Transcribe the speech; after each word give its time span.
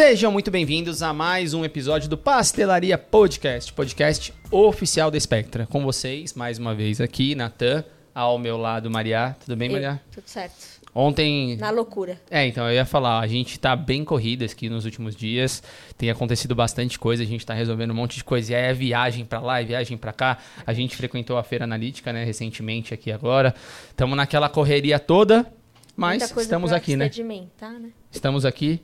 Sejam 0.00 0.32
muito 0.32 0.50
bem-vindos 0.50 1.02
a 1.02 1.12
mais 1.12 1.52
um 1.52 1.62
episódio 1.62 2.08
do 2.08 2.16
Pastelaria 2.16 2.96
Podcast, 2.96 3.70
podcast 3.70 4.32
oficial 4.50 5.10
da 5.10 5.20
Spectra. 5.20 5.66
Com 5.66 5.84
vocês, 5.84 6.32
mais 6.32 6.58
uma 6.58 6.74
vez 6.74 7.02
aqui, 7.02 7.34
Natan, 7.34 7.84
ao 8.14 8.38
meu 8.38 8.56
lado, 8.56 8.90
Maria. 8.90 9.36
Tudo 9.44 9.54
bem, 9.56 9.68
Eu, 9.68 9.74
Maria? 9.74 10.00
Tudo 10.10 10.26
certo. 10.26 10.56
Ontem. 10.94 11.58
Na 11.58 11.68
loucura. 11.68 12.18
É, 12.30 12.46
então 12.46 12.66
eu 12.66 12.72
ia 12.72 12.86
falar, 12.86 13.20
a 13.20 13.26
gente 13.26 13.60
tá 13.60 13.76
bem 13.76 14.02
corrida 14.02 14.46
aqui 14.46 14.70
nos 14.70 14.86
últimos 14.86 15.14
dias, 15.14 15.62
tem 15.98 16.08
acontecido 16.08 16.54
bastante 16.54 16.98
coisa, 16.98 17.22
a 17.22 17.26
gente 17.26 17.44
tá 17.44 17.52
resolvendo 17.52 17.90
um 17.90 17.94
monte 17.94 18.16
de 18.16 18.24
coisa, 18.24 18.52
e 18.52 18.54
aí 18.54 18.70
é 18.70 18.72
viagem 18.72 19.26
pra 19.26 19.38
lá, 19.40 19.60
é 19.60 19.64
viagem 19.64 19.98
pra 19.98 20.14
cá. 20.14 20.38
A 20.66 20.72
gente 20.72 20.96
frequentou 20.96 21.36
a 21.36 21.42
feira 21.42 21.64
analítica, 21.64 22.10
né, 22.10 22.24
recentemente 22.24 22.94
aqui 22.94 23.12
agora. 23.12 23.54
Estamos 23.90 24.16
naquela 24.16 24.48
correria 24.48 24.98
toda, 24.98 25.46
mas 25.94 26.22
estamos 26.22 26.72
aqui, 26.72 26.96
né? 26.96 27.04
sedimentar, 27.04 27.78
né? 27.78 27.90
Estamos 28.10 28.46
aqui. 28.46 28.80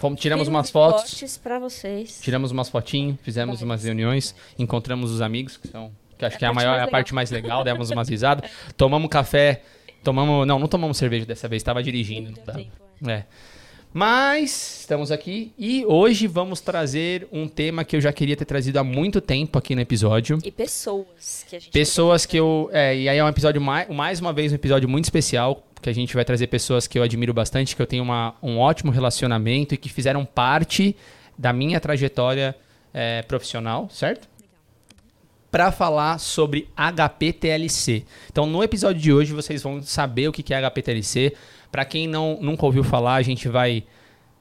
Fomos, 0.00 0.18
tiramos 0.18 0.46
Fiz 0.46 0.54
umas 0.54 0.70
fotos. 0.70 1.12
vocês. 1.60 2.20
Tiramos 2.22 2.50
umas 2.50 2.70
fotinhas, 2.70 3.16
fizemos 3.22 3.60
umas 3.60 3.84
reuniões, 3.84 4.34
encontramos 4.58 5.10
os 5.10 5.20
amigos, 5.20 5.58
que 5.58 5.68
são. 5.68 5.92
Que 6.18 6.24
acho 6.24 6.36
É 6.36 6.38
que 6.38 6.44
é 6.46 6.48
a 6.48 6.54
maior, 6.54 6.70
é 6.70 6.72
a 6.72 6.76
legal. 6.84 6.90
parte 6.90 7.14
mais 7.14 7.30
legal, 7.30 7.62
demos 7.62 7.90
umas 7.90 8.08
risadas. 8.08 8.50
Tomamos 8.78 9.10
café, 9.10 9.62
tomamos. 10.02 10.46
Não, 10.46 10.58
não 10.58 10.66
tomamos 10.66 10.96
cerveja 10.96 11.26
dessa 11.26 11.46
vez, 11.48 11.60
estava 11.60 11.82
dirigindo. 11.82 12.32
Não 12.46 12.54
tempo, 12.54 12.70
É. 13.06 13.24
Mas 13.92 14.80
estamos 14.82 15.10
aqui 15.10 15.52
e 15.58 15.84
hoje 15.84 16.28
vamos 16.28 16.60
trazer 16.60 17.26
um 17.32 17.48
tema 17.48 17.84
que 17.84 17.96
eu 17.96 18.00
já 18.00 18.12
queria 18.12 18.36
ter 18.36 18.44
trazido 18.44 18.78
há 18.78 18.84
muito 18.84 19.20
tempo 19.20 19.58
aqui 19.58 19.74
no 19.74 19.80
episódio. 19.80 20.38
E 20.44 20.50
pessoas 20.50 21.44
que 21.48 21.56
a 21.56 21.58
gente 21.58 21.72
Pessoas 21.72 22.24
que 22.24 22.36
eu. 22.36 22.70
É, 22.72 22.96
e 22.96 23.08
aí 23.08 23.18
é 23.18 23.24
um 23.24 23.28
episódio, 23.28 23.60
mais, 23.60 23.88
mais 23.88 24.20
uma 24.20 24.32
vez, 24.32 24.52
um 24.52 24.54
episódio 24.54 24.88
muito 24.88 25.04
especial, 25.06 25.66
que 25.80 25.88
a 25.88 25.92
gente 25.92 26.14
vai 26.14 26.24
trazer 26.24 26.46
pessoas 26.46 26.86
que 26.86 26.98
eu 26.98 27.02
admiro 27.02 27.32
bastante, 27.32 27.74
que 27.74 27.82
eu 27.82 27.86
tenho 27.86 28.02
uma, 28.02 28.34
um 28.42 28.58
ótimo 28.58 28.90
relacionamento 28.90 29.74
e 29.74 29.78
que 29.78 29.88
fizeram 29.88 30.24
parte 30.24 30.96
da 31.38 31.52
minha 31.52 31.80
trajetória 31.80 32.54
é, 32.92 33.22
profissional, 33.22 33.88
certo? 33.90 34.28
Para 35.50 35.72
falar 35.72 36.18
sobre 36.18 36.68
HPTLC. 36.76 38.04
Então, 38.30 38.46
no 38.46 38.62
episódio 38.62 39.00
de 39.00 39.12
hoje, 39.12 39.32
vocês 39.32 39.62
vão 39.62 39.82
saber 39.82 40.28
o 40.28 40.32
que 40.32 40.52
é 40.52 40.58
HPTLC. 40.58 41.34
Para 41.72 41.84
quem 41.84 42.06
não, 42.06 42.38
nunca 42.40 42.66
ouviu 42.66 42.84
falar, 42.84 43.14
a 43.14 43.22
gente 43.22 43.48
vai 43.48 43.84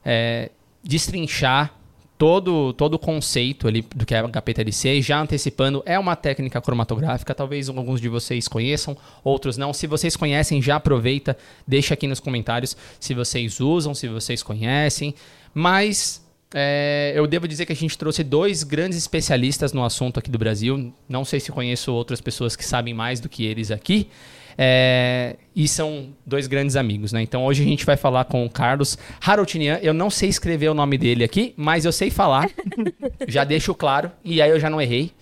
é, 0.04 0.52
destrinchar 0.84 1.79
todo, 2.20 2.74
todo 2.74 2.96
o 2.96 3.00
conceito 3.00 3.66
ali 3.66 3.82
do 3.96 4.06
que 4.06 4.14
é 4.14 4.22
HPTLC, 4.22 4.96
e 4.96 5.02
já 5.02 5.22
antecipando, 5.22 5.82
é 5.86 5.98
uma 5.98 6.18
técnica 6.18 6.60
cromatográfica, 6.60 7.34
talvez 7.34 7.70
alguns 7.70 8.02
de 8.02 8.10
vocês 8.10 8.46
conheçam, 8.46 8.98
outros 9.24 9.56
não. 9.56 9.72
Se 9.72 9.88
vocês 9.88 10.18
conhecem, 10.18 10.62
já 10.62 10.76
aproveita, 10.76 11.38
deixa 11.66 11.94
aqui 11.94 12.08
nos 12.08 12.20
comentários 12.20 12.76
se 13.00 13.14
vocês 13.14 13.62
usam, 13.62 13.96
se 13.96 14.10
vocês 14.10 14.44
conhecem. 14.44 15.16
Mas 15.54 16.22
é, 16.54 17.14
eu 17.16 17.26
devo 17.26 17.48
dizer 17.48 17.66
que 17.66 17.72
a 17.72 17.76
gente 17.76 17.98
trouxe 17.98 18.22
dois 18.22 18.64
grandes 18.64 18.98
especialistas 18.98 19.72
no 19.72 19.86
assunto 19.86 20.20
aqui 20.20 20.30
do 20.30 20.38
Brasil. 20.38 20.92
Não 21.08 21.24
sei 21.24 21.40
se 21.40 21.54
conheço 21.54 21.94
outras 21.94 22.20
pessoas 22.20 22.54
que 22.54 22.66
sabem 22.66 22.94
mais 22.94 23.22
do 23.22 23.30
que 23.30 23.46
eles 23.46 23.72
aqui. 23.72 24.10
É, 24.62 25.38
e 25.56 25.70
são 25.70 26.10
dois 26.26 26.46
grandes 26.46 26.76
amigos, 26.76 27.14
né? 27.14 27.22
Então 27.22 27.46
hoje 27.46 27.64
a 27.64 27.66
gente 27.66 27.86
vai 27.86 27.96
falar 27.96 28.26
com 28.26 28.46
o 28.46 28.50
Carlos 28.50 28.98
Harotinian. 29.26 29.80
Eu 29.82 29.94
não 29.94 30.10
sei 30.10 30.28
escrever 30.28 30.68
o 30.68 30.74
nome 30.74 30.98
dele 30.98 31.24
aqui, 31.24 31.54
mas 31.56 31.86
eu 31.86 31.94
sei 31.94 32.12
falar. 32.12 32.52
já 33.26 33.46
deixo 33.46 33.74
claro. 33.74 34.12
E 34.22 34.42
aí 34.42 34.50
eu 34.50 34.60
já 34.60 34.70
não 34.70 34.82
errei. 34.82 35.14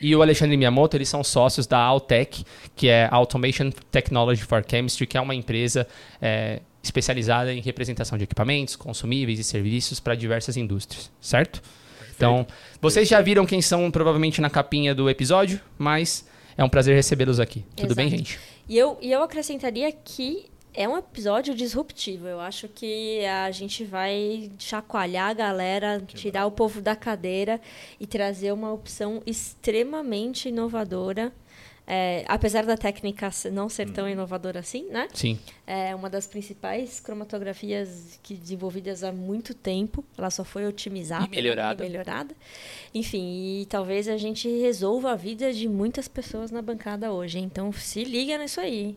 E 0.00 0.16
o 0.16 0.20
Alexandre 0.20 0.56
Miyamoto, 0.56 0.96
eles 0.96 1.08
são 1.08 1.22
sócios 1.22 1.64
da 1.64 1.78
Altec, 1.78 2.44
que 2.74 2.88
é 2.88 3.06
Automation 3.12 3.70
Technology 3.92 4.42
for 4.42 4.64
Chemistry, 4.68 5.06
que 5.06 5.16
é 5.16 5.20
uma 5.20 5.34
empresa 5.34 5.86
é, 6.20 6.58
especializada 6.82 7.54
em 7.54 7.60
representação 7.60 8.18
de 8.18 8.24
equipamentos, 8.24 8.74
consumíveis 8.74 9.38
e 9.38 9.44
serviços 9.44 10.00
para 10.00 10.16
diversas 10.16 10.56
indústrias, 10.56 11.08
certo? 11.20 11.62
Então, 12.16 12.44
vocês 12.80 13.08
já 13.08 13.20
viram 13.20 13.46
quem 13.46 13.62
são 13.62 13.88
provavelmente 13.92 14.40
na 14.40 14.50
capinha 14.50 14.92
do 14.92 15.08
episódio, 15.08 15.60
mas 15.78 16.26
é 16.56 16.64
um 16.64 16.68
prazer 16.68 16.96
recebê-los 16.96 17.38
aqui. 17.38 17.64
Tudo 17.76 17.94
bem, 17.94 18.08
Exato. 18.08 18.18
gente? 18.18 18.51
E 18.72 18.78
eu, 18.78 18.96
e 19.02 19.12
eu 19.12 19.22
acrescentaria 19.22 19.92
que 19.92 20.46
é 20.72 20.88
um 20.88 20.96
episódio 20.96 21.54
disruptivo. 21.54 22.26
Eu 22.26 22.40
acho 22.40 22.68
que 22.68 23.22
a 23.26 23.50
gente 23.50 23.84
vai 23.84 24.50
chacoalhar 24.58 25.28
a 25.28 25.34
galera, 25.34 26.02
tirar 26.06 26.46
o 26.46 26.50
povo 26.50 26.80
da 26.80 26.96
cadeira 26.96 27.60
e 28.00 28.06
trazer 28.06 28.50
uma 28.50 28.72
opção 28.72 29.22
extremamente 29.26 30.48
inovadora. 30.48 31.34
É, 31.86 32.24
apesar 32.28 32.64
da 32.64 32.76
técnica 32.76 33.28
não 33.50 33.68
ser 33.68 33.90
tão 33.90 34.08
inovadora 34.08 34.60
assim, 34.60 34.84
né? 34.88 35.08
Sim. 35.12 35.38
É 35.66 35.94
uma 35.94 36.08
das 36.08 36.26
principais 36.26 37.00
cromatografias 37.00 38.18
que 38.22 38.34
desenvolvidas 38.34 39.02
há 39.02 39.12
muito 39.12 39.52
tempo. 39.52 40.04
Ela 40.16 40.30
só 40.30 40.44
foi 40.44 40.66
otimizada. 40.66 41.26
E 41.26 41.30
melhorada. 41.30 41.84
e 41.84 41.88
melhorada. 41.88 42.34
Enfim, 42.94 43.60
e 43.62 43.66
talvez 43.66 44.08
a 44.08 44.16
gente 44.16 44.48
resolva 44.48 45.12
a 45.12 45.16
vida 45.16 45.52
de 45.52 45.68
muitas 45.68 46.06
pessoas 46.06 46.50
na 46.50 46.62
bancada 46.62 47.12
hoje. 47.12 47.38
Então 47.38 47.72
se 47.72 48.04
liga 48.04 48.38
nisso 48.38 48.60
aí. 48.60 48.96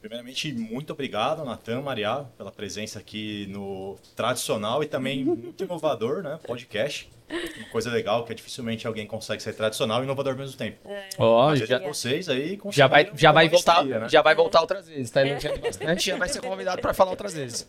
Primeiramente, 0.00 0.52
muito 0.52 0.92
obrigado, 0.92 1.44
Natan, 1.44 1.80
Maria, 1.82 2.24
pela 2.36 2.52
presença 2.52 3.00
aqui 3.00 3.46
no 3.50 3.96
tradicional 4.14 4.82
e 4.82 4.86
também 4.86 5.24
muito 5.24 5.64
inovador, 5.64 6.22
né? 6.22 6.38
Podcast. 6.46 7.10
Uma 7.58 7.68
coisa 7.68 7.90
legal 7.90 8.24
que 8.24 8.32
é 8.32 8.34
dificilmente 8.34 8.86
alguém 8.86 9.06
consegue 9.06 9.42
ser 9.42 9.52
tradicional 9.54 10.00
e 10.00 10.04
inovador 10.04 10.32
ao 10.32 10.38
mesmo 10.38 10.56
tempo. 10.56 10.78
Ó, 11.18 11.50
Mas 11.50 11.60
já, 11.60 11.76
é 11.76 11.80
vocês 11.80 12.28
aí 12.28 12.58
já 12.70 12.86
vai, 12.86 13.10
já 13.14 13.32
vai 13.32 13.48
voltar, 13.48 13.84
né? 13.84 14.08
já 14.08 14.22
vai 14.22 14.34
voltar 14.34 14.60
outras 14.60 14.88
vezes, 14.88 15.10
tá 15.10 15.26
elogiando 15.26 15.60
bastante, 15.60 16.06
já 16.06 16.16
vai 16.16 16.28
ser 16.28 16.40
convidado 16.40 16.80
para 16.80 16.94
falar 16.94 17.10
outras 17.10 17.34
vezes. 17.34 17.68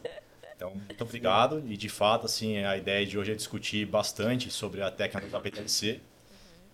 Então, 0.55 0.71
muito 0.71 1.01
obrigado. 1.01 1.63
E 1.67 1.77
de 1.77 1.87
fato, 1.87 2.25
assim, 2.25 2.63
a 2.65 2.75
ideia 2.75 3.05
de 3.05 3.17
hoje 3.17 3.31
é 3.31 3.35
discutir 3.35 3.85
bastante 3.85 4.51
sobre 4.51 4.81
a 4.81 4.91
técnica 4.91 5.25
do 5.27 5.41
PTLC. 5.41 6.01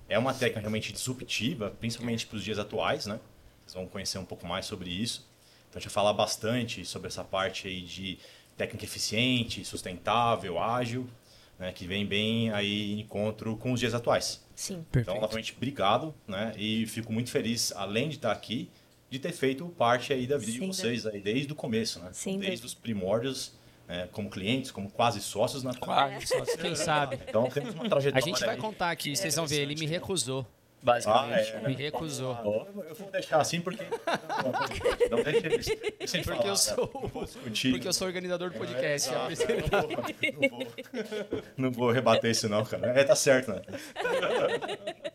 É 0.09 0.17
uma 0.17 0.33
técnica 0.33 0.59
realmente 0.59 0.91
disruptiva, 0.91 1.71
principalmente 1.79 2.25
para 2.25 2.35
os 2.35 2.43
dias 2.43 2.57
atuais, 2.57 3.05
né? 3.05 3.19
Vocês 3.63 3.75
vão 3.75 3.87
conhecer 3.87 4.17
um 4.17 4.25
pouco 4.25 4.47
mais 4.47 4.65
sobre 4.65 4.89
isso. 4.89 5.27
Então, 5.69 5.77
a 5.77 5.79
gente 5.79 5.89
vai 5.89 5.93
falar 5.93 6.13
bastante 6.13 6.83
sobre 6.83 7.09
essa 7.09 7.23
parte 7.23 7.67
aí 7.67 7.81
de 7.81 8.17
técnica 8.57 8.85
eficiente, 8.85 9.63
sustentável, 9.63 10.59
ágil, 10.59 11.07
né? 11.59 11.71
Que 11.71 11.85
vem 11.87 12.05
bem 12.05 12.51
aí 12.51 12.93
em 12.93 12.99
encontro 13.01 13.55
com 13.57 13.71
os 13.71 13.79
dias 13.79 13.93
atuais. 13.93 14.43
Sim. 14.55 14.85
Então, 14.95 15.19
novamente, 15.19 15.53
obrigado, 15.55 16.13
né? 16.27 16.53
E 16.57 16.85
fico 16.87 17.11
muito 17.11 17.29
feliz, 17.31 17.71
além 17.75 18.09
de 18.09 18.15
estar 18.15 18.31
aqui, 18.31 18.69
de 19.09 19.19
ter 19.19 19.31
feito 19.31 19.65
parte 19.69 20.11
aí 20.13 20.25
da 20.27 20.37
vida 20.37 20.51
Sem 20.51 20.61
de 20.61 20.67
vocês 20.67 21.05
aí 21.05 21.19
desde 21.21 21.51
o 21.51 21.55
começo, 21.55 21.99
né? 21.99 22.09
Sem 22.13 22.33
desde 22.39 22.49
dúvida. 22.57 22.67
os 22.67 22.73
primórdios, 22.73 23.53
né? 23.87 24.07
como 24.11 24.29
clientes, 24.29 24.71
como 24.71 24.89
quase 24.89 25.21
sócios 25.21 25.61
na 25.63 25.73
Quase, 25.75 26.25
só 26.27 26.43
quem 26.57 26.73
sabe. 26.75 27.19
Então 27.27 27.47
temos 27.49 27.73
uma 27.75 27.85
A 27.85 27.89
trajetória. 27.89 28.25
gente 28.25 28.39
vai 28.41 28.55
aí. 28.55 28.61
contar 28.61 28.91
aqui, 28.91 29.15
vocês 29.15 29.35
vão 29.35 29.45
ver, 29.45 29.61
ele 29.61 29.75
me 29.75 29.85
recusou, 29.85 30.45
Ah, 30.87 30.91
basicamente. 30.93 31.53
é. 31.53 31.67
Me 31.67 31.73
recusou. 31.73 32.37
Ó, 32.43 32.65
Eu 32.87 32.93
vou 32.95 33.09
deixar 33.11 33.41
assim 33.41 33.59
porque. 33.61 33.83
Não 35.09 35.23
deixa 35.23 35.47
eles. 35.47 35.65
deixa 35.99 36.17
ele 36.17 36.23
Porque 36.23 36.37
falar, 36.37 36.49
eu 36.49 36.55
sou, 36.55 36.91
né? 37.03 37.09
Não 37.15 37.23
discutir. 37.25 37.71
porque 37.71 37.87
eu 37.87 37.93
sou 37.93 38.07
organizador 38.07 38.51
do 38.51 38.57
podcast. 38.57 39.09
Ah, 39.09 39.27
é 39.29 39.71
não, 39.71 39.81
vou, 39.81 39.89
não, 40.49 40.49
vou, 41.29 41.41
não 41.57 41.71
vou 41.71 41.91
rebater 41.91 42.31
isso, 42.31 42.47
não, 42.47 42.63
cara. 42.63 42.87
É, 42.99 43.03
tá 43.03 43.15
certo, 43.15 43.51
né? 43.51 43.61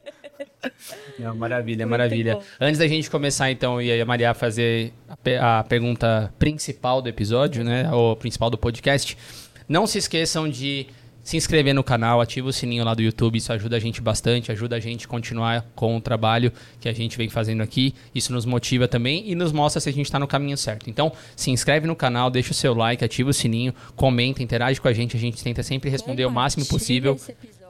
Não, 1.19 1.35
maravilha, 1.35 1.87
Muito 1.87 1.91
maravilha. 1.91 2.35
bom. 2.37 2.43
Antes 2.61 2.79
da 2.79 2.87
gente 2.89 3.11
começar, 3.11 3.51
então, 3.51 3.81
e 3.81 3.91
aí 3.91 4.01
a 4.01 4.07
Maria 4.07 4.33
fazer 4.35 4.93
a, 5.09 5.17
pe- 5.17 5.37
a 5.37 5.65
pergunta 5.69 6.33
principal 6.39 7.01
do 7.03 7.09
episódio, 7.09 7.63
né? 7.65 7.91
Ou 7.93 8.17
principal 8.17 8.49
do 8.51 8.57
podcast, 8.59 9.17
não 9.69 9.87
se 9.87 9.99
esqueçam 9.99 10.49
de 10.49 10.87
se 11.23 11.37
inscrever 11.37 11.75
no 11.75 11.85
canal, 11.85 12.21
ativa 12.21 12.49
o 12.49 12.53
sininho 12.53 12.85
lá 12.85 12.95
do 12.95 13.03
YouTube, 13.03 13.37
isso 13.37 13.53
ajuda 13.53 13.77
a 13.77 13.81
gente 13.81 14.01
bastante, 14.01 14.51
ajuda 14.51 14.77
a 14.77 14.81
gente 14.81 15.07
a 15.07 15.09
continuar 15.09 15.67
com 15.75 15.97
o 15.97 16.01
trabalho 16.01 16.53
que 16.81 16.89
a 16.89 16.93
gente 16.93 17.17
vem 17.17 17.29
fazendo 17.29 17.63
aqui. 17.63 17.95
Isso 18.15 18.33
nos 18.33 18.45
motiva 18.45 18.89
também 18.89 19.31
e 19.31 19.35
nos 19.35 19.53
mostra 19.53 19.81
se 19.81 19.89
a 19.89 19.93
gente 19.93 20.07
está 20.07 20.19
no 20.19 20.27
caminho 20.27 20.57
certo. 20.57 20.89
Então, 20.89 21.13
se 21.37 21.51
inscreve 21.51 21.87
no 21.87 21.95
canal, 21.95 22.31
deixa 22.31 22.53
o 22.53 22.55
seu 22.55 22.75
like, 22.75 23.05
ativa 23.05 23.31
o 23.31 23.35
sininho, 23.35 23.75
comenta, 23.95 24.43
interage 24.43 24.81
com 24.81 24.89
a 24.89 24.93
gente, 24.93 25.17
a 25.17 25.21
gente 25.21 25.43
tenta 25.43 25.63
sempre 25.63 25.91
responder 25.91 26.25
o 26.25 26.31
máximo 26.31 26.67
possível. 26.67 27.15
esse 27.15 27.33
episódio 27.33 27.61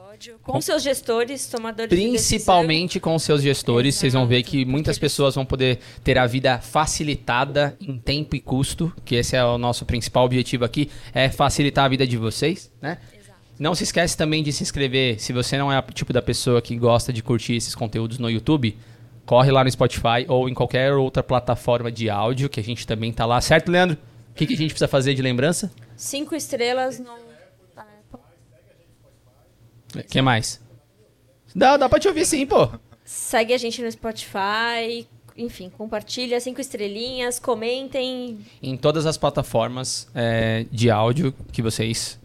com 0.43 0.61
seus 0.61 0.83
gestores, 0.83 1.47
tomadores 1.47 1.89
de. 1.89 1.95
Principalmente 1.95 2.99
com 2.99 3.15
os 3.15 3.23
seus 3.23 3.41
gestores, 3.41 3.95
vocês 3.95 4.13
vão 4.13 4.27
ver 4.27 4.37
Exato, 4.37 4.51
que 4.51 4.65
muitas 4.65 4.99
pessoas 4.99 5.35
vão 5.35 5.45
poder 5.45 5.79
ter 6.03 6.17
a 6.17 6.27
vida 6.27 6.59
facilitada 6.59 7.75
em 7.81 7.97
tempo 7.97 8.35
e 8.35 8.39
custo, 8.39 8.93
que 9.03 9.15
esse 9.15 9.35
é 9.35 9.43
o 9.43 9.57
nosso 9.57 9.85
principal 9.85 10.25
objetivo 10.25 10.63
aqui, 10.63 10.91
é 11.13 11.29
facilitar 11.29 11.85
a 11.85 11.89
vida 11.89 12.05
de 12.05 12.17
vocês, 12.17 12.71
né? 12.81 12.97
Exato. 13.11 13.20
Não 13.61 13.75
se 13.75 13.83
esquece 13.83 14.17
também 14.17 14.41
de 14.41 14.51
se 14.51 14.63
inscrever, 14.63 15.21
se 15.21 15.31
você 15.31 15.55
não 15.55 15.71
é 15.71 15.77
o 15.77 15.83
tipo 15.93 16.11
da 16.11 16.19
pessoa 16.19 16.63
que 16.63 16.75
gosta 16.75 17.13
de 17.13 17.21
curtir 17.21 17.57
esses 17.57 17.75
conteúdos 17.75 18.17
no 18.17 18.27
YouTube, 18.27 18.75
corre 19.23 19.51
lá 19.51 19.63
no 19.63 19.69
Spotify 19.69 20.25
ou 20.27 20.49
em 20.49 20.53
qualquer 20.55 20.93
outra 20.93 21.21
plataforma 21.21 21.91
de 21.91 22.09
áudio, 22.09 22.49
que 22.49 22.59
a 22.59 22.63
gente 22.63 22.87
também 22.87 23.13
tá 23.13 23.23
lá, 23.23 23.39
certo, 23.39 23.71
Leandro? 23.71 23.99
O 24.31 24.33
que, 24.33 24.47
que 24.47 24.55
a 24.55 24.57
gente 24.57 24.71
precisa 24.71 24.87
fazer 24.87 25.13
de 25.13 25.21
lembrança? 25.21 25.71
Cinco 25.95 26.33
estrelas 26.33 26.97
no... 26.97 27.11
O 29.93 30.03
que 30.09 30.23
mais? 30.23 30.59
Dá, 31.55 31.77
dá 31.77 31.87
pra 31.87 31.99
te 31.99 32.07
ouvir 32.07 32.25
sim, 32.25 32.47
pô. 32.47 32.67
Segue 33.05 33.53
a 33.53 33.59
gente 33.59 33.79
no 33.83 33.91
Spotify, 33.91 35.07
enfim, 35.37 35.69
compartilha 35.69 36.39
cinco 36.39 36.59
estrelinhas, 36.61 37.37
comentem. 37.37 38.39
Em 38.59 38.75
todas 38.75 39.05
as 39.05 39.19
plataformas 39.19 40.09
é, 40.15 40.65
de 40.71 40.89
áudio 40.89 41.31
que 41.51 41.61
vocês 41.61 42.19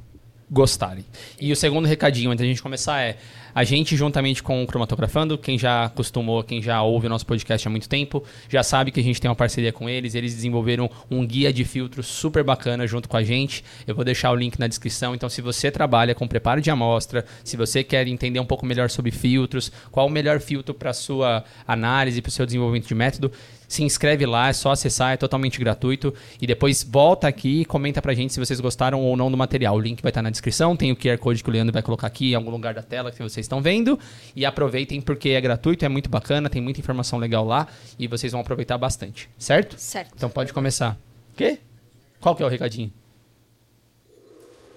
gostarem. 0.51 1.05
E 1.41 1.53
o 1.53 1.57
segundo 1.57 1.87
recadinho 1.87 2.31
antes 2.31 2.41
da 2.43 2.47
gente 2.47 2.63
começar 2.63 3.01
é: 3.01 3.17
a 3.55 3.65
gente, 3.65 3.97
juntamente 3.97 4.43
com 4.43 4.63
o 4.63 4.67
Cromatografando, 4.67 5.39
quem 5.39 5.59
já 5.59 5.87
acostumou, 5.87 6.45
quem 6.45 6.63
já 6.63 6.83
ouve 6.83 7.07
o 7.07 7.11
nosso 7.11 7.25
podcast 7.25 7.67
há 7.67 7.71
muito 7.71 7.89
tempo, 7.89 8.23
já 8.49 8.63
sabe 8.63 8.91
que 8.91 9.01
a 9.01 9.03
gente 9.03 9.19
tem 9.21 9.31
uma 9.31 9.35
parceria 9.35 9.73
com 9.73 9.89
eles. 9.89 10.15
Eles 10.15 10.35
desenvolveram 10.35 10.91
um 11.11 11.27
guia 11.27 11.53
de 11.53 11.65
filtros 11.65 12.07
super 12.07 12.45
bacana 12.45 12.87
junto 12.87 13.09
com 13.09 13.17
a 13.17 13.25
gente. 13.25 13.65
Eu 13.87 13.95
vou 13.95 14.05
deixar 14.05 14.31
o 14.31 14.37
link 14.37 14.59
na 14.59 14.67
descrição. 14.67 15.15
Então, 15.15 15.29
se 15.29 15.41
você 15.41 15.71
trabalha 15.71 16.15
com 16.15 16.29
preparo 16.29 16.61
de 16.61 16.71
amostra, 16.71 17.25
se 17.43 17.57
você 17.57 17.83
quer 17.83 18.07
entender 18.07 18.39
um 18.41 18.45
pouco 18.45 18.67
melhor 18.67 18.91
sobre 18.91 19.11
filtros, 19.11 19.73
qual 19.91 20.07
o 20.07 20.11
melhor 20.11 20.39
filtro 20.39 20.75
para 20.75 20.93
sua 20.93 21.43
análise, 21.67 22.21
para 22.21 22.29
o 22.29 22.33
seu 22.33 22.45
desenvolvimento 22.45 22.87
de 22.87 22.95
método, 22.95 23.33
se 23.69 23.83
inscreve 23.83 24.27
lá, 24.27 24.49
é 24.49 24.53
só 24.53 24.71
acessar, 24.71 25.13
é 25.13 25.17
totalmente 25.17 25.59
gratuito. 25.59 26.15
E 26.41 26.47
depois 26.47 26.83
volta 26.83 27.29
aqui 27.29 27.63
e 27.63 27.65
comenta 27.65 28.01
pra 28.01 28.15
gente 28.15 28.33
se 28.33 28.41
vocês 28.41 28.61
gostaram 28.61 29.01
ou 29.03 29.17
não 29.17 29.31
do 29.31 29.37
material. 29.37 29.77
O 29.77 29.81
link 29.81 30.03
vai 30.03 30.11
estar 30.11 30.23
na 30.23 30.31
descrição, 30.31 30.77
tem 30.77 30.93
o 30.93 30.97
QR 30.97 31.19
Code 31.19 31.43
que 31.43 31.51
o 31.51 31.53
Leandro 31.53 31.73
vai 31.73 31.83
colocar 31.83 32.07
aqui 32.07 32.33
em 32.33 32.35
algum 32.35 32.51
lugar 32.51 32.75
da 32.75 32.83
tela 32.83 33.11
que 33.11 33.19
vocês 33.19 33.45
estão 33.45 33.61
vendo. 33.61 33.99
E 34.35 34.45
aproveitem 34.45 35.01
porque 35.01 35.31
é 35.31 35.41
gratuito, 35.41 35.85
é 35.85 35.89
muito 35.89 36.09
bacana, 36.09 36.49
tem 36.49 36.63
muita 36.63 36.81
informação 36.81 37.19
legal 37.19 37.45
lá 37.45 37.67
e 37.99 38.07
vocês 38.07 38.33
vão 38.33 38.41
aproveitar 38.41 38.79
bastante, 38.79 39.29
certo? 39.39 39.77
Certo. 39.79 40.13
Então 40.17 40.29
pode 40.29 40.53
começar. 40.53 40.99
Quê? 41.37 41.59
Qual 42.21 42.35
que 42.35 42.43
é 42.43 42.47
o 42.47 42.49
recadinho? 42.49 42.93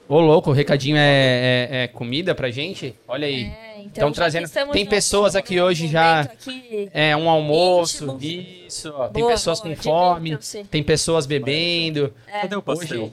Ô, 0.07 0.19
louco, 0.19 0.49
o 0.49 0.53
recadinho 0.53 0.97
é, 0.97 1.67
é, 1.69 1.83
é 1.83 1.87
comida 1.87 2.33
pra 2.33 2.49
gente? 2.49 2.95
Olha 3.07 3.27
aí. 3.27 3.43
É, 3.43 3.68
então, 3.79 4.09
Estão 4.09 4.09
já 4.09 4.15
trazendo. 4.15 4.71
Tem 4.71 4.85
pessoas 4.85 5.35
aqui 5.35 5.59
hoje 5.61 5.87
já. 5.87 6.21
aqui- 6.21 6.89
É 6.93 7.15
um 7.15 7.29
almoço, 7.29 8.05
íntimo. 8.19 8.65
isso. 8.67 8.93
ó. 8.95 9.07
Tem 9.07 9.21
Boa, 9.23 9.33
pessoas 9.33 9.59
boa, 9.61 9.75
com 9.75 9.81
fome, 9.81 10.37
tem 10.69 10.83
pessoas 10.83 11.25
bebendo. 11.25 12.13
Cadê 12.41 12.55
o 12.55 12.61
pastel? 12.61 13.11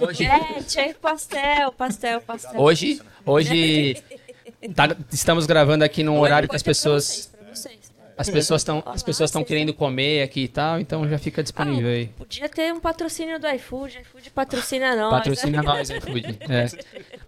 Hoje, 0.00 0.24
É, 0.24 0.62
tinha 0.62 0.94
pastel, 0.94 1.72
pastel, 1.72 2.20
pastel. 2.22 2.58
hoje, 2.60 3.02
hoje 3.26 4.02
tá- 4.74 4.96
estamos 5.12 5.44
gravando 5.44 5.84
aqui 5.84 6.02
num 6.02 6.18
horário 6.18 6.48
que 6.48 6.56
as 6.56 6.62
pessoas, 6.62 7.04
vocês, 7.04 7.26
pra 7.26 7.37
vocês. 7.37 7.37
As 8.18 8.28
pessoas 8.28 8.62
estão, 8.62 8.82
as 8.84 9.02
pessoas 9.02 9.30
estão 9.30 9.44
querendo 9.44 9.72
comer 9.72 10.22
aqui 10.22 10.42
e 10.42 10.48
tal, 10.48 10.80
então 10.80 11.08
já 11.08 11.18
fica 11.18 11.40
disponível 11.40 11.88
aí. 11.88 12.10
Ah, 12.12 12.18
podia 12.18 12.48
ter 12.48 12.74
um 12.74 12.80
patrocínio 12.80 13.38
do 13.38 13.48
iFood, 13.48 13.98
iFood 14.00 14.30
patrocina 14.30 14.96
nós. 14.96 15.10
Patrocina 15.10 15.62
nós, 15.62 15.88
iFood. 15.88 16.38
É. 16.40 16.66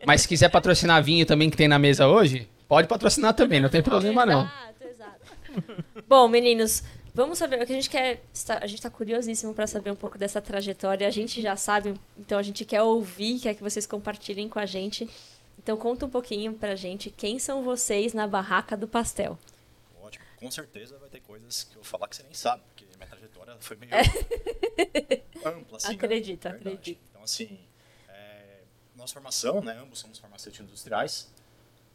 Mas 0.05 0.23
se 0.23 0.29
quiser 0.29 0.49
patrocinar 0.49 1.03
vinho 1.03 1.25
também 1.25 1.49
que 1.49 1.57
tem 1.57 1.69
na 1.69 1.79
mesa 1.79 2.09
hoje, 2.09 2.49
pode 2.69 2.89
patrocinar 2.89 3.35
também, 3.35 3.61
não 3.61 3.69
tem 3.69 3.83
problema 3.83 4.27
não. 4.27 4.43
Exato, 4.43 4.85
exato. 4.85 5.85
Bom, 6.09 6.27
meninos, 6.27 6.83
vamos 7.15 7.39
saber 7.39 7.63
o 7.63 7.67
que 7.67 7.73
a 7.73 7.77
gente 7.77 7.89
quer. 7.89 8.23
A 8.61 8.67
gente 8.67 8.83
tá 8.83 8.91
curiosíssimo 8.91 9.55
para 9.55 9.69
saber 9.69 9.93
um 9.93 9.97
pouco 9.97 10.19
dessa 10.19 10.41
trajetória. 10.41 11.07
A 11.07 11.11
gente 11.11 11.41
já 11.41 11.55
sabe, 11.55 11.95
então 12.19 12.37
a 12.37 12.43
gente 12.43 12.65
quer 12.65 12.83
ouvir, 12.83 13.39
quer 13.39 13.55
que 13.55 13.63
vocês 13.63 13.87
compartilhem 13.87 14.49
com 14.49 14.59
a 14.59 14.67
gente. 14.67 15.09
Então 15.63 15.77
conta 15.77 16.07
um 16.07 16.11
pouquinho 16.11 16.55
pra 16.55 16.75
gente 16.75 17.11
quem 17.11 17.39
são 17.39 17.63
vocês 17.63 18.13
na 18.13 18.27
barraca 18.27 18.77
do 18.77 18.89
pastel. 18.89 19.39
Com 20.41 20.51
certeza 20.51 20.99
vai 20.99 21.09
ter 21.11 21.21
coisas 21.21 21.65
que 21.65 21.73
eu 21.77 21.83
vou 21.83 21.85
falar 21.85 22.09
que 22.09 22.17
você 22.17 22.23
nem 22.23 22.33
sabe, 22.35 22.63
porque 22.67 22.87
minha 22.97 23.07
trajetória 23.07 23.57
foi 23.61 23.77
meio 23.77 23.93
ampla, 25.45 25.77
assim. 25.77 25.89
né? 25.89 25.95
Acredito, 25.95 26.43
Verdade. 26.43 26.69
acredito. 26.69 27.01
Então, 27.11 27.23
assim, 27.23 27.59
é, 28.09 28.63
nossa 28.97 29.13
formação, 29.13 29.61
né? 29.63 29.79
Ambos 29.79 29.99
somos 29.99 30.19
farmacêuticos 30.19 30.67
industriais. 30.67 31.31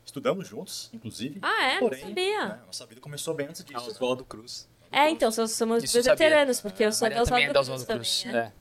Estudamos 0.06 0.48
juntos, 0.48 0.90
inclusive. 0.94 1.40
Ah, 1.42 1.64
é? 1.66 1.74
Não 1.74 1.80
Porém, 1.80 2.02
sabia. 2.02 2.48
né, 2.50 2.62
nossa 2.68 2.86
vida 2.86 3.02
começou 3.02 3.34
bem 3.34 3.48
antes 3.48 3.64
disso. 3.66 3.80
Ah, 3.80 3.88
Oswaldo 3.88 4.24
Cruz. 4.24 4.70
É, 4.92 5.10
então, 5.10 5.32
somos, 5.32 5.84
Isso 5.84 5.94
dois 5.94 6.06
veteranos, 6.06 6.62
porque 6.62 6.86
eu 6.86 6.92
sou 6.92 7.08
Maria 7.10 7.18
da 7.18 7.24
Oswaldo 7.24 7.44
é 7.44 7.50
Cruz 7.50 7.60
Oswaldo 7.70 7.86
Cruz. 7.88 8.22
também, 8.22 8.34
né? 8.42 8.54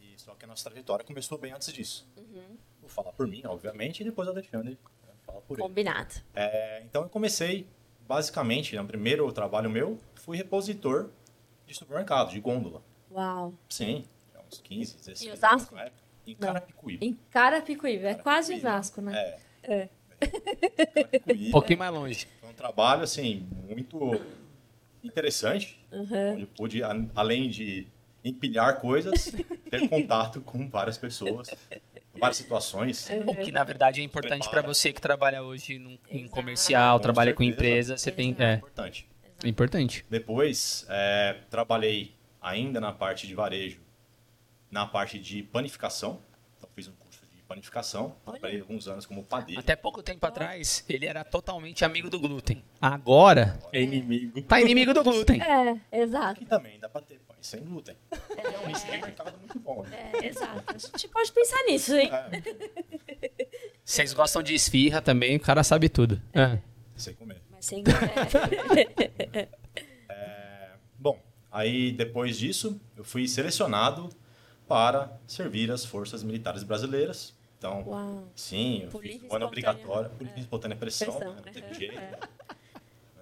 É. 0.00 0.04
E, 0.14 0.18
só 0.18 0.34
que 0.34 0.44
a 0.46 0.48
nossa 0.48 0.64
trajetória 0.64 1.04
começou 1.04 1.36
bem 1.36 1.52
antes 1.52 1.70
disso. 1.72 2.08
Uhum. 2.16 2.56
Vou 2.80 2.88
falar 2.88 3.12
por 3.12 3.26
mim, 3.26 3.42
obviamente, 3.44 4.00
e 4.00 4.04
depois 4.04 4.26
o 4.26 4.30
Alexandre 4.30 4.70
né, 5.06 5.12
fala 5.26 5.42
por 5.42 5.58
ele. 5.58 5.62
Combinado. 5.68 6.14
É, 6.34 6.80
então 6.82 7.02
eu 7.02 7.08
comecei, 7.10 7.68
basicamente, 8.08 8.76
no 8.76 8.86
primeiro 8.86 9.30
trabalho 9.32 9.68
meu, 9.70 9.98
fui 10.14 10.36
repositor 10.36 11.10
de 11.66 11.74
supermercado, 11.74 12.30
de 12.30 12.40
gôndola. 12.40 12.82
Uau. 13.10 13.54
Sim, 13.68 14.04
uns 14.48 14.58
15, 14.60 14.96
16 14.96 15.22
Em 15.22 15.28
anos 15.28 15.38
Osasco? 15.42 15.74
na 15.74 15.82
época. 15.84 16.02
Em. 16.26 16.34
Carapicuíba. 16.34 17.04
Em 17.04 17.18
Carapicuíba, 17.30 18.08
é 18.08 18.14
quase. 18.14 18.54
Osasco, 18.54 19.00
né? 19.00 19.16
É. 19.16 19.38
É. 19.62 19.88
Um 21.48 21.50
pouquinho 21.50 21.78
mais 21.78 21.92
longe. 21.92 22.26
Foi 22.40 22.50
um 22.50 22.54
trabalho, 22.54 23.02
assim, 23.02 23.46
muito 23.68 24.20
interessante, 25.02 25.78
Uhum. 25.92 26.32
onde 26.32 26.42
eu 26.42 26.48
pude, 26.48 26.80
além 27.14 27.48
de 27.50 27.86
empilhar 28.24 28.80
coisas, 28.80 29.32
ter 29.70 29.88
contato 29.88 30.40
com 30.40 30.68
várias 30.68 30.96
pessoas, 30.96 31.48
várias 32.18 32.36
situações. 32.36 33.08
O 33.26 33.34
que 33.34 33.50
na 33.52 33.64
verdade 33.64 34.00
é 34.00 34.04
importante 34.04 34.48
para 34.48 34.62
você 34.62 34.92
que 34.92 35.00
trabalha 35.00 35.42
hoje 35.42 35.78
num- 35.78 35.98
em 36.10 36.26
comercial, 36.28 36.98
trabalha 37.00 37.32
com 37.34 37.42
certeza. 37.44 37.66
empresa, 37.66 37.96
você 37.96 38.10
tem. 38.10 38.36
É 38.38 38.54
importante. 38.54 39.08
é 39.42 39.48
importante. 39.48 40.04
Depois, 40.08 40.86
é, 40.88 41.36
trabalhei 41.50 42.14
ainda 42.40 42.80
na 42.80 42.92
parte 42.92 43.26
de 43.26 43.34
varejo, 43.34 43.80
na 44.70 44.86
parte 44.86 45.18
de 45.18 45.42
panificação. 45.42 46.20
Então, 46.58 46.68
fiz 46.74 46.88
um 46.88 46.92
curso 46.92 47.20
de 47.34 47.42
panificação. 47.42 48.16
Trabalhei 48.24 48.60
alguns 48.60 48.88
anos 48.88 49.06
como 49.06 49.22
padeiro. 49.24 49.60
Até 49.60 49.76
pouco 49.76 50.02
tempo 50.02 50.24
atrás, 50.26 50.84
ele 50.88 51.06
era 51.06 51.24
totalmente 51.24 51.84
amigo 51.84 52.08
do 52.10 52.18
glúten. 52.18 52.62
Agora, 52.80 53.58
É 53.72 53.80
inimigo. 53.82 54.40
tá 54.42 54.60
inimigo 54.60 54.92
do 54.94 55.02
glúten. 55.02 55.40
É, 55.42 55.78
exato. 55.92 56.32
Aqui 56.32 56.46
também 56.46 56.78
dá 56.78 56.88
para 56.88 57.02
ter 57.02 57.18
sem 57.44 57.60
glúten. 57.60 57.94
É 58.10 58.58
um 58.60 58.66
nicho 58.68 58.86
de 58.86 58.92
mercado 58.92 59.36
muito 59.38 59.58
bom. 59.58 59.82
Né? 59.82 60.12
É, 60.14 60.26
exato. 60.26 60.64
A 60.74 60.78
gente 60.78 61.08
pode 61.08 61.30
pensar 61.30 61.62
nisso, 61.64 61.94
hein? 61.94 62.10
É, 62.10 63.46
Vocês 63.84 64.14
gostam 64.14 64.42
de 64.42 64.54
esfirra 64.54 65.02
também, 65.02 65.36
o 65.36 65.40
cara 65.40 65.62
sabe 65.62 65.90
tudo. 65.90 66.20
É. 66.32 66.58
sem 66.96 67.14
comer. 67.14 67.42
Mas 67.50 67.66
sem. 67.66 67.84
É. 70.08 70.70
Bom, 70.98 71.20
aí 71.52 71.92
depois 71.92 72.38
disso, 72.38 72.80
eu 72.96 73.04
fui 73.04 73.28
selecionado 73.28 74.08
para 74.66 75.18
servir 75.26 75.70
as 75.70 75.84
forças 75.84 76.22
militares 76.22 76.62
brasileiras. 76.62 77.34
Então, 77.58 77.82
Uau. 77.86 78.28
sim, 78.34 78.82
eu 78.84 78.88
Por 78.88 79.02
fiz 79.02 79.22
um 79.22 79.34
ano 79.34 79.46
obrigatório, 79.46 80.10
por 80.10 80.22
livre 80.22 80.40
e 80.40 80.42
espontânea 80.42 80.76
pressão, 80.76 81.14
Pressão, 81.14 81.34
né? 81.34 81.36
não 81.36 81.44
né? 81.44 81.52
teve 81.52 81.74
jeito. 81.74 81.98
É. 81.98 82.00
né? 82.00 82.18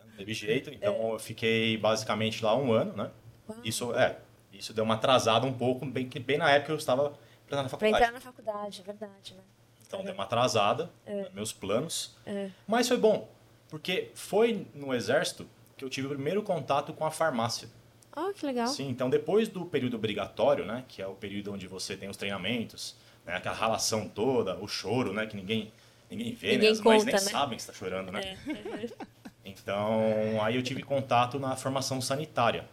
Não 0.07 0.17
teve 0.17 0.35
jeito, 0.35 0.71
então 0.71 1.13
eu 1.13 1.19
fiquei 1.19 1.77
basicamente 1.77 2.45
lá 2.45 2.57
um 2.57 2.73
ano, 2.73 2.93
né? 2.97 3.11
Uau. 3.49 3.59
Isso, 3.65 3.95
é, 3.95 4.19
isso 4.53 4.73
deu 4.73 4.85
uma 4.85 4.95
atrasada 4.95 5.47
um 5.47 5.53
pouco, 5.53 5.85
bem, 5.87 6.09
que 6.09 6.19
bem 6.19 6.39
na 6.39 6.51
época 6.51 6.73
eu 6.73 6.77
estava 6.77 7.13
entrando 7.47 7.63
na 7.65 7.69
Pra 7.69 7.79
faculdade. 7.79 8.05
entrar 8.05 8.13
na 8.13 8.21
faculdade, 8.21 8.81
é 8.81 8.85
verdade, 8.85 9.35
né? 9.35 9.43
Então 9.87 10.03
deu 10.05 10.15
uma 10.15 10.25
atrasada 10.25 10.91
É. 11.05 11.23
nos 11.25 11.33
meus 11.33 11.53
planos. 11.53 12.17
É. 12.25 12.51
Mas 12.67 12.89
foi 12.89 12.97
bom, 12.97 13.29
porque 13.69 14.11
foi 14.15 14.67
no 14.75 14.95
exército 14.95 15.47
que 15.77 15.85
eu 15.85 15.91
tive 15.91 16.07
o 16.07 16.11
primeiro 16.11 16.43
contato 16.43 16.93
com 16.93 17.05
a 17.05 17.11
farmácia. 17.11 17.69
Oh, 18.17 18.33
que 18.33 18.45
legal. 18.47 18.69
Sim, 18.69 18.89
então 18.89 19.09
depois 19.11 19.49
do 19.49 19.65
período 19.67 19.95
obrigatório, 19.97 20.65
né, 20.65 20.85
que 20.89 21.01
é 21.03 21.07
o 21.07 21.15
período 21.15 21.53
onde 21.53 21.67
você 21.67 21.97
tem 21.97 22.09
os 22.09 22.17
treinamentos, 22.17 22.95
né, 23.25 23.37
aquela 23.37 23.55
ralação 23.55 24.07
toda, 24.09 24.57
o 24.59 24.69
choro, 24.69 25.13
né, 25.13 25.27
que 25.27 25.35
ninguém 25.37 25.73
ninguém 26.11 26.35
vê, 26.35 26.53
Ninguém 26.53 26.69
né, 26.69 26.73
as 26.73 26.81
mães 26.83 27.05
nem 27.05 27.15
conta, 27.15 27.25
né? 27.25 27.31
sabem 27.31 27.57
que 27.57 27.63
está 27.63 27.73
chorando, 27.73 28.13
né? 28.13 28.37
É. 28.47 29.13
Então, 29.45 30.41
aí 30.43 30.55
eu 30.55 30.63
tive 30.63 30.83
contato 30.85 31.39
na 31.39 31.57
formação 31.57 32.01
sanitária. 32.01 32.65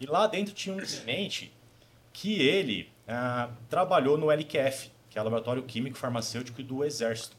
E 0.00 0.06
lá 0.06 0.26
dentro 0.26 0.54
tinha 0.54 0.74
um 0.74 0.78
tenente 0.78 1.52
que 2.12 2.40
ele 2.40 2.88
ah, 3.06 3.48
trabalhou 3.68 4.18
no 4.18 4.30
LQF, 4.30 4.90
que 5.08 5.18
é 5.18 5.20
o 5.20 5.24
Laboratório 5.24 5.62
Químico 5.62 5.96
Farmacêutico 5.96 6.62
do 6.62 6.84
Exército. 6.84 7.36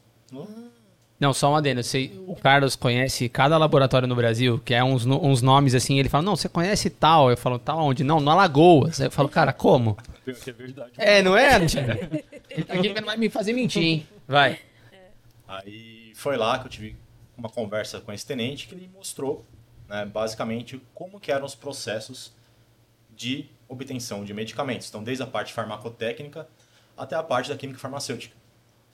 Não, 1.18 1.32
só 1.32 1.50
um 1.50 1.56
adendo. 1.56 1.82
Você, 1.82 2.12
o 2.26 2.36
Carlos 2.36 2.76
conhece 2.76 3.28
cada 3.28 3.58
laboratório 3.58 4.06
no 4.06 4.14
Brasil, 4.14 4.60
que 4.64 4.72
é 4.72 4.84
uns, 4.84 5.04
uns 5.04 5.42
nomes 5.42 5.74
assim, 5.74 5.98
ele 5.98 6.08
fala, 6.08 6.22
não, 6.22 6.36
você 6.36 6.48
conhece 6.48 6.88
tal. 6.90 7.30
Eu 7.30 7.36
falo, 7.36 7.58
tal 7.58 7.78
onde? 7.78 8.04
Não, 8.04 8.20
no 8.20 8.30
Alagoas. 8.30 9.00
Eu 9.00 9.10
falo, 9.10 9.28
cara, 9.28 9.52
como? 9.52 9.96
É 10.26 10.52
verdade. 10.52 10.92
É, 10.96 11.22
não 11.22 11.36
é? 11.36 11.56
Ele 12.50 12.64
tá 12.64 12.74
aqui 12.74 12.88
vai 13.00 13.16
me 13.16 13.28
fazer 13.28 13.52
mentir, 13.52 13.82
hein? 13.82 14.08
Vai. 14.26 14.58
Aí 15.46 16.12
foi 16.14 16.36
lá 16.36 16.58
que 16.58 16.66
eu 16.66 16.70
tive 16.70 16.96
uma 17.36 17.48
conversa 17.48 18.00
com 18.00 18.12
esse 18.12 18.26
tenente 18.26 18.66
que 18.66 18.74
ele 18.74 18.90
mostrou, 18.92 19.44
né, 19.88 20.04
basicamente, 20.04 20.80
como 20.94 21.20
que 21.20 21.30
eram 21.30 21.46
os 21.46 21.54
processos 21.54 22.32
de 23.18 23.46
obtenção 23.68 24.24
de 24.24 24.32
medicamentos. 24.32 24.88
Então, 24.88 25.02
desde 25.02 25.22
a 25.22 25.26
parte 25.26 25.52
farmacotécnica 25.52 26.48
até 26.96 27.16
a 27.16 27.22
parte 27.22 27.50
da 27.50 27.56
química 27.56 27.78
farmacêutica. 27.78 28.34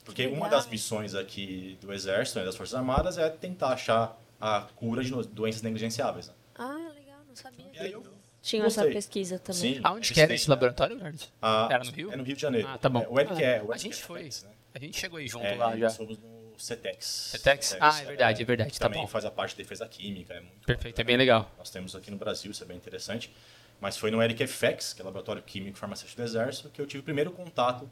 Porque 0.03 0.27
Que 0.27 0.33
uma 0.33 0.49
das 0.49 0.67
missões 0.67 1.15
aqui 1.15 1.77
do 1.79 1.93
Exército, 1.93 2.39
né, 2.39 2.45
das 2.45 2.55
Forças 2.55 2.75
Armadas, 2.75 3.17
é 3.17 3.29
tentar 3.29 3.69
achar 3.69 4.19
a 4.41 4.61
cura 4.75 5.03
de 5.03 5.11
doenças 5.27 5.61
negligenciáveis. 5.61 6.27
Né? 6.27 6.33
Ah, 6.55 6.91
legal, 6.95 7.19
não 7.27 7.35
sabia. 7.35 7.65
E 7.73 7.79
aí 7.79 7.91
eu 7.91 8.03
Tinha 8.41 8.65
essa 8.65 8.81
gostei. 8.81 8.93
pesquisa 8.93 9.39
também. 9.39 9.75
Sim, 9.75 9.81
Aonde 9.83 10.13
que 10.13 10.19
era 10.21 10.33
esse 10.33 10.47
né, 10.47 10.53
laboratório, 10.53 10.99
Carlos? 10.99 11.31
a- 11.41 11.69
Era 11.71 11.83
no 11.83 11.91
Rio? 11.91 12.11
É 12.11 12.15
no 12.15 12.23
Rio 12.23 12.35
de 12.35 12.41
Janeiro. 12.41 12.67
Ah, 12.67 12.77
tá 12.77 12.89
bom. 12.89 13.01
É, 13.01 13.07
o 13.07 13.19
LQE, 13.19 13.43
Ah, 13.45 13.63
o 13.63 13.71
a 13.73 13.77
gente 13.77 13.95
foi. 13.95 14.23
Né? 14.23 14.29
A 14.75 14.79
gente 14.79 14.99
chegou 14.99 15.17
aí 15.17 15.27
junto 15.27 15.45
É, 15.45 15.55
lá 15.55 15.71
já. 15.75 15.85
nós 15.85 15.93
somos 15.93 16.17
no 16.19 16.53
CETEX. 16.59 17.05
CETEX? 17.31 17.77
Ah, 17.79 18.01
é 18.01 18.05
verdade, 18.05 18.41
é 18.41 18.45
verdade, 18.45 18.79
tá 18.79 18.85
Também 18.87 19.01
bom. 19.01 19.07
faz 19.07 19.25
a 19.25 19.31
parte 19.31 19.51
de 19.55 19.63
defesa 19.63 19.87
química, 19.87 20.33
é 20.35 20.41
muito 20.41 20.65
Perfeito, 20.65 20.99
é 20.99 21.03
bem 21.03 21.17
legal. 21.17 21.51
Nós 21.57 21.69
temos 21.71 21.95
aqui 21.95 22.11
no 22.11 22.17
Brasil, 22.17 22.51
isso 22.51 22.63
é 22.63 22.67
bem 22.67 22.77
interessante. 22.77 23.33
Mas 23.79 23.97
foi 23.97 24.11
no 24.11 24.19
LQFEX, 24.19 24.93
que 24.93 25.01
é 25.01 25.03
o 25.03 25.05
Laboratório 25.05 25.41
Químico 25.41 25.77
Farmacêutico 25.77 26.21
do 26.21 26.25
Exército, 26.25 26.69
que 26.69 26.81
eu 26.81 26.87
tive 26.87 27.01
o 27.01 27.03
primeiro 27.03 27.31
contato 27.31 27.89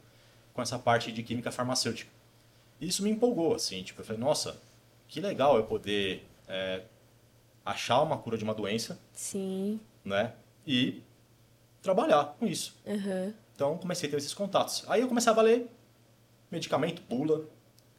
com 0.52 0.62
essa 0.62 0.78
parte 0.78 1.12
de 1.12 1.22
química 1.22 1.50
farmacêutica. 1.50 2.10
Isso 2.80 3.02
me 3.02 3.10
empolgou, 3.10 3.54
assim, 3.54 3.82
tipo, 3.82 4.00
eu 4.00 4.04
falei, 4.04 4.20
nossa, 4.20 4.60
que 5.08 5.20
legal 5.20 5.56
eu 5.56 5.64
poder 5.64 6.26
é, 6.48 6.82
achar 7.64 8.00
uma 8.02 8.18
cura 8.18 8.36
de 8.36 8.44
uma 8.44 8.54
doença, 8.54 8.98
Sim. 9.12 9.80
né? 10.04 10.32
E 10.66 11.02
trabalhar 11.82 12.36
com 12.38 12.46
isso. 12.46 12.76
Aham. 12.86 13.34
Então 13.54 13.78
comecei 13.78 14.08
a 14.08 14.10
ter 14.10 14.16
esses 14.16 14.34
contatos. 14.34 14.84
Aí 14.88 15.00
eu 15.00 15.08
comecei 15.08 15.32
a 15.32 15.40
ler 15.40 15.70
medicamento, 16.50 17.02
pula. 17.02 17.44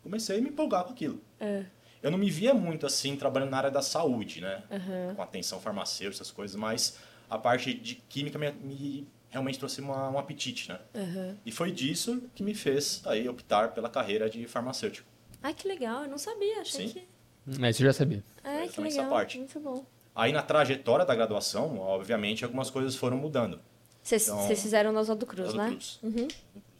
Comecei 0.03 0.39
a 0.39 0.41
me 0.41 0.49
empolgar 0.49 0.83
com 0.83 0.91
aquilo. 0.91 1.21
É. 1.39 1.65
Eu 2.01 2.11
não 2.11 2.17
me 2.17 2.29
via 2.29 2.53
muito 2.53 2.85
assim 2.85 3.15
trabalhando 3.15 3.49
na 3.49 3.57
área 3.57 3.71
da 3.71 3.81
saúde, 3.81 4.41
né? 4.41 4.63
Aham. 4.69 5.15
Com 5.15 5.21
atenção 5.21 5.59
farmacêutica, 5.59 6.21
essas 6.21 6.31
coisas, 6.31 6.55
mas 6.55 6.99
a 7.29 7.37
parte 7.37 7.73
de 7.73 7.95
química 7.95 8.37
me, 8.37 8.51
me 8.51 9.07
realmente 9.29 9.59
trouxe 9.59 9.81
uma, 9.81 10.09
um 10.09 10.17
apetite, 10.17 10.69
né? 10.69 10.79
Aham. 10.95 11.37
E 11.45 11.51
foi 11.51 11.71
disso 11.71 12.23
que 12.33 12.41
me 12.43 12.53
fez 12.53 13.01
aí 13.05 13.27
optar 13.27 13.73
pela 13.73 13.89
carreira 13.89 14.29
de 14.29 14.47
farmacêutico. 14.47 15.07
Ai, 15.43 15.53
que 15.53 15.67
legal. 15.67 16.03
Eu 16.03 16.09
não 16.09 16.17
sabia. 16.17 16.61
Achei 16.61 16.87
Sim. 16.87 16.93
que... 16.93 17.63
É, 17.63 17.69
isso 17.69 17.83
eu 17.83 17.87
já 17.87 17.93
sabia. 17.93 18.23
É, 18.43 18.61
que 18.61 18.71
Então, 18.71 18.85
essa 18.85 18.97
legal. 18.97 19.09
parte. 19.09 19.37
Muito 19.37 19.59
bom. 19.59 19.85
Aí 20.15 20.31
na 20.31 20.41
trajetória 20.41 21.05
da 21.05 21.13
graduação, 21.13 21.77
obviamente, 21.79 22.43
algumas 22.45 22.69
coisas 22.69 22.95
foram 22.95 23.17
mudando. 23.17 23.59
Vocês 24.01 24.23
Então, 24.27 24.39
vocês 24.47 24.61
fizeram 24.61 24.91
no 24.93 24.99
Oswaldo 24.99 25.25
Cruz, 25.25 25.49
Oswaldo 25.49 25.71
né? 25.71 25.77
Cruz. 25.77 25.99
Uhum. 26.01 26.27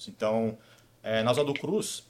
Então, 0.07 0.57
é, 1.03 1.21
na 1.21 1.31
Oswaldo 1.31 1.53
Cruz, 1.53 2.07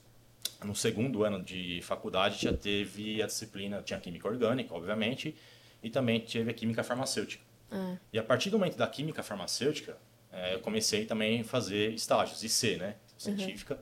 no 0.63 0.75
segundo 0.75 1.23
ano 1.23 1.41
de 1.41 1.81
faculdade, 1.81 2.43
já 2.43 2.53
teve 2.53 3.21
a 3.21 3.25
disciplina, 3.25 3.81
tinha 3.81 3.99
química 3.99 4.27
orgânica, 4.27 4.73
obviamente, 4.75 5.35
e 5.81 5.89
também 5.89 6.19
teve 6.19 6.51
a 6.51 6.53
química 6.53 6.83
farmacêutica. 6.83 7.43
Ah, 7.75 7.97
E 8.13 8.17
a 8.19 8.23
partir 8.23 8.49
do 8.49 8.57
momento 8.57 8.77
da 8.77 8.87
química 8.87 9.21
farmacêutica, 9.21 9.97
é, 10.31 10.55
eu 10.55 10.59
comecei 10.59 11.05
também 11.05 11.41
a 11.41 11.43
fazer 11.43 11.93
estágios, 11.93 12.43
IC, 12.43 12.77
né? 12.77 12.95
Científica. 13.17 13.79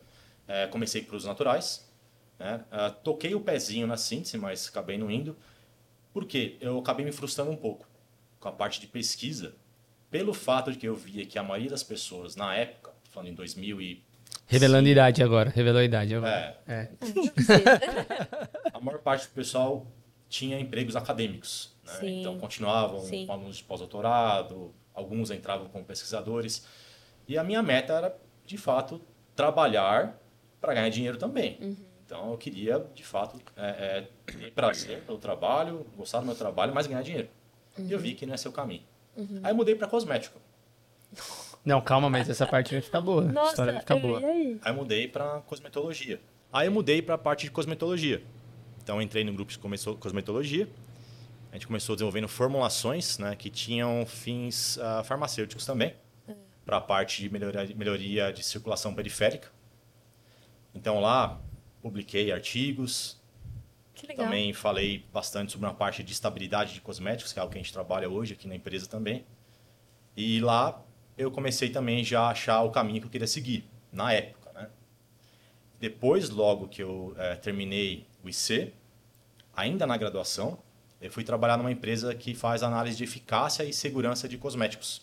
É, 0.48 0.68
comecei 0.68 1.02
para 1.02 1.16
os 1.16 1.26
naturais. 1.26 1.90
Né? 2.40 2.64
Ah, 2.72 2.90
toquei 2.90 3.34
o 3.34 3.40
pezinho 3.40 3.88
na 3.88 3.98
síntese, 3.98 4.38
mas 4.38 4.68
acabei 4.68 4.98
não 4.98 5.10
indo. 5.10 5.36
Por 6.14 6.26
quê? 6.26 6.58
Eu 6.62 6.78
acabei 6.80 7.06
me 7.06 7.12
frustrando 7.12 7.52
um 7.52 7.56
pouco 7.56 7.88
com 8.40 8.50
a 8.50 8.52
parte 8.52 8.80
de 8.80 8.88
pesquisa, 8.88 9.56
pelo 10.12 10.34
fato 10.34 10.72
de 10.72 10.78
que 10.78 10.88
eu 10.88 10.96
via 10.96 11.26
que 11.26 11.40
a 11.40 11.44
maioria 11.44 11.70
das 11.70 11.82
pessoas, 11.82 12.36
na 12.36 12.54
época, 12.56 12.92
falando 13.10 13.30
em 13.30 13.34
2000 13.34 13.82
e... 13.82 14.04
Revelando 14.46 14.90
idade 14.90 15.24
agora. 15.24 15.50
Revelou 15.50 15.80
a 15.80 15.84
idade 15.84 16.14
agora. 16.14 16.62
É, 16.68 16.74
É. 16.74 16.90
a 18.74 18.80
maior 18.80 19.00
parte 19.00 19.28
do 19.28 19.34
pessoal 19.34 19.88
tinha 20.28 20.60
empregos 20.60 20.96
acadêmicos. 20.96 21.73
Né? 21.86 22.10
Então, 22.10 22.38
continuavam 22.40 23.00
Sim. 23.02 23.26
com 23.26 23.34
alunos 23.34 23.58
de 23.58 23.64
pós-doutorado, 23.64 24.74
alguns 24.94 25.32
entravam 25.32 25.68
como 25.68 25.84
pesquisadores. 25.84 26.66
E 27.28 27.38
a 27.38 27.44
minha 27.44 27.62
meta 27.62 27.94
era, 27.94 28.18
de 28.46 28.58
fato, 28.58 29.02
trabalhar 29.36 30.20
para 30.62 30.74
ganhar 30.74 30.90
dinheiro 30.90 31.18
também. 31.18 31.58
Uhum. 31.62 31.76
Então, 32.06 32.32
eu 32.32 32.38
queria, 32.38 32.86
de 32.94 33.04
fato, 33.04 33.40
é, 33.58 33.68
é, 33.68 34.32
ter 34.32 34.52
prazer 34.52 35.02
pelo 35.02 35.18
trabalho, 35.18 35.86
gostar 35.98 36.20
do 36.20 36.26
meu 36.26 36.36
trabalho, 36.36 36.74
mas 36.74 36.86
ganhar 36.88 37.02
dinheiro. 37.02 37.28
E 37.78 37.92
eu 37.92 37.98
Uhum. 37.98 38.04
vi 38.04 38.14
que 38.14 38.26
não 38.26 38.34
ia 38.34 38.38
ser 38.38 38.50
o 38.50 38.52
caminho. 38.52 38.84
Aí 39.44 39.52
eu 39.52 39.56
mudei 39.56 39.76
para 39.76 39.88
cosmético. 39.88 40.40
Não, 41.66 41.80
calma, 41.80 42.10
mas 42.10 42.30
essa 42.30 42.46
parte 42.46 42.74
vai 42.74 42.82
ficar 42.82 43.00
boa. 43.00 43.24
a 43.24 43.46
história 43.46 43.72
vai 43.72 43.82
ficar 43.82 43.96
boa. 43.96 44.20
aí? 44.20 44.60
Aí 44.62 44.72
eu 44.72 44.76
mudei 44.76 45.08
para 45.08 45.40
cosmetologia. 45.42 46.20
Aí 46.52 46.68
eu 46.68 46.72
mudei 46.74 47.02
para 47.02 47.16
a 47.16 47.18
parte 47.18 47.46
de 47.46 47.52
cosmetologia. 47.52 48.22
Então 48.84 48.98
eu 48.98 49.02
entrei 49.02 49.24
no 49.24 49.32
grupo 49.34 49.50
de 49.50 49.58
cosmetologia. 49.98 50.68
A 51.54 51.56
gente 51.56 51.68
começou 51.68 51.96
desenvolvendo 51.96 52.28
formulações, 52.28 53.20
né, 53.20 53.36
que 53.36 53.48
tinham 53.48 54.08
fins 54.08 54.80
ah, 54.80 55.04
farmacêuticos 55.04 55.64
também, 55.68 55.96
para 56.66 56.78
a 56.78 56.82
parte 56.82 57.22
de 57.22 57.30
melhoria, 57.30 57.76
melhoria 57.76 58.34
de 58.34 58.44
circulação 58.44 58.92
periférica. 58.96 59.52
Então 60.74 61.00
lá 61.00 61.40
publiquei 61.80 62.32
artigos, 62.32 63.22
Que 63.94 64.08
legal. 64.08 64.26
também 64.26 64.52
falei 64.52 65.06
bastante 65.14 65.52
sobre 65.52 65.68
uma 65.68 65.76
parte 65.76 66.02
de 66.02 66.12
estabilidade 66.12 66.74
de 66.74 66.82
cosméticos, 66.82 67.32
que 67.32 67.38
é 67.38 67.42
algo 67.42 67.52
que 67.52 67.60
a 67.60 67.62
gente 67.62 67.72
trabalha 67.72 68.10
hoje 68.10 68.34
aqui 68.34 68.48
na 68.48 68.56
empresa 68.56 68.88
também. 68.88 69.24
E 70.18 70.40
lá 70.40 70.84
eu 71.16 71.30
comecei 71.30 71.70
também 71.70 72.04
já 72.04 72.22
a 72.22 72.30
achar 72.30 72.64
o 72.64 72.72
caminho 72.72 73.00
que 73.00 73.06
eu 73.06 73.12
queria 73.12 73.28
seguir, 73.28 73.70
na 73.92 74.12
época. 74.12 74.52
Né? 74.54 74.72
Depois, 75.80 76.32
logo 76.32 76.68
que 76.68 76.82
eu 76.82 77.14
eh, 77.16 77.36
terminei 77.36 78.08
o 78.24 78.30
IC, 78.30 78.74
ainda 79.56 79.86
na 79.86 79.96
graduação, 79.98 80.58
eu 81.04 81.12
fui 81.12 81.24
trabalhar 81.26 81.58
numa 81.58 81.72
empresa 81.72 82.16
que 82.16 82.34
faz 82.34 82.64
análise 82.64 82.96
de 82.96 83.04
eficácia 83.04 83.64
e 83.64 83.74
segurança 83.74 84.28
de 84.28 84.38
cosméticos. 84.38 85.02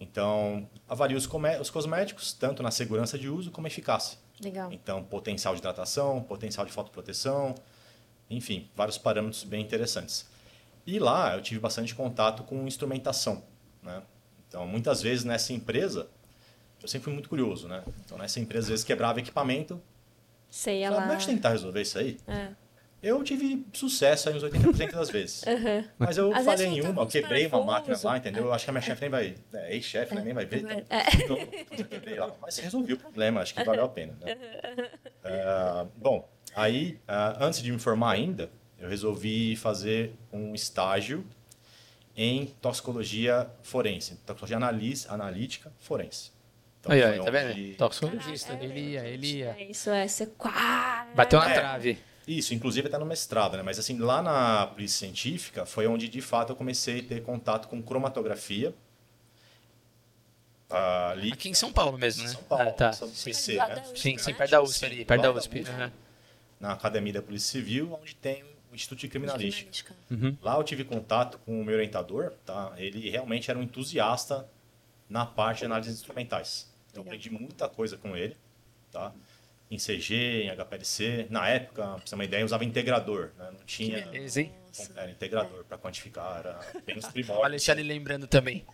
Então, 0.00 0.68
avalia 0.88 1.16
os, 1.16 1.28
os 1.60 1.70
cosméticos, 1.70 2.32
tanto 2.32 2.64
na 2.64 2.72
segurança 2.72 3.16
de 3.16 3.28
uso 3.28 3.52
como 3.52 3.68
eficácia. 3.68 4.18
Legal. 4.42 4.72
Então, 4.72 5.04
potencial 5.04 5.54
de 5.54 5.60
hidratação, 5.60 6.20
potencial 6.24 6.66
de 6.66 6.72
fotoproteção, 6.72 7.54
enfim, 8.28 8.68
vários 8.74 8.98
parâmetros 8.98 9.44
bem 9.44 9.62
interessantes. 9.62 10.28
E 10.84 10.98
lá 10.98 11.36
eu 11.36 11.42
tive 11.42 11.60
bastante 11.60 11.94
contato 11.94 12.42
com 12.42 12.66
instrumentação. 12.66 13.44
Né? 13.80 14.02
Então, 14.48 14.66
muitas 14.66 15.00
vezes 15.00 15.24
nessa 15.24 15.52
empresa, 15.52 16.08
eu 16.82 16.88
sempre 16.88 17.04
fui 17.04 17.12
muito 17.12 17.28
curioso. 17.28 17.68
Né? 17.68 17.84
Então, 18.04 18.18
nessa 18.18 18.40
empresa, 18.40 18.64
às 18.64 18.70
vezes 18.70 18.84
quebrava 18.84 19.20
equipamento. 19.20 19.80
Sei 20.50 20.82
ela. 20.82 21.06
vamos 21.06 21.24
tentar 21.24 21.50
resolver 21.50 21.82
isso 21.82 21.98
aí? 21.98 22.18
É. 22.26 22.50
Eu 23.02 23.22
tive 23.24 23.66
sucesso 23.72 24.28
aí 24.28 24.36
uns 24.36 24.44
80% 24.44 24.92
das 24.92 25.10
vezes. 25.10 25.42
Mas 25.98 26.16
eu 26.16 26.32
Às 26.32 26.44
falei 26.44 26.66
em 26.68 26.80
uma, 26.82 27.00
eu 27.02 27.06
uns 27.06 27.12
quebrei 27.12 27.46
uma 27.48 27.64
máquina 27.64 27.98
lá, 28.04 28.16
entendeu? 28.16 28.44
Eu 28.44 28.52
acho 28.52 28.64
que 28.64 28.70
a 28.70 28.72
minha 28.72 28.82
chefe 28.82 29.00
nem 29.00 29.10
vai. 29.10 29.34
É, 29.54 29.74
ex-chefe, 29.74 30.14
né? 30.14 30.22
nem 30.22 30.32
vai 30.32 30.46
ver. 30.46 30.58
Então, 30.60 31.36
então, 31.36 31.38
eu 31.78 31.84
quebrei 31.86 32.18
lá. 32.18 32.32
Mas 32.40 32.58
resolvi 32.58 32.92
o 32.92 32.96
problema, 32.96 33.40
acho 33.40 33.54
que 33.54 33.64
valeu 33.64 33.84
a 33.84 33.88
pena. 33.88 34.16
Né? 34.20 34.36
Ah, 35.24 35.86
bom, 35.96 36.28
aí, 36.54 37.00
ah, 37.08 37.36
antes 37.44 37.60
de 37.60 37.72
me 37.72 37.78
formar 37.78 38.12
ainda, 38.12 38.48
eu 38.78 38.88
resolvi 38.88 39.56
fazer 39.56 40.14
um 40.32 40.54
estágio 40.54 41.26
em 42.16 42.46
toxicologia 42.60 43.48
forense, 43.62 44.16
toxicologia 44.26 44.56
analis- 44.58 45.08
analítica 45.10 45.72
forense. 45.80 46.30
Então, 46.80 46.92
Aí, 46.92 47.02
aí, 47.02 47.20
tá 47.24 47.30
vendo? 47.30 47.76
Toxicologista. 47.76 48.52
Ele 48.60 48.80
ia, 48.92 49.04
ele 49.06 49.36
ia. 49.38 49.56
É 49.58 49.64
isso, 49.70 49.88
é. 49.90 50.06
Você 50.06 50.26
quase. 50.26 51.14
Bateu 51.14 51.38
na 51.38 51.50
É. 51.50 51.54
trave. 51.54 51.98
Isso, 52.26 52.54
inclusive 52.54 52.86
até 52.88 52.98
no 52.98 53.04
mestrado, 53.06 53.56
né? 53.56 53.62
Mas 53.62 53.78
assim, 53.78 53.98
lá 53.98 54.22
na 54.22 54.66
polícia 54.68 54.98
científica 55.06 55.66
foi 55.66 55.86
onde 55.86 56.08
de 56.08 56.20
fato 56.20 56.50
eu 56.50 56.56
comecei 56.56 57.00
a 57.00 57.02
ter 57.02 57.22
contato 57.22 57.68
com 57.68 57.82
cromatografia. 57.82 58.74
Ali 60.70 61.32
Aqui 61.32 61.48
em 61.50 61.54
São 61.54 61.72
Paulo 61.72 61.98
mesmo, 61.98 62.22
né? 62.22 62.30
São 62.30 62.42
Paulo, 62.44 62.68
Ah, 62.68 62.72
tá. 62.72 62.90
PC, 63.24 63.56
né? 63.56 63.82
Sim, 63.94 64.16
sim, 64.16 64.30
né? 64.30 64.36
perto 64.38 64.50
da 64.50 64.62
USP 64.62 64.84
ali, 64.86 65.04
perto 65.04 65.22
da 65.22 65.32
USP. 65.32 65.60
USP. 65.60 65.70
aham. 65.70 65.92
Na 66.58 66.72
Academia 66.72 67.12
da 67.12 67.22
Polícia 67.22 67.50
Civil, 67.60 67.92
onde 68.00 68.14
tem 68.14 68.42
o 68.70 68.74
Instituto 68.74 69.00
de 69.00 69.08
Criminalística. 69.08 69.92
Criminalística. 70.06 70.46
Lá 70.46 70.56
eu 70.56 70.62
tive 70.64 70.84
contato 70.84 71.38
com 71.44 71.60
o 71.60 71.64
meu 71.64 71.74
orientador, 71.74 72.32
tá? 72.46 72.72
Ele 72.76 73.10
realmente 73.10 73.50
era 73.50 73.58
um 73.58 73.62
entusiasta 73.62 74.48
na 75.10 75.26
parte 75.26 75.58
de 75.58 75.64
análises 75.66 75.94
instrumentais. 75.96 76.72
Eu 76.94 77.00
Legal. 77.02 77.04
aprendi 77.16 77.30
muita 77.30 77.68
coisa 77.68 77.96
com 77.98 78.16
ele, 78.16 78.36
tá? 78.90 79.12
Em 79.72 79.78
CG, 79.78 80.42
em 80.42 80.50
HPLC. 80.50 81.26
Na 81.30 81.48
época, 81.48 81.82
pra 81.82 81.96
você 81.96 82.04
ter 82.10 82.14
uma 82.14 82.24
ideia, 82.24 82.42
eu 82.42 82.44
usava 82.44 82.62
integrador, 82.62 83.30
né? 83.38 83.48
Não 83.52 83.64
tinha 83.64 84.04
Beleza, 84.04 84.42
hein? 84.42 84.52
era 84.94 85.10
integrador 85.10 85.64
para 85.64 85.78
quantificar, 85.78 86.40
era 86.40 86.60
bem 86.84 86.98
os 86.98 87.06
O 87.06 87.12
primórdios. 87.12 87.44
Alexandre 87.46 87.82
lembrando 87.82 88.26
também. 88.26 88.66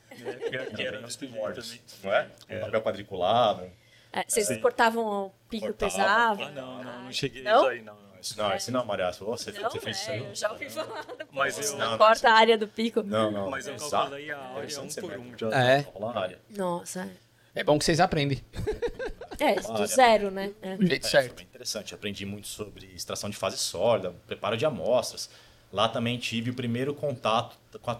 Era 0.77 0.97
bem 0.97 1.05
os 1.05 1.15
primórdios, 1.15 1.79
não 2.03 2.13
é? 2.13 2.29
Com 2.49 2.61
papel 2.61 2.83
quadriculado. 2.83 3.71
É, 4.13 4.25
vocês 4.27 4.49
Sim. 4.49 4.61
cortavam 4.61 5.27
o 5.27 5.31
pico 5.49 5.73
pesado? 5.73 6.43
Ah, 6.43 6.51
não, 6.51 6.83
não, 6.83 7.03
não 7.05 7.13
cheguei 7.13 7.43
Não? 7.43 7.61
isso 7.61 7.69
aí, 7.69 7.83
não. 7.83 7.95
não. 7.95 8.09
Isso 8.21 8.37
não, 8.37 8.57
isso 8.57 8.73
não, 8.73 8.85
Maria. 8.85 9.13
Você, 9.13 9.53
Não, 9.53 9.71
você 9.71 9.79
fez 9.79 10.01
isso 10.01 10.11
é, 10.11 10.15
aí? 10.15 10.25
eu 10.25 10.35
já 10.35 10.51
ouvi 10.51 10.69
falar. 10.69 11.07
Mas 11.31 11.71
eu, 11.71 11.79
Não, 11.79 11.97
Corta 11.97 12.29
a 12.29 12.33
área 12.33 12.59
do 12.59 12.67
pico. 12.67 13.01
Não, 13.05 13.31
não. 13.31 13.49
mas 13.49 13.69
eu 13.69 13.77
calculei 13.77 14.33
a 14.33 14.39
área 14.41 14.81
um 14.81 14.89
por 14.89 15.13
um. 15.17 15.39
Já. 15.39 15.49
É. 15.51 15.83
Calcular 15.85 16.17
a 16.17 16.21
área. 16.23 16.39
Nossa. 16.51 17.09
É 17.55 17.63
bom 17.63 17.79
que 17.79 17.85
vocês 17.85 18.01
aprendem. 18.01 18.43
É, 19.41 19.55
do 19.55 19.87
zero, 19.87 20.31
né? 20.31 20.53
É. 20.61 20.77
Do 20.77 20.87
jeito 20.87 21.07
É, 21.07 21.11
certo. 21.11 21.27
Foi 21.29 21.37
bem 21.37 21.47
interessante. 21.47 21.95
Aprendi 21.95 22.27
muito 22.27 22.49
sobre 22.49 22.87
extração 22.87 23.31
de 23.31 23.37
fase 23.37 23.57
sólida, 23.59 24.15
preparo 24.27 24.57
de 24.57 24.65
amostras. 24.67 25.31
Lá 25.73 25.89
também 25.89 26.19
tive 26.19 26.51
o 26.51 26.55
primeiro 26.55 26.95
contato 26.95 27.57
com 27.81 27.91
a 27.91 27.95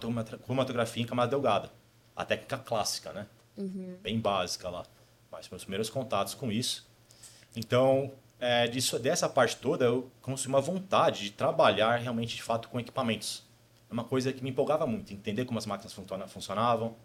cromatografia 0.45 1.03
em 1.03 1.05
camada 1.05 1.29
delgada. 1.29 1.71
A 2.15 2.25
técnica 2.25 2.57
clássica, 2.57 3.13
né? 3.13 3.27
Bem 4.01 4.19
básica 4.19 4.69
lá. 4.69 4.85
Mas 5.31 5.47
meus 5.49 5.63
primeiros 5.63 5.89
contatos 5.89 6.33
com 6.33 6.51
isso. 6.51 6.87
Então, 7.55 8.11
é, 8.39 8.67
disso, 8.67 8.97
dessa 8.97 9.27
parte 9.29 9.55
toda, 9.57 9.85
eu 9.85 10.09
consegui 10.21 10.49
uma 10.49 10.61
vontade 10.61 11.23
de 11.23 11.31
trabalhar 11.31 11.97
realmente, 11.97 12.35
de 12.35 12.43
fato, 12.43 12.67
com 12.69 12.79
equipamentos. 12.79 13.43
É 13.89 13.93
uma 13.93 14.03
coisa 14.03 14.31
que 14.31 14.43
me 14.43 14.49
empolgava 14.49 14.85
muito, 14.87 15.13
entender 15.13 15.45
como 15.45 15.57
as 15.59 15.65
máquinas 15.65 15.93
funciona- 15.93 16.27
funcionavam. 16.27 16.95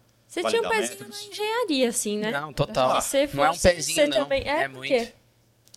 Você 0.41 0.49
tinha 0.49 0.61
um 0.61 0.69
pezinho 0.69 1.09
na 1.09 1.23
engenharia, 1.23 1.89
assim, 1.89 2.17
né? 2.17 2.31
Não, 2.31 2.51
total. 2.53 3.01
Você 3.01 3.29
Não 3.33 3.45
é 3.45 3.49
um 3.51 3.57
pezinho, 3.57 3.95
você 3.95 4.07
não. 4.07 4.17
Também... 4.23 4.41
É, 4.43 4.63
É 4.63 4.67
muito. 4.67 5.13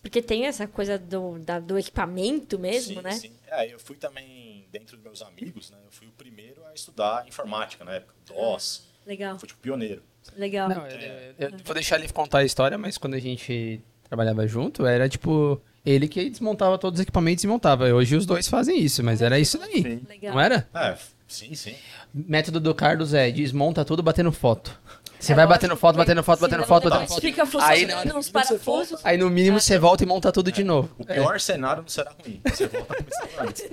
Porque 0.01 0.21
tem 0.21 0.45
essa 0.45 0.65
coisa 0.65 0.97
do, 0.97 1.37
da- 1.39 1.59
do 1.59 1.77
equipamento 1.77 2.57
mesmo, 2.57 2.95
sim, 2.95 3.01
né? 3.01 3.11
Sim. 3.11 3.31
É, 3.47 3.73
eu 3.73 3.77
fui 3.79 3.97
também, 3.97 4.65
dentro 4.71 4.95
dos 4.95 5.03
meus 5.03 5.21
amigos, 5.21 5.71
né? 5.71 5.77
Eu 5.85 5.91
fui 5.91 6.07
o 6.07 6.11
primeiro 6.11 6.63
a 6.65 6.73
estudar 6.73 7.27
informática 7.27 7.83
na 7.83 7.95
época. 7.95 8.13
DOS. 8.27 8.87
Legal, 9.05 9.37
Fui 9.39 9.47
tipo 9.47 9.59
pioneiro. 9.59 10.01
legal. 10.37 10.69
Não, 10.69 10.87
eu, 10.87 10.99
eu- 10.99 11.33
eu 11.49 11.57
vou 11.65 11.73
deixar 11.73 11.97
ele 11.99 12.07
contar 12.13 12.39
a 12.39 12.43
história, 12.45 12.77
mas 12.77 12.97
quando 12.97 13.15
a 13.15 13.19
gente 13.19 13.81
trabalhava 14.07 14.47
junto, 14.47 14.85
era 14.85 15.09
tipo 15.09 15.59
ele 15.85 16.07
que 16.07 16.29
desmontava 16.29 16.77
todos 16.77 16.99
os 16.99 17.03
equipamentos 17.03 17.43
e 17.43 17.47
montava. 17.47 17.85
Hoje 17.93 18.15
os 18.15 18.25
dois 18.25 18.47
fazem 18.47 18.79
isso, 18.79 19.03
mas 19.03 19.21
era 19.21 19.37
isso 19.39 19.57
daí. 19.57 19.81
Sim. 19.81 20.01
Legal. 20.07 20.33
Não 20.33 20.39
era? 20.39 20.69
É, 20.73 20.97
sim, 21.29 21.55
sim. 21.55 21.75
Método 22.13 22.59
do 22.59 22.75
Carlos 22.75 23.13
é 23.13 23.31
desmonta 23.31 23.85
tudo 23.85 24.03
batendo 24.03 24.31
foto. 24.31 24.77
Você 25.19 25.33
vai 25.33 25.45
batendo 25.45 25.75
foto, 25.75 25.97
batendo 25.97 26.23
foto, 26.23 26.39
batendo 26.39 26.65
foto, 26.65 26.89
batendo 26.89 27.07
foto. 27.09 27.21
Fica 27.21 27.43
Aí, 27.43 27.47
funcionando 27.85 28.17
uns 28.17 28.29
parafusos. 28.29 29.01
aí 29.03 29.17
no 29.17 29.29
mínimo 29.29 29.59
você 29.59 29.77
volta 29.77 30.03
e 30.03 30.07
monta 30.07 30.31
tudo 30.31 30.49
de 30.49 30.63
novo. 30.63 30.95
O 30.97 31.05
pior 31.05 31.39
cenário 31.41 31.81
não 31.81 31.89
será 31.89 32.11
ruim. 32.23 32.39
Você 32.45 32.67
volta 32.67 32.93
a 32.93 32.95
começar 32.95 33.43
antes. 33.43 33.69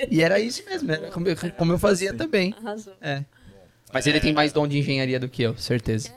E 0.10 0.22
era 0.22 0.40
isso 0.40 0.64
mesmo, 0.68 0.90
era 0.90 1.10
como 1.10 1.28
eu, 1.28 1.36
como 1.56 1.72
eu 1.72 1.78
fazia 1.78 2.12
também. 2.12 2.54
Arrasou. 2.58 2.94
É. 3.00 3.24
Mas 3.92 4.06
ele 4.06 4.20
tem 4.20 4.32
mais 4.32 4.52
dom 4.52 4.66
de 4.66 4.78
engenharia 4.78 5.20
do 5.20 5.28
que 5.28 5.42
eu, 5.42 5.56
certeza. 5.56 6.08
É, 6.08 6.12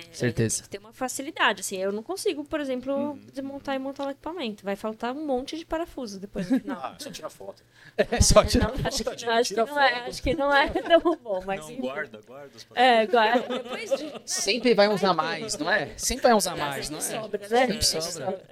tem, 0.00 0.12
Certeza. 0.14 0.56
tem 0.56 0.62
que 0.64 0.68
ter 0.70 0.78
uma 0.78 0.92
facilidade, 0.92 1.60
assim. 1.60 1.76
Eu 1.76 1.92
não 1.92 2.02
consigo, 2.02 2.44
por 2.44 2.60
exemplo, 2.60 2.92
Uhum. 2.94 3.26
desmontar 3.32 3.74
e 3.74 3.78
montar 3.78 4.06
o 4.06 4.10
equipamento. 4.10 4.64
Vai 4.64 4.76
faltar 4.76 5.12
um 5.14 5.26
monte 5.26 5.56
de 5.58 5.64
parafuso 5.66 6.18
depois 6.20 6.50
no 6.50 6.60
final. 6.60 6.78
Ah, 6.82 6.96
só 6.98 7.10
tira 7.10 7.30
foto. 7.30 7.62
É 7.96 8.20
só 8.20 8.40
É, 8.42 8.44
tirar. 8.46 8.68
não, 8.76 8.86
acho, 8.86 9.04
que, 9.04 9.16
Tira 9.16 9.34
acho, 9.34 9.54
que 9.54 9.60
não 9.64 9.80
é, 9.80 9.94
acho 10.08 10.22
que 10.22 10.34
não 10.34 10.54
é 10.54 10.68
tão 10.68 11.16
bom, 11.16 11.42
mas 11.46 11.60
Não, 11.60 11.70
enfim. 11.70 11.80
guarda, 11.82 12.20
guarda 12.26 12.56
os 12.56 12.66
É, 12.74 13.06
guarda. 13.06 13.48
Depois 13.62 13.90
de... 13.90 14.12
Sempre 14.24 14.74
vai 14.74 14.88
usar 14.88 15.12
mais, 15.14 15.56
não 15.58 15.70
é? 15.70 15.96
Sempre 15.98 16.22
vai 16.24 16.32
usar 16.34 16.56
mais, 16.56 16.88
não 16.90 17.00
Sempre 17.00 17.18
é? 17.18 17.22
sobra, 17.22 17.48
né? 17.48 17.66
Sempre 17.66 17.82
sobra. 17.84 18.42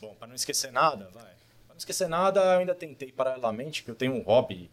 Bom, 0.00 0.14
para 0.18 0.28
não 0.28 0.34
esquecer 0.34 0.72
nada, 0.72 1.08
vai. 1.12 1.22
Para 1.66 1.70
não 1.74 1.76
esquecer 1.76 2.08
nada, 2.08 2.40
eu 2.40 2.58
ainda 2.60 2.74
tentei 2.74 3.12
paralelamente, 3.12 3.82
que 3.84 3.90
eu 3.90 3.94
tenho 3.94 4.14
um 4.14 4.22
hobby, 4.22 4.70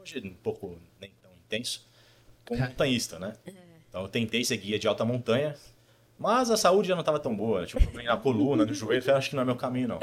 hoje 0.00 0.18
um 0.24 0.34
pouco 0.34 0.78
nem 1.00 1.12
tão 1.22 1.30
intenso, 1.34 1.86
como 2.46 2.60
montanhista, 2.60 3.18
né? 3.18 3.34
Então 3.94 4.02
eu 4.02 4.08
tentei 4.08 4.44
ser 4.44 4.56
guia 4.56 4.76
de 4.76 4.88
alta 4.88 5.04
montanha, 5.04 5.54
mas 6.18 6.50
a 6.50 6.56
saúde 6.56 6.88
já 6.88 6.96
não 6.96 7.02
estava 7.02 7.20
tão 7.20 7.32
boa. 7.36 7.64
Tipo, 7.64 7.80
problema 7.80 8.10
na 8.10 8.16
coluna, 8.16 8.66
no 8.66 8.74
joelho, 8.74 8.98
eu 8.98 9.02
falei, 9.02 9.18
acho 9.18 9.30
que 9.30 9.36
não 9.36 9.42
é 9.42 9.46
meu 9.46 9.54
caminho, 9.54 9.86
não. 9.86 10.00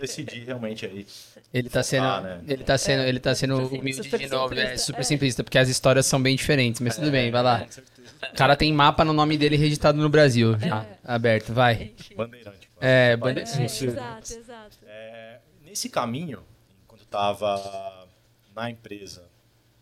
Decidi 0.00 0.40
realmente 0.44 0.86
aí. 0.86 1.06
Ele 1.52 1.68
tá 1.68 1.82
sendo, 1.82 2.06
Ah, 2.06 2.20
né? 2.22 2.40
ele 2.48 2.64
tá 2.64 2.78
sendo, 2.78 3.02
ele 3.02 3.20
tá 3.20 3.34
sendo 3.34 3.56
Super 3.56 3.80
humilde 3.80 4.02
simplista. 4.02 4.18
de 4.18 4.28
novo, 4.28 4.54
é 4.54 4.78
super 4.78 5.04
simplista, 5.04 5.44
porque 5.44 5.58
as 5.58 5.68
histórias 5.68 6.06
são 6.06 6.22
bem 6.22 6.34
diferentes, 6.34 6.80
mas 6.80 6.96
tudo 6.96 7.10
bem, 7.10 7.30
vai 7.30 7.42
lá. 7.42 7.66
O 8.32 8.34
cara 8.34 8.56
tem 8.56 8.72
mapa 8.72 9.04
no 9.04 9.12
nome 9.12 9.36
dele 9.36 9.56
registrado 9.56 9.98
no 10.00 10.08
Brasil, 10.08 10.58
já, 10.58 10.86
aberto, 11.04 11.52
vai. 11.52 11.92
Bandeirante. 12.16 12.70
É, 12.80 13.14
Vai. 13.14 13.34
bandeira- 13.34 13.50
É, 13.60 13.64
exato, 13.64 14.32
exato. 14.32 14.76
É, 14.86 15.38
nesse 15.62 15.90
caminho, 15.90 16.42
quando 16.88 17.00
eu 17.02 17.04
estava 17.04 18.08
na 18.56 18.70
empresa 18.70 19.22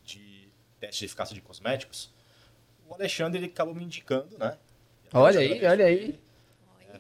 de 0.05 0.49
teste 0.81 0.99
de 0.99 1.05
eficácia 1.05 1.33
de 1.33 1.41
cosméticos, 1.41 2.12
o 2.93 2.95
Alexandre 2.95 3.39
ele 3.41 3.47
acabou 3.47 3.75
me 3.75 3.85
indicando, 3.85 4.37
né? 4.39 4.57
Olha 5.13 5.41
aí, 5.41 5.65
olha 5.65 5.87
aí. 5.87 6.19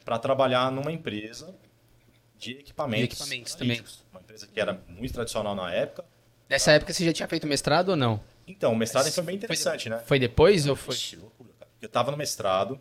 Para 0.04 0.18
trabalhar 0.18 0.70
numa 0.72 0.90
empresa 0.90 1.54
de 2.37 2.52
equipamentos. 2.52 3.08
De 3.08 3.22
equipamentos 3.22 3.54
também. 3.54 3.82
Uma 4.11 4.20
empresa 4.20 4.46
que 4.46 4.61
era 4.61 4.80
muito 4.88 5.12
tradicional 5.14 5.54
na 5.54 5.72
época. 5.72 6.04
Nessa 6.49 6.72
época 6.72 6.92
você 6.92 7.04
já 7.04 7.12
tinha 7.12 7.28
feito 7.28 7.46
mestrado 7.46 7.90
ou 7.90 7.96
não? 7.96 8.20
Então, 8.46 8.72
o 8.72 8.76
mestrado 8.76 9.11
foi 9.12 9.22
bem 9.22 9.37
interessante, 9.37 9.88
né? 9.88 9.99
Foi 10.04 10.18
depois 10.18 10.66
ou 10.66 10.75
foi? 10.75 10.94
Ixi, 10.94 11.16
loucura, 11.16 11.50
cara. 11.58 11.70
Eu 11.80 11.87
estava 11.87 12.11
no 12.11 12.16
mestrado, 12.16 12.78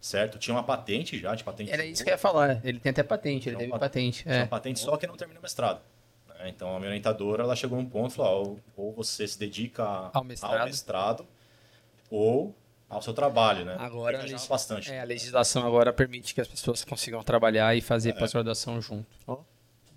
certo? 0.00 0.38
Tinha 0.38 0.54
uma 0.54 0.64
patente 0.64 1.18
já, 1.18 1.34
de 1.34 1.44
patente. 1.44 1.70
Era 1.70 1.84
isso 1.86 2.02
que 2.02 2.10
eu 2.10 2.14
ia 2.14 2.18
falar. 2.18 2.60
Ele 2.64 2.80
tem 2.80 2.90
até 2.90 3.02
patente, 3.02 3.48
ele 3.48 3.56
teve 3.56 3.70
uma 3.70 3.78
patente. 3.78 4.22
Tinha 4.24 4.34
uma 4.34 4.42
É. 4.42 4.46
patente 4.46 4.80
só 4.80 4.96
que 4.96 5.06
não 5.06 5.16
terminou 5.16 5.38
o 5.40 5.42
mestrado. 5.42 5.80
né? 6.28 6.48
Então 6.48 6.74
a 6.74 6.78
minha 6.78 6.88
orientadora 6.90 7.44
ela 7.44 7.54
chegou 7.54 7.78
num 7.78 7.88
ponto 7.88 8.10
e 8.12 8.16
falou: 8.16 8.58
ou, 8.76 8.92
você 8.92 9.26
se 9.28 9.38
dedica 9.38 10.10
Ao 10.12 10.24
mestrado. 10.24 10.64
mestrado, 10.66 11.26
ou 12.14 12.54
ao 12.88 13.02
seu 13.02 13.12
trabalho, 13.12 13.64
né? 13.64 13.76
Agora, 13.78 14.18
a 14.18 14.22
legis- 14.22 14.46
bastante. 14.46 14.90
É, 14.92 15.00
a 15.00 15.04
legislação 15.04 15.66
agora 15.66 15.92
permite 15.92 16.34
que 16.34 16.40
as 16.40 16.46
pessoas 16.48 16.84
consigam 16.84 17.22
trabalhar 17.22 17.74
e 17.76 17.80
fazer 17.80 18.12
pós-graduação 18.14 18.80
junto. 18.80 19.06
Ó. 19.26 19.40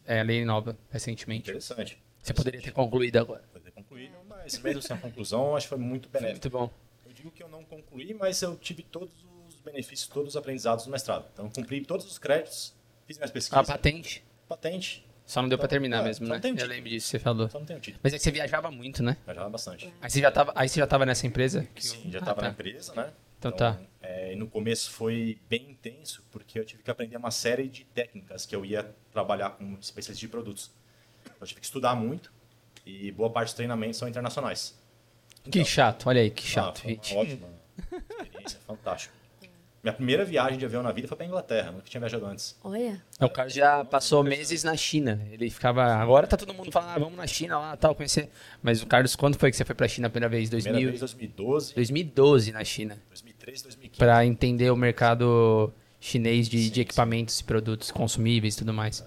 É 0.06 0.20
a 0.20 0.24
lei 0.24 0.44
nova, 0.46 0.78
recentemente. 0.90 1.50
Interessante. 1.50 2.02
Você 2.24 2.34
poderia 2.34 2.62
ter 2.62 2.72
concluído 2.72 3.18
agora. 3.18 3.44
Poder 3.54 3.72
concluir, 3.72 4.12
mas 4.28 4.58
mesmo 4.60 4.82
sem 4.82 4.96
a 4.96 5.00
conclusão, 5.00 5.56
acho 5.56 5.66
que 5.66 5.70
foi 5.70 5.78
muito 5.78 6.10
benéfico. 6.10 6.34
Muito 6.36 6.50
bom. 6.50 6.70
Eu 7.06 7.14
digo 7.14 7.32
que 7.32 7.44
eu 7.44 7.48
não 7.50 7.64
concluí, 7.64 8.14
mas 8.14 8.42
eu 8.42 8.56
tive 8.58 8.84
todos 8.84 9.14
os 9.48 9.56
benefícios, 9.62 10.08
todos 10.08 10.30
os 10.30 10.38
aprendizados 10.38 10.86
do 10.86 10.92
mestrado. 10.92 11.26
Então, 11.34 11.46
eu 11.46 11.52
cumpri 11.52 11.82
todos 11.86 12.06
os 12.06 12.18
créditos, 12.18 12.74
fiz 13.06 13.18
minhas 13.18 13.30
A 13.30 13.34
pesquisas, 13.34 13.68
patente. 13.68 14.24
patente, 14.48 15.07
Só 15.28 15.42
não 15.42 15.50
deu 15.50 15.58
pra 15.60 15.68
terminar 15.68 16.00
É, 16.00 16.04
mesmo, 16.06 16.26
só 16.26 16.30
né? 16.32 16.38
não 16.38 16.42
tem 16.42 16.54
um 16.54 16.58
Eu 16.58 16.66
lembro 16.68 16.90
disso, 16.90 17.08
você 17.10 17.20
falou. 17.20 17.50
só 17.50 17.60
não 17.60 17.66
tenho 17.66 17.80
título. 17.82 18.00
Mas 18.02 18.14
é 18.14 18.18
que 18.18 18.24
você 18.24 18.32
viajava 18.32 18.72
muito, 18.72 19.04
né? 19.04 19.18
Viajava 19.26 19.50
bastante. 19.50 19.94
Aí 20.02 20.10
você 20.10 20.22
já 20.22 20.32
tava, 20.32 20.54
aí 20.56 20.70
você 20.70 20.80
já 20.80 20.88
tava 20.88 21.06
nessa 21.06 21.28
empresa? 21.28 21.68
Que- 21.76 21.86
Sim, 21.86 22.10
já 22.10 22.20
Ah, 22.20 22.22
estava 22.22 22.36
tá. 22.42 22.48
na 22.48 22.50
empresa, 22.54 22.96
né? 22.96 23.12
Então 23.38 23.52
tá. 23.52 23.78
é, 24.02 24.32
e 24.34 24.36
no 24.38 24.48
começo 24.48 24.90
foi 24.90 25.38
bem 25.50 25.70
intenso, 25.72 26.24
porque 26.32 26.58
eu 26.58 26.66
tive 26.66 26.82
que 26.82 26.90
aprender 26.90 27.18
uma 27.18 27.30
série 27.30 27.68
de 27.68 27.84
técnicas 27.84 28.46
que 28.48 28.56
eu 28.56 28.66
ia 28.66 28.90
trabalhar 29.12 29.50
com 29.52 29.74
especialistas 29.80 30.18
de 30.18 30.28
produtos. 30.28 30.72
Eu 31.40 31.46
tive 31.46 31.60
que 31.60 31.66
estudar 31.66 31.94
muito 31.94 32.32
e 32.86 33.12
boa 33.12 33.30
parte 33.30 33.50
dos 33.50 33.54
treinamentos 33.56 33.98
são 33.98 34.08
internacionais. 34.08 34.80
Que 35.52 35.64
chato, 35.66 36.08
olha 36.08 36.22
aí, 36.22 36.32
que 36.32 36.44
ah, 36.46 36.50
chato, 36.50 36.82
foi 36.82 36.92
gente. 36.92 37.14
uma 37.14 37.22
ótima 37.22 37.50
experiência, 38.22 38.60
fantástico. 38.66 39.14
Minha 39.88 39.94
primeira 39.96 40.26
viagem 40.26 40.58
de 40.60 40.66
avião 40.66 40.84
na 40.84 40.92
vida 40.92 41.08
foi 41.08 41.16
para 41.16 41.26
Inglaterra, 41.26 41.72
nunca 41.72 41.86
tinha 41.86 42.02
viajado 42.02 42.26
antes. 42.26 42.60
Olha, 42.62 43.02
É, 43.18 43.24
O 43.24 43.30
cara 43.30 43.48
já 43.48 43.86
passou 43.86 44.22
meses 44.22 44.62
na 44.62 44.76
China. 44.76 45.26
Ele 45.32 45.50
ficava. 45.50 45.82
Agora 45.96 46.28
tá 46.28 46.36
todo 46.36 46.54
mundo 46.54 46.70
falando, 46.74 46.90
ah, 46.90 47.00
vamos 47.00 47.16
na 47.16 47.26
China 47.26 47.58
lá, 47.58 47.78
tal, 47.78 47.96
conhecer. 47.96 48.30
Mas 48.62 48.82
o 48.84 48.86
Carlos, 48.86 49.16
quando 49.16 49.38
foi 49.38 49.50
que 49.50 49.56
você 49.56 49.64
foi 49.64 49.74
pra 49.74 49.88
China 49.88 50.08
a 50.08 50.10
primeira 50.10 50.28
vez? 50.30 50.50
Primeira 50.50 50.72
2000, 50.74 50.90
vez 50.90 51.00
2012, 51.00 51.74
2012 51.74 52.52
na 52.52 52.64
China. 52.66 53.02
2013, 53.08 53.64
2015. 53.64 53.98
Pra 53.98 54.26
entender 54.26 54.70
o 54.72 54.76
mercado 54.76 55.72
chinês 56.02 56.50
de, 56.50 56.70
de 56.70 56.82
equipamentos 56.82 57.40
e 57.40 57.44
produtos 57.46 57.90
consumíveis 57.90 58.56
e 58.56 58.58
tudo 58.58 58.74
mais. 58.74 59.06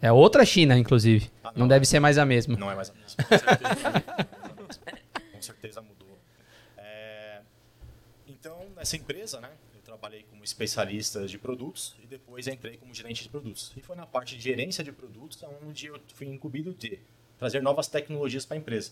É 0.00 0.10
outra 0.10 0.46
China, 0.46 0.78
inclusive. 0.78 1.30
Ah, 1.44 1.52
Não 1.54 1.60
não. 1.60 1.68
deve 1.68 1.84
ser 1.84 2.00
mais 2.00 2.16
a 2.16 2.24
mesma. 2.24 2.56
Não 2.56 2.70
é 2.70 2.74
mais 2.74 2.88
a 2.90 2.94
mesma. 2.94 3.22
Com 3.28 4.72
certeza, 4.72 5.02
Com 5.34 5.42
certeza 5.42 5.82
mudou. 5.82 6.18
É, 6.78 7.40
Então, 8.26 8.56
nessa 8.74 8.96
empresa, 8.96 9.38
né, 9.38 9.50
trabalhei 10.02 10.24
como 10.24 10.42
especialista 10.42 11.28
de 11.28 11.38
produtos 11.38 11.94
e 12.02 12.06
depois 12.08 12.48
entrei 12.48 12.76
como 12.76 12.92
gerente 12.92 13.22
de 13.22 13.28
produtos. 13.28 13.72
E 13.76 13.80
foi 13.80 13.94
na 13.94 14.04
parte 14.04 14.36
de 14.36 14.42
gerência 14.42 14.82
de 14.82 14.90
produtos 14.90 15.40
onde 15.64 15.86
eu 15.86 16.00
fui 16.12 16.26
incumbido 16.26 16.74
de 16.74 16.98
trazer 17.38 17.62
novas 17.62 17.86
tecnologias 17.86 18.44
para 18.44 18.56
a 18.56 18.58
empresa. 18.58 18.90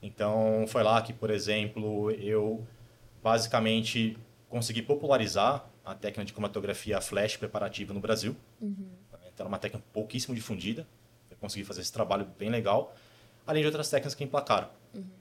Então, 0.00 0.64
foi 0.68 0.82
lá 0.82 1.02
que, 1.02 1.12
por 1.12 1.28
exemplo, 1.28 2.10
eu 2.12 2.66
basicamente 3.22 4.16
consegui 4.48 4.80
popularizar 4.80 5.68
a 5.84 5.94
técnica 5.94 6.24
de 6.24 6.32
cromatografia 6.32 6.98
flash 6.98 7.36
preparativa 7.36 7.92
no 7.92 8.00
Brasil. 8.00 8.34
Então, 8.62 9.44
era 9.44 9.48
uma 9.48 9.58
técnica 9.58 9.84
pouquíssimo 9.92 10.34
difundida. 10.34 10.86
Eu 11.30 11.36
consegui 11.36 11.62
fazer 11.64 11.82
esse 11.82 11.92
trabalho 11.92 12.26
bem 12.38 12.48
legal, 12.48 12.94
além 13.46 13.62
de 13.62 13.66
outras 13.66 13.90
técnicas 13.90 14.14
que 14.14 14.24
emplacaram. 14.24 14.70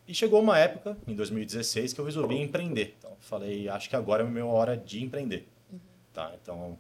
E 0.07 0.13
chegou 0.13 0.41
uma 0.41 0.57
época, 0.57 0.97
em 1.07 1.15
2016, 1.15 1.93
que 1.93 1.99
eu 1.99 2.05
resolvi 2.05 2.38
empreender. 2.38 2.95
Então, 2.99 3.11
falei, 3.19 3.67
acho 3.67 3.89
que 3.89 3.95
agora 3.95 4.23
é 4.23 4.25
a 4.25 4.29
minha 4.29 4.45
hora 4.45 4.77
de 4.77 5.03
empreender. 5.03 5.47
Tá? 6.13 6.31
Então, 6.41 6.77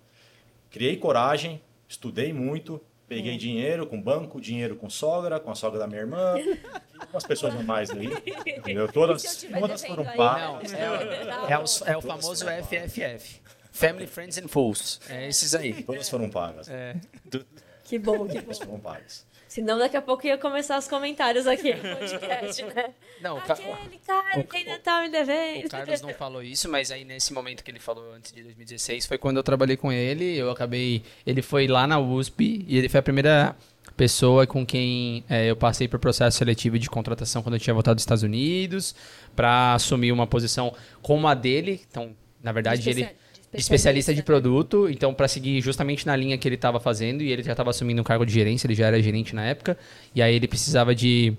criei 0.69 0.95
coragem, 0.95 1.61
estudei 1.87 2.31
muito, 2.31 2.81
peguei 3.07 3.37
dinheiro 3.37 3.85
com 3.85 4.01
banco, 4.01 4.39
dinheiro 4.39 4.75
com 4.75 4.89
sogra, 4.89 5.39
com 5.39 5.51
a 5.51 5.55
sogra 5.55 5.79
da 5.79 5.87
minha 5.87 6.01
irmã, 6.01 6.35
e 6.37 6.59
umas 7.11 7.25
pessoas 7.25 7.55
a 7.55 7.63
mais 7.63 7.89
aí. 7.89 8.09
Entendeu? 8.45 8.87
Todas, 8.93 9.43
todas 9.43 9.85
foram 9.85 10.05
pagas. 10.05 10.71
Não, 10.71 10.79
é, 11.49 11.57
o, 11.57 11.63
é 11.85 11.97
o 11.97 12.01
famoso 12.01 12.45
FFF. 12.45 13.41
Family, 13.71 14.07
Friends 14.07 14.37
and 14.37 14.47
Fools. 14.47 15.01
É 15.09 15.27
esses 15.27 15.53
aí. 15.53 15.83
Todas 15.83 16.09
foram 16.09 16.29
pagas. 16.29 16.69
É. 16.69 16.95
que 17.83 17.99
bom, 17.99 18.25
que 18.25 18.35
bom. 18.35 18.41
Todas 18.41 18.59
foram 18.59 18.79
pagas. 18.79 19.25
Senão 19.55 19.77
daqui 19.79 19.95
a 19.95 20.01
pouco 20.01 20.27
ia 20.27 20.37
começar 20.37 20.77
os 20.77 20.85
comentários 20.85 21.47
aqui 21.47 21.73
no 21.73 21.95
podcast, 21.95 22.63
né? 22.63 22.93
Não, 23.21 23.37
o, 23.37 23.41
Ca- 23.41 23.53
Aquele 23.53 23.99
cara 24.05 24.43
que 24.43 24.57
ainda 24.57 24.79
tá 24.79 25.01
me 25.01 25.09
devendo. 25.09 25.65
o 25.65 25.69
Carlos 25.69 26.01
não 26.01 26.13
falou 26.13 26.43
isso, 26.43 26.69
mas 26.69 26.91
aí 26.91 27.05
nesse 27.05 27.31
momento 27.31 27.63
que 27.63 27.71
ele 27.71 27.79
falou 27.79 28.11
antes 28.13 28.33
de 28.33 28.43
2016 28.43 29.05
foi 29.05 29.17
quando 29.17 29.37
eu 29.37 29.43
trabalhei 29.43 29.77
com 29.77 29.91
ele. 29.93 30.35
Eu 30.37 30.51
acabei. 30.51 31.03
Ele 31.25 31.41
foi 31.41 31.67
lá 31.67 31.87
na 31.87 31.97
USP 31.97 32.65
e 32.67 32.77
ele 32.77 32.89
foi 32.89 32.99
a 32.99 33.03
primeira 33.03 33.55
pessoa 33.95 34.45
com 34.45 34.65
quem 34.65 35.23
é, 35.29 35.49
eu 35.49 35.55
passei 35.55 35.87
por 35.87 35.99
processo 35.99 36.37
seletivo 36.37 36.77
de 36.77 36.89
contratação 36.89 37.41
quando 37.41 37.53
eu 37.55 37.59
tinha 37.61 37.73
voltado 37.73 37.95
dos 37.95 38.01
Estados 38.01 38.23
Unidos 38.23 38.93
para 39.33 39.73
assumir 39.75 40.11
uma 40.11 40.27
posição 40.27 40.75
como 41.01 41.29
a 41.29 41.33
dele. 41.33 41.81
Então, 41.89 42.13
na 42.43 42.51
verdade, 42.51 42.89
ele 42.89 43.07
especialista 43.55 44.13
de 44.13 44.21
produto, 44.21 44.89
então 44.89 45.13
para 45.13 45.27
seguir 45.27 45.61
justamente 45.61 46.05
na 46.05 46.15
linha 46.15 46.37
que 46.37 46.47
ele 46.47 46.55
estava 46.55 46.79
fazendo 46.79 47.21
e 47.21 47.31
ele 47.31 47.43
já 47.43 47.51
estava 47.51 47.69
assumindo 47.69 48.01
um 48.01 48.03
cargo 48.03 48.25
de 48.25 48.33
gerência, 48.33 48.67
ele 48.67 48.75
já 48.75 48.87
era 48.87 49.01
gerente 49.01 49.33
na 49.33 49.45
época, 49.45 49.77
e 50.13 50.21
aí 50.21 50.35
ele 50.35 50.47
precisava 50.47 50.93
de 50.93 51.37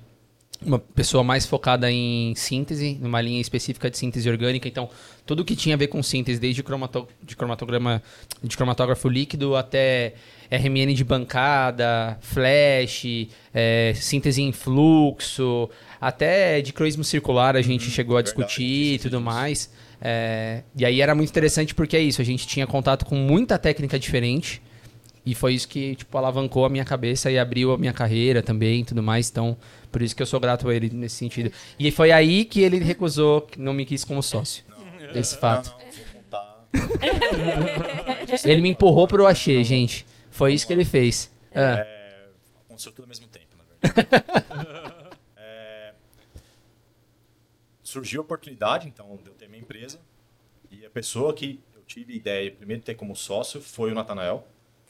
uma 0.64 0.78
pessoa 0.78 1.22
mais 1.22 1.44
focada 1.44 1.90
em 1.90 2.34
síntese, 2.34 2.98
numa 3.00 3.20
linha 3.20 3.40
específica 3.40 3.90
de 3.90 3.98
síntese 3.98 4.28
orgânica. 4.28 4.66
Então, 4.66 4.88
tudo 5.24 5.44
que 5.44 5.54
tinha 5.54 5.74
a 5.74 5.78
ver 5.78 5.88
com 5.88 6.02
síntese, 6.02 6.40
desde 6.40 6.62
cromato 6.62 7.06
de 7.22 7.36
cromatograma 7.36 8.02
de 8.42 8.56
cromatógrafo 8.56 9.08
líquido 9.08 9.54
até 9.54 10.14
RMN 10.50 10.94
de 10.94 11.04
bancada, 11.04 12.16
flash, 12.20 13.28
é, 13.52 13.92
síntese 13.94 14.42
em 14.42 14.52
fluxo, 14.52 15.68
até 16.00 16.60
dicroísmo 16.60 17.04
circular 17.04 17.56
a 17.56 17.62
gente 17.62 17.90
chegou 17.90 18.16
a 18.16 18.22
verdade, 18.22 18.36
discutir 18.36 18.94
e 18.94 18.98
tudo 18.98 19.20
mais. 19.20 19.70
É, 20.00 20.62
e 20.76 20.84
aí 20.84 21.00
era 21.00 21.14
muito 21.14 21.30
interessante 21.30 21.74
porque 21.74 21.96
é 21.96 22.00
isso, 22.00 22.20
a 22.20 22.24
gente 22.24 22.46
tinha 22.46 22.66
contato 22.66 23.04
com 23.04 23.16
muita 23.16 23.58
técnica 23.58 23.98
diferente. 23.98 24.62
E 25.24 25.34
foi 25.34 25.54
isso 25.54 25.66
que, 25.66 25.96
tipo, 25.96 26.16
alavancou 26.16 26.64
a 26.64 26.68
minha 26.68 26.84
cabeça 26.84 27.28
e 27.30 27.36
abriu 27.36 27.72
a 27.72 27.78
minha 27.78 27.92
carreira 27.92 28.42
também 28.42 28.82
e 28.82 28.84
tudo 28.84 29.02
mais. 29.02 29.28
Então, 29.28 29.56
por 29.90 30.00
isso 30.00 30.14
que 30.14 30.22
eu 30.22 30.26
sou 30.26 30.38
grato 30.38 30.68
a 30.68 30.74
ele 30.74 30.88
nesse 30.90 31.16
sentido. 31.16 31.50
E 31.76 31.90
foi 31.90 32.12
aí 32.12 32.44
que 32.44 32.60
ele 32.60 32.78
recusou, 32.78 33.40
que 33.40 33.60
não 33.60 33.72
me 33.72 33.84
quis 33.84 34.04
como 34.04 34.22
sócio. 34.22 34.62
Esse 35.14 35.36
fato. 35.36 35.70
Não, 35.70 35.78
não. 35.78 35.86
Ele 38.44 38.60
me 38.60 38.68
empurrou 38.70 39.06
pro 39.06 39.26
Axê, 39.26 39.62
gente. 39.64 40.06
Foi 40.30 40.52
isso 40.52 40.66
que 40.66 40.72
ele 40.72 40.84
fez. 40.84 41.30
Ah, 41.54 41.78
É, 41.78 42.28
aconteceu 42.66 42.92
tudo 42.92 43.04
ao 43.04 43.08
mesmo 43.08 43.26
tempo, 43.28 43.56
na 43.56 43.64
verdade. 43.64 44.26
É, 45.38 45.92
surgiu 47.82 48.20
a 48.20 48.24
oportunidade, 48.24 48.88
então, 48.88 49.18
de 49.22 49.28
eu 49.30 49.34
ter 49.34 49.35
minha 49.35 49.35
empresa. 49.66 49.98
E 50.70 50.86
a 50.86 50.90
pessoa 50.90 51.34
que 51.34 51.60
eu 51.74 51.82
tive 51.82 52.14
ideia 52.14 52.50
primeiro 52.50 52.80
de 52.80 52.86
ter 52.86 52.94
como 52.94 53.14
sócio 53.14 53.60
foi 53.60 53.92
o 53.92 53.94
Natanael. 53.94 54.46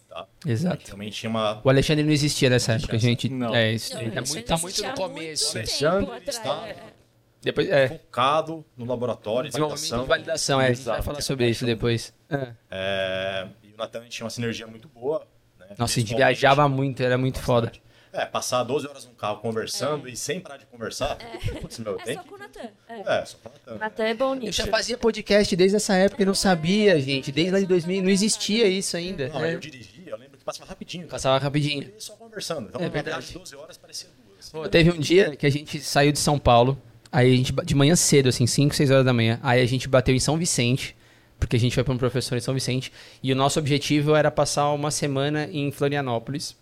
Tá? 0.08 0.26
exato. 0.46 0.90
Também 0.90 1.10
tinha 1.10 1.28
uma. 1.28 1.60
O 1.64 1.68
Alexandre 1.68 2.04
não 2.04 2.12
existia 2.12 2.48
nessa 2.48 2.74
época, 2.74 2.98
gente. 2.98 3.28
Não. 3.28 3.54
É 3.54 3.72
isso. 3.72 3.92
Não, 3.94 4.02
Ele 4.02 4.10
tá 4.12 4.22
muito, 4.22 4.46
tá 4.46 4.56
muito 4.56 4.82
no 4.82 4.94
começo. 4.94 5.44
muito 5.44 5.56
Alexandre 5.56 6.28
está 6.28 6.52
atrás. 6.52 6.96
Depois, 7.42 7.68
é. 7.68 7.88
focado 7.88 8.64
no 8.76 8.84
laboratório 8.84 9.50
de 9.50 9.58
validação. 9.58 10.02
de 10.02 10.08
validação, 10.08 10.60
é. 10.60 10.64
A 10.64 10.72
gente 10.72 10.84
vai 10.84 10.94
Exato. 10.94 11.02
falar 11.04 11.20
sobre 11.20 11.48
isso 11.48 11.64
depois. 11.64 12.14
É. 12.28 12.52
É, 12.70 13.48
e 13.62 13.72
o 13.72 13.76
Natan 13.76 14.08
tinha 14.08 14.24
uma 14.24 14.30
sinergia 14.30 14.66
muito 14.66 14.88
boa. 14.88 15.26
Né? 15.58 15.66
Nossa, 15.78 15.98
a 15.98 16.02
gente 16.02 16.14
viajava 16.14 16.68
muito, 16.68 17.02
era 17.02 17.18
muito 17.18 17.38
foda. 17.38 17.70
É, 18.16 18.24
passar 18.24 18.62
12 18.64 18.86
horas 18.86 19.04
no 19.04 19.12
carro 19.12 19.38
conversando 19.40 20.08
e 20.08 20.16
sem 20.16 20.40
parar 20.40 20.56
de 20.56 20.66
conversar. 20.66 21.18
Putz, 21.60 21.78
meu, 21.78 21.98
É 22.00 22.04
tem 22.04 22.14
só 22.16 22.22
que... 22.22 22.28
com 22.28 22.34
o 22.34 22.38
Natan. 22.38 22.68
É. 22.88 23.18
É, 23.20 23.24
só 23.26 23.36
com 23.38 23.48
o 23.48 23.52
Natan. 23.52 23.78
Natan 23.78 24.04
é 24.04 24.14
bom 24.14 24.34
Eu 24.34 24.40
nisso. 24.40 24.52
já 24.62 24.66
fazia 24.68 24.96
podcast 24.96 25.54
desde 25.54 25.76
essa 25.76 25.94
época 25.94 26.22
e 26.22 26.26
não 26.26 26.34
sabia, 26.34 26.98
gente. 27.00 27.30
Desde 27.30 27.52
lá 27.52 27.60
de 27.60 27.66
2000 27.66 28.02
não 28.02 28.08
existia 28.10 28.66
isso 28.68 28.96
ainda. 28.96 29.28
Não, 29.28 29.44
É. 29.44 29.54
eu 29.54 29.60
dirigia, 29.60 30.10
eu 30.10 30.16
lembro 30.16 30.38
que 30.38 30.44
passava 30.44 30.68
rapidinho. 30.68 31.02
cara. 31.04 31.10
Passava 31.12 31.38
rapidinho. 31.38 31.92
E 31.96 32.00
só 32.02 32.14
conversando. 32.14 32.68
Então, 32.68 32.80
É 32.80 32.88
verdade. 32.88 33.16
viagem 33.16 33.32
de 33.32 33.38
12 33.38 33.56
horas 33.56 33.76
parecia 33.76 34.08
duas. 34.26 34.48
Pô, 34.48 34.68
teve 34.68 34.90
um 34.90 34.98
dia 34.98 35.36
que 35.36 35.44
a 35.46 35.50
gente 35.50 35.78
saiu 35.80 36.10
de 36.12 36.18
São 36.18 36.38
Paulo, 36.38 36.80
aí 37.12 37.32
a 37.32 37.36
gente, 37.36 37.52
de 37.52 37.74
manhã 37.74 37.94
cedo, 37.96 38.28
assim, 38.30 38.46
5, 38.46 38.74
6 38.74 38.90
horas 38.90 39.04
da 39.04 39.12
manhã, 39.12 39.38
aí 39.42 39.60
a 39.60 39.66
gente 39.66 39.88
bateu 39.88 40.14
em 40.14 40.20
São 40.20 40.38
Vicente, 40.38 40.96
porque 41.38 41.56
a 41.56 41.58
gente 41.60 41.74
foi 41.74 41.84
para 41.84 41.92
um 41.92 41.98
professor 41.98 42.36
em 42.36 42.40
São 42.40 42.54
Vicente, 42.54 42.90
e 43.22 43.30
o 43.32 43.36
nosso 43.36 43.58
objetivo 43.58 44.14
era 44.14 44.30
passar 44.30 44.70
uma 44.72 44.90
semana 44.90 45.48
em 45.52 45.70
Florianópolis. 45.70 46.56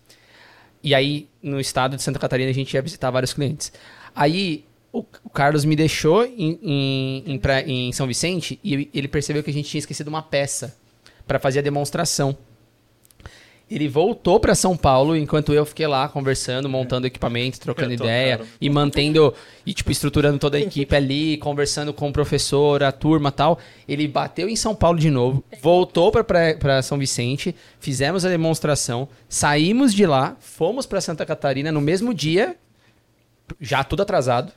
E 0.85 0.93
aí, 0.93 1.27
no 1.41 1.59
estado 1.59 1.95
de 1.95 2.03
Santa 2.03 2.19
Catarina, 2.19 2.51
a 2.51 2.53
gente 2.53 2.71
ia 2.71 2.81
visitar 2.81 3.09
vários 3.09 3.33
clientes. 3.33 3.73
Aí, 4.15 4.63
o, 4.93 5.03
o 5.23 5.29
Carlos 5.31 5.65
me 5.65 5.75
deixou 5.75 6.23
em, 6.23 6.59
em, 6.61 7.41
em, 7.43 7.87
em 7.87 7.91
São 7.91 8.05
Vicente 8.05 8.59
e 8.63 8.87
ele 8.93 9.07
percebeu 9.07 9.41
que 9.41 9.49
a 9.49 9.53
gente 9.53 9.67
tinha 9.67 9.79
esquecido 9.79 10.09
uma 10.09 10.21
peça 10.21 10.77
para 11.25 11.39
fazer 11.39 11.57
a 11.57 11.61
demonstração. 11.63 12.37
Ele 13.69 13.87
voltou 13.87 14.39
para 14.39 14.53
São 14.53 14.77
Paulo 14.77 15.15
enquanto 15.15 15.51
eu 15.51 15.65
fiquei 15.65 15.87
lá 15.87 16.07
conversando, 16.07 16.69
montando 16.69 17.07
equipamento, 17.07 17.59
trocando 17.59 17.91
Eu 17.93 17.95
ideia 17.95 18.37
cara. 18.37 18.49
e 18.61 18.69
mantendo 18.69 19.33
e 19.65 19.73
tipo 19.73 19.91
estruturando 19.91 20.37
toda 20.37 20.57
a 20.57 20.61
equipe 20.61 20.95
ali, 20.95 21.37
conversando 21.37 21.91
com 21.91 22.09
o 22.09 22.13
professor, 22.13 22.83
a 22.83 22.91
turma, 22.91 23.31
tal. 23.31 23.57
Ele 23.87 24.07
bateu 24.07 24.47
em 24.47 24.55
São 24.55 24.75
Paulo 24.75 24.99
de 24.99 25.09
novo, 25.09 25.43
voltou 25.61 26.11
para 26.11 26.81
São 26.83 26.97
Vicente, 26.97 27.55
fizemos 27.79 28.23
a 28.23 28.29
demonstração, 28.29 29.09
saímos 29.27 29.93
de 29.93 30.05
lá, 30.05 30.37
fomos 30.39 30.85
para 30.85 31.01
Santa 31.01 31.25
Catarina 31.25 31.71
no 31.71 31.81
mesmo 31.81 32.13
dia, 32.13 32.55
já 33.59 33.83
tudo 33.83 34.03
atrasado. 34.03 34.53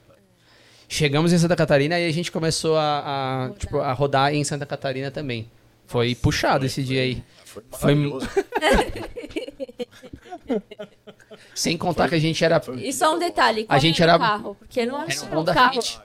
Chegamos 0.87 1.33
em 1.33 1.39
Santa 1.39 1.55
Catarina 1.55 1.99
e 1.99 2.07
a 2.07 2.13
gente 2.13 2.33
começou 2.33 2.77
a, 2.77 2.83
a, 2.83 3.43
Rodar. 3.47 3.59
tipo, 3.59 3.79
a 3.79 3.93
rodar 3.93 4.35
em 4.35 4.43
Santa 4.45 4.65
Catarina 4.65 5.11
também. 5.11 5.51
Foi 5.87 6.15
puxado 6.15 6.67
esse 6.67 6.83
dia 6.83 7.03
aí. 7.03 7.23
Foi 7.49 7.63
Foi- 7.73 7.95
maravilhoso. 7.95 8.29
Sem 11.55 11.77
contar 11.77 12.09
que 12.09 12.15
a 12.15 12.19
gente 12.19 12.45
era. 12.45 12.61
E 12.77 12.93
só 12.93 13.15
um 13.15 13.19
detalhe, 13.19 13.67
A 13.69 13.79
gente 13.79 14.03
era- 14.03 14.19
carro, 14.19 14.55
porque 14.55 14.85
não 14.87 15.03
Era 15.03 15.13
é 15.13 15.21
um 15.23 15.39
Honda 15.39 15.55
carro. 15.55 15.75
Fit. 15.83 16.01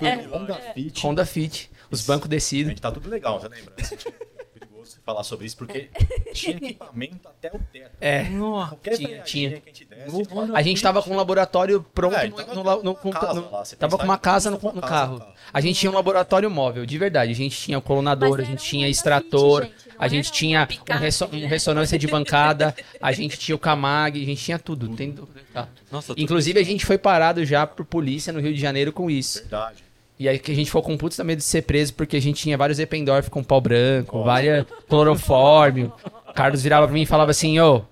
É. 0.00 0.14
Honda 0.26 0.54
Fit. 0.74 1.06
Honda 1.06 1.26
Fit. 1.26 1.70
Os 1.90 2.02
bancos 2.06 2.26
A 2.26 2.28
descidos. 2.28 2.70
gente 2.70 2.80
tá 2.80 2.90
tudo 2.90 3.08
legal, 3.10 3.38
você 3.38 3.48
lembra? 3.48 3.74
Tipo, 3.76 4.08
é 4.08 4.58
perigoso 4.58 4.96
falar 5.04 5.22
sobre 5.24 5.44
isso 5.46 5.56
porque 5.58 5.90
tinha 6.32 6.56
equipamento 6.56 7.28
até 7.28 7.48
o 7.54 7.60
teto. 7.70 7.90
É. 8.00 8.24
Qualquer 8.24 8.96
Tinha, 8.96 9.20
tinha. 9.22 9.50
que 9.50 9.56
a 9.70 9.72
gente 9.72 9.84
desse, 9.84 10.28
A 10.54 10.62
gente 10.62 10.82
tava 10.82 11.02
com 11.02 11.10
um 11.10 11.16
laboratório 11.16 11.82
pronto 11.94 12.16
É, 12.16 12.28
no, 12.28 12.36
tava 12.36 12.54
no, 12.54 12.62
com 12.64 12.82
no- 12.82 12.90
uma 12.92 12.94
com- 12.94 13.10
casa 13.10 13.40
no- 13.40 13.50
lá, 13.50 13.64
você 13.64 13.76
tava 13.76 13.98
com 13.98 14.04
uma 14.04 14.18
casa 14.18 14.50
no, 14.50 14.56
no 14.56 14.80
carro. 14.80 15.14
no 15.16 15.20
carro. 15.20 15.32
A 15.52 15.60
gente 15.60 15.78
tinha 15.78 15.92
um 15.92 15.94
laboratório 15.94 16.50
móvel, 16.50 16.86
de 16.86 16.96
verdade. 16.98 17.30
A 17.30 17.34
gente 17.34 17.54
tinha 17.60 17.78
colunadoor, 17.80 18.40
a 18.40 18.44
gente 18.44 18.54
um 18.54 18.56
tinha 18.70 18.88
extrator, 18.88 19.68
a 20.04 20.08
gente 20.08 20.32
tinha 20.32 20.66
um, 20.90 20.94
resso- 20.98 21.28
um 21.32 21.38
né? 21.38 21.46
ressonância 21.46 21.98
de 21.98 22.06
bancada, 22.06 22.74
a 23.00 23.12
gente 23.12 23.38
tinha 23.38 23.54
o 23.54 23.58
Camag, 23.58 24.20
a 24.20 24.26
gente 24.26 24.42
tinha 24.42 24.58
tudo. 24.58 24.88
Tem, 24.96 25.14
tá. 25.54 25.68
Nossa, 25.90 26.08
tudo 26.08 26.20
Inclusive, 26.20 26.58
a 26.58 26.64
gente 26.64 26.84
foi 26.84 26.98
parado 26.98 27.44
já 27.44 27.66
por 27.66 27.84
polícia 27.86 28.32
no 28.32 28.40
Rio 28.40 28.52
de 28.52 28.60
Janeiro 28.60 28.92
com 28.92 29.08
isso. 29.10 29.38
Verdade. 29.40 29.84
E 30.18 30.28
aí 30.28 30.38
que 30.38 30.52
a 30.52 30.54
gente 30.54 30.66
ficou 30.66 30.82
com 30.82 30.96
puta 30.96 31.22
medo 31.24 31.38
de 31.38 31.44
ser 31.44 31.62
preso, 31.62 31.94
porque 31.94 32.16
a 32.16 32.20
gente 32.20 32.42
tinha 32.42 32.56
vários 32.56 32.78
Eppendorf 32.78 33.28
com 33.30 33.42
pau 33.42 33.60
branco, 33.60 34.16
Nossa. 34.18 34.26
várias 34.26 34.66
clorofórmio. 34.88 35.92
Carlos 36.34 36.62
virava 36.62 36.86
pra 36.86 36.94
mim 36.94 37.02
e 37.02 37.06
falava 37.06 37.30
assim, 37.30 37.58
ô, 37.60 37.82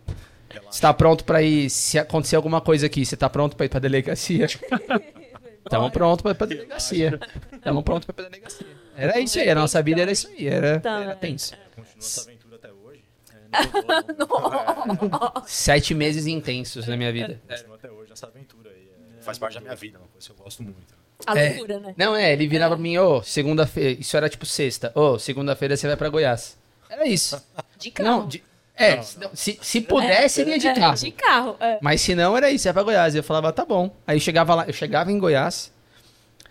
você 0.71 0.81
tá 0.81 0.93
pronto 0.95 1.25
pra 1.25 1.43
ir, 1.43 1.69
se 1.71 1.99
acontecer 1.99 2.37
alguma 2.37 2.61
coisa 2.61 2.87
aqui, 2.87 3.05
você 3.07 3.17
tá 3.17 3.29
pronto 3.29 3.57
pra 3.57 3.67
ir 3.67 3.69
pra 3.69 3.81
delegacia? 3.81 4.47
Tamo 5.69 5.91
pronto 5.91 6.23
pra 6.23 6.33
ir 6.33 6.35
pra 6.35 6.47
delegacia. 6.47 7.21
Tamo 7.63 7.83
pronto 7.83 8.07
pra 8.07 8.13
ir 8.13 8.17
pra 8.17 8.25
delegacia. 8.25 8.67
Era 9.03 9.19
isso 9.21 9.39
aí, 9.39 9.49
a 9.51 9.55
nossa 9.55 9.83
vida 9.83 10.03
era 10.03 10.13
isso 10.13 10.29
aí, 10.29 10.47
era, 10.49 10.81
Tá. 10.81 11.01
era 11.03 11.15
tenso. 11.17 11.55
Continua 11.75 11.99
essa 11.99 12.23
aventura 12.23 12.57
até 12.57 12.69
hoje. 12.73 13.05
Sete 15.47 15.95
meses 15.95 16.27
intensos 16.27 16.87
na 16.87 16.97
minha 16.97 17.13
vida. 17.13 17.41
Continua 17.49 17.77
até 17.77 17.91
hoje 17.91 18.13
essa 18.13 18.27
aventura 18.27 18.71
aí. 18.71 18.89
é, 19.19 19.23
Faz 19.23 19.39
parte 19.39 19.55
da 19.55 19.61
minha 19.61 19.75
vida, 19.75 19.99
uma 19.99 20.09
coisa 20.09 20.27
que 20.27 20.33
eu 20.33 20.45
gosto 20.45 20.63
muito. 20.63 20.95
A 21.27 21.39
É. 21.39 21.51
loucura, 21.51 21.81
né? 21.81 21.95
Não, 21.97 22.17
é, 22.17 22.33
ele 22.33 22.47
virava 22.49 22.75
pra 22.75 22.83
mim, 22.83 22.97
ô, 22.99 23.23
segunda-feira, 23.23 24.01
isso 24.01 24.17
era 24.17 24.29
tipo 24.29 24.47
sexta, 24.47 24.91
ô, 24.95 25.19
segunda-feira 25.19 25.77
você 25.77 25.87
vai 25.87 25.97
pra 25.97 26.09
Goiás. 26.09 26.57
Era 26.89 27.07
isso. 27.07 27.41
De 27.79 27.91
carro. 27.91 28.09
Não, 28.09 28.27
de- 28.29 28.43
é, 28.75 29.03
se- 29.03 29.19
não, 29.21 29.31
se, 29.35 29.59
se 29.61 29.81
pudesse, 29.83 30.41
ele 30.41 30.53
ia 30.53 30.59
de 30.59 30.67
É, 30.69 30.75
carro. 30.75 30.95
De 30.97 31.11
carro, 31.11 31.57
é. 31.61 31.79
Mas 31.83 32.01
se 32.01 32.15
não, 32.15 32.35
era 32.37 32.51
isso, 32.51 32.67
ia 32.67 32.73
pra 32.73 32.83
Goiás. 32.83 33.15
Eu 33.15 33.23
falava, 33.23 33.53
tá 33.53 33.65
bom. 33.67 33.95
Aí 34.07 34.17
eu 34.17 34.21
chegava 34.21 34.55
lá, 34.55 34.65
eu 34.67 34.73
chegava 34.73 35.13
em 35.13 35.19
Goiás. 35.19 35.71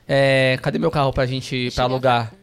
é, 0.07 0.57
cadê 0.61 0.77
meu 0.79 0.91
carro 0.91 1.11
pra 1.13 1.25
gente, 1.25 1.65
pra 1.65 1.71
Chegava 1.71 1.93
alugar? 1.93 2.33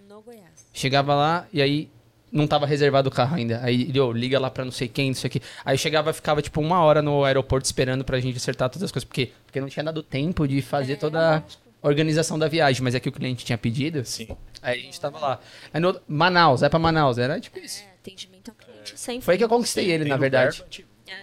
Chegava 0.77 1.15
lá 1.15 1.47
e 1.53 1.63
aí 1.63 1.89
não 2.31 2.47
tava 2.47 2.67
reservado 2.67 3.09
o 3.09 3.13
carro 3.13 3.35
ainda. 3.37 3.61
Aí 3.63 3.83
ele, 3.83 3.99
ô, 3.99 4.13
liga 4.13 4.39
lá 4.39 4.51
pra 4.51 4.63
não 4.65 4.71
sei 4.73 4.89
quem, 4.89 5.09
não 5.09 5.15
sei 5.15 5.29
o 5.29 5.31
que. 5.31 5.41
Aí 5.65 5.75
eu 5.75 5.79
chegava, 5.79 6.13
ficava 6.13 6.43
tipo 6.43 6.61
uma 6.61 6.81
hora 6.81 7.01
no 7.01 7.25
aeroporto 7.25 7.65
esperando 7.65 8.05
pra 8.05 8.21
gente 8.21 8.37
acertar 8.37 8.69
todas 8.69 8.85
as 8.85 8.93
coisas. 8.93 9.07
Porque, 9.07 9.33
porque 9.47 9.61
não 9.61 9.69
tinha 9.69 9.83
dado 9.83 10.03
tempo 10.03 10.47
de 10.47 10.61
fazer 10.61 10.93
É, 10.93 10.97
toda 10.97 11.39
a 11.83 11.89
organização 11.89 12.39
da 12.39 12.47
viagem. 12.47 12.83
Mas 12.83 12.95
é 12.95 13.01
que 13.01 13.09
o 13.09 13.13
cliente 13.13 13.45
tinha 13.45 13.57
pedido. 13.57 14.05
Sim. 14.05 14.29
Aí 14.61 14.81
a 14.81 14.83
gente 14.83 15.01
tava 15.01 15.19
lá. 15.19 15.41
Aí 15.73 15.81
no, 15.81 15.99
Manaus, 16.07 16.61
vai 16.61 16.69
pra 16.69 16.79
Manaus. 16.79 17.17
Era 17.17 17.41
tipo 17.41 17.59
isso. 17.59 17.83
É, 17.83 17.95
atendimento 17.95 18.51
ao 18.51 18.55
cliente 18.55 18.99
sem 18.99 19.21
Foi 19.21 19.35
aí 19.35 19.39
que 19.39 19.45
eu 19.45 19.49
conquistei 19.49 19.91
ele, 19.91 20.05
na 20.05 20.17
verdade. 20.19 20.63
tipo, 20.69 20.89
É, 21.09 21.17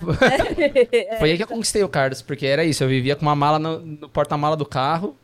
Foi 1.18 1.32
aí 1.32 1.36
que 1.36 1.42
eu 1.42 1.48
conquistei 1.48 1.82
o 1.82 1.88
Carlos, 1.88 2.22
porque 2.22 2.46
era 2.46 2.64
isso. 2.64 2.84
Eu 2.84 2.88
vivia 2.88 3.16
com 3.16 3.22
uma 3.22 3.34
mala 3.36 3.58
no, 3.58 3.80
no 3.80 4.08
porta-mala 4.08 4.56
do 4.56 4.64
carro. 4.64 5.16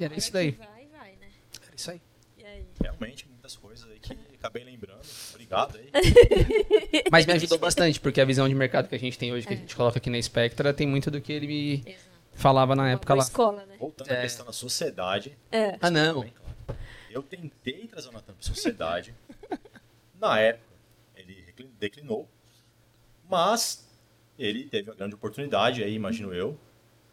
E 0.00 0.04
era 0.04 0.14
isso 0.16 0.32
daí. 0.32 0.52
Vai, 0.52 0.66
vai, 0.98 1.10
né? 1.20 1.26
Era 1.62 1.74
isso 1.76 1.90
aí. 1.90 2.00
E 2.38 2.44
aí? 2.44 2.64
Realmente, 2.80 3.28
muitas 3.28 3.54
coisas 3.54 3.88
aí 3.88 3.98
que 4.00 4.16
acabei 4.34 4.64
lembrando. 4.64 5.00
Obrigado 5.62 5.78
aí. 5.78 7.04
Mas 7.10 7.26
me 7.26 7.32
ajudou 7.34 7.58
bastante, 7.58 8.00
porque 8.00 8.20
a 8.20 8.24
visão 8.24 8.48
de 8.48 8.54
mercado 8.54 8.88
que 8.88 8.94
a 8.94 8.98
gente 8.98 9.18
tem 9.18 9.32
hoje, 9.32 9.46
que 9.46 9.54
a 9.54 9.56
gente 9.56 9.74
coloca 9.76 9.98
aqui 9.98 10.10
na 10.10 10.20
Spectra, 10.20 10.72
tem 10.74 10.86
muito 10.86 11.10
do 11.10 11.20
que 11.20 11.32
ele 11.32 11.46
me 11.46 11.74
Exato. 11.86 12.04
falava 12.34 12.74
na 12.74 12.82
Uma 12.84 12.90
época 12.90 13.14
lá. 13.14 13.22
escola, 13.22 13.64
né? 13.66 13.76
Voltando 13.78 14.10
É. 14.10 14.18
à 14.18 14.22
questão 14.22 14.44
da 14.46 14.52
sociedade. 14.52 15.36
É. 15.52 15.78
Ah, 15.80 15.90
não. 15.90 16.20
bem 16.22 16.32
claro. 16.32 16.78
Eu 17.10 17.22
tentei 17.22 17.86
trazer 17.86 18.08
o 18.08 18.12
Natan 18.12 18.32
para 18.32 18.42
sociedade. 18.42 19.14
Na 20.20 20.40
época, 20.40 20.64
ele 21.16 21.44
declinou. 21.78 22.28
Mas 23.30 23.88
ele 24.38 24.64
teve 24.64 24.90
a 24.90 24.94
grande 24.94 25.14
oportunidade 25.14 25.82
aí, 25.82 25.94
imagino 25.94 26.34
eu, 26.34 26.58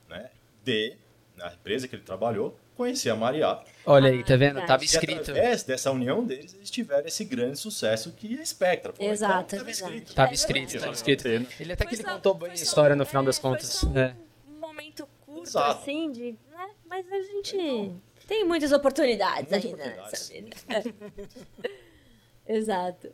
né, 0.09 0.31
de, 0.63 0.97
na 1.35 1.53
empresa 1.53 1.87
que 1.87 1.95
ele 1.95 2.03
trabalhou, 2.03 2.57
conhecer 2.81 3.09
a 3.09 3.15
Maria. 3.15 3.59
Olha 3.85 4.09
aí, 4.09 4.23
tá 4.23 4.35
vendo? 4.35 4.39
verdade. 4.55 4.67
Tava 4.67 4.83
E 4.83 4.85
escrito. 4.85 5.21
através 5.31 5.63
dessa 5.63 5.91
união 5.91 6.23
deles, 6.23 6.53
eles 6.53 6.69
tiveram 6.69 7.07
esse 7.07 7.23
grande 7.25 7.57
sucesso 7.57 8.11
que 8.11 8.37
é 8.37 8.41
a 8.41 8.45
Spectra. 8.45 8.93
Pô, 8.93 9.03
Exato, 9.03 9.55
então, 9.55 9.59
é 9.59 9.59
tava 9.59 9.63
verdade. 9.63 9.71
escrito. 9.71 10.13
Tava 10.15 10.31
É 10.31 10.33
escrito, 10.33 10.79
tava 10.79 10.93
escrito. 10.93 11.27
Ele 11.27 11.73
até 11.73 11.85
que 11.85 11.95
ele 11.95 12.01
só- 12.03 12.13
contou 12.13 12.33
bem 12.35 12.51
a 12.51 12.53
história 12.53 12.95
no 12.95 13.05
final 13.05 13.23
é, 13.23 13.25
das 13.27 13.39
foi 13.39 13.51
contas. 13.51 13.67
só 13.69 13.87
um 13.87 13.97
É. 13.97 14.15
momento 14.59 15.07
curto 15.25 15.43
Exato. 15.47 15.79
assim, 15.81 16.11
de, 16.11 16.31
né? 16.51 16.69
Mas 16.87 17.05
a 17.11 17.21
gente 17.21 17.91
tem 18.27 18.43
muitas 18.45 18.71
oportunidades 18.71 19.49
Muitas 19.49 19.65
ainda 19.65 19.83
oportunidades. 19.83 20.29
nessa 20.29 20.81
vida. 20.81 20.95
Exato. 22.47 23.13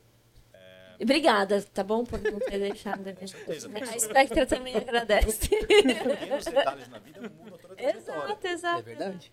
Obrigada, 0.99 1.62
tá 1.73 1.84
bom? 1.84 2.03
Por 2.03 2.19
não 2.19 2.39
ter 2.39 2.58
deixado. 2.58 3.01
A 3.08 3.99
Spectra 3.99 4.45
também 4.47 4.73
agradece. 4.77 5.47
Pequenos 5.47 6.45
detalhes 6.45 6.88
na 6.89 6.97
vida 6.97 7.21
mudam 7.21 7.58
toda 7.60 7.73
a 7.73 7.77
trajetória. 7.77 7.97
exato, 7.99 8.47
É 8.47 8.51
exato. 8.51 8.84
verdade. 8.84 9.32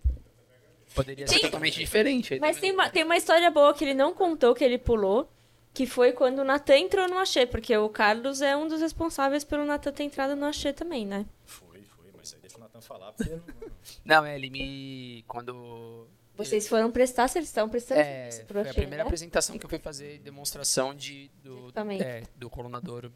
Poderia 0.95 1.27
ser 1.27 1.41
totalmente 1.41 1.79
diferente. 1.79 2.39
Mas 2.41 2.59
tem 2.59 2.73
uma, 2.73 2.89
tem 2.89 3.05
uma 3.05 3.17
história 3.17 3.51
boa 3.51 3.75
que 3.75 3.85
ele 3.85 3.95
não 3.95 4.15
contou, 4.15 4.55
que 4.55 4.63
ele 4.63 4.79
pulou, 4.79 5.29
que 5.73 5.87
foi 5.87 6.13
quando 6.13 6.39
o 6.39 6.45
Natan 6.45 6.77
entrou 6.77 7.09
no 7.09 7.19
Axê, 7.19 7.47
porque 7.47 7.77
o 7.77 7.89
Carlos 7.89 8.41
é 8.41 8.57
um 8.57 8.69
dos 8.69 8.81
responsáveis 8.81 9.43
pelo 9.43 9.65
Natan 9.65 9.93
ter 9.93 10.05
entrado 10.05 10.37
no 10.37 10.47
Axê 10.47 10.73
também, 10.73 11.05
né? 11.05 11.27
Foi, 11.45 11.83
foi, 11.83 12.07
mas 12.17 12.33
aí 12.33 12.41
deixa 12.41 12.57
o 12.57 12.61
Natan 12.61 12.81
falar, 12.81 13.13
porque 13.13 13.33
não... 14.05 14.23
Não, 14.23 14.25
é, 14.25 14.37
ele 14.37 14.51
me. 14.51 15.25
Quando. 15.27 16.07
Vocês 16.37 16.67
foram 16.69 16.91
prestar, 16.91 17.29
vocês 17.29 17.45
estão 17.45 17.69
prestando 17.69 18.01
É, 18.01 18.29
pro 18.47 18.55
foi 18.55 18.63
a 18.63 18.63
Axê, 18.63 18.75
primeira 18.75 19.05
né? 19.05 19.07
apresentação 19.07 19.59
que 19.59 19.65
eu 19.67 19.71
fui 19.71 19.79
fazer 19.79 20.19
demonstração 20.19 20.95
de, 20.95 21.31
do, 21.43 21.73
é, 22.01 22.23
do 22.37 22.51
colunador 22.51 23.11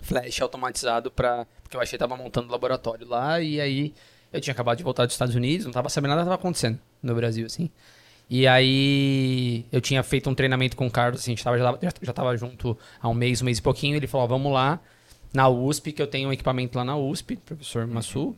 flash 0.00 0.40
automatizado 0.40 1.10
para 1.10 1.46
porque 1.62 1.76
eu 1.76 1.80
achei 1.80 1.96
que 1.96 1.98
tava 1.98 2.16
montando 2.16 2.50
laboratório 2.52 3.08
lá 3.08 3.40
e 3.40 3.60
aí 3.60 3.94
eu 4.34 4.40
tinha 4.40 4.52
acabado 4.52 4.76
de 4.76 4.84
voltar 4.84 5.06
dos 5.06 5.14
Estados 5.14 5.34
Unidos, 5.34 5.64
não 5.64 5.72
tava 5.72 5.88
sabendo 5.88 6.10
nada 6.10 6.22
que 6.22 6.26
tava 6.26 6.34
acontecendo 6.34 6.78
no 7.00 7.14
Brasil, 7.14 7.46
assim. 7.46 7.70
E 8.28 8.46
aí 8.46 9.64
eu 9.70 9.80
tinha 9.80 10.02
feito 10.02 10.28
um 10.28 10.34
treinamento 10.34 10.76
com 10.76 10.86
o 10.86 10.90
Carlos, 10.90 11.20
assim, 11.20 11.32
a 11.32 11.34
gente 11.34 11.44
tava, 11.44 11.56
já, 11.58 11.78
já, 12.02 12.12
tava 12.12 12.36
junto 12.36 12.76
há 13.00 13.08
um 13.08 13.14
mês, 13.14 13.40
um 13.40 13.44
mês 13.44 13.58
e 13.58 13.62
pouquinho, 13.62 13.96
ele 13.96 14.08
falou, 14.08 14.26
vamos 14.26 14.52
lá 14.52 14.80
na 15.32 15.48
USP, 15.48 15.92
que 15.92 16.02
eu 16.02 16.06
tenho 16.06 16.28
um 16.28 16.32
equipamento 16.32 16.76
lá 16.76 16.84
na 16.84 16.96
USP, 16.96 17.36
professor 17.36 17.86
Massu. 17.86 18.34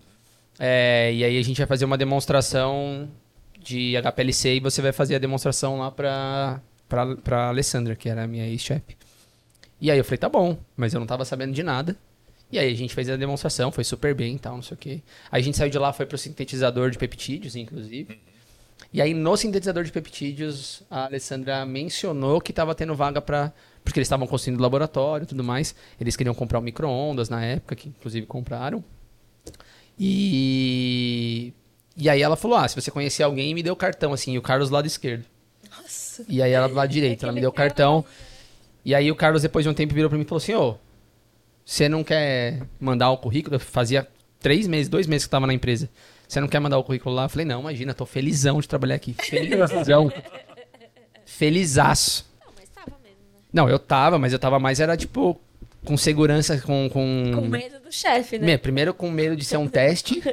É, 0.58 1.12
e 1.14 1.24
aí 1.24 1.38
a 1.38 1.42
gente 1.42 1.58
vai 1.58 1.66
fazer 1.66 1.84
uma 1.84 1.96
demonstração 1.96 3.08
de 3.58 3.94
HPLC 3.96 4.56
e 4.56 4.60
você 4.60 4.82
vai 4.82 4.92
fazer 4.92 5.14
a 5.14 5.18
demonstração 5.18 5.78
lá 5.78 5.90
pra, 5.90 6.60
pra, 6.88 7.16
pra 7.16 7.48
Alessandra, 7.48 7.96
que 7.96 8.08
era 8.08 8.24
a 8.24 8.26
minha 8.26 8.46
ex-chefe. 8.46 8.96
E 9.80 9.90
aí 9.90 9.98
eu 9.98 10.04
falei, 10.04 10.18
tá 10.18 10.28
bom, 10.28 10.58
mas 10.76 10.94
eu 10.94 11.00
não 11.00 11.06
tava 11.06 11.24
sabendo 11.24 11.52
de 11.52 11.62
nada. 11.62 11.96
E 12.50 12.58
aí 12.58 12.72
a 12.72 12.76
gente 12.76 12.94
fez 12.94 13.10
a 13.10 13.16
demonstração, 13.16 13.72
foi 13.72 13.82
super 13.82 14.14
bem 14.14 14.36
e 14.36 14.38
tal, 14.38 14.54
não 14.54 14.62
sei 14.62 14.74
o 14.74 14.78
quê. 14.78 15.02
Aí 15.30 15.40
a 15.40 15.44
gente 15.44 15.56
saiu 15.56 15.70
de 15.70 15.78
lá, 15.78 15.92
foi 15.92 16.06
pro 16.06 16.16
sintetizador 16.16 16.90
de 16.90 16.98
peptídeos, 16.98 17.56
inclusive. 17.56 18.20
E 18.92 19.02
aí 19.02 19.12
no 19.12 19.36
sintetizador 19.36 19.82
de 19.82 19.90
peptídeos, 19.90 20.82
a 20.90 21.06
Alessandra 21.06 21.66
mencionou 21.66 22.40
que 22.40 22.52
tava 22.52 22.74
tendo 22.74 22.94
vaga 22.94 23.20
pra... 23.20 23.52
Porque 23.82 23.98
eles 23.98 24.06
estavam 24.06 24.26
construindo 24.26 24.60
laboratório 24.60 25.24
e 25.24 25.26
tudo 25.26 25.42
mais. 25.42 25.74
Eles 26.00 26.16
queriam 26.16 26.34
comprar 26.34 26.58
um 26.58 26.62
micro-ondas 26.62 27.28
na 27.28 27.44
época, 27.44 27.74
que 27.74 27.88
inclusive 27.88 28.26
compraram. 28.26 28.82
E... 29.98 31.52
E 31.96 32.10
aí 32.10 32.20
ela 32.20 32.36
falou, 32.36 32.58
ah, 32.58 32.68
se 32.68 32.74
você 32.74 32.90
conhecer 32.90 33.22
alguém, 33.22 33.54
me 33.54 33.62
deu 33.62 33.72
o 33.72 33.76
cartão, 33.76 34.12
assim, 34.12 34.34
e 34.34 34.38
o 34.38 34.42
Carlos 34.42 34.68
do 34.68 34.74
lado 34.74 34.86
esquerdo. 34.86 35.24
Nossa. 35.70 36.24
E 36.28 36.42
aí 36.42 36.52
ela 36.52 36.68
do 36.68 36.74
lado 36.74 36.90
direito, 36.90 37.22
ela 37.24 37.32
me 37.32 37.40
deu 37.40 37.48
o 37.50 37.52
cartão. 37.52 38.04
E 38.84 38.94
aí 38.94 39.10
o 39.10 39.16
Carlos, 39.16 39.42
depois 39.42 39.64
de 39.64 39.68
um 39.70 39.74
tempo, 39.74 39.94
virou 39.94 40.10
pra 40.10 40.18
mim 40.18 40.24
e 40.24 40.28
falou 40.28 40.38
assim, 40.38 40.54
ô, 40.54 40.76
você 41.66 41.88
não 41.88 42.04
quer 42.04 42.62
mandar 42.80 43.10
o 43.10 43.18
currículo? 43.18 43.56
Eu 43.56 43.60
fazia 43.60 44.06
três 44.40 44.68
meses, 44.68 44.88
dois 44.88 45.06
meses 45.08 45.26
que 45.26 45.28
eu 45.28 45.32
tava 45.32 45.46
na 45.48 45.52
empresa. 45.52 45.90
Você 46.28 46.40
não 46.40 46.46
quer 46.48 46.60
mandar 46.60 46.78
o 46.78 46.84
currículo 46.84 47.14
lá? 47.14 47.24
Eu 47.24 47.28
falei, 47.28 47.44
não, 47.44 47.60
imagina, 47.60 47.92
tô 47.92 48.06
felizão 48.06 48.60
de 48.60 48.68
trabalhar 48.68 48.94
aqui. 48.94 49.14
Felizão. 49.14 50.10
Felizaço. 51.24 52.24
Não, 52.44 52.52
mas 52.58 52.68
tava 52.68 52.96
mesmo, 53.02 53.18
né? 53.32 53.40
Não, 53.52 53.68
eu 53.68 53.78
tava, 53.78 54.18
mas 54.18 54.32
eu 54.32 54.38
tava 54.38 54.58
mais, 54.58 54.80
era 54.80 54.96
tipo, 54.96 55.38
com 55.84 55.96
segurança, 55.96 56.58
com... 56.60 56.88
com... 56.90 57.32
Com 57.34 57.40
medo 57.48 57.80
do 57.80 57.92
chefe, 57.92 58.38
né? 58.38 58.46
Me- 58.46 58.58
Primeiro 58.58 58.94
com 58.94 59.10
medo 59.10 59.36
de 59.36 59.44
ser 59.44 59.56
um 59.56 59.68
teste. 59.68 60.22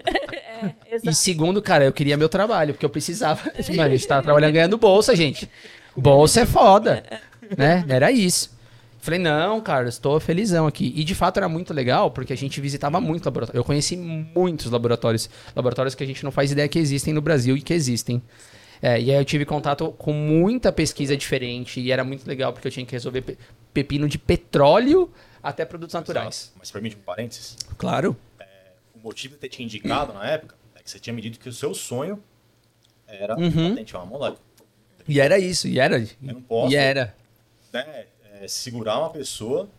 É, 0.64 0.68
E 0.68 0.96
exato. 0.96 1.14
segundo, 1.18 1.62
cara, 1.62 1.84
eu 1.84 1.92
queria 1.92 2.16
meu 2.16 2.30
trabalho, 2.30 2.74
porque 2.74 2.86
eu 2.86 2.90
precisava. 2.90 3.42
Mano, 3.76 3.82
a 3.82 3.90
gente 3.90 4.08
tava 4.08 4.22
trabalhando 4.24 4.54
ganhando 4.54 4.78
bolsa, 4.78 5.14
gente. 5.14 5.50
Bolsa 5.98 6.42
é 6.42 6.46
foda. 6.46 7.04
Né? 7.58 7.84
Era 7.90 8.12
isso. 8.14 8.53
Falei, 9.04 9.20
não, 9.20 9.60
cara, 9.60 9.90
estou 9.90 10.18
felizão 10.18 10.66
aqui. 10.66 10.94
E 10.96 11.04
de 11.04 11.14
fato 11.14 11.36
era 11.36 11.50
muito 11.50 11.74
legal, 11.74 12.10
porque 12.10 12.32
a 12.32 12.38
gente 12.38 12.62
visitava 12.62 13.02
muito 13.02 13.26
laboratório. 13.26 13.60
Eu 13.60 13.64
conheci 13.66 13.98
muitos 13.98 14.72
laboratórios. 14.72 15.30
Laboratórios 15.54 15.94
que 15.94 16.02
a 16.06 16.08
gente 16.08 16.24
não 16.24 16.32
faz 16.32 16.54
ideia 16.54 16.70
que 16.70 16.80
existem 16.80 17.14
no 17.14 17.20
Brasil 17.22 17.58
e 17.58 17.62
que 17.62 17.74
existem. 17.74 18.22
É, 18.82 19.02
e 19.02 19.12
aí 19.12 19.18
eu 19.18 19.26
tive 19.26 19.44
contato 19.44 19.92
com 19.98 20.14
muita 20.14 20.72
pesquisa 20.72 21.18
diferente 21.18 21.82
e 21.82 21.92
era 21.92 22.02
muito 22.06 22.26
legal, 22.26 22.54
porque 22.54 22.66
eu 22.66 22.72
tinha 22.72 22.86
que 22.86 22.94
resolver 22.94 23.22
pe- 23.24 23.38
pepino 23.74 24.08
de 24.08 24.18
petróleo 24.18 25.12
até 25.44 25.66
produtos 25.66 25.94
naturais. 25.94 26.54
Mas 26.58 26.72
permite 26.72 26.96
um 26.96 27.00
parênteses? 27.02 27.58
Claro. 27.78 28.16
O 28.96 29.00
motivo 29.00 29.34
de 29.34 29.42
ter 29.42 29.50
te 29.50 29.62
indicado 29.62 30.14
na 30.14 30.26
época 30.26 30.56
é 30.76 30.82
que 30.82 30.90
você 30.90 30.98
tinha 30.98 31.14
me 31.14 31.22
dito 31.22 31.42
que 31.42 31.50
o 31.50 31.54
seu 31.54 31.74
sonho 31.74 32.24
era 33.06 33.38
Uhum. 33.38 33.72
patentear 33.72 34.02
uma 34.02 34.10
molécula. 34.18 34.40
E 35.06 35.20
era 35.20 35.38
isso, 35.38 35.68
e 35.68 35.78
era. 35.78 35.98
Eu 36.00 36.08
não 36.22 36.42
posso 36.42 36.72
E 36.72 36.78
era. 36.78 37.14
né, 37.74 38.06
é, 38.44 38.48
segurar 38.48 39.00
uma 39.00 39.10
pessoa 39.10 39.70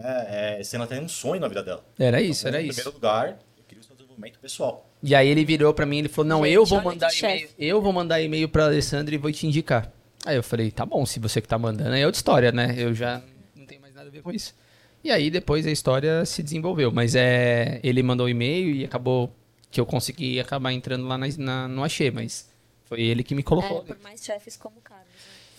né, 0.00 0.56
é, 0.58 0.62
se 0.64 0.76
ela 0.76 0.86
tem 0.86 1.00
um 1.00 1.08
sonho 1.08 1.40
na 1.40 1.48
vida 1.48 1.62
dela. 1.62 1.84
Era 1.98 2.20
isso, 2.20 2.46
Então, 2.46 2.48
era 2.58 2.62
em 2.62 2.68
isso. 2.68 2.74
primeiro 2.76 2.92
lugar, 2.96 3.28
eu 3.58 3.64
queria 3.66 3.80
o 3.82 3.84
seu 3.84 3.94
desenvolvimento 3.96 4.38
pessoal. 4.38 4.88
E 5.02 5.14
aí 5.14 5.28
ele 5.28 5.44
virou 5.44 5.72
pra 5.74 5.86
mim, 5.86 5.98
ele 5.98 6.08
falou: 6.08 6.28
"Não, 6.28 6.46
eu 6.46 6.64
vou 6.64 6.82
mandar 6.82 7.12
e-mail, 7.16 7.48
eu 7.58 7.80
vou 7.82 7.92
mandar 7.92 8.20
e-mail 8.20 8.48
para 8.48 8.64
Alessandra 8.66 9.14
e 9.14 9.18
vou 9.18 9.30
te 9.32 9.46
indicar". 9.46 9.90
Aí 10.24 10.36
eu 10.36 10.42
falei: 10.42 10.70
"Tá 10.70 10.84
bom, 10.86 11.04
se 11.04 11.18
você 11.20 11.40
que 11.40 11.48
tá 11.48 11.58
mandando, 11.58 11.94
é 11.94 12.04
outra 12.06 12.18
história, 12.18 12.50
né? 12.52 12.74
Eu 12.76 12.94
já 12.94 13.22
não 13.54 13.66
tenho 13.66 13.80
mais 13.80 13.94
nada 13.94 14.08
a 14.08 14.10
ver 14.10 14.22
com 14.22 14.30
isso". 14.32 14.54
E 15.02 15.10
aí 15.10 15.30
depois 15.30 15.66
a 15.66 15.70
história 15.70 16.24
se 16.24 16.42
desenvolveu, 16.42 16.90
mas 16.90 17.14
é, 17.14 17.78
ele 17.82 18.02
mandou 18.02 18.24
o 18.26 18.28
e-mail 18.28 18.74
e 18.74 18.84
acabou 18.84 19.30
que 19.70 19.78
eu 19.78 19.84
consegui 19.84 20.40
acabar 20.40 20.72
entrando 20.72 21.06
lá 21.06 21.18
na, 21.18 21.26
na- 21.36 21.68
no 21.68 21.84
Axê, 21.84 22.10
mas 22.10 22.48
foi 22.86 23.02
ele 23.02 23.22
que 23.22 23.34
me 23.34 23.42
colocou. 23.42 23.80
É, 23.80 23.82
por 23.82 23.98
mais 24.00 24.24
chefes 24.24 24.56
como 24.56 24.78
o 24.78 24.80
Carlos. 24.80 25.03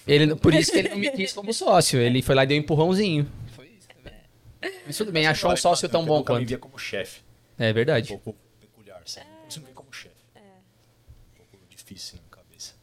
Ele, 0.07 0.35
por 0.35 0.53
isso 0.53 0.71
que 0.71 0.77
ele 0.79 0.89
não 0.89 0.97
me 0.97 1.09
quis 1.11 1.33
como 1.33 1.51
sócio, 1.53 1.99
ele 1.99 2.21
foi 2.21 2.35
lá 2.35 2.43
e 2.43 2.47
deu 2.47 2.57
um 2.57 2.59
empurrãozinho. 2.61 3.29
Foi 3.55 3.65
isso, 3.67 3.87
tá 3.87 3.95
vendo? 4.03 4.75
Mas 4.85 4.97
tudo 4.97 5.11
bem, 5.11 5.25
achou 5.27 5.51
um 5.51 5.55
sócio 5.57 5.89
tão 5.89 6.01
Eu 6.01 6.07
bom 6.07 6.17
nunca 6.19 6.33
me 6.33 6.39
quanto. 6.39 6.47
via 6.49 6.57
como 6.57 6.77
chefe. 6.77 7.21
É 7.57 7.71
Um 7.71 7.73
verdade. 7.73 8.07
pouco 8.09 8.35
peculiar, 8.59 9.01
assim. 9.03 9.21
Você 9.49 9.59
não 9.59 9.67
vê 9.67 9.73
como 9.73 9.91
chefe. 9.93 10.15
Um 10.35 11.43
pouco 11.51 11.65
difícil 11.69 12.19
na 12.23 12.29
cabeça. 12.37 12.73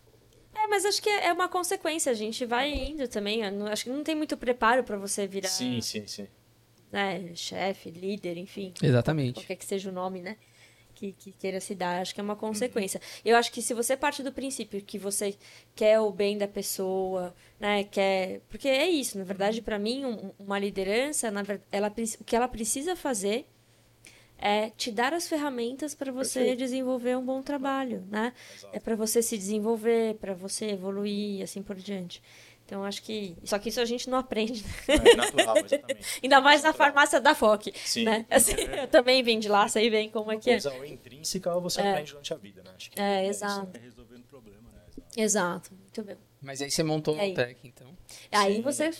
É, 0.55 0.67
mas 0.67 0.85
acho 0.85 1.01
que 1.03 1.09
é 1.11 1.33
uma 1.33 1.49
consequência. 1.49 2.11
A 2.11 2.15
gente 2.15 2.45
vai 2.45 2.71
indo 2.73 3.07
também. 3.09 3.43
eu 3.43 3.67
Acho 3.67 3.85
que 3.85 3.91
não 3.91 4.03
tem 4.03 4.15
muito 4.15 4.37
preparo 4.37 4.83
pra 4.83 4.97
você 4.97 5.27
virar 5.27 5.49
Sim, 5.49 5.81
sim, 5.81 6.07
sim. 6.07 6.27
né, 6.91 7.31
chefe, 7.35 7.91
líder, 7.91 8.37
enfim. 8.37 8.73
Exatamente. 8.83 9.35
Qualquer 9.35 9.57
que 9.57 9.65
seja 9.65 9.91
o 9.91 9.93
nome, 9.93 10.21
né? 10.23 10.37
Que, 11.03 11.11
que 11.13 11.33
queira 11.33 11.59
se 11.59 11.75
dar. 11.75 12.01
Acho 12.01 12.15
que 12.15 12.21
é 12.21 12.23
uma 12.23 12.37
consequência. 12.37 13.01
Eu 13.25 13.37
acho 13.37 13.51
que 13.51 13.61
se 13.61 13.75
você 13.75 13.97
parte 13.97 14.23
do 14.23 14.31
princípio 14.31 14.81
que 14.81 14.97
você 14.99 15.35
quer 15.75 15.99
o 15.99 16.13
bem 16.13 16.39
da 16.39 16.47
pessoa, 16.47 17.35
né? 17.59 17.83
Quer. 17.83 18.41
Porque 18.49 18.69
é 18.69 18.89
isso, 18.89 19.19
na 19.19 19.25
verdade, 19.25 19.61
pra 19.61 19.81
mim, 19.81 20.05
um- 20.05 20.31
uma 20.39 20.61
liderança, 20.61 21.29
na 21.29 21.43
ela, 21.73 21.89
o 22.21 22.25
que 22.25 22.37
ela 22.37 22.47
precisa 22.47 22.95
fazer 22.95 23.47
é 24.39 24.71
te 24.71 24.93
dar 24.93 25.13
as 25.13 25.29
ferramentas 25.29 25.93
para 25.93 26.13
você 26.13 26.39
Perfeito. 26.41 26.59
desenvolver 26.59 27.17
um 27.17 27.25
bom 27.25 27.43
trabalho, 27.43 28.05
né? 28.09 28.33
Exato. 28.57 28.77
É 28.77 28.79
para 28.79 28.95
você 28.95 29.21
se 29.23 29.37
desenvolver, 29.37 30.15
para 30.17 30.35
você 30.35 30.67
evoluir 30.67 31.41
e 31.41 31.43
assim 31.43 31.63
por 31.65 31.75
diante. 31.77 32.23
Então, 32.65 32.85
acho 32.85 33.03
que. 33.03 33.37
Só 33.45 33.59
que 33.59 33.69
isso 33.69 33.81
a 33.81 33.85
gente 33.85 34.09
não 34.09 34.19
aprende, 34.19 34.63
né? 34.65 34.95
É 35.13 35.17
natural, 35.17 35.57
exatamente. 35.59 36.07
Ainda 36.23 36.41
mais 36.41 36.63
na 36.63 36.73
farmácia 36.73 37.21
da 37.21 37.35
FOC. 37.35 37.73
Sim. 37.85 38.05
Né? 38.05 38.25
Assim, 38.31 38.53
eu 38.53 38.89
também 38.89 39.23
vim 39.23 39.39
de 39.39 39.49
lá, 39.49 39.69
sei 39.69 39.91
bem 39.91 40.09
como 40.11 40.33
é 40.33 40.37
que 40.39 40.49
é. 40.49 40.55
Coisa 40.55 40.73
ou 40.73 40.85
intrínseca 40.85 41.55
ou 41.55 41.61
você 41.61 41.81
aprende 41.81 42.11
durante 42.13 42.33
a 42.33 42.37
vida, 42.37 42.63
né? 42.63 42.71
Acho 42.77 42.91
que 42.91 43.01
É, 43.01 43.23
isso. 43.23 43.45
exato. 43.45 43.77
É 43.77 43.81
resolvendo 43.81 44.23
problema, 44.25 44.63
né? 44.73 44.81
Exato. 45.17 45.71
Muito 45.75 46.03
bem. 46.03 46.17
Mas 46.41 46.63
aí 46.63 46.71
você 46.71 46.83
montou 46.83 47.19
aí? 47.19 47.33
o 47.33 47.35
Tech, 47.35 47.57
então. 47.65 47.87
Aí 48.31 48.57
Sim. 48.57 48.63
você 48.63 48.91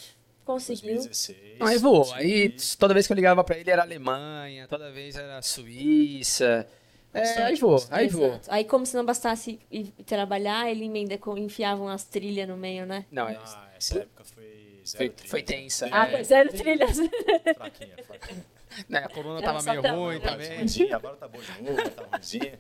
conseguiu. 0.45 0.95
2016. 0.97 1.57
Aí 1.61 1.79
voou. 1.79 2.13
Aí 2.15 2.55
toda 2.79 2.93
vez 2.93 3.07
que 3.07 3.13
eu 3.13 3.17
ligava 3.17 3.43
pra 3.43 3.57
ele 3.59 3.71
era 3.71 3.83
Alemanha, 3.83 4.67
toda 4.69 4.91
vez 4.93 5.17
era 5.17 5.41
Suíça. 5.41 6.67
É, 7.15 7.43
aí 7.43 7.57
voou, 7.57 7.85
aí. 7.91 8.07
Exato. 8.07 8.49
Aí, 8.51 8.65
como 8.65 8.87
se 8.87 8.97
não 8.97 9.05
bastasse 9.05 9.61
ir 9.71 9.93
trabalhar, 10.07 10.71
ele 10.71 10.87
emenda 10.87 11.19
com, 11.19 11.37
enfiava 11.37 11.83
umas 11.83 12.05
trilhas 12.05 12.49
no 12.49 12.57
meio, 12.57 12.87
né? 12.87 13.05
Não, 13.11 13.29
é, 13.29 13.37
Ah, 13.37 13.71
essa 13.77 13.99
época 13.99 14.25
foi 14.25 14.81
zero 14.87 15.13
foi 15.27 15.43
trilha. 15.43 15.61
tensa. 15.63 15.89
Ah, 15.93 16.07
é. 16.09 16.11
foi 16.13 16.25
zero 16.25 16.49
trilhas. 16.53 16.97
Fraquinha, 17.57 17.97
fraquinha. 18.07 18.45
Né, 18.89 18.99
a 19.01 19.09
coluna 19.11 19.41
Era 19.41 19.53
tava 19.53 19.63
meio 19.63 19.83
pra- 19.83 19.93
ruim 19.93 20.17
Agora 20.17 20.21
tá 20.21 20.31
também. 20.33 20.57
ruimzinha, 20.57 20.97
agora 20.97 21.17
tá 21.17 21.29
boa 21.29 21.45
de 21.45 21.63
novo, 21.63 21.91
tá 21.91 22.05
ruimzinha. 22.11 22.59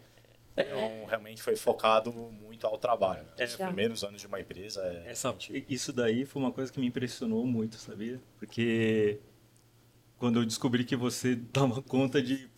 Então, 0.54 1.06
realmente 1.08 1.42
foi 1.42 1.56
focado 1.56 2.12
muito 2.12 2.66
ao 2.66 2.76
trabalho. 2.76 3.22
Né? 3.38 3.44
Os 3.46 3.52
Já. 3.56 3.66
primeiros 3.68 4.04
anos 4.04 4.20
de 4.20 4.26
uma 4.26 4.38
empresa 4.38 4.82
é... 4.82 5.10
Essa, 5.12 5.34
isso 5.66 5.90
daí 5.94 6.26
foi 6.26 6.42
uma 6.42 6.52
coisa 6.52 6.70
que 6.70 6.78
me 6.78 6.86
impressionou 6.86 7.46
muito, 7.46 7.76
sabia? 7.76 8.20
Porque 8.38 9.18
quando 10.18 10.38
eu 10.40 10.44
descobri 10.44 10.84
que 10.84 10.94
você 10.94 11.34
dava 11.50 11.80
conta 11.80 12.20
de 12.20 12.50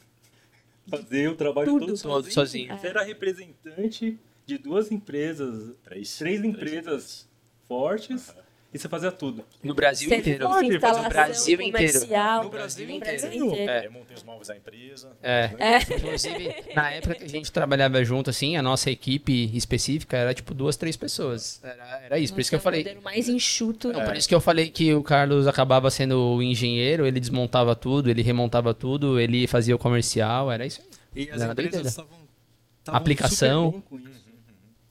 fazer 0.88 1.28
o 1.28 1.36
trabalho 1.36 1.66
Tudo. 1.66 1.86
todo 1.86 2.00
Todo 2.00 2.30
sozinho. 2.32 2.76
Você 2.76 2.86
era 2.86 3.02
representante 3.02 4.18
de 4.46 4.58
duas 4.58 4.90
empresas, 4.92 5.74
Três. 5.82 6.18
três 6.18 6.44
empresas 6.44 7.28
fortes, 7.66 8.34
e 8.74 8.78
você 8.78 8.88
fazia 8.88 9.12
tudo. 9.12 9.44
No 9.62 9.72
Brasil 9.72 10.08
Serviço, 10.08 10.30
inteiro. 10.30 10.48
Pode 10.48 10.80
fazer 10.80 11.02
no 11.02 11.08
Brasil 11.08 11.60
inteiro. 11.60 12.00
No 12.42 12.50
Brasil 12.50 12.90
inteiro. 12.90 13.54
É. 13.56 13.86
Eu 13.86 13.92
montei 13.92 14.16
os 14.16 14.24
móveis 14.24 14.48
da 14.48 14.56
empresa. 14.56 15.12
É. 15.22 15.50
É. 15.60 15.78
Inclusive, 15.96 16.54
na 16.74 16.90
época 16.90 17.14
que 17.14 17.24
a 17.24 17.28
gente 17.28 17.52
trabalhava 17.52 18.04
junto, 18.04 18.30
assim, 18.30 18.56
a 18.56 18.62
nossa 18.62 18.90
equipe 18.90 19.56
específica 19.56 20.16
era 20.16 20.34
tipo 20.34 20.52
duas, 20.52 20.76
três 20.76 20.96
pessoas. 20.96 21.60
Era, 21.62 22.00
era 22.04 22.18
isso. 22.18 22.34
Por 22.34 22.40
isso 22.40 22.50
que 22.50 22.56
eu 22.56 22.58
Nossa, 22.58 22.64
falei. 22.64 22.98
mais 23.00 23.28
enxuto. 23.28 23.92
Não, 23.92 24.04
por 24.04 24.16
isso 24.16 24.28
que 24.28 24.34
eu 24.34 24.40
falei 24.40 24.68
que 24.68 24.92
o 24.92 25.04
Carlos 25.04 25.46
acabava 25.46 25.88
sendo 25.88 26.18
o 26.34 26.42
engenheiro, 26.42 27.06
ele 27.06 27.20
desmontava 27.20 27.76
tudo, 27.76 28.10
ele 28.10 28.22
remontava 28.22 28.74
tudo, 28.74 29.20
ele 29.20 29.46
fazia 29.46 29.76
o 29.76 29.78
comercial, 29.78 30.50
era 30.50 30.66
isso 30.66 30.80
aí. 31.14 31.26
E 31.26 31.30
as 31.30 31.40
Era 31.40 31.52
empresas 31.52 31.86
estavam 31.86 32.10
Aplicação. 32.88 33.66
super 33.66 33.98
bem 33.98 34.04
com 34.04 34.10
isso. 34.10 34.24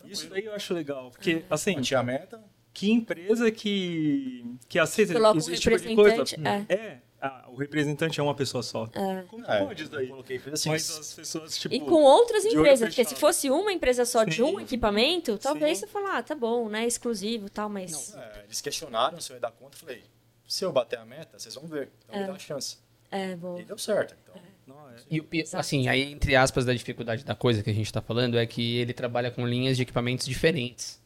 Isso 0.05 0.29
daí 0.29 0.45
eu 0.45 0.53
acho 0.53 0.73
legal, 0.73 1.11
porque 1.11 1.43
assim, 1.49 1.81
Tinha 1.81 1.99
a 1.99 2.03
meta. 2.03 2.39
Que 2.73 2.91
empresa 2.91 3.51
que 3.51 4.45
que 4.67 4.79
aceita 4.79 5.13
Coloca 5.13 5.35
um 5.35 5.39
esse 5.39 5.55
tipo 5.57 5.77
de 5.77 5.95
coisa? 5.95 6.17
representante, 6.17 6.73
É, 6.73 7.01
ah, 7.21 7.45
o 7.47 7.55
representante 7.55 8.19
é 8.19 8.23
uma 8.23 8.35
pessoa 8.35 8.61
só. 8.61 8.89
É. 8.93 9.21
Como 9.29 9.45
É, 9.45 9.63
pode 9.63 9.83
isso 9.83 9.91
daí? 9.91 10.07
coloquei, 10.07 10.41
assim. 10.51 10.69
Mas 10.69 10.89
as 10.89 11.13
pessoas 11.13 11.57
tipo 11.57 11.73
E 11.73 11.79
com 11.79 12.01
outras 12.03 12.43
de 12.43 12.49
empresas, 12.49 12.89
porque 12.89 13.05
se 13.05 13.15
fosse 13.15 13.49
uma 13.49 13.71
empresa 13.71 14.03
só 14.03 14.25
de 14.25 14.35
Sim. 14.35 14.41
um 14.43 14.59
equipamento, 14.59 15.37
talvez 15.37 15.77
Sim. 15.77 15.85
você 15.85 15.91
falar, 15.91 16.17
ah, 16.17 16.23
tá 16.23 16.35
bom, 16.35 16.67
né, 16.67 16.85
exclusivo 16.85 17.47
e 17.47 17.49
tal, 17.49 17.69
mas... 17.69 18.13
É, 18.13 18.43
eles 18.45 18.59
questionaram 18.59 19.21
se 19.21 19.31
eu 19.31 19.35
ia 19.35 19.39
dar 19.39 19.51
conta. 19.51 19.75
Eu 19.75 19.79
falei, 19.79 20.03
se 20.47 20.65
eu 20.65 20.71
bater 20.73 20.99
a 20.99 21.05
meta, 21.05 21.39
vocês 21.39 21.55
vão 21.55 21.65
ver. 21.65 21.89
Então 22.03 22.19
me 22.19 22.25
dá 22.25 22.33
uma 22.33 22.39
chance. 22.39 22.77
É, 23.09 23.35
bom. 23.35 23.59
E 23.59 23.63
deu 23.63 23.77
certo. 23.77 24.15
Então, 24.23 24.41
Não, 24.67 24.89
é. 24.89 24.95
E 25.09 25.19
o 25.21 25.27
assim, 25.53 25.87
aí 25.87 26.11
entre 26.11 26.35
aspas 26.35 26.65
da 26.65 26.73
dificuldade 26.73 27.23
da 27.23 27.35
coisa 27.35 27.61
que 27.63 27.69
a 27.69 27.73
gente 27.73 27.93
tá 27.93 28.01
falando 28.01 28.37
é 28.37 28.45
que 28.45 28.77
ele 28.79 28.91
trabalha 28.91 29.29
com 29.31 29.47
linhas 29.47 29.77
de 29.77 29.83
equipamentos 29.83 30.25
diferentes. 30.25 31.01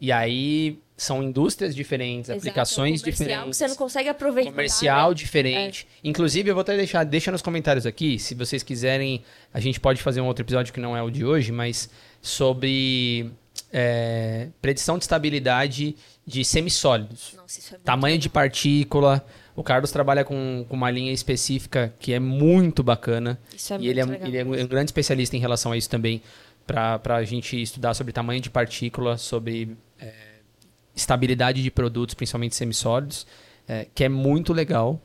E 0.00 0.12
aí 0.12 0.78
são 0.96 1.22
indústrias 1.22 1.74
diferentes, 1.74 2.30
Exato, 2.30 2.38
aplicações 2.38 3.00
é 3.00 3.02
um 3.02 3.10
diferentes. 3.10 3.44
que 3.44 3.54
você 3.54 3.68
não 3.68 3.76
consegue 3.76 4.08
aproveitar. 4.08 4.50
comercial 4.50 5.10
né? 5.10 5.14
diferente. 5.14 5.86
Inclusive, 6.02 6.50
eu 6.50 6.54
vou 6.54 6.62
até 6.62 6.76
deixar, 6.76 7.04
deixa 7.04 7.30
nos 7.30 7.42
comentários 7.42 7.84
aqui, 7.84 8.18
se 8.18 8.34
vocês 8.34 8.62
quiserem, 8.62 9.22
a 9.52 9.60
gente 9.60 9.78
pode 9.78 10.02
fazer 10.02 10.20
um 10.22 10.26
outro 10.26 10.42
episódio 10.42 10.72
que 10.72 10.80
não 10.80 10.96
é 10.96 11.02
o 11.02 11.10
de 11.10 11.24
hoje, 11.24 11.52
mas 11.52 11.90
sobre 12.22 13.30
é, 13.70 14.48
predição 14.62 14.96
de 14.96 15.04
estabilidade 15.04 15.94
de 16.26 16.44
semissólidos. 16.44 17.34
Nossa, 17.36 17.58
isso 17.58 17.68
é 17.68 17.72
muito 17.72 17.84
Tamanho 17.84 18.18
de 18.18 18.28
partícula. 18.30 19.24
O 19.54 19.62
Carlos 19.62 19.90
trabalha 19.90 20.24
com, 20.24 20.64
com 20.68 20.76
uma 20.76 20.90
linha 20.90 21.12
específica 21.12 21.94
que 21.98 22.12
é 22.12 22.18
muito 22.18 22.82
bacana. 22.82 23.38
Isso 23.54 23.72
é 23.74 23.78
e 23.78 23.88
ele 23.88 24.00
é, 24.00 24.04
muito 24.04 24.24
legal. 24.24 24.52
ele 24.52 24.60
é 24.60 24.64
um 24.64 24.66
grande 24.66 24.88
especialista 24.88 25.36
em 25.36 25.40
relação 25.40 25.72
a 25.72 25.76
isso 25.76 25.90
também, 25.90 26.22
para 26.66 27.16
a 27.16 27.24
gente 27.24 27.60
estudar 27.60 27.94
sobre 27.94 28.12
tamanho 28.12 28.40
de 28.40 28.50
partícula, 28.50 29.16
sobre 29.16 29.70
é, 29.72 29.85
estabilidade 30.96 31.62
de 31.62 31.70
produtos, 31.70 32.14
principalmente 32.14 32.56
semissólidos, 32.56 33.26
é, 33.68 33.86
que 33.94 34.02
é 34.02 34.08
muito 34.08 34.52
legal. 34.52 35.00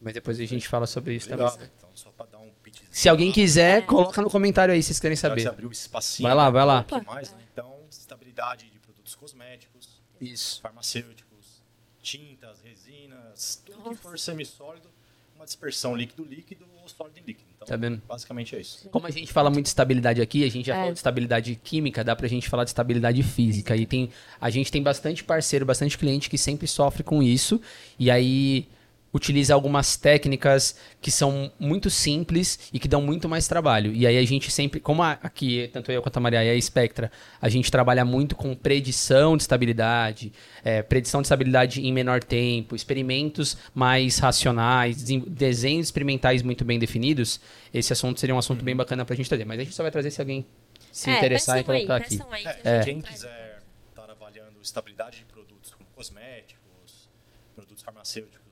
Mas 0.00 0.14
depois 0.14 0.40
a 0.40 0.44
gente 0.44 0.66
fala 0.66 0.86
sobre 0.86 1.14
isso 1.14 1.30
legal. 1.30 1.50
também. 1.50 1.68
Então, 1.76 1.90
só 1.94 2.10
pra 2.10 2.26
dar 2.26 2.38
um. 2.38 2.50
Se 2.90 3.08
alguém 3.08 3.30
quiser, 3.30 3.84
coloca 3.86 4.22
no 4.22 4.30
comentário 4.30 4.72
aí 4.72 4.82
se 4.82 4.88
vocês 4.88 5.00
querem 5.00 5.16
saber. 5.16 5.52
espacinho. 5.70 6.28
Vai 6.28 6.34
lá, 6.34 6.50
vai 6.50 6.64
lá. 6.64 6.86
Um 6.92 7.04
mais, 7.04 7.30
né? 7.32 7.38
Então, 7.52 7.74
estabilidade 7.90 8.70
de 8.70 8.78
produtos 8.78 9.14
cosméticos, 9.14 10.00
Isso. 10.20 10.60
farmacêuticos, 10.60 11.62
tintas, 12.00 12.60
resinas, 12.62 13.62
tudo 13.64 13.90
que 13.90 13.96
for 13.96 14.18
semissólido, 14.18 14.88
uma 15.34 15.44
dispersão 15.44 15.94
líquido-líquido 15.94 16.66
sólido 16.90 17.18
em 17.18 17.22
líquido. 17.26 17.48
Então, 17.56 17.66
Tá 17.68 17.76
vendo? 17.76 18.00
basicamente 18.06 18.54
é 18.56 18.60
isso. 18.60 18.88
Como 18.90 19.06
a 19.06 19.10
gente 19.10 19.32
fala 19.32 19.50
muito 19.50 19.64
de 19.64 19.68
estabilidade 19.70 20.20
aqui, 20.20 20.44
a 20.44 20.50
gente 20.50 20.66
já 20.66 20.74
É. 20.74 20.78
falou 20.78 20.92
de 20.92 20.98
estabilidade 20.98 21.54
química, 21.62 22.04
dá 22.04 22.14
pra 22.14 22.28
gente 22.28 22.48
falar 22.48 22.64
de 22.64 22.70
estabilidade 22.70 23.22
física. 23.22 23.76
E 23.76 23.86
tem, 23.86 24.10
a 24.40 24.50
gente 24.50 24.70
tem 24.70 24.82
bastante 24.82 25.24
parceiro, 25.24 25.64
bastante 25.64 25.96
cliente 25.96 26.28
que 26.28 26.36
sempre 26.38 26.66
sofre 26.66 27.02
com 27.02 27.22
isso. 27.22 27.60
E 27.98 28.10
aí 28.10 28.66
utiliza 29.14 29.54
algumas 29.54 29.96
técnicas 29.96 30.74
que 31.00 31.10
são 31.10 31.50
muito 31.58 31.88
simples 31.88 32.58
e 32.72 32.80
que 32.80 32.88
dão 32.88 33.00
muito 33.00 33.28
mais 33.28 33.46
trabalho. 33.46 33.92
E 33.94 34.06
aí 34.06 34.18
a 34.18 34.24
gente 34.26 34.50
sempre, 34.50 34.80
como 34.80 35.02
a- 35.04 35.18
aqui, 35.22 35.70
tanto 35.72 35.92
eu 35.92 36.02
quanto 36.02 36.16
a 36.16 36.20
Maria 36.20 36.44
e 36.44 36.50
a 36.58 36.60
Spectra, 36.60 37.12
a 37.40 37.48
gente 37.48 37.70
trabalha 37.70 38.04
muito 38.04 38.34
com 38.34 38.54
predição 38.56 39.36
de 39.36 39.44
estabilidade, 39.44 40.32
é, 40.64 40.82
predição 40.82 41.22
de 41.22 41.26
estabilidade 41.26 41.80
em 41.80 41.92
menor 41.92 42.22
tempo, 42.24 42.74
experimentos 42.74 43.56
mais 43.72 44.18
racionais, 44.18 45.00
desenhos 45.28 45.86
experimentais 45.86 46.42
muito 46.42 46.64
bem 46.64 46.78
definidos, 46.78 47.40
esse 47.72 47.92
assunto 47.92 48.18
seria 48.18 48.34
um 48.34 48.38
assunto 48.38 48.64
bem 48.64 48.74
bacana 48.74 49.04
pra 49.04 49.14
gente 49.14 49.28
trazer. 49.28 49.44
Mas 49.44 49.60
a 49.60 49.62
gente 49.64 49.74
só 49.76 49.82
vai 49.84 49.92
trazer 49.92 50.10
se 50.10 50.20
alguém 50.20 50.44
se 50.90 51.08
É, 51.10 51.16
interessar 51.18 51.58
em 51.58 51.62
peçam 51.62 51.74
aí, 51.74 51.80
colocar 51.86 51.96
aqui. 52.04 52.16
peçam 52.18 52.32
aí 52.32 52.42
que 52.42 52.48
a 52.48 52.70
É, 52.72 52.84
Quem 52.84 53.00
quiser 53.00 53.62
estar 53.90 54.10
avaliando 54.10 54.60
estabilidade 54.62 55.18
de 55.18 55.24
produtos 55.24 55.72
como 55.74 55.88
cosméticos, 55.94 57.08
produtos 57.54 57.82
farmacêuticos, 57.82 58.43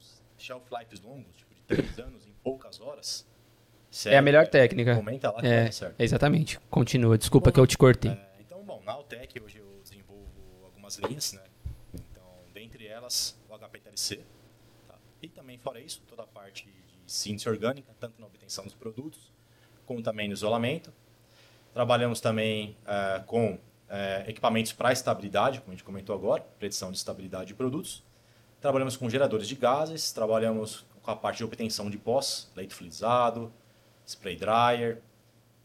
shelf 0.43 0.65
lives 0.71 1.01
longos, 1.01 1.37
tipo 1.37 1.55
de 1.55 1.61
3 1.63 1.99
anos 2.01 2.27
em 2.27 2.33
poucas 2.43 2.81
horas. 2.81 3.27
É 4.07 4.17
a 4.17 4.23
melhor 4.23 4.49
técnica. 4.49 4.97
Comenta 4.97 5.31
lá 5.31 5.41
que 5.41 5.47
É, 5.47 5.65
dar 5.65 5.73
certo. 5.73 6.01
exatamente. 6.01 6.59
Continua. 6.71 7.17
Desculpa 7.19 7.53
que 7.53 7.61
eu 7.61 7.67
te 7.67 7.77
cortei. 7.77 8.11
É, 8.11 8.29
então, 8.41 8.63
bom, 8.65 8.83
na 8.85 8.93
Altec 8.93 9.39
hoje 9.41 9.59
eu 9.59 9.81
desenvolvo 9.83 10.65
algumas 10.65 10.97
linhas, 10.97 11.35
né? 11.35 11.43
Então, 11.95 12.25
dentre 12.55 12.87
elas, 12.87 13.39
o 13.49 13.55
HPTLC. 13.55 14.25
Tá? 14.89 14.95
E 15.21 15.29
também, 15.29 15.59
fora 15.59 15.79
isso, 15.79 16.03
toda 16.09 16.23
a 16.23 16.27
parte 16.27 16.65
de 16.65 16.73
síntese 17.13 17.49
orgânica, 17.49 17.93
tanto 18.01 18.19
na 18.19 18.27
obtenção 18.27 18.65
dos 18.65 18.75
produtos, 18.75 19.31
como 19.85 20.03
também 20.03 20.27
no 20.27 20.33
isolamento. 20.35 20.91
Trabalhamos 21.75 22.21
também 22.21 22.77
eh, 22.87 23.23
com 23.27 23.59
eh, 23.91 24.25
equipamentos 24.27 24.73
para 24.73 24.93
estabilidade, 24.93 25.61
como 25.61 25.73
a 25.73 25.75
gente 25.75 25.85
comentou 25.85 26.15
agora, 26.15 26.43
predição 26.59 26.91
de 26.91 26.97
estabilidade 26.99 27.49
de 27.49 27.55
produtos. 27.55 28.03
Trabalhamos 28.63 28.97
com 28.97 29.11
geradores 29.11 29.49
de 29.49 29.57
gases, 29.57 30.13
trabalhamos 30.13 30.87
com 31.03 31.11
a 31.11 31.17
parte 31.17 31.39
de 31.39 31.45
obtenção 31.45 31.91
de 31.91 31.99
pós, 31.99 32.49
leite 32.55 32.73
fluidizado, 32.73 33.53
spray 34.07 34.37
dryer. 34.37 34.99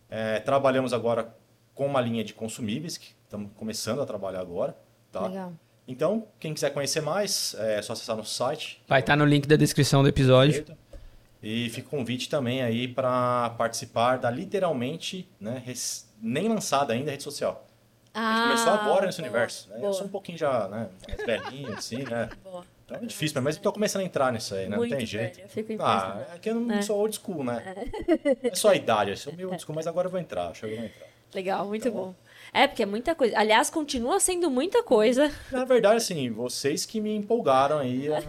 Eh, 0.09 0.39
trabalhamos 0.39 0.93
agora 0.93 1.31
com 1.75 1.85
uma 1.85 2.01
linha 2.01 2.23
de 2.23 2.33
consumíveis, 2.33 2.97
que 2.97 3.13
estamos 3.23 3.51
começando 3.55 4.01
a 4.01 4.05
trabalhar 4.05 4.39
agora. 4.41 4.75
Tá? 5.11 5.27
Legal. 5.27 5.53
Então, 5.87 6.27
quem 6.39 6.55
quiser 6.55 6.71
conhecer 6.71 7.01
mais, 7.01 7.53
é 7.59 7.79
só 7.83 7.93
acessar 7.93 8.17
nosso 8.17 8.33
site. 8.33 8.81
Vai 8.87 9.01
estar 9.01 9.15
no 9.15 9.25
link 9.25 9.47
da 9.47 9.55
descrição 9.55 10.01
do 10.01 10.09
episódio. 10.09 10.65
E 11.41 11.69
fica 11.69 11.87
o 11.87 11.91
convite 11.91 12.27
também 12.27 12.63
aí 12.63 12.87
para 12.87 13.51
participar 13.59 14.17
da 14.17 14.31
literalmente, 14.31 15.29
né, 15.39 15.61
res- 15.63 16.11
nem 16.19 16.49
lançada 16.49 16.93
ainda 16.93 17.11
rede 17.11 17.21
social. 17.21 17.63
A 18.11 18.33
gente 18.33 18.41
começou 18.65 18.73
agora 18.73 19.05
nesse 19.05 19.21
Ah, 19.21 19.23
boa, 19.23 19.29
universo. 19.31 19.69
Né? 19.69 19.79
Eu 19.83 19.93
sou 19.93 20.07
um 20.07 20.09
pouquinho 20.09 20.35
já, 20.37 20.67
né, 20.67 20.89
mais 21.07 21.23
velhinho, 21.23 21.73
assim, 21.73 21.97
né? 22.03 22.27
Boa. 22.43 22.65
Então 22.87 22.97
é 23.03 23.05
difícil, 23.05 23.41
mas 23.41 23.57
eu 23.57 23.61
tô 23.61 23.73
começando 23.73 24.01
a 24.01 24.05
entrar 24.05 24.31
nisso 24.31 24.55
aí, 24.55 24.69
né? 24.69 24.77
Muito 24.77 24.91
não 24.91 24.97
tem 24.97 25.05
jeito. 25.05 25.35
velho, 25.35 25.45
eu 25.45 25.49
fico 25.49 25.83
Ah, 25.83 26.25
é 26.33 26.39
que 26.39 26.49
eu 26.49 26.55
não 26.55 26.75
É. 26.77 26.81
sou 26.81 26.97
old 26.97 27.13
school, 27.21 27.43
né? 27.43 27.75
É 28.41 28.55
só 28.55 28.69
a 28.69 28.75
idade, 28.75 29.11
eu 29.11 29.17
sou 29.17 29.33
meio 29.33 29.49
old 29.49 29.61
school, 29.61 29.75
mas 29.75 29.85
agora 29.87 30.07
eu 30.07 30.11
vou 30.11 30.19
entrar, 30.21 30.47
acho 30.51 30.61
que 30.61 30.67
eu 30.67 30.75
vou 30.77 30.85
entrar. 30.85 31.07
Legal, 31.35 31.67
muito 31.67 31.91
bom. 31.91 32.15
É, 32.53 32.65
porque 32.65 32.81
é 32.81 32.85
muita 32.85 33.13
coisa. 33.13 33.37
Aliás, 33.37 33.69
continua 33.69 34.17
sendo 34.21 34.49
muita 34.49 34.81
coisa. 34.81 35.29
Na 35.51 35.65
verdade, 35.65 35.97
assim, 35.97 36.29
vocês 36.31 36.85
que 36.85 37.01
me 37.01 37.13
empolgaram 37.13 37.79
aí 37.79 38.07
a 38.07 38.21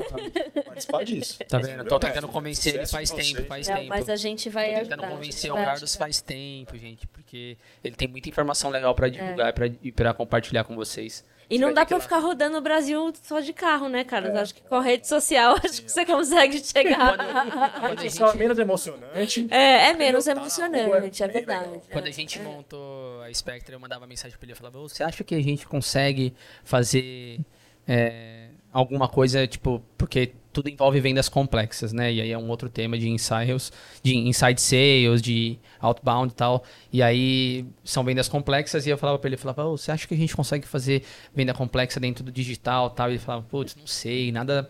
participar 0.64 1.04
disso. 1.04 1.38
Tá 1.48 1.58
vendo? 1.58 1.84
Tô 1.84 2.00
tentando 2.00 2.26
É, 2.26 2.30
convencer 2.30 2.74
ele 2.74 2.86
faz 2.88 3.12
tempo, 3.12 3.44
faz 3.44 3.68
Não, 3.68 3.76
tempo. 3.76 3.88
mas 3.90 4.08
a 4.08 4.16
gente 4.16 4.50
vai 4.50 4.72
Tô 4.74 4.80
tentando 4.80 5.02
convencer 5.06 5.50
a 5.50 5.54
o 5.54 5.56
gente 5.56 5.64
vai 5.64 5.72
Carlos 5.74 5.94
faz 5.94 6.20
tempo, 6.20 6.76
gente, 6.76 7.06
porque 7.06 7.56
ele 7.84 7.94
tem 7.94 8.08
muita 8.08 8.28
informação 8.28 8.68
legal 8.70 8.92
pra 8.96 9.06
É. 9.06 9.10
divulgar 9.10 9.48
e 9.50 9.52
pra- 9.52 9.70
e 9.84 9.92
pra 9.92 10.12
compartilhar 10.12 10.64
com 10.64 10.74
vocês. 10.74 11.24
E 11.50 11.58
não 11.58 11.72
dá 11.72 11.87
lá. 11.90 12.00
ficar 12.00 12.18
rodando 12.18 12.58
o 12.58 12.61
Brasil 12.61 13.11
só 13.22 13.40
de 13.40 13.52
carro, 13.52 13.88
né, 13.88 14.04
cara? 14.04 14.28
É. 14.28 14.40
Acho 14.40 14.54
que 14.54 14.61
com 14.62 14.74
a 14.74 14.82
rede 14.82 15.08
social 15.08 15.54
acho 15.64 15.82
que 15.82 15.90
você 15.90 16.04
consegue 16.04 16.58
chegar. 16.58 17.16
A 17.18 18.04
Isso 18.04 18.22
é 18.24 18.34
menos 18.34 18.58
emocionante. 18.58 19.46
É, 19.50 19.88
é 19.88 19.92
menos 19.94 20.24
Tá 20.26 20.34
na 20.34 20.40
emocionante, 20.42 20.84
rua, 20.84 20.96
é 20.98 21.00
bem 21.00 21.32
verdade. 21.32 21.80
quando 21.90 22.06
a 22.06 22.11
gente 22.11 22.38
montou 22.40 23.22
a 23.22 23.32
Spectre, 23.32 23.72
eu 23.72 23.80
mandava 23.80 24.06
mensagem 24.06 24.37
pra 24.37 24.44
ele, 24.44 24.52
eu 24.52 24.56
falava, 24.56 24.78
"Ô, 24.78 24.88
você 24.88 25.02
acha 25.02 25.24
que 25.24 25.34
a 25.34 25.42
gente 25.42 25.66
consegue 25.66 26.34
fazer 26.64 27.40
é, 27.87 28.48
alguma 28.70 29.08
coisa, 29.08 29.46
tipo, 29.46 29.82
porque 29.96 30.32
tudo 30.52 30.68
envolve 30.68 30.98
vendas 31.00 31.28
complexas, 31.28 31.92
né? 31.92 32.12
E 32.12 32.20
aí 32.20 32.32
é 32.32 32.38
um 32.38 32.48
outro 32.48 32.68
tema 32.68 32.98
de 32.98 33.08
inside, 33.08 33.70
de 34.02 34.16
inside 34.16 34.61
sales, 34.61 35.22
de 35.22 35.58
outbound 35.80 36.32
e 36.32 36.34
tal. 36.34 36.64
E 36.92 37.02
aí 37.02 37.66
são 37.84 38.02
vendas 38.02 38.28
complexas 38.28 38.87
e 38.87 38.90
eu 38.90 38.98
falava 38.98 39.18
pra 39.18 39.28
ele, 39.28 39.34
eu 39.37 39.38
falava, 39.38 39.64
"Ô, 39.66 39.76
você 39.76 39.92
acha 39.92 40.06
que 40.08 40.14
a 40.14 40.16
gente 40.16 40.34
consegue 40.34 40.66
fazer 40.66 41.02
venda 41.34 41.52
complexa 41.54 42.00
dentro 42.00 42.24
do 42.24 42.32
digital 42.32 42.90
tal? 42.90 43.08
E 43.08 43.12
ele 43.12 43.18
falava, 43.18 43.44
putz, 43.48 43.76
não 43.76 43.87
sei, 43.87 44.32
nada... 44.32 44.68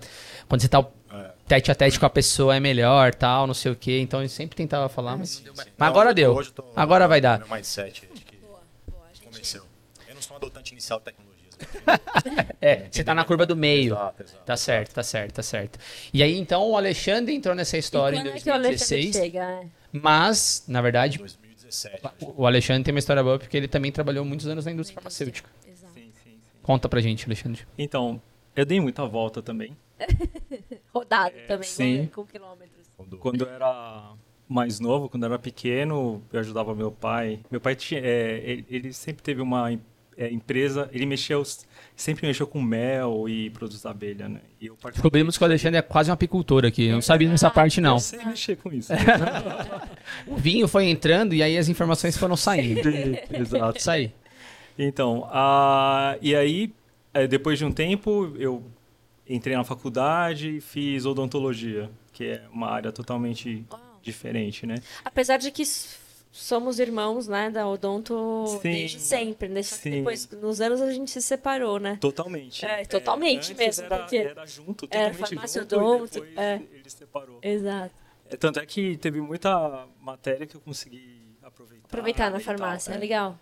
Quando 0.49 0.61
você 0.61 0.69
tá 0.69 0.85
É. 1.11 1.31
tete 1.47 1.71
a 1.71 1.75
tete 1.75 1.99
com 1.99 2.05
a 2.07 2.11
pessoa 2.11 2.55
é 2.57 2.61
melhor, 2.61 3.14
tal, 3.14 3.47
não 3.47 3.55
sei 3.55 3.73
o 3.73 3.77
quê. 3.77 3.99
Então 4.01 4.22
eu 4.22 4.29
sempre 4.29 4.57
tentava 4.57 4.89
falar, 4.91 5.16
mas, 5.16 5.31
Sim, 5.31 5.45
mas. 5.57 5.66
Não, 5.79 5.87
agora 5.87 6.12
deu. 6.12 6.39
Agora 6.76 7.09
vai 7.09 7.20
dar. 7.20 7.39
Meu 7.39 7.49
mindset 7.49 8.07
acho 8.12 8.24
que 8.24 9.24
convenceu. 9.24 9.64
Eu 10.07 10.14
não 10.14 10.20
sou 10.22 10.35
um 10.35 10.37
adotante 10.37 10.72
inicial 10.72 11.01
tecnologias. 11.01 11.28
É, 12.61 12.89
você 12.91 13.05
tá 13.05 13.15
na 13.15 13.25
curva 13.25 13.47
do 13.47 13.55
meio. 13.55 13.95
Exato, 13.95 14.23
exato. 14.23 14.45
Tá 14.45 14.57
certo, 14.57 14.95
tá 14.95 15.03
certo, 15.03 15.35
tá 15.35 15.43
certo. 15.43 15.79
E 16.13 16.23
aí, 16.23 16.37
então, 16.37 16.69
o 16.69 16.77
Alexandre 16.77 17.35
entrou 17.35 17.55
nessa 17.55 17.79
história 17.79 18.17
e 18.17 18.19
em 18.19 18.23
quando 18.23 18.37
é 18.37 18.41
que 18.41 18.51
o 18.51 18.53
Alexandre 18.53 19.13
2016. 19.13 19.17
chega? 19.17 19.45
É. 19.45 19.67
Mas, 19.93 20.65
na 20.67 20.83
verdade, 20.83 21.19
2017. 21.19 22.03
o 22.21 22.47
Alexandre 22.47 22.83
tem 22.83 22.93
uma 22.93 22.99
história 22.99 23.23
boa 23.23 23.39
porque 23.39 23.57
ele 23.57 23.69
também 23.69 23.93
trabalhou 23.93 24.25
muitos 24.25 24.47
anos 24.49 24.67
na 24.67 24.73
indústria 24.73 24.95
farmacêutica. 24.95 25.49
Exato. 25.67 25.95
Sim, 25.95 26.11
sim, 26.13 26.31
sim. 26.31 26.39
Conta 26.63 26.89
pra 26.89 27.01
gente, 27.01 27.27
Alexandre. 27.27 27.63
Então, 27.79 28.21
eu 28.57 28.67
dei 28.67 28.81
muita 28.81 29.07
volta 29.07 29.41
também. 29.41 29.77
Rodado 30.93 31.37
também, 31.47 31.69
sim. 31.69 31.99
né? 31.99 32.09
com 32.13 32.27
quilômetros. 32.27 32.89
Quando 33.21 33.43
eu 33.43 33.51
era 33.51 34.15
mais 34.49 34.81
novo, 34.81 35.09
quando 35.09 35.23
eu 35.23 35.29
era 35.29 35.39
pequeno, 35.39 36.23
eu 36.33 36.41
ajudava 36.41 36.75
meu 36.75 36.91
pai. 36.91 37.41
Meu 37.51 37.61
pai 37.61 37.77
tinha, 37.77 38.01
é, 38.01 38.41
ele, 38.45 38.67
ele 38.69 38.93
sempre 38.93 39.23
teve 39.23 39.41
uma 39.41 39.71
é, 40.19 40.29
empresa, 40.29 40.91
ele 40.93 41.07
mexeu, 41.07 41.45
sempre 41.95 42.27
mexeu 42.27 42.45
com 42.45 42.61
mel 42.61 43.29
e 43.29 43.51
produtos 43.51 43.83
da 43.83 43.91
abelha, 43.91 44.29
né? 44.29 44.41
E 44.61 44.66
eu. 44.66 44.77
Descobrimos 44.93 45.39
que 45.39 45.45
o 45.45 45.47
Alexandre 45.47 45.79
é 45.79 45.83
quase 45.83 46.11
um 46.11 46.14
apicultor 46.14 46.66
aqui. 46.66 46.87
Eu 46.87 46.95
não 46.95 47.01
sabia 47.01 47.29
dessa 47.29 47.49
parte, 47.49 47.81
não. 47.81 47.95
Eu 47.95 48.01
sei 48.01 48.25
mexer 48.25 48.57
com 48.57 48.73
isso. 48.73 48.93
O 50.27 50.37
vinho 50.37 50.66
foi 50.66 50.87
entrando 50.87 51.35
e 51.35 51.43
aí 51.43 51.57
as 51.57 51.69
informações 51.69 52.16
foram 52.16 52.35
saindo. 52.35 52.89
Exato. 53.31 53.79
Isso 53.79 53.91
aí. 53.91 54.12
Então, 54.77 55.29
a, 55.31 56.16
e 56.21 56.35
aí, 56.35 56.73
eh, 57.14 57.27
depois 57.27 57.59
de 57.59 57.64
um 57.64 57.71
tempo, 57.71 58.33
eu 58.39 58.62
entrei 59.29 59.55
na 59.55 59.64
faculdade 59.64 60.57
e 60.57 60.61
fiz 60.61 61.05
odontologia, 61.05 61.91
que 62.12 62.25
é 62.25 62.43
uma 62.53 62.69
área 62.69 62.91
totalmente 62.91 63.64
diferente, 64.03 64.66
né? 64.66 64.77
Apesar 65.05 65.37
de 65.37 65.51
que 65.51 65.62
somos 66.39 66.78
irmãos, 66.78 67.26
né, 67.26 67.51
da 67.51 67.66
Odonto 67.68 68.47
Sim. 68.47 68.70
desde 68.70 69.01
sempre, 69.01 69.49
né? 69.49 69.62
Sim. 69.62 69.91
depois, 69.91 70.28
nos 70.30 70.61
anos, 70.61 70.80
a 70.80 70.93
gente 70.93 71.11
se 71.11 71.20
separou, 71.20 71.78
né? 71.78 71.99
Totalmente. 72.01 72.64
É, 72.64 72.84
totalmente 72.84 73.53
antes 73.53 73.57
mesmo, 73.57 73.84
Era, 73.86 73.99
porque 73.99 74.16
era 74.16 74.47
junto, 74.47 74.89
era 74.91 75.11
totalmente 75.11 75.34
farmácia 75.34 75.62
junto, 75.62 75.76
odonto, 75.76 76.24
e 76.24 76.39
é. 76.39 76.62
ele 76.72 76.91
separou. 76.91 77.39
Exato. 77.43 77.95
É, 78.30 78.36
tanto 78.36 78.61
é 78.61 78.66
que 78.66 78.97
teve 78.99 79.20
muita 79.20 79.86
matéria 80.01 80.47
que 80.47 80.55
eu 80.55 80.61
consegui 80.61 81.22
aproveitar. 81.43 81.86
Aproveitar 81.86 82.30
na 82.30 82.39
e 82.39 82.45
tal, 82.45 82.57
farmácia, 82.57 82.93
é. 82.93 82.95
é 82.95 82.99
legal. 82.99 83.39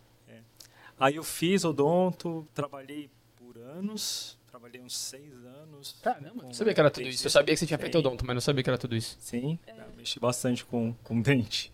Aí 0.98 1.16
eu 1.16 1.22
fiz 1.22 1.62
odonto, 1.64 2.48
trabalhei 2.54 3.10
por 3.36 3.58
anos, 3.58 4.35
trabalhei 4.66 4.80
uns 4.80 4.96
seis 4.96 5.32
anos. 5.44 5.96
Caramba, 6.02 6.42
não 6.42 6.52
sabia 6.52 6.74
que 6.74 6.80
era 6.80 6.90
tudo 6.90 7.06
isso. 7.08 7.26
Eu 7.26 7.30
sabia 7.30 7.54
que 7.54 7.58
você 7.60 7.66
tinha 7.66 7.78
feito 7.78 7.98
odonto, 7.98 8.24
mas 8.26 8.34
não 8.34 8.40
sabia 8.40 8.62
que 8.62 8.70
era 8.70 8.78
tudo 8.78 8.96
isso. 8.96 9.16
Sim, 9.20 9.58
eu 9.66 9.74
mexi 9.96 10.18
bastante 10.18 10.64
com, 10.64 10.92
com 11.04 11.20
dente. 11.20 11.72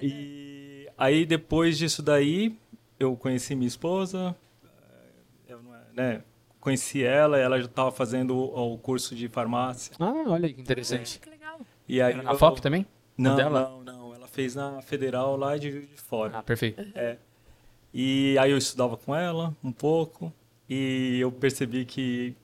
E 0.00 0.88
aí 0.96 1.26
depois 1.26 1.76
disso 1.78 2.02
daí, 2.02 2.56
eu 2.98 3.16
conheci 3.16 3.54
minha 3.54 3.68
esposa, 3.68 4.34
eh, 4.64 4.68
eu, 5.48 5.62
não 5.62 5.74
é- 5.74 5.84
né, 5.92 6.22
conheci 6.60 7.02
ela, 7.04 7.38
ela 7.38 7.58
já 7.60 7.66
estava 7.66 7.92
fazendo 7.92 8.34
o, 8.36 8.74
o 8.74 8.78
curso 8.78 9.14
de 9.14 9.28
farmácia. 9.28 9.94
Ah, 9.98 10.24
olha 10.26 10.52
que 10.52 10.60
interessante. 10.60 11.18
Que 11.20 11.28
legal. 11.30 11.60
E 11.88 12.00
aí 12.00 12.14
Era 12.14 12.22
na 12.22 12.32
eu- 12.32 12.38
FOP 12.38 12.60
também? 12.60 12.86
Não, 13.16 13.36
dela? 13.36 13.60
não, 13.60 13.82
não, 13.84 14.14
ela 14.14 14.26
fez 14.26 14.54
na 14.56 14.82
Federal 14.82 15.36
lá 15.36 15.56
de 15.56 15.70
Juiz 15.70 15.88
de 15.88 15.96
Fora. 16.00 16.38
Ah, 16.38 16.42
perfeito. 16.42 16.80
É. 16.96 17.16
E 17.92 18.36
aí 18.38 18.50
eu 18.50 18.58
estudava 18.58 18.96
com 18.96 19.14
ela 19.14 19.54
um 19.62 19.70
pouco 19.70 20.32
e 20.68 21.18
eu 21.20 21.30
percebi 21.30 21.84
que 21.84 22.34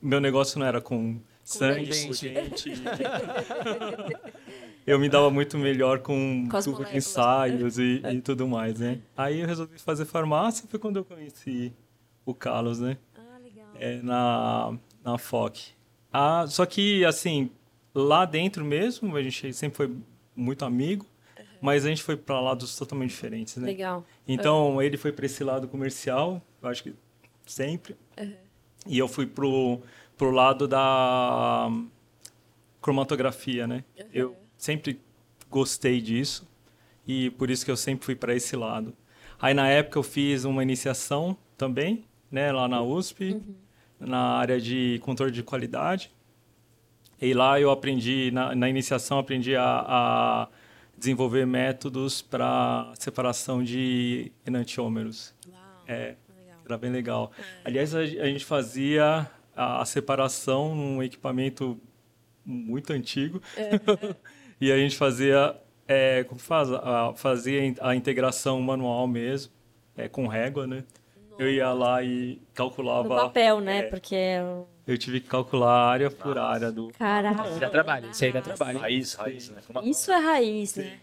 meu 0.00 0.20
negócio 0.20 0.58
não 0.58 0.66
era 0.66 0.80
com 0.80 1.18
sangue, 1.42 1.90
dente. 1.90 2.06
com 2.06 2.12
gente. 2.12 2.72
eu 4.86 4.98
me 4.98 5.08
dava 5.08 5.30
muito 5.30 5.56
melhor 5.56 6.00
com, 6.00 6.46
Com 6.50 6.56
as 6.56 6.64
tubo 6.64 6.84
de 6.84 6.96
ensaios 6.96 7.78
e, 7.78 8.02
e 8.04 8.20
tudo 8.20 8.46
mais, 8.46 8.78
né? 8.78 9.00
Aí 9.16 9.40
eu 9.40 9.46
resolvi 9.46 9.78
fazer 9.78 10.04
farmácia, 10.04 10.66
foi 10.68 10.78
quando 10.78 10.96
eu 10.96 11.04
conheci 11.04 11.72
o 12.24 12.34
Carlos, 12.34 12.80
né? 12.80 12.96
Ah, 13.16 13.38
legal. 13.42 13.68
É, 13.78 14.02
na, 14.02 14.76
na 15.04 15.18
FOC. 15.18 15.72
Ah, 16.12 16.44
só 16.48 16.66
que, 16.66 17.04
assim, 17.04 17.50
lá 17.94 18.24
dentro 18.24 18.64
mesmo, 18.64 19.16
a 19.16 19.22
gente 19.22 19.52
sempre 19.52 19.76
foi 19.76 19.96
muito 20.34 20.64
amigo, 20.64 21.06
mas 21.60 21.84
a 21.84 21.88
gente 21.88 22.02
foi 22.02 22.16
para 22.16 22.40
lados 22.40 22.76
totalmente 22.76 23.10
diferentes, 23.10 23.56
né? 23.56 23.66
Legal. 23.66 24.04
Então, 24.26 24.80
ele 24.82 24.96
foi 24.96 25.12
para 25.12 25.26
esse 25.26 25.42
lado 25.42 25.68
comercial, 25.68 26.42
eu 26.66 26.72
acho 26.72 26.82
que 26.82 26.94
sempre. 27.46 27.96
E 28.86 28.98
eu 28.98 29.08
fui 29.08 29.26
pro, 29.26 29.80
pro 30.16 30.30
lado 30.30 30.68
da 30.68 31.68
cromatografia, 32.80 33.66
né? 33.66 33.84
Eu 34.12 34.36
sempre 34.56 35.00
gostei 35.50 36.00
disso 36.00 36.46
e 37.06 37.30
por 37.30 37.50
isso 37.50 37.64
que 37.64 37.70
eu 37.70 37.76
sempre 37.76 38.04
fui 38.04 38.14
para 38.14 38.34
esse 38.34 38.56
lado. 38.56 38.94
Aí, 39.40 39.54
na 39.54 39.68
época, 39.68 39.98
eu 39.98 40.02
fiz 40.02 40.44
uma 40.44 40.62
iniciação 40.62 41.36
também, 41.56 42.04
né? 42.30 42.50
Lá 42.52 42.66
na 42.66 42.82
USP, 42.82 43.40
na 43.98 44.36
área 44.38 44.60
de 44.60 45.00
controle 45.02 45.32
de 45.32 45.42
qualidade. 45.42 46.10
E 47.20 47.32
lá 47.32 47.60
eu 47.60 47.70
aprendi, 47.70 48.30
na, 48.30 48.54
na 48.54 48.68
iniciação, 48.68 49.18
aprendi 49.18 49.56
a, 49.56 49.84
a 49.86 50.48
desenvolver 50.96 51.46
métodos 51.46 52.22
para 52.22 52.92
separação 52.98 53.62
de 53.62 54.32
enantiômeros. 54.46 55.34
Uau. 55.48 55.84
É. 55.86 56.16
era 56.66 56.76
bem 56.78 56.90
legal. 56.90 57.32
Aliás, 57.64 57.94
a, 57.94 58.00
a 58.00 58.26
gente 58.26 58.44
fazia 58.44 59.28
a, 59.54 59.80
a 59.80 59.84
separação 59.84 60.74
num 60.74 61.02
equipamento 61.02 61.80
muito 62.44 62.92
antigo. 62.92 63.40
e 64.60 64.70
a 64.70 64.76
gente 64.76 64.96
fazia, 64.96 65.56
é, 65.88 66.24
como 66.24 66.40
faz? 66.40 66.70
A, 66.72 67.14
fazia 67.16 67.74
a 67.80 67.94
integração 67.94 68.60
manual 68.60 69.06
mesmo, 69.06 69.52
é, 69.96 70.08
com 70.08 70.26
régua, 70.26 70.66
né? 70.66 70.84
Eu 71.38 71.50
ia 71.50 71.70
lá 71.72 72.02
e 72.02 72.40
calculava. 72.54 73.08
No 73.08 73.14
papel, 73.14 73.60
né? 73.60 73.78
é, 73.80 73.82
Porque. 73.82 74.16
eu 74.86 74.96
tive 74.96 75.20
que 75.20 75.28
calcular 75.28 75.86
área 75.90 76.10
por 76.10 76.38
área 76.38 76.72
do. 76.72 76.88
Caraca. 76.98 77.42
Dá 77.58 77.68
trabalho, 77.68 78.10
isso 78.10 78.24
aí 78.24 78.32
dá 78.32 78.40
trabalho. 78.40 78.78
Raiz, 78.78 79.12
raiz, 79.14 79.50
né? 79.50 79.60
Como 79.66 79.78
a- 79.80 79.84
Isso 79.84 80.10
é 80.10 80.16
raiz, 80.16 80.76
né? 80.76 80.98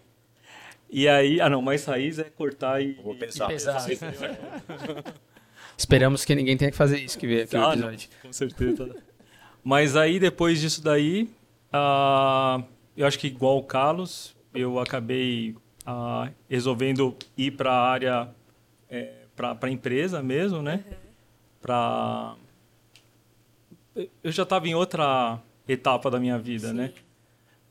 E 0.89 1.07
aí, 1.07 1.39
ah 1.39 1.49
não, 1.49 1.61
mais 1.61 1.85
raiz 1.85 2.17
é 2.17 2.23
cortar 2.23 2.81
e. 2.81 2.93
Vou 2.93 3.15
pensar. 3.15 3.47
pesar. 3.47 3.85
Esperamos 5.83 6.23
que 6.23 6.33
ninguém 6.33 6.55
tenha 6.55 6.71
que 6.71 6.77
fazer 6.77 6.97
isso 6.97 7.19
que 7.19 7.27
vê 7.27 7.41
aqui 7.41 7.57
o 7.57 7.59
Ah, 7.61 7.75
não, 7.75 7.89
episódio. 7.89 8.09
com 8.21 8.31
certeza. 8.31 8.95
Mas 9.61 9.97
aí, 9.97 10.17
depois 10.17 10.61
disso 10.61 10.81
daí, 10.81 11.29
ah, 11.73 12.63
eu 12.95 13.05
acho 13.05 13.19
que 13.19 13.27
igual 13.27 13.57
o 13.57 13.63
Carlos, 13.63 14.33
eu 14.55 14.79
acabei 14.79 15.55
ah, 15.85 16.29
resolvendo 16.49 17.13
ir 17.37 17.51
para 17.51 17.71
a 17.73 17.89
área, 17.89 18.29
é, 18.89 19.11
para 19.35 19.57
a 19.61 19.69
empresa 19.69 20.23
mesmo, 20.23 20.61
né? 20.61 20.85
Pra... 21.61 22.35
Eu 24.23 24.31
já 24.31 24.43
estava 24.43 24.65
em 24.65 24.73
outra 24.73 25.37
etapa 25.67 26.09
da 26.09 26.17
minha 26.19 26.39
vida, 26.39 26.71
né? 26.71 26.93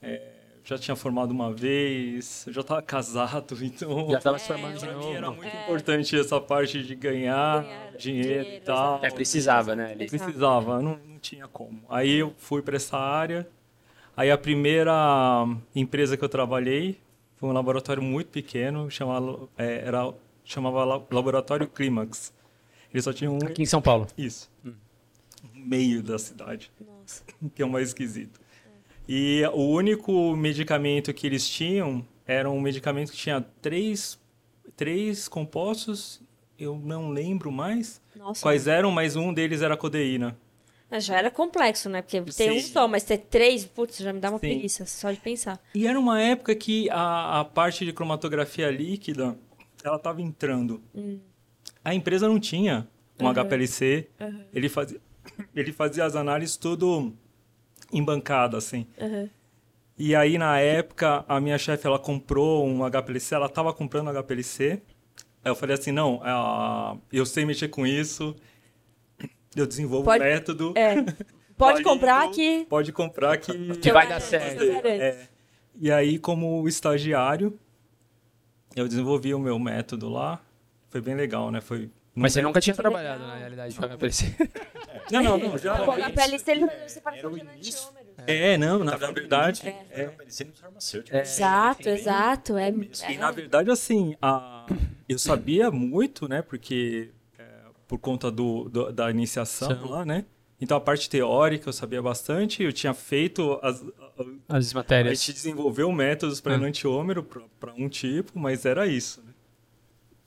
É, 0.03 0.32
já 0.65 0.79
tinha 0.79 0.95
formado 0.97 1.31
uma 1.33 1.53
vez, 1.53 2.45
eu 2.47 2.53
já 2.53 2.61
estava 2.61 2.81
casado, 2.83 3.57
então... 3.65 4.09
Já 4.11 4.19
estava 4.19 4.39
se 4.39 4.47
formando 4.47 4.79
de 4.79 4.87
mim 4.87 5.13
era 5.13 5.27
novo. 5.27 5.37
muito 5.43 5.57
importante 5.57 6.19
essa 6.19 6.41
parte 6.41 6.83
de 6.83 6.95
ganhar, 6.95 7.63
Ganhar 7.63 7.93
dinheiro, 7.97 8.49
e 8.49 8.61
tal. 8.61 9.05
É, 9.05 9.11
precisava, 9.11 9.75
né? 9.75 9.93
Ele- 9.93 10.07
Precisava, 10.09 10.81
não, 10.81 10.99
não 10.99 11.19
tinha 11.19 11.49
como. 11.49 11.83
Aí 11.89 12.13
eu 12.19 12.33
fui 12.39 12.63
para 12.63 12.77
essa 12.77 12.97
área. 12.97 13.49
Aí 14.17 14.31
a 14.31 14.37
primeira 14.39 14.93
empresa 15.75 16.17
que 16.17 16.25
eu 16.25 16.29
trabalhei 16.29 16.99
foi 17.37 17.49
um 17.49 17.53
laboratório 17.53 18.03
muito 18.03 18.29
pequeno, 18.29 18.91
chamava, 18.91 19.49
é, 19.59 19.83
era, 19.87 20.13
chamava 20.45 20.85
La- 20.85 21.03
Laboratório 21.11 21.67
Clímax. 21.67 22.33
Eles 22.93 23.05
só 23.05 23.13
tinham 23.13 23.35
um, 23.35 23.39
Aqui 23.47 23.63
em 23.63 23.67
São 23.67 23.81
Paulo. 23.81 24.07
isso, 24.19 24.51
no 24.63 24.75
meio 25.55 26.03
da 26.03 26.19
cidade, 26.19 26.71
Nossa. 26.79 27.25
que 27.55 27.63
é 27.63 27.65
o 27.65 27.71
mais 27.71 27.89
esquisito. 27.89 28.39
E 29.09 29.43
o 29.53 29.69
único 29.69 30.35
medicamento 30.37 31.13
que 31.13 31.27
eles 31.27 31.49
tinham 31.49 32.07
era 32.27 32.49
um 32.51 32.61
medicamento 32.61 33.11
que 33.11 33.17
tinha 33.17 33.41
três, 33.61 34.19
três 34.77 35.29
compostos, 35.29 36.23
eu 36.59 36.77
não 36.77 37.11
lembro 37.11 37.51
mais 37.51 38.01
Nossa. 38.15 38.41
quais 38.41 38.67
eram, 38.67 38.91
mas 38.91 39.17
um 39.17 39.33
deles 39.33 39.63
era 39.63 39.75
a 39.75 39.77
codeína. 39.77 40.37
Já 41.01 41.17
era 41.17 41.31
complexo, 41.31 41.89
né? 41.89 42.03
Porque 42.03 42.23
Sim. 42.31 42.37
tem 42.37 42.59
um 42.59 42.61
só, 42.61 42.87
mas 42.87 43.03
ter 43.03 43.17
três, 43.19 43.65
putz, 43.65 43.99
já 43.99 44.13
me 44.13 44.21
dá 44.21 44.29
uma 44.29 44.39
Sim. 44.39 44.49
preguiça 44.49 44.85
só 44.85 45.11
de 45.11 45.19
pensar. 45.19 45.59
E 45.75 45.87
era 45.87 45.99
uma 45.99 46.21
época 46.21 46.55
que 46.55 46.89
a, 46.91 47.41
a 47.41 47.45
parte 47.45 47.85
de 47.85 47.93
cromatografia 47.93 48.71
líquida, 48.71 49.37
ela 49.83 49.97
estava 49.97 50.21
entrando. 50.21 50.83
A 51.83 51.95
empresa 51.95 52.29
não 52.29 52.39
tinha 52.39 52.87
um 53.19 53.27
HPLC, 53.33 54.09
ele, 54.53 54.69
fazia, 54.69 55.01
ele 55.57 55.73
fazia 55.73 56.05
as 56.05 56.15
análises 56.15 56.57
tudo 56.57 57.17
em 57.93 58.03
bancada, 58.03 58.57
assim. 58.57 58.87
Uhum. 58.99 59.29
E 59.99 60.17
aí, 60.17 60.39
na 60.39 60.59
época, 60.59 61.25
a 61.29 61.41
minha 61.41 61.59
chefe, 61.59 61.87
ela 61.87 61.99
comprou 61.99 62.67
um 62.67 62.81
HPLC, 62.89 63.35
ela 63.35 63.47
estava 63.47 63.73
comprando 63.73 64.09
um 64.09 64.23
HPLC. 64.23 64.83
Aí 65.45 65.51
eu 65.51 65.55
falei 65.55 65.75
assim, 65.75 65.93
não, 65.93 66.21
eu 67.13 67.27
sei 67.27 67.45
mexer 67.45 67.69
com 67.69 67.87
isso, 67.87 68.35
eu 69.55 69.67
desenvolvo 69.67 70.05
Pode- 70.05 70.23
um 70.23 70.27
método. 70.27 70.73
É. 70.77 70.95
Pode 71.57 71.83
comprar 71.83 72.23
então, 72.23 72.33
que. 72.33 72.67
Pode 72.69 72.93
comprar 72.93 73.37
que... 73.37 73.53
Que 73.79 73.93
vai 73.93 74.09
dar 74.09 74.21
certo. 74.21 74.65
É. 74.65 75.29
E 75.79 75.93
aí, 75.93 76.19
como 76.19 76.67
estagiário, 76.67 77.57
eu 78.75 78.89
desenvolvi 78.89 79.35
o 79.35 79.39
meu 79.39 79.59
método 79.59 80.09
lá. 80.09 80.41
Foi 80.91 81.01
bem 81.01 81.15
legal, 81.15 81.51
né? 81.51 81.61
Foi. 81.61 81.91
Mas 82.15 82.33
você 82.33 82.43
nunca 82.43 82.61
tinha 82.61 82.75
trabalhado, 82.75 83.27
na 83.27 83.37
realidade, 83.37 83.79
me 83.79 83.87
aparecer. 83.87 84.35
Não, 85.11 85.23
não, 85.23 85.39
não. 85.39 85.59
Já. 85.59 85.75
A 85.75 86.11
PLC 86.11 86.51
ele 86.53 86.67
faz 86.67 86.93
separação 86.93 87.19
Era 87.21 87.29
o 87.29 87.35
de 87.35 87.41
enantiômeros. 87.41 88.13
É, 88.27 88.57
não, 88.59 88.85
na 88.85 88.97
Tá 88.99 89.11
verdade. 89.11 89.69
É. 89.91 90.05
Parecendo 90.09 90.53
um 90.53 90.55
farmacêutico. 90.55 91.17
Exato, 91.17 91.89
exato. 91.89 92.57
É, 92.57 92.69
E 93.11 93.17
na 93.17 93.31
verdade, 93.31 93.71
assim, 93.71 94.15
a, 94.23 94.67
eu 95.09 95.19
sabia 95.19 95.71
muito, 95.71 96.29
né? 96.29 96.41
Porque 96.43 97.11
é, 97.39 97.43
por 97.89 97.99
conta 97.99 98.31
do, 98.31 98.69
do 98.69 98.93
da 98.93 99.11
iniciação 99.11 99.69
Sim. 99.83 99.89
lá, 99.89 100.05
né? 100.05 100.25
Então 100.61 100.77
a 100.77 100.81
parte 100.81 101.11
teórica 101.11 101.69
eu 101.69 101.73
sabia 101.73 102.01
bastante, 102.01 102.63
eu 102.63 102.73
tinha 102.73 102.95
feito 102.95 103.59
as, 103.63 103.85
As 104.49 104.71
a 104.73 104.75
matérias. 104.79 105.19
gente 105.19 105.33
desenvolveu 105.33 105.91
métodos 105.91 106.41
para 106.41 106.53
Ah. 106.53 106.57
enantiômero 106.57 107.25
para 107.25 107.73
um 107.77 107.89
tipo, 107.89 108.39
mas 108.39 108.65
era 108.65 108.87
isso. 108.87 109.21
Né? 109.27 109.33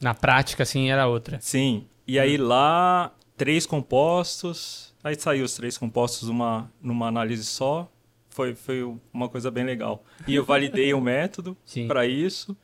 Na 0.01 0.13
prática, 0.13 0.63
assim, 0.63 0.89
era 0.91 1.07
outra. 1.07 1.39
Sim. 1.39 1.87
E 2.05 2.19
aí 2.19 2.35
lá, 2.35 3.15
três 3.37 3.65
compostos. 3.65 4.93
Aí 5.03 5.15
saiu 5.19 5.45
os 5.45 5.55
três 5.55 5.77
compostos 5.77 6.27
numa, 6.27 6.71
numa 6.81 7.07
análise 7.07 7.43
só. 7.45 7.91
Foi, 8.29 8.53
foi 8.55 8.83
uma 9.13 9.29
coisa 9.29 9.49
bem 9.49 9.63
legal. 9.63 10.03
E 10.27 10.35
eu 10.35 10.43
validei 10.43 10.93
o 10.93 10.99
método 11.01 11.55
Sim. 11.63 11.87
para 11.87 12.05
isso. 12.05 12.55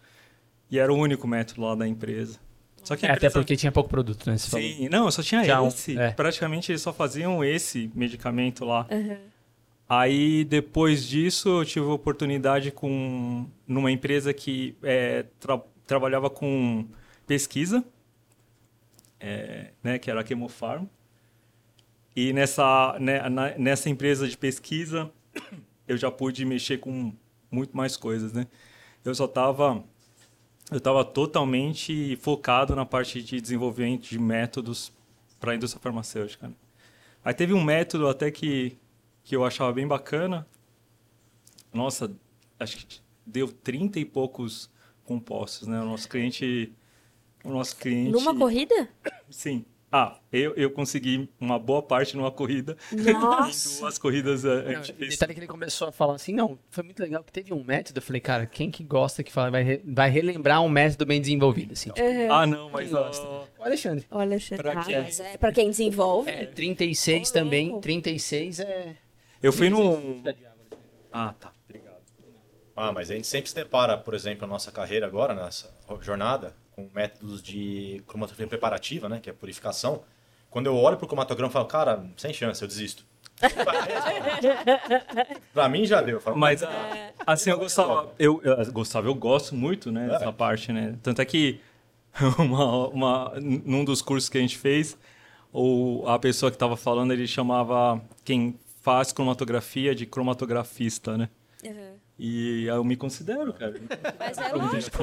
E 0.70 0.78
era 0.80 0.92
o 0.92 0.98
único 0.98 1.28
método 1.28 1.62
lá 1.62 1.76
da 1.76 1.88
empresa. 1.88 2.40
Só 2.84 2.96
que 2.96 3.06
a 3.06 3.10
É, 3.10 3.12
até 3.12 3.18
empresa- 3.28 3.34
porque 3.40 3.56
tinha 3.56 3.72
pouco 3.72 3.90
produto, 3.90 4.30
né? 4.30 4.38
Você 4.38 4.50
falou. 4.50 4.66
Sim, 4.68 4.90
não, 4.90 5.10
só 5.12 5.22
tinha 5.22 5.62
um, 5.62 5.68
esse. 5.68 5.98
é. 5.98 6.12
Praticamente 6.12 6.72
eles 6.72 6.82
só 6.82 6.92
faziam 6.92 7.44
esse 7.44 7.92
medicamento 7.94 8.66
lá. 8.66 8.88
Uhum. 8.90 9.18
Aí 9.88 10.44
depois 10.46 11.06
disso 11.06 11.50
eu 11.62 11.66
tive 11.66 11.86
a 11.86 11.90
oportunidade 11.94 12.72
com 12.72 13.46
numa 13.68 13.92
empresa 13.92 14.34
que 14.34 14.76
é, 14.82 15.26
tra- 15.40 15.62
trabalhava 15.86 16.30
com 16.30 16.86
pesquisa, 17.28 17.84
é, 19.22 19.72
né, 19.84 20.00
que 20.00 20.10
era 20.10 20.22
a 20.22 20.26
Chemofarm. 20.26 20.86
E 22.16 22.34
nessa 22.34 22.98
né, 23.00 23.30
na- 23.30 23.58
nessa 23.58 23.90
empresa 23.90 24.28
de 24.28 24.38
pesquisa 24.38 25.10
eu 25.88 25.98
já 25.98 26.12
pude 26.12 26.44
mexer 26.46 26.78
com 26.80 27.14
muito 27.50 27.76
mais 27.76 27.96
coisas, 27.96 28.34
né? 28.34 28.48
Eu 29.04 29.14
só 29.16 29.26
estava 29.26 29.84
eu 30.70 30.78
estava 30.78 31.04
totalmente 31.04 32.16
focado 32.18 32.76
na 32.76 32.86
parte 32.86 33.22
de 33.22 33.42
desenvolvimento 33.42 34.04
de 34.10 34.18
métodos 34.20 34.92
para 35.40 35.52
a 35.52 35.56
indústria 35.56 35.82
farmacêutica. 35.82 36.48
né? 36.48 36.54
Aí 37.24 37.34
teve 37.34 37.54
um 37.54 37.64
método 37.64 38.08
até 38.08 38.32
que, 38.32 38.78
que 39.24 39.36
eu 39.36 39.44
achava 39.44 39.72
bem 39.74 39.88
bacana. 39.88 40.48
Nossa, 41.74 42.12
acho 42.60 42.86
que 42.86 43.00
deu 43.26 43.48
30 43.50 44.00
e 44.00 44.06
poucos 44.06 44.70
compostos, 45.04 45.68
né? 45.68 45.82
O 45.82 45.86
nosso 45.86 46.08
cliente... 46.08 46.72
O 47.44 47.50
nosso 47.50 47.76
cliente... 47.76 48.12
Numa 48.12 48.36
corrida? 48.38 48.90
Sim. 49.30 49.66
Ah, 49.94 50.18
eu, 50.32 50.54
eu 50.56 50.72
consegui 50.72 51.30
uma 51.38 51.60
boa 51.60 51.84
parte 51.84 52.16
numa 52.16 52.32
corrida. 52.32 52.78
Nossa. 52.94 53.82
duas 53.82 53.98
corridas 53.98 54.46
a, 54.46 54.64
gente 54.76 54.94
fez. 54.94 55.10
detalhe 55.16 55.34
que 55.34 55.40
ele 55.42 55.48
começou 55.48 55.90
a 55.90 55.92
falar 55.92 56.16
assim, 56.16 56.34
não, 56.34 56.58
foi 56.70 56.82
muito 56.82 57.02
legal 57.02 57.22
que 57.26 57.32
teve 57.34 57.54
um 57.54 57.62
método, 57.62 57.98
eu 57.98 58.02
falei, 58.02 58.22
cara, 58.22 58.46
quem 58.46 58.72
que 58.72 58.86
gosta 58.86 59.22
que 59.22 59.30
fala, 59.34 59.52
vai, 59.52 59.64
re- 59.64 59.82
vai 59.86 60.10
relembrar 60.10 60.62
um 60.64 60.70
método 60.70 61.06
bem 61.06 61.20
desenvolvido, 61.20 61.74
assim. 61.74 61.90
Ah, 62.30 62.48
não, 62.48 62.70
mas... 62.70 62.86
Quem 62.88 62.98
gosta? 62.98 63.28
ó, 63.28 63.44
O 63.60 63.64
Alexandre. 63.66 64.06
Olha, 64.10 64.24
Alexandre. 64.32 64.64
Pra 64.64 64.80
Ah, 64.80 64.86
quê? 64.86 64.98
mas 64.98 65.20
é 65.20 65.38
pra 65.38 65.52
quem 65.52 65.70
desenvolve. 65.70 66.30
É, 66.32 66.46
36 66.46 67.30
Ô, 67.30 67.34
também, 67.34 67.68
louco. 67.68 67.82
36 67.82 68.60
é... 68.62 68.96
eu 69.44 69.52
fui 69.52 69.70
num... 69.70 70.24
Ah, 71.12 71.34
tá. 71.38 71.52
Obrigado. 71.68 72.00
Ah, 72.78 72.94
mas 72.94 73.12
a 73.12 73.16
gente 73.16 73.28
sempre 73.28 73.50
se 73.50 73.56
depara, 73.56 73.98
por 73.98 74.14
exemplo, 74.14 74.46
a 74.46 74.48
nossa 74.48 74.72
carreira 74.72 75.06
agora, 75.06 75.34
nessa 75.34 75.70
jornada, 76.00 76.56
com 76.88 76.94
métodos 76.94 77.42
de 77.42 78.04
cromatografia 78.08 78.48
preparativa, 78.48 79.10
né, 79.10 79.20
que 79.22 79.30
é 79.30 79.34
purificação. 79.34 80.02
Quando 80.50 80.68
eu 80.68 80.76
olho 80.76 80.98
pro 80.98 81.08
cromatograma, 81.08 81.50
eu 81.50 81.54
falo, 81.54 81.66
cara, 81.66 82.06
sem 82.18 82.34
chance, 82.34 82.62
eu 82.62 82.68
desisto. 82.68 83.06
pra 85.54 85.70
mim 85.70 85.86
já 85.86 86.02
deu. 86.02 86.18
Eu 86.18 86.22
falo, 86.22 86.38
Mas, 86.38 86.62
ah, 86.62 87.12
assim, 87.26 87.50
eu 87.50 87.58
gostava, 87.58 88.14
eu, 88.20 88.42
eu 88.44 88.72
gostava, 88.72 89.08
eu 89.08 89.16
gosto 89.16 89.56
muito, 89.56 89.92
né, 89.92 90.08
dessa 90.08 90.32
parte, 90.32 90.72
né? 90.72 90.96
Tanto 91.02 91.22
é 91.22 91.26
que 91.26 91.60
uma, 92.38 92.88
uma, 92.90 93.34
num 93.40 93.84
dos 93.84 94.02
cursos 94.02 94.30
que 94.30 94.38
a 94.38 94.42
gente 94.42 94.58
fez, 94.58 94.98
o, 95.52 96.04
a 96.08 96.20
pessoa 96.20 96.52
que 96.52 96.56
estava 96.56 96.78
falando, 96.78 97.12
ele 97.12 97.28
chamava 97.28 98.02
quem 98.24 98.60
faz 98.82 99.12
cromatografia 99.12 99.96
de 99.96 100.06
cromatografista, 100.06 101.18
né? 101.18 101.30
E 102.24 102.66
eu 102.68 102.84
me 102.84 102.96
considero, 102.96 103.52
cara. 103.52 103.74
Mas 104.20 104.38
é 104.38 104.54
lógico. 104.54 105.02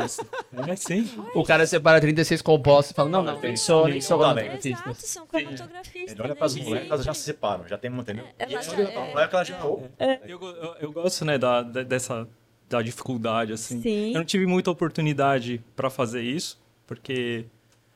É, 0.71 0.77
sim. 0.77 1.11
O 1.35 1.43
cara 1.43 1.67
separa 1.67 2.01
36 2.01 2.41
compostos 2.43 2.93
e 2.93 2.95
fala, 2.95 3.09
não, 3.09 3.25
não, 3.25 3.41
nem 3.41 3.57
sou, 3.57 3.89
nem 3.89 3.99
dá, 3.99 4.07
cromatografista. 4.07 4.69
Exato, 4.69 4.95
são 4.99 5.27
cromatografistas. 5.27 6.13
Ele 6.13 6.21
olha 6.23 6.29
né, 6.29 6.35
pras 6.37 6.53
gente? 6.55 6.65
moleques, 6.67 6.91
elas 6.93 7.05
já 7.05 7.13
se 7.15 7.23
separam, 7.23 7.67
já 7.67 7.77
tem, 7.77 7.91
entendeu? 7.91 8.25
Ela 8.39 8.53
E 8.53 8.57
aí 8.57 8.63
já- 8.63 8.71
olha 8.73 8.87
pra 8.87 9.03
é. 9.03 9.29
ela 9.33 9.45
já... 9.45 9.67
Oh, 9.67 9.81
Eu, 10.29 10.39
go- 10.39 10.47
eu, 10.47 10.75
eu 10.81 10.93
gosto, 10.93 11.25
né, 11.25 11.37
da, 11.37 11.61
da- 11.63 11.83
dessa 11.83 12.29
da 12.69 12.81
dificuldade, 12.83 13.53
assim. 13.53 13.83
Sim. 13.83 14.13
Eu 14.13 14.19
não 14.19 14.25
tive 14.25 14.47
muita 14.47 14.71
oportunidade 14.71 15.61
para 15.75 15.91
fazer 15.91 16.23
isso, 16.23 16.57
porque 16.87 17.47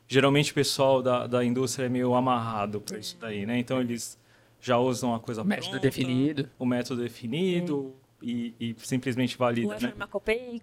geralmente 0.05 0.51
o 0.51 0.55
pessoal 0.55 1.01
da, 1.01 1.27
da 1.27 1.45
indústria 1.45 1.85
é 1.85 1.89
meio 1.89 2.13
amarrado 2.13 2.81
para 2.81 2.97
isso 2.97 3.15
daí, 3.21 3.45
né? 3.45 3.57
Então 3.57 3.79
eles 3.79 4.19
já 4.59 4.77
usam 4.77 5.15
a 5.15 5.19
coisa 5.21 5.45
Método 5.45 5.69
pronta, 5.69 5.79
definido. 5.81 6.49
o 6.59 6.65
método 6.65 7.01
definido 7.03 7.95
e, 8.23 8.55
e 8.59 8.75
simplesmente 8.79 9.37
valida, 9.37 9.75
é 9.75 9.79
né? 9.81 9.93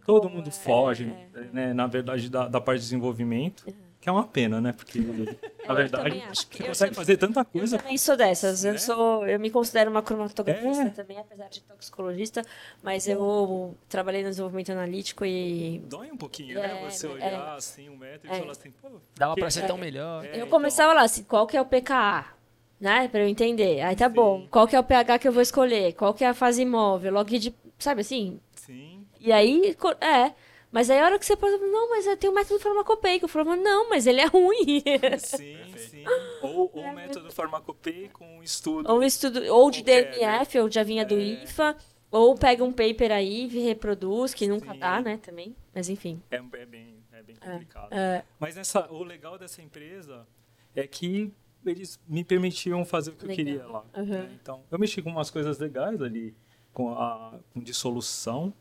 Todo 0.06 0.30
mundo 0.30 0.48
é, 0.48 0.50
foge, 0.50 1.12
é. 1.34 1.40
né? 1.52 1.74
Na 1.74 1.86
verdade, 1.86 2.30
da, 2.30 2.48
da 2.48 2.60
parte 2.60 2.78
de 2.78 2.84
desenvolvimento, 2.86 3.66
que 4.00 4.08
é 4.08 4.12
uma 4.12 4.26
pena, 4.26 4.62
né? 4.62 4.72
Porque, 4.72 4.98
na 5.68 5.68
eu 5.68 5.74
verdade, 5.76 6.22
acho 6.22 6.46
que 6.48 6.56
você 6.56 6.62
eu 6.62 6.68
consegue 6.68 6.94
fazer 6.94 7.16
tanta 7.18 7.40
Eu 7.40 7.44
coisa. 7.44 7.76
também 7.76 7.98
sou 7.98 8.16
dessas. 8.16 8.64
Eu 8.64 8.72
né? 8.72 8.78
sou, 8.78 9.26
eu 9.26 9.38
me 9.38 9.50
considero 9.50 9.90
uma 9.90 10.00
cromatografista 10.00 10.84
É. 10.84 10.88
também, 10.88 11.18
apesar 11.18 11.48
de 11.48 11.60
toxicologista, 11.60 12.42
mas 12.82 13.06
eu 13.06 13.76
trabalhei 13.90 14.22
no 14.22 14.30
desenvolvimento 14.30 14.72
analítico 14.72 15.26
e 15.26 15.80
Dói 15.84 16.10
um 16.10 16.16
pouquinho, 16.16 16.58
né? 16.58 16.82
É, 16.82 16.90
Você 16.90 17.06
é. 17.06 17.10
olhar 17.10 17.56
assim 17.56 17.90
o 17.90 17.96
método 17.96 18.32
e 18.32 18.36
É. 18.36 18.40
falar 18.40 18.52
assim, 18.52 18.70
pô, 18.70 18.88
Dava 19.14 19.34
pra 19.34 19.50
ser 19.50 19.66
tão 19.66 19.76
melhor. 19.76 20.24
É, 20.24 20.40
eu 20.40 20.46
começava 20.46 20.94
lá 20.94 21.02
assim, 21.02 21.22
qual 21.24 21.46
que 21.46 21.58
é 21.58 21.60
o 21.60 21.66
pKa? 21.66 22.39
Né, 22.80 23.08
pra 23.08 23.20
eu 23.20 23.28
entender. 23.28 23.82
Aí 23.82 23.94
tá 23.94 24.08
Sim. 24.08 24.14
bom. 24.14 24.46
Qual 24.50 24.66
que 24.66 24.74
é 24.74 24.80
o 24.80 24.84
pH 24.84 25.18
que 25.18 25.28
eu 25.28 25.32
vou 25.32 25.42
escolher? 25.42 25.92
Qual 25.92 26.14
que 26.14 26.24
é 26.24 26.28
a 26.28 26.34
fase 26.34 26.62
imóvel? 26.62 27.12
Log 27.12 27.38
de, 27.38 27.54
sabe 27.78 28.00
assim? 28.00 28.40
Sim. 28.54 29.06
E 29.20 29.30
aí, 29.30 29.76
é. 30.00 30.32
Mas 30.72 30.88
aí 30.88 30.98
a 31.00 31.04
hora 31.04 31.18
que 31.18 31.26
você 31.26 31.36
pode, 31.36 31.58
não, 31.58 31.90
mas 31.90 32.06
eu 32.06 32.16
tenho 32.16 32.32
um 32.32 32.36
método 32.36 32.58
farmacopeico. 32.60 33.24
Eu 33.24 33.28
falava, 33.28 33.56
não, 33.56 33.90
mas 33.90 34.06
ele 34.06 34.20
é 34.20 34.26
ruim. 34.26 34.82
Sim, 35.18 35.56
sim. 35.76 36.04
Ou 36.40 36.70
ou 36.72 36.82
o 36.84 36.94
método 36.94 37.30
farmacopeico, 37.30 38.24
um 38.24 38.42
estudo. 38.42 38.90
ou 38.90 39.00
um 39.00 39.02
estudo, 39.02 39.42
ou 39.52 39.70
de 39.70 39.82
DNF, 39.82 40.58
ou 40.60 40.70
já 40.70 40.82
vinha 40.82 41.04
do 41.04 41.18
É. 41.18 41.22
IFA, 41.22 41.76
ou 42.10 42.34
pega 42.36 42.64
um 42.64 42.72
paper 42.72 43.12
aí 43.12 43.44
e 43.46 43.60
reproduz, 43.64 44.32
que 44.32 44.46
nunca 44.46 44.72
Sim. 44.72 44.78
dá, 44.78 45.00
né, 45.02 45.18
também. 45.18 45.54
Mas 45.74 45.88
enfim. 45.90 46.22
É, 46.30 46.36
é 46.36 46.66
bem, 46.66 46.96
é 47.12 47.22
bem 47.22 47.36
complicado. 47.36 47.92
É, 47.92 48.22
Mas 48.38 48.56
essa, 48.56 48.90
o 48.90 49.02
legal 49.02 49.36
dessa 49.36 49.60
empresa 49.60 50.26
é 50.74 50.86
que 50.86 51.32
eles 51.66 52.00
me 52.06 52.24
permitiam 52.24 52.84
fazer 52.84 53.10
o 53.10 53.14
que 53.14 53.26
Legal. 53.26 53.38
eu 53.38 53.44
queria 53.44 53.66
lá. 53.66 53.84
Uhum. 53.96 54.04
né? 54.06 54.30
Então, 54.40 54.62
eu 54.70 54.78
mexi 54.78 55.00
com 55.02 55.10
umas 55.10 55.30
coisas 55.30 55.58
legais 55.58 56.00
ali, 56.02 56.34
com 56.72 56.92
a 56.94 57.38
com 57.52 57.60
dissolução. 57.60 58.52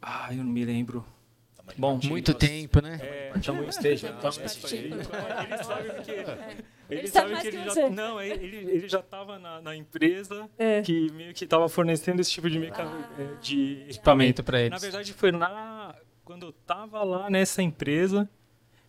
Ah, 0.00 0.28
eu 0.32 0.38
não 0.44 0.52
me 0.52 0.64
lembro. 0.64 1.04
Bom, 1.78 1.98
muito 2.04 2.34
tempo, 2.34 2.82
né? 2.82 2.98
É, 3.02 3.32
Tamanho 3.40 3.70
esteja. 3.70 4.08
Ele 4.08 4.20
sabe 5.64 5.90
porque. 5.94 6.12
Ele, 6.90 7.00
Ele 7.00 7.08
sabe 7.08 7.30
sabe 7.30 7.34
que 7.36 7.40
que 7.50 7.56
ele 7.56 7.64
já. 7.64 7.70
você. 7.72 7.88
Não, 7.88 8.20
ele, 8.20 8.56
ele 8.56 8.88
já 8.88 9.00
estava 9.00 9.38
na, 9.38 9.62
na 9.62 9.74
empresa 9.74 10.46
É. 10.58 10.82
que 10.82 11.10
meio 11.12 11.32
que 11.32 11.44
estava 11.44 11.66
fornecendo 11.66 12.20
esse 12.20 12.30
tipo 12.30 12.50
de, 12.50 12.58
meca... 12.58 12.82
eh, 13.18 13.36
de 13.40 13.86
equipamento. 13.88 14.44
Pra 14.44 14.58
Na 14.58 14.64
eles. 14.66 14.82
verdade, 14.82 15.12
foi 15.14 15.32
na. 15.32 15.94
Quando 16.22 16.44
eu 16.46 16.52
tava 16.52 17.02
lá 17.02 17.30
nessa 17.30 17.62
empresa, 17.62 18.28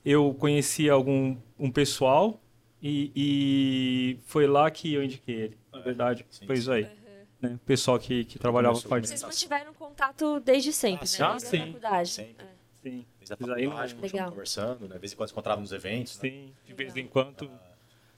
eu 0.04 0.34
conheci 0.34 0.90
algum 0.90 1.38
um 1.58 1.72
pessoal 1.72 2.42
e, 2.88 3.12
e 3.16 4.20
foi 4.26 4.46
lá 4.48 4.70
que 4.70 4.94
eu 4.94 5.04
indiquei 5.04 5.36
ele. 5.36 5.58
Na 5.74 5.80
verdade, 5.80 6.26
sim, 6.30 6.46
foi 6.46 6.56
isso 6.58 6.72
aí. 6.72 6.88
Né? 7.42 7.54
O 7.56 7.60
pessoal 7.66 7.98
que, 8.00 8.24
que 8.26 8.38
trabalhava 8.40 8.80
com 8.82 8.94
a 8.94 9.00
com 9.00 9.06
Vocês 9.08 9.24
mantiveram 9.24 9.74
contato 9.74 10.40
desde 10.40 10.72
sempre, 10.72 11.08
Ah, 11.20 11.34
né? 11.34 11.40
sim. 11.40 11.48
Desde 11.48 11.48
a 11.48 11.50
sim. 11.50 11.66
faculdade. 11.74 12.10
Sempre. 12.10 12.46
Sim. 12.84 13.06
Desde 13.20 13.34
a 13.34 13.38
faculdade, 13.38 13.66
continuamos 13.68 14.02
Legal. 14.14 14.30
conversando, 14.30 14.88
né? 14.88 14.94
De 14.96 15.00
vez 15.02 15.14
em 15.14 15.16
quando 15.16 15.28
se 15.30 15.34
encontrava 15.34 15.62
nos 15.62 15.72
eventos, 15.72 16.22
né? 16.22 16.30
Sim, 16.30 16.54
de 16.66 16.74
vez 16.74 16.96
em 16.96 17.08
quando 17.08 17.42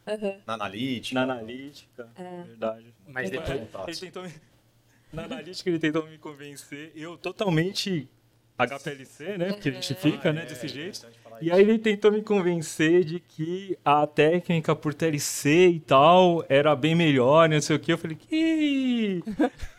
Uhum. 0.07 0.39
na 0.45 0.53
analítica. 0.53 1.15
na 1.25 1.33
analítica, 1.33 2.09
É. 2.15 2.43
verdade. 2.43 2.93
Mas 3.07 3.29
depois... 3.29 3.49
Ele 3.87 3.97
tentou 4.11 4.23
me... 4.23 4.33
Na 5.13 5.23
analítica 5.23 5.69
ele 5.69 5.79
tentou 5.79 6.05
me 6.05 6.17
convencer, 6.17 6.91
eu 6.93 7.17
totalmente 7.17 8.09
HPLC, 8.57 9.37
né? 9.37 9.53
Porque 9.53 9.69
a 9.69 9.71
gente 9.71 9.93
fica, 9.95 10.33
né, 10.33 10.43
É, 10.43 10.45
desse 10.45 10.67
jeito. 10.67 11.07
E 11.41 11.51
aí 11.51 11.61
ele 11.61 11.77
tentou 11.77 12.11
me 12.11 12.21
convencer 12.21 13.03
de 13.03 13.19
que 13.19 13.77
a 13.83 14.05
técnica 14.07 14.75
por 14.75 14.93
TLC 14.93 15.67
e 15.69 15.79
tal 15.79 16.43
era 16.49 16.75
bem 16.75 16.95
melhor, 16.95 17.47
não 17.49 17.61
sei 17.61 17.75
o 17.75 17.79
que. 17.79 17.91
Eu 17.93 17.97
falei, 17.97 18.17
que 18.17 19.21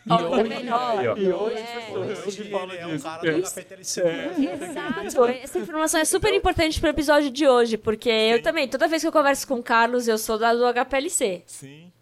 é 0.09 0.43
melhor. 0.43 1.19
E 1.19 1.33
hoje, 1.33 1.57
É. 1.59 1.97
Hoje 1.99 2.23
Hoje 2.27 2.51
fala 2.51 2.73
ele 2.75 2.83
é 2.83 2.87
um 2.87 2.91
disso. 2.93 3.05
cara 3.05 3.29
É. 3.29 3.33
do 3.33 3.43
HPTLC. 3.47 4.03
Exato. 4.03 5.25
Essa 5.27 5.59
informação 5.59 6.01
é 6.01 6.05
super 6.05 6.33
importante 6.35 6.81
pro 6.81 6.91
episódio 6.91 7.31
de 7.31 7.47
hoje, 7.47 7.77
porque 7.77 8.09
eu 8.11 8.43
também, 8.43 8.69
toda 8.69 8.89
vez 8.89 9.03
que 9.03 9.09
eu 9.09 9.13
converso 9.13 9.47
com 9.47 9.55
o 9.57 9.63
Carlos, 9.63 10.09
eu 10.09 10.19
sou 10.19 10.39
da 10.39 10.55
do 10.55 10.65
HPLC. 10.67 11.43
Sim. 11.47 11.93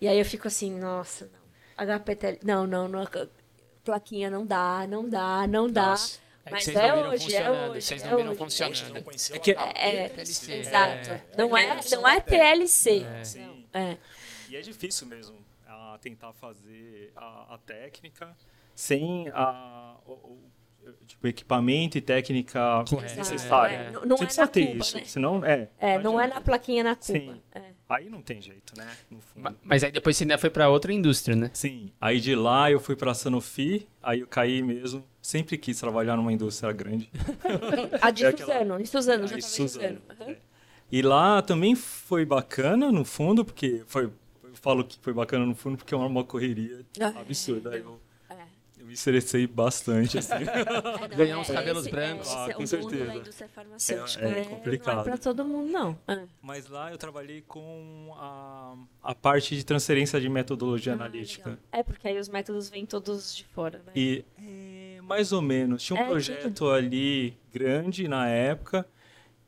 E 0.00 0.08
aí 0.08 0.18
eu 0.18 0.24
fico 0.24 0.48
assim, 0.48 0.78
nossa, 0.78 1.30
não. 1.32 1.84
HPTL. 1.86 2.38
Não, 2.44 2.66
não, 2.66 2.88
não. 2.88 3.06
Plaquinha 3.84 4.30
não 4.30 4.46
dá, 4.46 4.86
não 4.88 5.08
dá, 5.08 5.46
não 5.48 5.68
dá. 5.70 5.86
Nossa. 5.90 6.21
É 6.44 6.50
Mas 6.50 6.64
vocês 6.64 6.76
é 6.76 6.88
não 6.88 6.96
viram 6.96 7.10
hoje, 7.10 7.36
é 7.36 7.50
hoje, 7.50 7.82
vocês 7.82 8.02
é 8.02 8.08
não 8.10 8.16
viram 8.16 8.30
hoje. 8.30 8.38
funcionando. 8.38 9.02
Conheceu 9.04 9.36
É 9.36 9.38
que- 9.38 9.50
É, 9.52 10.08
PLC. 10.08 10.52
exato. 10.54 11.10
É. 11.10 11.22
Não 11.38 11.56
é, 11.56 11.80
não 11.92 12.08
é 12.08 12.20
PLC. 12.20 13.06
Sim. 13.24 13.64
É. 13.72 13.96
E 14.48 14.56
é 14.56 14.60
difícil 14.60 15.06
mesmo 15.06 15.36
a 15.66 15.98
tentar 16.00 16.32
fazer 16.32 17.12
a, 17.16 17.54
a 17.54 17.58
técnica 17.58 18.36
sem 18.74 19.28
a, 19.32 19.96
o, 20.04 20.12
o- 20.12 20.50
tipo, 21.06 21.28
equipamento 21.28 21.96
e 21.96 22.00
técnica 22.00 22.82
necessária. 23.16 23.76
É, 23.76 23.90
não- 23.92 24.04
não 24.04 24.16
Você 24.16 24.22
é 24.24 24.26
precisa 24.26 24.42
na 24.42 24.48
ter 24.48 24.66
Cuba, 24.66 24.78
isso, 24.78 24.96
né? 24.96 25.04
senão 25.04 25.44
é. 25.44 25.68
É, 25.78 25.98
não 25.98 26.20
é 26.20 26.26
na 26.26 26.40
plaquinha 26.40 26.82
na 26.82 26.96
Cuba. 26.96 27.04
Sim. 27.18 27.40
Aí 27.94 28.08
não 28.08 28.22
tem 28.22 28.40
jeito, 28.40 28.72
né? 28.76 28.86
No 29.10 29.20
fundo. 29.20 29.42
Ma- 29.42 29.54
Mas 29.62 29.84
aí 29.84 29.92
depois 29.92 30.16
você 30.16 30.24
ainda 30.24 30.38
foi 30.38 30.48
pra 30.50 30.68
outra 30.68 30.92
indústria, 30.92 31.36
né? 31.36 31.50
Sim. 31.52 31.90
Aí 32.00 32.20
de 32.20 32.34
lá 32.34 32.70
eu 32.70 32.80
fui 32.80 32.96
pra 32.96 33.12
Sanofi, 33.12 33.86
aí 34.02 34.20
eu 34.20 34.26
caí 34.26 34.62
mesmo. 34.62 35.04
Sempre 35.20 35.58
quis 35.58 35.78
trabalhar 35.78 36.16
numa 36.16 36.32
indústria 36.32 36.72
grande. 36.72 37.10
A 38.00 38.10
de 38.10 38.24
É 38.24 38.28
aquela- 38.28 38.52
Suzano, 38.52 38.80
em 38.80 38.84
Suzano, 38.86 39.26
já 39.26 39.40
Suzano, 39.40 39.98
é. 40.20 40.36
E 40.90 41.02
lá 41.02 41.40
também 41.42 41.74
foi 41.74 42.24
bacana, 42.24 42.90
no 42.90 43.04
fundo, 43.04 43.44
porque 43.44 43.82
foi. 43.86 44.04
Eu 44.06 44.12
falo 44.54 44.84
que 44.84 44.98
foi 45.00 45.12
bacana 45.12 45.44
no 45.46 45.54
fundo 45.54 45.76
porque 45.78 45.94
é 45.94 45.96
uma 45.96 46.24
correria 46.24 46.80
Ah, 47.00 47.12
absurda. 47.20 47.70
Aí 47.70 47.80
eu 47.80 48.00
me 48.92 48.94
estressei 48.94 49.46
bastante, 49.46 50.18
assim. 50.18 50.32
É, 50.44 50.64
não, 50.64 51.08
Ganhar 51.16 51.34
é, 51.34 51.38
uns 51.38 51.50
cabelos 51.50 51.82
esse- 51.82 51.90
brancos. 51.90 52.28
É, 52.28 52.34
Ah, 52.36 52.46
é 52.50 52.52
com 52.52 52.66
certeza. 52.66 53.04
da 53.06 53.16
indústria 53.16 53.48
farmacêutica. 53.48 54.24
É- 54.24 54.28
é 54.28 54.34
né? 54.34 54.44
complicado. 54.44 54.94
Não 54.96 55.00
é 55.00 55.04
pra 55.04 55.16
todo 55.18 55.44
mundo, 55.44 55.70
não. 55.72 55.98
É. 56.06 56.22
Mas 56.42 56.68
lá 56.68 56.90
eu 56.92 56.98
trabalhei 56.98 57.42
com 57.42 58.12
a, 58.18 58.74
a 59.02 59.14
parte 59.14 59.56
de 59.56 59.64
transferência 59.64 60.20
de 60.20 60.28
metodologia 60.28 60.92
Ah, 60.92 60.96
analítica. 60.96 61.50
legal. 61.50 61.64
É, 61.72 61.82
porque 61.82 62.06
aí 62.08 62.18
os 62.18 62.28
métodos 62.28 62.68
vêm 62.68 62.84
todos 62.84 63.34
de 63.34 63.44
fora, 63.46 63.78
né? 63.86 63.92
E 63.96 64.24
é, 64.38 65.00
mais 65.02 65.32
ou 65.32 65.40
menos, 65.42 65.82
tinha 65.82 65.98
um 65.98 66.04
É, 66.04 66.08
projeto 66.08 66.68
ali 66.70 67.36
grande 67.52 68.06
na 68.08 68.28
época, 68.28 68.86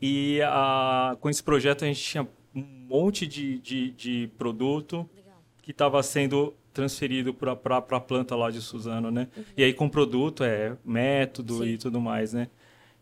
e 0.01 0.41
a, 0.43 1.17
com 1.21 1.29
esse 1.31 1.43
projeto 1.43 1.85
a 1.85 1.87
gente 1.87 2.03
tinha 2.03 2.27
um 2.55 2.63
monte 2.63 3.27
de, 3.27 3.59
de, 3.59 3.91
de 3.93 4.31
produto 4.39 5.09
Legal. 5.15 5.39
que 5.63 5.71
estava 5.71 6.03
sendo 6.03 6.55
transferido 6.75 7.33
para 7.33 7.79
a 7.79 8.01
planta 8.01 8.35
lá 8.37 8.51
de 8.51 8.61
Suzano, 8.61 9.11
né? 9.11 9.29
E 9.57 9.63
aí 9.63 9.73
com 9.73 9.89
produto 9.89 10.43
é 10.45 10.77
método 10.85 11.59
Sim. 11.59 11.69
e 11.71 11.79
tudo 11.79 12.01
mais, 12.01 12.35
né? 12.35 12.49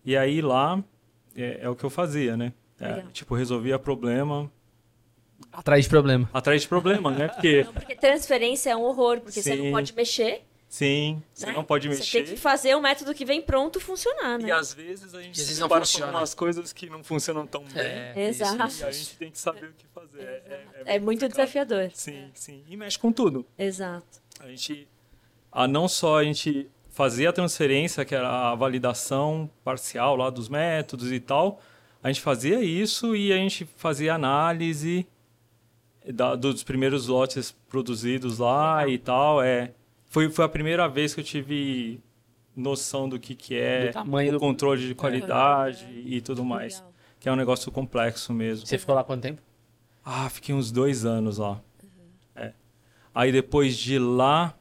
E 0.05 0.17
aí 0.17 0.41
lá 0.43 0.85
é, 1.35 1.61
é 1.63 1.69
o 1.69 1.75
que 1.75 1.83
eu 1.83 1.91
fazia, 1.91 2.37
né? 2.37 2.53
É, 2.79 3.03
tipo, 3.13 3.35
resolvia 3.35 3.79
problema 3.79 4.51
Atrás 5.53 5.85
de 5.85 5.91
problema. 5.91 6.29
atrás 6.33 6.63
de 6.63 6.69
problema, 6.69 7.11
né? 7.11 7.29
Porque, 7.29 7.65
Não, 7.65 7.73
porque 7.73 7.95
transferência 7.95 8.71
é 8.71 8.77
um 8.77 8.83
horror, 8.83 9.21
porque 9.21 9.43
você 9.43 9.55
não 9.55 9.65
Sim. 9.65 9.71
pode 9.73 9.95
mexer. 9.95 10.43
Sim, 10.75 11.23
você 11.35 11.45
né? 11.47 11.53
não 11.53 11.63
pode 11.65 11.87
Você 11.89 11.99
mexer. 11.99 12.23
tem 12.25 12.35
que 12.35 12.41
fazer 12.41 12.75
o 12.75 12.81
método 12.81 13.13
que 13.15 13.27
vem 13.27 13.43
pronto 13.43 13.79
funcionar, 13.79 14.39
né? 14.39 14.49
E 14.49 14.51
às 14.53 14.73
vezes 14.73 15.15
a 15.15 15.21
gente 15.21 15.37
E 15.37 15.41
às 15.41 15.47
vezes 15.47 15.55
se 15.57 15.61
não 15.61 15.69
depara 15.69 15.85
com 15.87 16.05
algumas 16.05 16.33
coisas 16.35 16.73
que 16.73 16.89
não 16.89 17.05
funcionam 17.05 17.47
tão 17.47 17.63
bem. 17.65 18.25
Exato. 18.29 18.67
isso, 18.69 18.83
E 18.83 18.87
a 18.87 18.91
gente 18.91 19.17
tem 19.17 19.31
que 19.31 19.39
saber 19.39 19.67
o 19.67 19.73
que 19.75 19.87
fazer. 19.95 20.23
É, 20.23 20.65
É 20.97 20.99
muito 20.99 21.21
complicado. 21.21 21.31
desafiador. 21.31 21.91
Sim, 21.93 22.31
sim. 22.33 22.65
E 22.67 22.75
mexe 22.77 22.99
com 22.99 23.13
tudo. 23.13 23.45
Exato. 23.59 24.23
A 24.41 24.49
gente, 24.49 24.89
a 25.53 25.69
não 25.69 25.87
só 25.89 26.19
a 26.21 26.25
gente 26.25 26.71
fazer 26.91 27.27
a 27.27 27.33
transferência, 27.33 28.05
que 28.05 28.15
era 28.15 28.51
a 28.51 28.55
validação 28.55 29.51
parcial 29.63 30.17
lá 30.17 30.31
dos 30.31 30.49
métodos 30.49 31.13
e 31.13 31.21
tal, 31.21 31.61
a 32.03 32.09
gente 32.09 32.21
fazia 32.23 32.61
isso 32.63 33.15
e 33.15 33.33
a 33.33 33.37
gente 33.37 33.69
fazia 33.77 34.15
análise 34.15 35.07
da- 36.07 36.35
dos 36.35 36.63
primeiros 36.65 37.07
lotes 37.07 37.53
produzidos 37.69 38.39
lá 38.39 38.87
e 38.89 38.99
tal. 38.99 39.43
É, 39.43 39.73
foi, 40.13 40.29
foi 40.31 40.45
a 40.45 40.49
primeira 40.49 40.87
vez 40.89 41.15
que 41.15 41.21
eu 41.21 41.25
tive 41.25 42.01
noção 42.55 43.09
do 43.09 43.19
que, 43.19 43.35
que 43.35 43.55
é 43.59 43.87
Do 43.87 43.93
tamanho 43.95 44.29
o 44.29 44.33
do- 44.33 44.39
controle 44.41 44.87
de 44.87 44.95
qualidade 44.95 45.87
e 46.05 46.21
tudo 46.21 46.45
mais. 46.45 46.75
Legal. 46.77 46.93
Que 47.19 47.29
é 47.29 47.33
um 47.33 47.37
negócio 47.37 47.73
complexo 47.73 48.33
mesmo. 48.33 48.67
Você 48.67 48.77
ficou 48.79 48.95
lá 48.95 49.03
quanto 49.03 49.23
tempo? 49.23 49.41
Ah, 50.05 50.29
fiquei 50.29 50.55
uns 50.55 50.71
dois 50.71 51.05
anos 51.07 51.39
lá. 51.39 51.61
É. 52.37 52.53
Aí 53.15 53.33
depois 53.33 53.77
de 53.77 53.99
lá, 53.99 54.55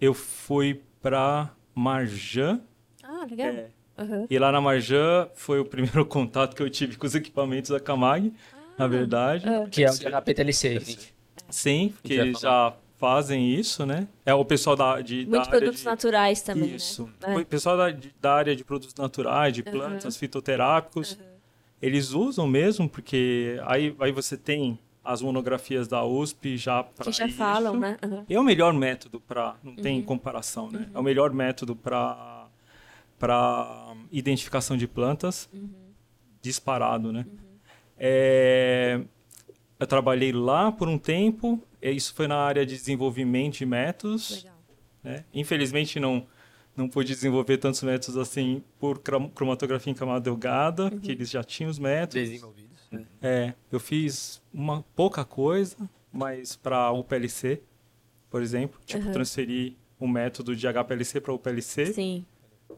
eu 0.00 0.14
fui 0.14 0.80
pra 1.00 1.50
Marjan. 1.74 2.60
Ah, 3.02 3.26
legal. 3.28 3.48
É. 3.48 3.68
Aham. 3.98 4.26
E 4.30 4.38
lá 4.38 4.52
na 4.52 4.60
Marjan 4.60 5.28
foi 5.34 5.58
o 5.58 5.64
primeiro 5.64 6.04
contato 6.06 6.54
que 6.54 6.62
eu 6.62 6.70
tive 6.70 6.96
com 6.96 7.06
os 7.06 7.14
equipamentos 7.14 7.70
da 7.70 7.80
Camag, 7.80 8.32
na 8.78 8.86
verdade. 8.86 9.44
Que 9.70 9.82
é 9.84 9.90
o 9.90 9.94
de 9.98 10.06
HPTLC, 10.06 10.78
gente. 10.80 11.14
Sim, 11.50 11.92
que 12.02 12.32
já 12.34 12.74
fazem 13.02 13.52
isso, 13.52 13.84
né? 13.84 14.06
É 14.24 14.32
o 14.32 14.44
pessoal 14.44 14.76
da, 14.76 15.00
de, 15.00 15.24
da 15.24 15.30
Muitos 15.32 15.48
área 15.48 15.58
produtos 15.58 15.80
de... 15.80 15.86
naturais 15.86 16.40
também, 16.40 16.72
Isso. 16.76 17.10
né? 17.20 17.36
O 17.36 17.44
pessoal 17.44 17.76
da, 17.76 17.90
de- 17.90 18.14
da 18.20 18.32
área 18.32 18.54
de 18.54 18.62
produtos 18.62 18.94
naturais, 18.94 19.52
de 19.52 19.60
plantas, 19.64 20.16
fitoterápicos, 20.16 21.18
eles 21.80 22.12
usam 22.12 22.46
mesmo, 22.46 22.88
porque 22.88 23.58
aí, 23.66 23.92
aí 23.98 24.12
você 24.12 24.36
tem 24.36 24.78
as 25.04 25.20
monografias 25.20 25.88
da 25.88 26.04
USP 26.04 26.56
já 26.56 26.84
para 26.84 27.06
Que 27.06 27.10
já 27.10 27.28
falam, 27.28 27.76
né? 27.76 27.96
Aham. 28.04 28.24
É 28.30 28.38
o 28.38 28.44
melhor 28.44 28.72
método 28.72 29.18
para, 29.20 29.56
não 29.64 29.74
tem 29.74 29.98
Uhum. 29.98 30.04
comparação, 30.04 30.70
né? 30.70 30.88
É 30.94 30.98
o 30.98 31.02
melhor 31.02 31.32
método 31.32 31.74
para 31.74 32.46
para 33.18 33.94
identificação 34.12 34.76
de 34.76 34.86
plantas 34.86 35.48
Uhum. 35.52 35.68
disparado, 36.40 37.12
né? 37.12 37.26
É, 37.98 39.00
eu 39.78 39.86
trabalhei 39.88 40.30
lá 40.32 40.70
por 40.70 40.88
um 40.88 40.96
tempo. 40.98 41.60
E 41.82 41.90
Isso 41.90 42.14
foi 42.14 42.26
na 42.28 42.36
área 42.36 42.64
de 42.64 42.76
desenvolvimento 42.76 43.58
de 43.58 43.66
métodos. 43.66 44.30
Legal. 44.44 44.58
né? 45.02 45.24
Infelizmente 45.34 45.98
não 46.00 46.26
não 46.74 46.88
pude 46.88 47.12
desenvolver 47.12 47.58
tantos 47.58 47.82
métodos 47.82 48.16
assim 48.16 48.62
por 48.78 48.98
crom- 49.00 49.28
cromatografia 49.28 49.90
em 49.90 49.94
camada 49.94 50.20
delgada, 50.20 50.84
Uhum. 50.84 51.00
que 51.00 51.10
eles 51.12 51.28
já 51.28 51.44
tinham 51.44 51.70
os 51.70 51.78
métodos. 51.78 52.14
Desenvolvidos. 52.30 52.78
né? 52.90 53.04
É, 53.20 53.52
eu 53.70 53.78
fiz 53.78 54.40
uma 54.54 54.82
pouca 54.96 55.22
coisa, 55.22 55.76
mas 56.10 56.56
para 56.56 56.90
UPLC, 56.92 57.60
por 58.30 58.40
exemplo, 58.40 58.80
tipo 58.86 59.04
Uhum. 59.06 59.12
transferir 59.12 59.74
o 60.00 60.08
método 60.08 60.56
de 60.56 60.66
HPLC 60.66 61.20
para 61.20 61.34
UPLC. 61.34 61.92
Sim. 61.92 62.24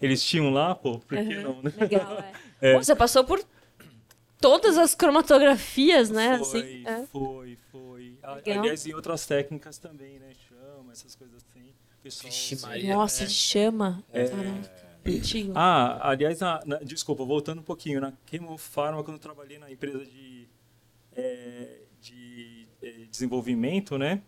Eles 0.03 0.25
tinham 0.25 0.51
lá, 0.51 0.75
pô, 0.75 0.99
por 0.99 1.17
que 1.17 1.33
Aham. 1.35 1.43
não, 1.43 1.63
né? 1.63 1.73
Legal, 1.81 2.19
é. 2.19 2.33
É. 2.61 2.73
Pô, 2.75 2.83
você 2.83 2.97
passou 2.97 3.23
por 3.25 3.41
todas 4.41 4.77
as 4.77 4.93
cromatografias, 4.95 6.11
né? 6.11 6.39
Foi, 6.39 6.61
assim, 6.61 6.83
é. 6.87 7.07
foi, 7.07 7.59
foi. 7.71 7.94
Legal. 8.33 8.59
Aliás, 8.61 8.87
em 8.87 8.95
outras 8.95 9.27
técnicas 9.27 9.79
também, 9.79 10.19
né? 10.19 10.33
Chama, 10.49 10.93
essas 10.93 11.15
coisas 11.15 11.37
assim. 11.37 11.73
Pessoal, 12.03 12.31
Vixe, 12.31 12.55
assim. 12.55 12.67
Maria. 12.67 12.95
Nossa, 12.95 13.27
chama. 13.29 14.05
É. 14.13 14.29
Caraca. 14.29 14.85
Antigo. 15.07 15.53
Ah, 15.55 16.09
aliás, 16.11 16.41
na- 16.41 16.63
na- 16.65 16.79
desculpa, 16.79 17.25
voltando 17.25 17.59
um 17.61 17.65
pouquinho, 17.65 18.01
na 18.01 18.13
Chemofarma, 18.31 19.03
quando 19.05 19.17
eu 19.17 19.21
trabalhei 19.21 19.59
na 19.59 19.71
empresa 19.71 20.03
de, 20.05 20.49
é, 21.15 21.79
de 22.01 22.67
é, 22.83 22.91
desenvolvimento, 23.11 23.99
né? 23.99 24.23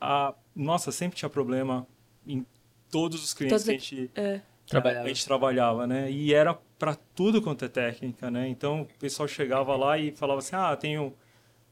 A, 0.00 0.34
nossa, 0.54 0.92
sempre 0.92 1.16
tinha 1.18 1.28
problema 1.28 1.86
em 2.26 2.46
todos 2.90 3.22
os 3.22 3.34
clientes 3.34 3.64
Todos 3.64 3.84
que 3.86 3.94
a 3.94 3.96
gente, 4.00 4.10
É. 4.14 4.40
Trabalhava. 4.66 5.04
a 5.04 5.08
gente 5.08 5.24
trabalhava, 5.24 5.86
né? 5.88 6.10
E 6.10 6.32
era 6.32 6.54
para 6.78 6.94
tudo 6.94 7.42
quanto 7.42 7.64
é 7.64 7.68
técnica, 7.68 8.30
né? 8.30 8.48
Então, 8.48 8.82
o 8.82 8.98
pessoal 8.98 9.26
chegava 9.28 9.74
lá 9.76 9.98
e 9.98 10.12
falava 10.12 10.38
assim, 10.38 10.54
ah, 10.54 10.74
tenho 10.76 11.12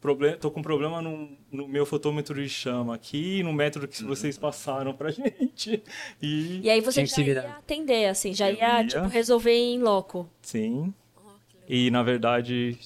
problema, 0.00 0.36
tô 0.36 0.50
com 0.50 0.62
problema 0.62 1.02
no, 1.02 1.36
no 1.50 1.68
meu 1.68 1.84
fotômetro 1.84 2.34
de 2.42 2.48
chama 2.48 2.94
aqui, 2.94 3.42
no 3.42 3.52
método 3.52 3.86
que 3.86 4.02
vocês 4.04 4.38
passaram 4.38 4.94
pra 4.94 5.10
gente. 5.12 5.82
E, 6.20 6.60
E 6.62 6.70
aí 6.70 6.80
você 6.80 7.04
já 7.06 7.20
ia 7.22 7.50
atender, 7.56 8.06
assim, 8.06 8.32
já 8.32 8.50
ia, 8.50 8.80
ia. 8.82 8.86
tipo, 8.86 9.06
resolver 9.08 9.52
em 9.52 9.78
loco. 9.80 10.28
sim, 10.42 10.92
E 11.68 11.90
na 11.90 12.02
verdade, 12.02 12.78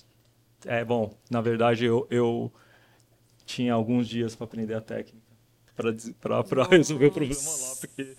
é 0.67 0.85
bom, 0.85 1.15
na 1.31 1.41
verdade 1.41 1.85
eu, 1.85 2.07
eu 2.11 2.53
tinha 3.47 3.73
alguns 3.75 4.09
dias 4.09 4.35
para 4.35 4.45
aprender 4.45 4.75
a 4.75 4.81
técnica 4.81 5.24
para 5.77 6.65
resolver 6.71 7.07
o 7.07 7.13
problema 7.13 7.43
lá, 7.43 7.77
porque 7.81 8.17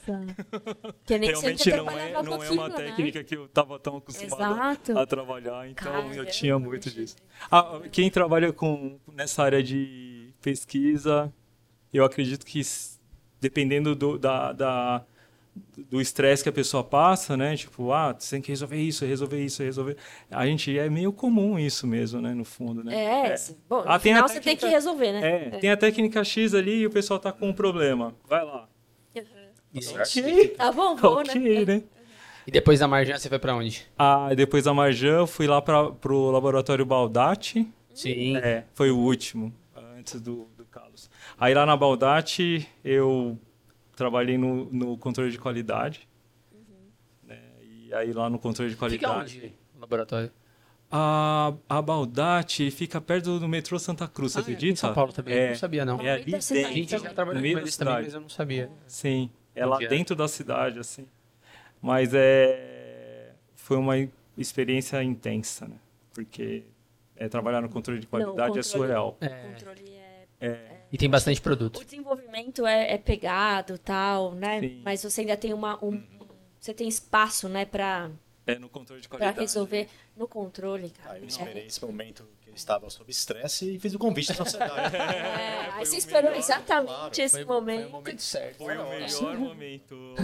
Que 1.06 1.18
nem 1.18 1.30
que 1.30 1.36
realmente 1.40 1.70
não 1.72 1.90
é, 1.90 2.24
não 2.24 2.44
é 2.44 2.50
uma 2.52 2.70
né? 2.70 2.76
técnica 2.76 3.24
que 3.24 3.36
eu 3.36 3.46
estava 3.46 3.80
tão 3.80 3.98
acostumado 3.98 4.54
Exato. 4.54 4.98
a 5.00 5.06
trabalhar, 5.06 5.70
então 5.70 5.94
eu 5.94 6.02
Caramba, 6.04 6.26
tinha 6.26 6.60
muito 6.60 6.90
disso. 6.90 7.16
Ah, 7.50 7.80
quem 7.92 8.10
trabalha 8.12 8.52
com 8.52 9.00
nessa 9.14 9.44
área 9.44 9.64
de 9.64 10.34
pesquisa, 10.42 11.34
eu 11.94 12.04
acredito 12.04 12.46
que 12.46 12.62
dependendo 13.40 13.96
do, 13.96 14.18
da, 14.18 14.52
da- 14.52 15.06
do 15.90 16.02
estresse 16.02 16.44
que 16.44 16.50
a 16.50 16.52
pessoa 16.52 16.84
passa, 16.84 17.38
né? 17.38 17.56
Tipo, 17.56 17.92
ah, 17.92 18.14
você 18.18 18.36
tem 18.36 18.42
que 18.42 18.50
resolver 18.50 18.78
isso, 18.78 19.06
resolver 19.06 19.44
isso, 19.44 19.64
resolver. 19.64 19.98
A 20.30 20.46
gente 20.46 20.78
é 20.78 20.90
meio 20.90 21.14
comum 21.14 21.58
isso 21.58 21.88
mesmo, 21.88 22.22
né? 22.22 22.34
No 22.34 22.44
fundo, 22.44 22.84
né? 22.84 22.96
É, 22.96 23.34
assim, 23.34 23.58
bom, 23.70 23.84
no 23.84 23.90
Ah, 23.90 24.00
tem 24.00 24.14
final 24.14 24.28
você 24.28 24.40
tem 24.42 24.56
que 24.56 24.68
resolver, 24.68 25.12
né? 25.14 25.48
É, 25.48 25.50
tem 25.60 25.70
a 25.70 25.78
técnica 25.78 26.24
X 26.24 26.54
ali 26.54 26.80
e 26.80 26.86
o 26.88 26.90
pessoal 26.90 27.20
tá 27.20 27.32
com 27.32 27.50
um 27.50 27.54
problema. 27.54 28.14
Vai 28.28 28.44
lá. 28.44 28.68
Isso. 29.74 29.94
Ok, 30.00 30.48
Tá 30.50 30.72
bom, 30.72 30.96
vou, 30.96 31.18
né? 31.18 31.34
ok, 31.34 31.66
né? 31.66 31.84
E 32.48 32.52
depois 32.52 32.80
da 32.80 32.88
Marjan 32.88 33.18
você 33.18 33.28
foi 33.28 33.40
pra 33.40 33.56
onde? 33.56 33.86
Ah, 33.98 34.30
depois 34.36 34.64
da 34.64 34.74
Marjan, 34.74 35.20
eu 35.20 35.28
fui 35.28 35.48
lá 35.48 35.62
para 35.62 35.92
pro 35.92 36.32
laboratório 36.32 36.86
Baldati. 36.86 37.68
Sim. 37.94 38.38
É, 38.38 38.64
foi 38.74 38.92
o 38.92 38.98
último, 38.98 39.54
antes 39.98 40.22
do, 40.22 40.48
do 40.56 40.64
Carlos. 40.66 41.10
Aí 41.38 41.54
lá 41.54 41.66
na 41.66 41.76
Baldati, 41.76 42.68
eu 42.84 43.38
trabalhei 43.96 44.38
no, 44.38 44.66
no 44.72 44.98
controle 44.98 45.32
de 45.32 45.38
qualidade. 45.38 46.08
né, 47.24 47.40
E 47.62 47.94
aí 47.94 48.12
lá 48.14 48.30
no 48.30 48.38
controle 48.40 48.70
de 48.70 48.76
Fica 48.76 48.88
qualidade. 49.08 49.38
onde? 49.38 49.54
o 49.76 49.80
Laboratório. 49.82 50.32
A, 50.92 51.54
a 51.68 51.82
Baldate 51.82 52.70
fica 52.72 53.02
perto 53.02 53.40
do 53.40 53.48
metrô 53.48 53.78
Santa 53.80 54.08
Cruz, 54.08 54.34
você 54.34 54.40
Ah, 54.40 54.42
acredita? 54.42 54.74
Em 54.74 54.76
São 54.76 54.94
Paulo 54.94 55.12
também. 55.12 55.34
É, 55.36 55.50
não 55.50 55.56
sabia, 55.56 55.84
não. 55.84 56.00
é 56.00 56.12
ali 56.12 56.42
cidade. 56.42 56.66
A 56.66 56.72
gente 56.72 56.92
já 56.92 56.98
dentro, 57.00 57.14
trabalhou 57.16 57.36
no 57.36 57.42
meio 57.42 57.56
com 57.56 57.60
da 57.60 57.64
eles 57.64 57.78
também, 57.78 57.94
cidade. 57.94 58.06
mas 58.08 58.14
eu 58.14 58.22
não 58.22 58.30
sabia. 58.30 58.70
Sim, 58.88 59.30
é 59.56 59.66
lá 59.66 59.82
é? 59.82 59.88
dentro 59.88 60.16
da 60.16 60.28
cidade, 60.28 60.80
assim. 60.80 61.08
Mas 61.82 62.14
é 62.14 63.32
foi 63.56 63.78
uma 63.78 63.96
experiência 64.38 65.02
intensa, 65.04 65.68
né? 65.68 65.76
Porque 66.14 66.64
é, 67.16 67.28
trabalhar 67.28 67.62
no 67.62 67.68
controle 67.70 68.00
de 68.00 68.06
qualidade 68.08 68.38
é 68.38 68.46
controle- 68.46 68.64
surreal. 68.64 69.18
O 69.20 69.54
controle 69.54 69.90
é... 69.90 70.28
É, 70.40 70.75
E 70.96 70.98
tem 70.98 71.10
bastante 71.10 71.42
O 71.42 71.44
produto. 71.44 71.84
desenvolvimento 71.84 72.66
é, 72.66 72.94
é 72.94 72.98
pegado, 72.98 73.78
tal, 73.78 74.32
né? 74.34 74.62
Sim. 74.62 74.82
Mas 74.82 75.04
você 75.04 75.20
ainda 75.22 75.36
tem 75.36 75.52
uma... 75.54 75.78
Um, 75.84 76.02
você 76.58 76.74
tem 76.74 76.88
espaço, 76.88 77.50
né, 77.50 77.66
pra, 77.66 78.10
é 78.48 78.58
no 78.58 78.70
controle 78.70 79.02
de 79.02 79.10
pra 79.10 79.18
qualidade. 79.18 79.42
resolver 79.42 79.90
no 80.16 80.26
controle, 80.26 80.90
cara. 81.04 81.16
Aí 81.18 81.22
eu 81.22 81.28
esperei 81.28 81.66
esse 81.66 81.84
momento 81.84 82.26
que 82.42 82.50
ele 82.50 82.56
estava 82.56 82.90
sob 82.90 83.12
estresse 83.12 83.76
e 83.76 83.80
fiz 83.80 83.94
o 83.94 84.00
convite 84.00 84.30
da 84.30 84.36
sociedade. 84.36 84.96
É, 84.96 85.72
aí 85.76 85.86
foi 85.86 85.86
você 85.86 85.96
o 85.96 86.00
esperou 86.00 86.32
melhor, 86.32 86.40
exatamente 86.40 86.88
claro. 86.88 87.12
esse 87.22 87.44
momento. 87.46 88.20
certo. 88.22 88.58
Foi 88.58 88.78
o 88.78 88.90
melhor 88.90 89.36
momento. 89.38 90.16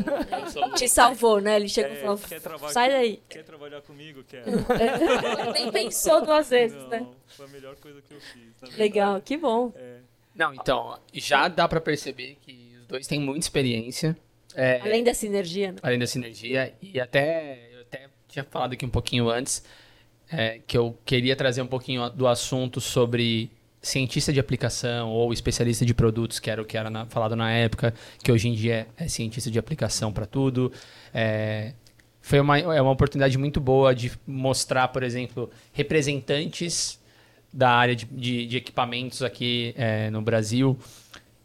Te 0.78 0.88
salvou, 0.88 1.42
né? 1.42 1.58
Ele 1.58 1.68
chegou 1.68 1.92
e 1.92 1.98
É, 1.98 2.02
falou, 2.02 2.18
quer 2.18 2.40
trabalhar 2.42 2.74
sai 2.74 2.88
com- 2.88 2.94
daí. 2.96 3.24
Quer 3.28 3.44
trabalhar 3.44 3.82
comigo? 3.82 4.24
Quer? 4.24 4.46
Nem 5.54 5.70
pensou 5.72 6.26
duas 6.26 6.50
vezes, 6.50 6.82
né? 6.88 7.02
Não, 7.02 7.14
foi 7.28 7.46
a 7.46 7.50
melhor 7.50 7.76
coisa 7.76 8.02
que 8.02 8.14
eu 8.14 8.22
fiz. 8.22 8.44
verdade. 8.62 8.78
Legal, 8.82 9.22
que 9.22 9.36
bom. 9.38 9.74
É, 9.76 10.00
Não, 10.36 10.54
então, 10.54 10.98
já 11.14 11.48
dá 11.48 11.68
pra 11.68 11.82
perceber 11.82 12.38
que 12.42 12.76
os 12.82 12.88
dois 12.88 13.08
têm 13.08 13.20
muita 13.20 13.40
experiência. 13.46 14.18
É, 14.56 14.80
Além 14.82 15.04
da 15.04 15.14
sinergia, 15.14 15.72
né? 15.74 15.78
além 15.84 16.00
da 16.00 16.08
sinergia. 16.08 16.74
E 16.82 17.00
até, 17.00 17.70
eu 17.74 17.82
até 17.82 18.08
tinha 18.28 18.44
falado 18.44 18.74
aqui 18.74 18.86
um 18.86 18.90
pouquinho 18.90 19.30
antes, 19.30 19.64
é, 20.32 20.60
que 20.66 20.78
eu 20.78 20.98
queria 21.06 21.36
trazer 21.36 21.62
um 21.62 21.68
pouquinho 21.68 22.10
do 22.10 22.28
assunto 22.28 22.80
sobre 22.82 23.52
cientista 23.82 24.32
de 24.32 24.40
aplicação 24.40 25.10
ou 25.10 25.34
especialista 25.34 25.84
de 25.86 25.94
produtos, 25.94 26.40
que 26.40 26.50
era 26.52 26.62
o 26.62 26.66
que 26.66 26.78
era 26.78 26.90
na- 26.90 27.06
falado 27.08 27.36
na 27.36 27.52
época, 27.52 27.94
que 28.24 28.32
hoje 28.32 28.48
em 28.48 28.54
dia 28.54 28.88
é 28.96 29.08
cientista 29.08 29.50
de 29.50 29.58
aplicação 29.58 30.14
para 30.14 30.26
tudo. 30.26 30.72
É, 31.14 31.74
foi 32.22 32.40
uma, 32.40 32.60
é 32.60 32.80
uma 32.82 32.92
oportunidade 32.92 33.38
muito 33.38 33.60
boa 33.60 33.96
de 33.96 34.12
mostrar, 34.28 34.88
por 34.90 35.02
exemplo, 35.02 35.50
representantes 35.74 37.00
da 37.54 37.70
área 37.70 37.95
de, 37.95 38.06
de- 38.06 38.45
de 38.45 38.58
equipamentos 38.58 39.22
aqui 39.22 39.74
é, 39.78 40.10
no 40.10 40.22
Brasil. 40.22 40.78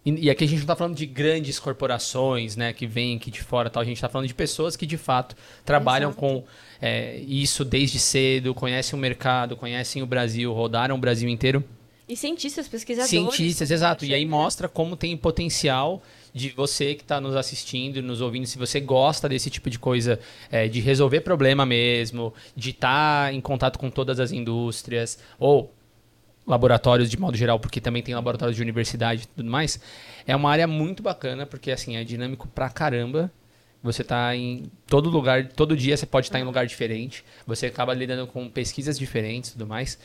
E, 0.05 0.27
e 0.27 0.31
aqui 0.31 0.45
a 0.45 0.47
gente 0.47 0.59
não 0.59 0.65
está 0.65 0.77
falando 0.77 0.95
de 0.95 1.05
grandes 1.05 1.59
corporações, 1.59 2.55
né, 2.57 2.73
que 2.73 2.87
vêm 2.87 3.17
aqui 3.17 3.31
de 3.31 3.43
fora, 3.43 3.69
tal. 3.69 3.83
A 3.83 3.85
gente 3.85 3.97
está 3.97 4.09
falando 4.09 4.29
de 4.29 4.35
pessoas 4.35 4.77
que 4.77 4.87
de 4.87 4.97
fato 4.97 5.35
trabalham 5.65 6.11
Exato. 6.11 6.21
com 6.21 6.45
é, 6.81 7.17
isso 7.27 7.65
desde 7.65 7.99
cedo, 7.99 8.55
conhecem 8.55 8.97
o 8.97 9.01
mercado, 9.01 9.57
conhecem 9.57 10.03
o 10.03 10.07
Brasil, 10.07 10.53
rodaram 10.53 10.95
o 10.95 10.99
Brasil 10.99 11.29
inteiro. 11.29 11.65
E 12.09 12.17
cientistas, 12.17 12.69
pesquisadores. 12.69 13.11
Cientistas, 13.11 13.69
exato. 13.69 14.05
E 14.05 14.15
aí 14.15 14.25
mostra 14.25 14.69
como 14.69 14.97
tem 14.97 15.17
potencial 15.17 16.01
de 16.33 16.51
você 16.51 16.95
que 16.95 17.03
está 17.03 17.21
nos 17.21 17.35
assistindo, 17.35 18.01
nos 18.01 18.21
ouvindo, 18.21 18.47
se 18.47 18.59
você 18.59 18.79
gosta 18.79 19.29
desse 19.29 19.51
tipo 19.51 19.69
de 19.69 19.79
coisa, 19.79 20.21
é, 20.53 20.69
de 20.69 20.79
resolver 20.79 21.23
problema 21.23 21.67
mesmo, 21.67 22.33
de 22.55 22.71
estar 22.71 23.35
em 23.35 23.41
contato 23.41 23.77
com 23.77 23.91
todas 23.91 24.21
as 24.21 24.31
indústrias, 24.31 25.19
ou 25.37 25.75
laboratórios 26.47 27.11
de 27.11 27.19
modo 27.19 27.37
geral, 27.37 27.59
porque 27.59 27.81
também 27.81 28.03
tem 28.03 28.15
laboratórios 28.15 28.57
de 28.57 28.63
universidade 28.63 29.25
e 29.25 29.27
tudo 29.27 29.51
mais, 29.51 29.81
é 30.27 30.37
uma 30.37 30.51
área 30.51 30.67
muito 30.67 31.03
bacana, 31.03 31.45
porque 31.45 31.71
assim, 31.71 31.97
é 31.97 32.05
dinâmico 32.05 32.47
pra 32.49 32.69
caramba. 32.69 33.31
Você 33.83 34.03
tá 34.03 34.35
em 34.35 34.71
todo 34.87 35.09
lugar, 35.09 35.47
todo 35.49 35.77
dia 35.77 35.97
você 35.97 36.07
pode 36.07 36.27
estar 36.27 36.41
em 36.41 36.43
um 36.43 36.47
lugar 36.47 36.67
diferente. 36.67 37.25
Você 37.47 37.67
acaba 37.67 37.95
lidando 37.95 38.27
com 38.27 38.49
pesquisas 38.49 38.99
diferentes 38.99 39.51
e 39.51 39.53
tudo 39.53 39.67
mais. 39.67 39.99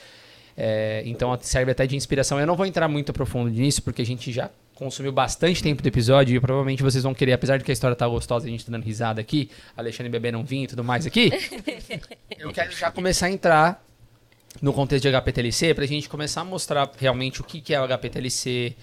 É, 0.56 1.02
então 1.06 1.36
serve 1.42 1.72
até 1.72 1.88
de 1.88 1.96
inspiração. 1.96 2.39
Eu 2.39 2.46
não 2.46 2.56
vou 2.56 2.66
entrar 2.66 2.88
muito 2.88 3.12
profundo 3.12 3.50
nisso, 3.50 3.82
porque 3.82 4.02
a 4.02 4.06
gente 4.06 4.32
já 4.32 4.52
consumiu 4.76 5.12
bastante 5.12 5.62
tempo 5.62 5.82
do 5.82 5.88
episódio 5.88 6.36
e 6.36 6.39
provavelmente 6.39 6.82
vocês 6.82 7.04
vão 7.04 7.14
querer, 7.14 7.34
apesar 7.34 7.58
de 7.58 7.64
que 7.64 7.72
a 7.72 7.74
história 7.74 7.96
tá 7.96 8.08
gostosa 8.08 8.46
e 8.46 8.50
a 8.50 8.52
gente 8.52 8.66
tá 8.66 8.72
dando 8.72 8.84
risada 8.84 9.22
aqui, 9.22 9.50
Alexandre 9.78 10.12
bebendo 10.12 10.39
um 10.39 10.44
vinho 10.44 10.64
e 10.64 10.68
tudo 10.68 10.84
mais 10.84 11.06
aqui, 11.06 11.32
eu 12.38 12.52
quero 12.52 12.72
já 12.72 12.89
começar 12.89 13.28
a 13.28 13.32
entrar 13.32 13.86
no 14.60 14.74
contexto 14.74 15.04
de 15.04 15.16
HPTLC 15.16 15.74
pra 15.74 15.86
gente 15.86 16.10
começar 16.10 16.41
a 16.41 16.45
mostrar 16.45 16.89
realmente 16.97 17.41
o 17.41 17.43
que, 17.43 17.62
que 17.62 17.74
é 17.74 17.80
o 17.82 17.86
HPTLC, 17.88 18.76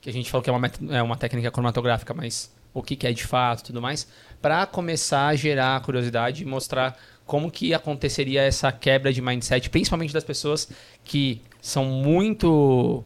que 0.00 0.10
a 0.10 0.12
gente 0.12 0.30
falou 0.30 0.42
que 0.42 0.50
é 0.50 0.52
uma, 0.52 0.70
é 0.90 1.02
uma 1.02 1.16
técnica 1.16 1.50
cromatográfica, 1.50 2.12
mas 2.12 2.52
o 2.74 2.82
que, 2.82 2.96
que 2.96 3.06
é 3.06 3.12
de 3.12 3.24
fato 3.24 3.60
e 3.60 3.64
tudo 3.64 3.80
mais, 3.80 4.06
para 4.42 4.66
começar 4.66 5.28
a 5.28 5.34
gerar 5.36 5.80
curiosidade 5.80 6.42
e 6.42 6.44
mostrar 6.44 6.98
como 7.24 7.50
que 7.50 7.72
aconteceria 7.72 8.42
essa 8.42 8.70
quebra 8.70 9.12
de 9.12 9.22
mindset, 9.22 9.70
principalmente 9.70 10.12
das 10.12 10.24
pessoas 10.24 10.68
que 11.04 11.40
são 11.62 11.86
muito 11.86 13.04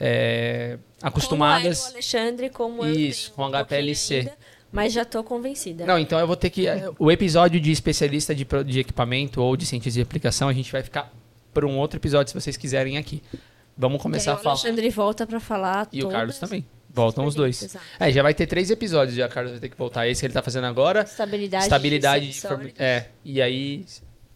é, 0.00 0.78
acostumadas. 1.02 1.78
Como 1.80 1.88
eu, 1.88 1.94
Alexandre, 1.94 2.50
como 2.50 2.84
eu 2.84 2.94
Isso, 2.94 3.32
tenho 3.32 3.50
com 3.50 3.56
um 3.56 3.64
HPLC. 3.64 4.14
ainda, 4.14 4.32
mas 4.70 4.92
já 4.92 5.04
tô 5.04 5.22
convencida. 5.22 5.84
Não, 5.84 5.98
então 5.98 6.18
eu 6.18 6.26
vou 6.26 6.36
ter 6.36 6.48
que. 6.48 6.66
O 6.98 7.10
episódio 7.10 7.60
de 7.60 7.70
especialista 7.70 8.34
de, 8.34 8.46
de 8.64 8.80
equipamento 8.80 9.42
ou 9.42 9.54
de 9.56 9.66
cientista 9.66 9.98
de 9.98 10.02
aplicação, 10.02 10.48
a 10.48 10.52
gente 10.52 10.72
vai 10.72 10.82
ficar 10.82 11.12
para 11.52 11.66
um 11.66 11.78
outro 11.78 11.98
episódio 11.98 12.30
se 12.32 12.40
vocês 12.40 12.56
quiserem 12.56 12.96
aqui. 12.98 13.22
Vamos 13.76 13.96
E 13.96 13.98
aí 13.98 14.02
começar 14.02 14.32
a 14.32 14.34
o 14.34 14.38
falar. 14.38 14.54
Alexandre 14.56 14.90
volta 14.90 15.26
pra 15.26 15.40
falar 15.40 15.88
E 15.92 16.02
o 16.04 16.08
Carlos 16.08 16.38
também. 16.38 16.64
Voltam 16.94 17.24
os 17.24 17.34
dois. 17.34 17.62
Exato. 17.62 17.84
É, 17.98 18.12
já 18.12 18.22
vai 18.22 18.34
ter 18.34 18.46
três 18.46 18.70
episódios, 18.70 19.16
já 19.16 19.26
o 19.26 19.30
Carlos 19.30 19.52
vai 19.52 19.60
ter 19.60 19.70
que 19.70 19.76
voltar. 19.78 20.06
Esse 20.08 20.20
que 20.20 20.26
ele 20.26 20.34
tá 20.34 20.42
fazendo 20.42 20.66
agora. 20.66 21.02
Estabilidade, 21.02 21.64
Estabilidade 21.64 22.30
de 22.32 22.40
forma- 22.40 22.70
É. 22.78 23.06
E 23.24 23.40
aí, 23.40 23.86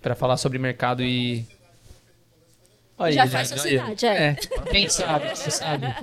para 0.01 0.15
falar 0.15 0.37
sobre 0.39 0.59
mercado 0.59 1.03
e. 1.03 1.45
Olha 2.99 3.13
Já 3.13 3.23
aí, 3.25 3.29
faz 3.29 3.53
aí. 3.53 3.59
sociedade, 3.59 4.07
é. 4.07 4.35
Quem 4.71 4.89
sabe, 4.89 5.29
você 5.37 5.51
sabe. 5.51 5.87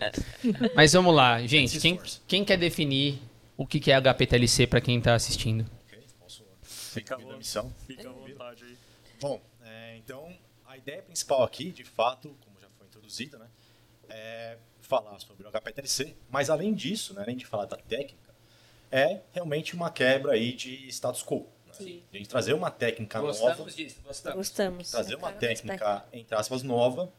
É. 0.00 0.10
Mas 0.74 0.92
vamos 0.92 1.14
lá, 1.14 1.40
gente. 1.46 1.78
Quem, 1.78 2.00
quem 2.26 2.44
quer 2.44 2.56
definir 2.58 3.20
o 3.56 3.64
que 3.64 3.78
que 3.78 3.92
é 3.92 3.94
HPTLC 3.94 4.66
para 4.66 4.80
quem 4.80 5.00
tá 5.00 5.14
assistindo? 5.14 5.64
Ok, 5.86 5.98
Posso 6.20 6.42
Fica 6.62 7.14
a 7.14 7.18
vontade. 7.18 7.38
missão? 7.38 7.72
Fica 7.86 8.08
à 8.08 8.12
vontade 8.12 8.64
aí. 8.64 8.76
Bom, 9.20 9.34
é, 9.36 9.40
então 10.04 10.36
a 10.66 10.76
ideia 10.76 11.02
principal 11.02 11.42
aqui, 11.42 11.70
de 11.70 11.84
fato, 11.84 12.36
como 12.44 12.60
já 12.60 12.68
foi 12.76 12.86
introduzida, 12.86 13.38
né, 13.38 13.48
é 14.08 14.58
falar 14.80 15.18
sobre 15.18 15.46
o 15.46 15.50
HPTLC, 15.50 16.14
mas 16.28 16.50
além 16.50 16.74
disso, 16.74 17.14
né, 17.14 17.22
além 17.22 17.36
de 17.36 17.46
falar 17.46 17.64
da 17.64 17.76
técnica, 17.76 18.34
é 18.90 19.22
realmente 19.32 19.74
uma 19.74 19.90
quebra 19.90 20.32
aí 20.32 20.52
de 20.52 20.88
status 20.88 21.22
quo. 21.22 21.48
Né? 21.66 22.02
A 22.12 22.16
gente 22.16 22.28
trazer 22.28 22.52
uma 22.52 22.70
técnica 22.70 23.20
nova, 23.20 23.64
disso, 23.70 24.00
gostamos. 24.04 24.36
Gostamos. 24.36 24.90
trazer 24.90 25.16
uma 25.16 25.32
técnica, 25.32 26.04
entre 26.12 26.36
aspas, 26.36 26.62
nova, 26.62 27.12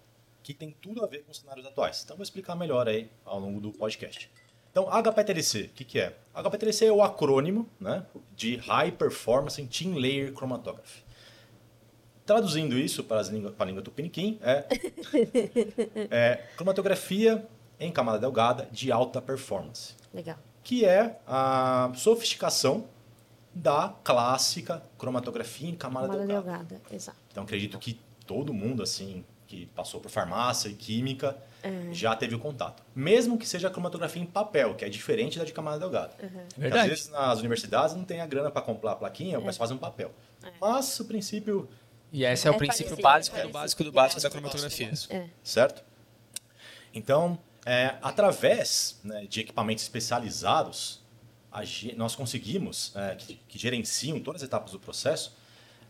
que 0.44 0.54
tem 0.54 0.72
tudo 0.72 1.04
a 1.04 1.08
ver 1.08 1.24
com 1.24 1.32
os 1.32 1.40
cenários 1.40 1.66
atuais. 1.66 2.04
Então, 2.04 2.16
vou 2.16 2.24
explicar 2.24 2.56
melhor 2.56 2.88
aí 2.88 3.10
ao 3.26 3.40
longo 3.40 3.60
do 3.60 3.72
podcast. 3.72 4.30
Então, 4.70 4.88
HPTLC, 4.90 5.64
o 5.64 5.70
que, 5.70 5.84
que 5.84 6.00
é? 6.00 6.16
HPTLC 6.34 6.86
é 6.86 6.92
o 6.92 7.02
acrônimo 7.02 7.70
né, 7.80 8.06
de 8.36 8.58
High 8.58 8.92
Performance 8.92 9.66
Team 9.68 9.96
Layer 9.96 10.34
Chromatography. 10.34 11.05
Traduzindo 12.26 12.78
isso 12.78 13.04
para, 13.04 13.20
as 13.20 13.28
língua, 13.28 13.52
para 13.52 13.66
a 13.66 13.68
língua 13.68 13.82
tupiniquim, 13.84 14.40
é, 14.42 14.66
é 16.10 16.36
cromatografia 16.56 17.46
em 17.80 17.92
camada 17.92 18.18
delgada 18.20 18.68
de 18.72 18.92
alta 18.92 19.22
performance 19.22 19.94
Legal. 20.14 20.38
que 20.64 20.86
é 20.86 21.20
a 21.28 21.92
sofisticação 21.96 22.86
da 23.54 23.94
clássica 24.04 24.82
cromatografia 24.98 25.70
em 25.70 25.76
camada, 25.76 26.08
Camada 26.08 26.26
delgada. 26.28 26.64
delgada, 26.64 26.82
exato. 26.92 27.18
Então 27.32 27.44
acredito 27.44 27.78
que 27.78 28.00
todo 28.26 28.54
mundo 28.54 28.82
assim 28.84 29.24
que 29.48 29.68
passou 29.68 30.02
por 30.02 30.10
farmácia 30.10 30.68
e 30.70 30.74
química 30.74 31.38
É. 31.62 31.94
já 31.94 32.16
teve 32.16 32.34
o 32.36 32.40
contato. 32.40 32.82
Mesmo 32.96 33.38
que 33.38 33.48
seja 33.48 33.68
a 33.68 33.72
cromatografia 33.72 34.22
em 34.22 34.26
papel, 34.26 34.74
que 34.76 34.84
é 34.84 34.90
diferente 34.90 35.38
da 35.38 35.46
de 35.46 35.54
camada 35.54 35.78
delgada. 35.80 36.14
Porque 36.18 36.60
Verdade. 36.60 36.82
Às 36.84 36.88
vezes 36.90 37.10
nas 37.10 37.40
universidades 37.40 37.96
não 37.96 38.04
tem 38.04 38.22
a 38.22 38.26
grana 38.26 38.50
para 38.52 38.62
comprar 38.62 38.94
a 38.94 38.96
plaquinha, 38.96 39.40
mas 39.40 39.56
fazem 39.58 39.76
um 39.76 39.80
papel. 39.80 40.12
Mas 40.60 41.00
o 41.00 41.06
princípio 41.06 41.70
E 42.16 42.24
esse 42.24 42.48
é, 42.48 42.52
o 42.52 42.54
É 42.54 42.58
princípio 42.58 42.96
parecido, 42.96 43.02
básico 43.02 43.36
é 43.36 43.40
do 43.40 43.42
parecido. 43.42 43.60
básico 43.60 43.84
do 43.84 43.92
básico 43.92 44.22
da 44.22 44.30
cromatografia. 44.30 44.94
É. 45.10 45.30
certo? 45.44 45.84
Então, 46.94 47.38
é, 47.66 47.96
através 48.02 49.02
né, 49.04 49.26
de 49.28 49.42
equipamentos 49.42 49.84
especializados, 49.84 51.04
a 51.52 51.62
nós 51.98 52.16
conseguimos, 52.16 52.94
é, 52.96 53.16
que, 53.16 53.36
que 53.50 53.60
gerenciam 53.60 54.18
todas 54.22 54.42
as 54.42 54.48
etapas 54.48 54.72
do 54.72 54.80
processo, 54.80 55.36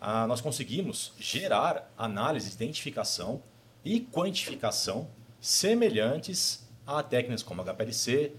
ah, 0.02 0.26
nós 0.26 0.42
conseguimos 0.42 1.14
gerar 1.20 1.94
análises 1.96 2.50
de 2.50 2.56
identificação 2.64 3.44
e 3.84 4.00
quantificação 4.00 5.08
semelhantes 5.40 6.68
a 6.88 7.04
técnicas 7.04 7.44
como 7.44 7.62
HPLC, 7.64 8.34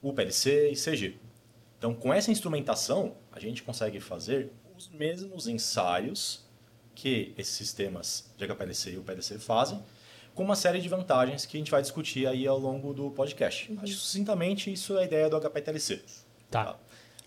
UPLC 0.00 0.70
e 0.70 0.76
CG. 0.76 1.18
Então, 1.76 1.92
com 1.92 2.14
essa 2.14 2.30
instrumentação, 2.30 3.16
a 3.32 3.40
gente 3.40 3.64
consegue 3.64 3.98
fazer 3.98 4.52
os 4.76 4.88
mesmos 4.88 5.48
ensaios 5.48 6.45
que 6.96 7.34
esses 7.38 7.54
sistemas 7.54 8.24
de 8.36 8.44
HPLC 8.44 8.90
e 8.90 8.98
UPLC 8.98 9.38
fazem, 9.38 9.80
com 10.34 10.42
uma 10.42 10.56
série 10.56 10.80
de 10.80 10.88
vantagens 10.88 11.46
que 11.46 11.56
a 11.56 11.60
gente 11.60 11.70
vai 11.70 11.80
discutir 11.80 12.26
aí 12.26 12.46
ao 12.46 12.58
longo 12.58 12.92
do 12.92 13.10
podcast. 13.10 13.72
Acho 13.76 13.84
que 13.84 13.92
sucintamente 13.92 14.72
isso 14.72 14.96
é 14.98 15.02
a 15.02 15.04
ideia 15.04 15.30
do 15.30 15.38
HPLC. 15.38 16.02
Tá. 16.50 16.76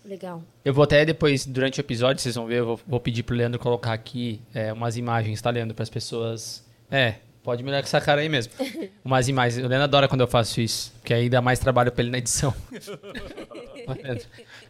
Legal. 0.04 0.42
Eu 0.64 0.74
vou 0.74 0.84
até 0.84 1.04
depois, 1.04 1.46
durante 1.46 1.78
o 1.78 1.82
episódio, 1.82 2.22
vocês 2.22 2.34
vão 2.34 2.46
ver, 2.46 2.60
eu 2.60 2.66
vou, 2.66 2.80
vou 2.86 3.00
pedir 3.00 3.22
pro 3.22 3.34
Leandro 3.34 3.58
colocar 3.58 3.92
aqui 3.92 4.40
é, 4.54 4.72
umas 4.72 4.96
imagens, 4.96 5.40
tá, 5.40 5.50
Leandro? 5.50 5.74
Para 5.74 5.82
as 5.82 5.90
pessoas. 5.90 6.64
É, 6.90 7.16
pode 7.42 7.62
me 7.62 7.68
olhar 7.70 7.82
com 7.82 7.86
essa 7.86 8.00
cara 8.00 8.20
aí 8.20 8.28
mesmo. 8.28 8.52
umas 9.04 9.28
imagens. 9.28 9.64
O 9.64 9.68
Leandro 9.68 9.84
adora 9.84 10.08
quando 10.08 10.22
eu 10.22 10.28
faço 10.28 10.60
isso, 10.60 10.92
porque 11.00 11.12
aí 11.12 11.28
dá 11.28 11.40
mais 11.40 11.58
trabalho 11.58 11.92
para 11.92 12.02
ele 12.02 12.10
na 12.10 12.18
edição. 12.18 12.54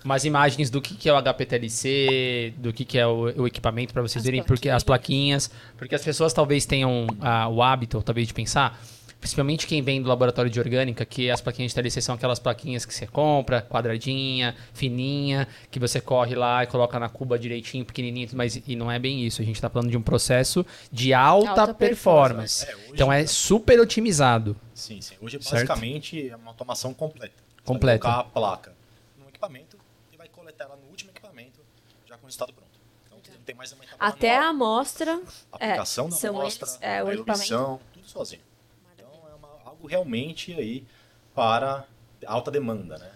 umas 0.05 0.24
imagens 0.24 0.70
do 0.70 0.80
que, 0.80 0.94
que 0.94 1.09
é 1.09 1.12
o 1.12 1.16
HPTLC, 1.16 2.55
do 2.59 2.72
que, 2.72 2.84
que 2.84 2.98
é 2.98 3.07
o, 3.07 3.42
o 3.42 3.46
equipamento, 3.46 3.92
para 3.92 4.03
vocês 4.03 4.16
As 4.22 4.24
verem, 4.24 4.42
porque 4.42 4.68
as 4.68 4.82
plaquinhas. 4.82 5.51
Porque 5.76 5.94
as 5.94 6.03
pessoas 6.05 6.32
talvez 6.32 6.64
tenham 6.66 7.07
ah, 7.20 7.48
o 7.48 7.62
hábito, 7.62 8.03
talvez, 8.03 8.26
de 8.28 8.34
pensar. 8.34 8.80
Principalmente 9.20 9.66
quem 9.66 9.82
vem 9.82 10.01
do 10.01 10.09
laboratório 10.09 10.51
de 10.51 10.59
orgânica, 10.59 11.05
que 11.05 11.30
as 11.30 11.42
plaquinhas 11.42 11.72
de 11.72 11.74
TLC 11.74 12.01
são 12.01 12.14
aquelas 12.14 12.38
plaquinhas 12.38 12.86
que 12.86 12.94
você 12.94 13.07
compra, 13.07 13.61
quadradinha, 13.61 14.57
fininha, 14.72 15.46
que 15.70 15.78
você 15.78 16.01
corre 16.01 16.34
lá 16.34 16.64
e 16.64 16.66
coloca 16.66 16.98
na 16.98 17.07
cuba 17.11 17.38
direitinho, 17.38 17.84
pequenininho, 17.84 18.30
mas 18.32 18.62
e 18.66 18.74
não 18.74 18.90
é 18.90 18.98
bem 18.98 19.22
isso. 19.26 19.42
A 19.42 19.44
gente 19.44 19.57
está 19.57 19.68
falando 19.68 19.90
de 19.90 19.96
um 19.98 20.01
processo 20.01 20.64
de 20.90 21.12
alta, 21.12 21.51
Alta 21.51 21.74
performance. 21.74 22.64
performance. 22.64 22.66
É, 22.66 22.74
hoje- 22.86 22.94
então 22.94 23.12
é 23.12 23.26
super 23.26 23.78
otimizado. 23.78 24.57
Sim, 24.72 25.03
sim. 25.03 25.16
Hoje, 25.20 25.38
Certo. 25.42 25.66
basicamente, 25.68 26.30
é 26.30 26.34
uma 26.36 26.48
automação 26.53 26.94
completa. 26.94 27.34
Você 27.59 27.62
Completa. 27.66 28.03
Vai 28.09 28.14
colocar 28.14 28.28
a 28.30 28.32
placa 28.32 28.72
no 29.18 29.28
equipamento 29.28 29.76
e 30.11 30.16
vai 30.16 30.28
coletar 30.28 30.64
ela 30.64 30.76
no 30.82 30.88
último 30.88 31.11
equipamento, 31.11 31.61
já 32.09 32.16
com 32.16 32.22
o 32.22 32.26
resultado 32.26 32.55
pronto. 32.55 32.70
Não 33.61 33.66
tem 33.68 33.68
mais 33.68 33.72
uma 33.72 33.84
etapa 33.84 34.04
Até 34.06 34.36
a 34.36 34.48
amostra. 34.48 35.20
A 35.52 35.56
aplicação 35.56 36.08
da 36.08 36.16
são 36.16 36.38
amostra, 36.40 36.66
eles, 36.68 36.78
é, 36.80 36.98
a 36.98 37.04
o 37.04 37.06
tudo 37.92 38.08
sozinho. 38.08 38.42
Então, 38.94 39.08
é 39.30 39.34
uma- 39.34 39.48
algo 39.64 39.86
realmente 39.86 40.52
aí 40.54 40.84
para 41.34 41.84
alta 42.26 42.50
demanda, 42.50 42.96
né? 42.98 43.11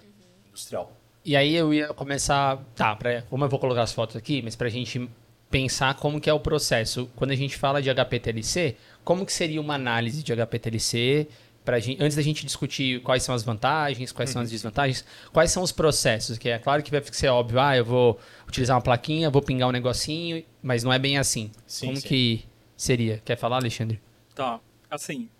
Industrial. 0.49 0.92
E 1.24 1.34
aí 1.36 1.55
eu 1.55 1.72
ia 1.72 1.88
começar. 1.95 2.59
Tá, 2.76 2.95
pra, 2.95 3.22
como 3.22 3.45
eu 3.45 3.49
vou 3.49 3.59
colocar 3.59 3.82
as 3.82 3.92
fotos 3.92 4.16
aqui, 4.16 4.42
mas 4.42 4.55
pra 4.55 4.68
gente 4.68 5.09
pensar 5.51 5.95
como 5.95 6.20
que 6.20 6.28
é 6.28 6.32
o 6.34 6.40
processo. 6.40 7.09
Quando 7.16 7.30
a 7.30 7.36
gente 7.36 7.57
fala 7.57 7.80
de 7.80 7.88
HPTLC, 7.88 8.76
como 9.03 9.24
que 9.24 9.32
seria 9.32 9.61
uma 9.61 9.74
análise 9.74 10.22
de 10.22 10.32
HPTLC? 10.32 11.26
Pra 11.65 11.79
gente, 11.79 12.03
antes 12.03 12.15
da 12.15 12.23
gente 12.23 12.45
discutir 12.45 13.01
quais 13.01 13.23
são 13.23 13.35
as 13.35 13.43
vantagens, 13.43 14.12
quais 14.12 14.29
são 14.29 14.43
as 14.43 14.51
desvantagens, 14.51 15.05
quais 15.33 15.51
são 15.51 15.62
os 15.62 15.73
processos? 15.73 16.37
Que 16.37 16.51
é 16.51 16.59
claro 16.59 16.83
que 16.83 16.91
vai 16.91 17.03
ser 17.05 17.29
óbvio, 17.29 17.59
ah, 17.59 17.75
eu 17.75 17.85
vou 17.85 18.21
utilizar 18.47 18.77
uma 18.77 18.83
plaquinha, 18.83 19.31
vou 19.31 19.41
pingar 19.41 19.69
um 19.71 19.73
negocinho, 19.73 20.45
mas 20.62 20.85
não 20.85 20.93
é 20.93 20.99
bem 20.99 21.17
assim. 21.17 21.51
Sim, 21.67 21.87
como 21.87 21.97
sim. 21.99 22.09
que 22.09 22.45
seria? 22.77 23.23
Quer 23.25 23.39
falar, 23.39 23.57
Alexandre? 23.57 23.99
Tá, 24.35 24.61
assim, 24.91 25.31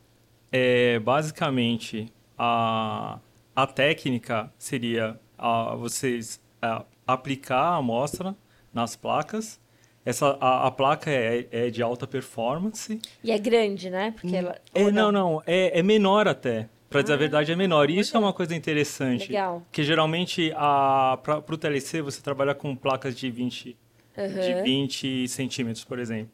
é, 0.51 0.99
basicamente 0.99 2.11
a, 2.39 3.18
a 3.55 3.66
técnica 3.66 4.53
seria 4.57 5.20
a, 5.37 5.75
vocês 5.75 6.41
a, 6.62 6.85
aplicar 7.07 7.59
a 7.59 7.77
amostra 7.77 8.35
nas 8.72 8.97
placas. 8.97 9.61
Essa, 10.05 10.36
a, 10.40 10.66
a 10.66 10.70
placa 10.70 11.11
é, 11.11 11.46
é 11.50 11.70
de 11.70 11.82
alta 11.82 12.07
performance. 12.07 13.00
E 13.22 13.32
é 13.32 13.38
grande, 13.38 13.88
né? 13.88 14.12
Porque 14.12 14.36
ela. 14.36 14.61
É, 14.74 14.90
não, 14.90 15.11
não, 15.11 15.42
é, 15.46 15.78
é 15.78 15.82
menor 15.82 16.28
até. 16.28 16.68
Pra 16.90 17.02
dizer 17.02 17.14
a 17.14 17.16
verdade, 17.16 17.50
é 17.50 17.57
menor. 17.57 17.90
E 17.90 17.98
isso 17.98 18.16
é 18.16 18.20
uma 18.20 18.32
coisa 18.32 18.55
interessante. 18.55 19.28
Legal. 19.28 19.62
Porque 19.62 19.82
geralmente, 19.82 20.52
para 20.52 21.42
o 21.48 21.57
TLC, 21.57 22.00
você 22.00 22.22
trabalha 22.22 22.55
com 22.55 22.76
placas 22.76 23.16
de 23.16 23.30
20, 23.30 23.76
de 24.16 24.62
20 24.62 25.26
centímetros, 25.26 25.84
por 25.84 25.98
exemplo. 25.98 26.30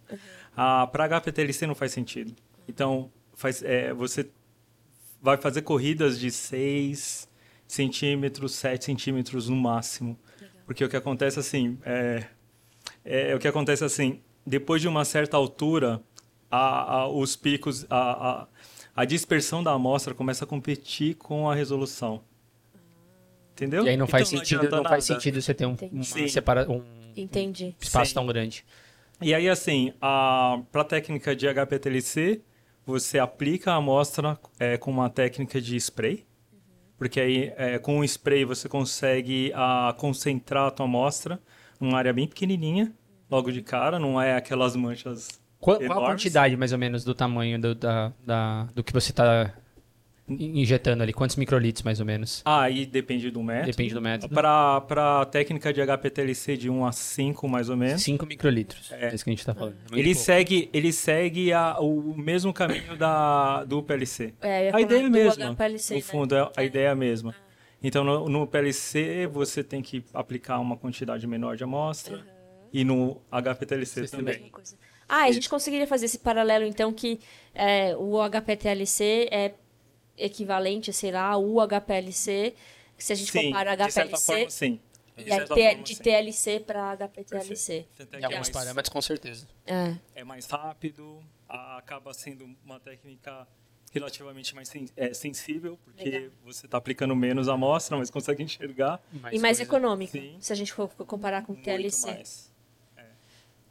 Ah, 0.55 0.87
para 0.87 1.05
HPTLC 1.05 1.67
não 1.67 1.75
faz 1.75 1.93
sentido. 1.93 2.35
Então, 2.69 3.11
faz, 3.33 3.63
é, 3.63 3.95
você 3.95 4.29
vai 5.23 5.39
fazer 5.39 5.63
corridas 5.63 6.21
de 6.21 6.31
6 6.31 7.27
centímetros, 7.67 8.53
7 8.55 8.85
centímetros 8.85 9.49
no 9.49 9.57
máximo. 9.57 10.19
Porque 10.67 10.85
o 10.85 10.89
que 10.89 10.97
acontece 10.97 11.39
assim, 11.39 11.79
é, 11.85 12.27
é, 13.05 13.35
o 13.35 13.39
que 13.39 13.49
acontece 13.49 13.85
assim, 13.85 14.21
depois 14.47 14.81
de 14.83 14.89
uma 14.89 15.05
certa 15.05 15.37
altura, 15.37 16.03
a, 16.51 17.01
a- 17.01 17.09
os 17.09 17.37
picos, 17.37 17.87
a, 17.91 18.31
a, 18.43 18.47
a 18.97 19.05
dispersão 19.05 19.63
da 19.63 19.73
amostra 19.73 20.15
começa 20.15 20.45
a 20.45 20.47
competir 20.47 21.15
com 21.17 21.49
a 21.51 21.55
resolução. 21.55 22.23
Entendeu? 23.53 23.85
E 23.85 23.91
aí 23.91 23.97
não 23.97 24.07
faz 24.07 24.29
Então 24.29 24.39
sentido, 24.39 24.59
adianta 24.61 24.77
não 24.77 24.85
faz 24.85 25.05
sentido 25.05 25.41
você 25.41 25.53
ter 25.53 25.67
um, 25.67 25.77
uma 25.93 26.29
separa, 26.29 26.71
um 26.71 26.83
Entendi. 27.17 27.75
espaço 27.79 28.11
Sim. 28.11 28.15
tão 28.15 28.27
grande. 28.27 28.65
E 29.21 29.35
aí, 29.35 29.49
assim, 29.51 29.93
para 30.01 30.81
a 30.81 30.85
técnica 30.85 31.37
de 31.37 31.47
HPTLC, 31.47 32.41
você 32.87 33.19
aplica 33.19 33.73
a 33.73 33.77
amostra 33.77 34.39
é, 34.59 34.79
com 34.79 34.91
uma 34.91 35.11
técnica 35.11 35.61
de 35.61 35.77
spray, 35.77 36.25
porque 36.97 37.21
aí 37.21 37.53
é, 37.57 37.79
com 37.79 37.99
o 37.99 38.05
spray 38.05 38.45
você 38.47 38.69
consegue 38.69 39.53
a, 39.55 39.95
concentrar 39.99 40.69
a 40.69 40.71
tua 40.71 40.87
amostra 40.87 41.39
numa 41.81 41.99
área 41.99 42.13
bem 42.13 42.27
pequenininha, 42.29 42.93
logo 43.31 43.51
de 43.51 43.63
cara, 43.63 43.99
não 43.99 44.21
é 44.21 44.37
aquelas 44.37 44.77
manchas 44.77 45.29
Qual, 45.59 45.79
qual 45.79 46.05
a 46.05 46.11
quantidade, 46.11 46.57
mais 46.57 46.73
ou 46.73 46.79
menos, 46.79 47.05
do 47.05 47.15
tamanho 47.15 47.59
do, 47.61 47.75
da, 47.75 48.13
da- 48.25 48.65
do 48.75 48.83
que 48.85 48.93
você 48.93 49.11
está 49.13 49.55
injetando 50.29 51.03
ali? 51.03 51.13
Quantos 51.13 51.37
microlitros, 51.37 51.83
mais 51.83 51.99
ou 52.01 52.07
menos? 52.07 52.41
Ah, 52.45 52.63
aí 52.63 52.87
depende 52.87 53.31
do 53.31 53.43
método. 53.43 53.71
Depende 53.71 53.95
do 53.95 54.01
método. 54.01 54.33
Para 54.35 55.21
a 55.23 55.25
técnica 55.27 55.73
de 55.73 55.81
HPTLC 55.83 56.57
de 56.57 56.71
1 56.71 56.85
a 56.87 56.93
5, 56.93 57.49
mais 57.49 57.69
ou 57.69 57.77
menos, 57.77 58.03
5 58.03 58.25
microlitros. 58.27 58.93
É 58.93 59.07
É. 59.11 59.15
isso 59.15 59.25
que 59.25 59.31
a 59.31 59.33
gente 59.33 59.41
está 59.41 59.55
falando. 59.55 59.75
É 59.93 59.99
ele 59.99 60.11
pouco. 60.15 60.25
segue, 60.25 60.71
ele 60.73 60.93
segue 60.93 61.53
a- 61.53 61.77
o 61.81 62.15
mesmo 62.17 62.53
caminho 62.53 62.97
da, 62.97 63.65
do 63.65 63.83
PLC. 63.83 64.33
É, 64.41 64.69
eu 64.69 64.71
ia 64.71 64.77
a 64.77 64.81
ideia 64.81 64.99
é 64.99 65.01
a 65.01 65.03
falar 65.03 65.09
do 65.09 65.13
mesma. 65.13 65.51
HPLC, 65.55 65.95
no 65.95 66.01
né? 66.01 66.03
fundo, 66.07 66.35
é- 66.37 66.51
a 66.57 66.63
É. 66.63 66.67
ideia 66.67 66.87
é 66.87 66.91
a 66.91 66.95
mesma. 66.95 67.35
Então, 67.83 68.05
no, 68.05 68.29
no 68.29 68.47
PLC, 68.47 69.27
você 69.27 69.65
tem 69.65 69.83
que 69.83 70.05
aplicar 70.13 70.59
uma 70.59 70.77
quantidade 70.77 71.27
menor 71.27 71.57
de 71.57 71.65
amostra. 71.65 72.25
E 72.73 72.85
no 72.85 73.21
HPTLC 73.33 74.01
Vocês 74.01 74.11
também. 74.11 74.53
Ah, 75.09 75.25
a 75.25 75.33
gente 75.33 75.49
conseguiria 75.49 75.87
fazer 75.89 76.07
esse 76.07 76.19
paralelo, 76.19 76.65
então, 76.65 76.93
que 76.93 77.19
é, 77.53 77.97
o 77.97 78.17
HPTLC 78.23 79.29
é 79.33 79.55
equivalente, 80.17 80.93
sei 80.93 81.11
lá, 81.11 81.23
ao 81.31 81.43
HPLC, 81.67 82.55
se 82.97 83.13
a 83.13 83.17
gente 83.17 83.33
Sim, 83.33 83.47
compara 83.47 83.75
de 83.75 83.91
certa 83.91 84.17
HPLC 84.17 84.33
forma, 84.33 84.51
sim. 84.51 84.81
De 85.17 85.29
e 85.29 85.33
aí 85.33 85.47
forma, 85.47 85.75
de 85.83 85.95
sim. 85.97 86.03
TLC 86.03 86.61
para 86.61 86.93
HPTLC. 86.93 87.87
Em 88.21 88.25
alguns 88.25 88.49
é, 88.49 88.53
parâmetros, 88.53 88.93
com 88.93 89.03
certeza. 89.03 89.49
É. 89.67 89.95
é 90.15 90.25
mais 90.25 90.47
rápido, 90.47 91.21
a- 91.49 91.79
acaba 91.79 92.15
sendo 92.15 92.45
uma 92.65 92.79
técnica 92.79 93.49
relativamente 93.91 94.55
mais 94.55 94.69
sen- 94.69 94.89
é, 94.97 95.13
sensível, 95.13 95.79
porque 95.85 96.09
Legal. 96.09 96.31
você 96.45 96.67
está 96.67 96.79
aplicando 96.79 97.15
menos 97.17 97.49
amostra, 97.49 97.97
mas 97.97 98.11
consegue 98.11 98.43
enxergar 98.43 99.01
e 99.33 99.39
mais 99.39 99.59
coisa. 99.59 99.63
econômico, 99.63 100.13
Sim. 100.13 100.37
se 100.41 100.53
a 100.53 100.57
gente 100.57 100.73
for 100.73 100.89
comparar 100.89 101.43
com 101.43 101.53
o 101.53 101.57
TLC. 101.57 102.07
mais. 102.11 102.53
É. 102.97 103.05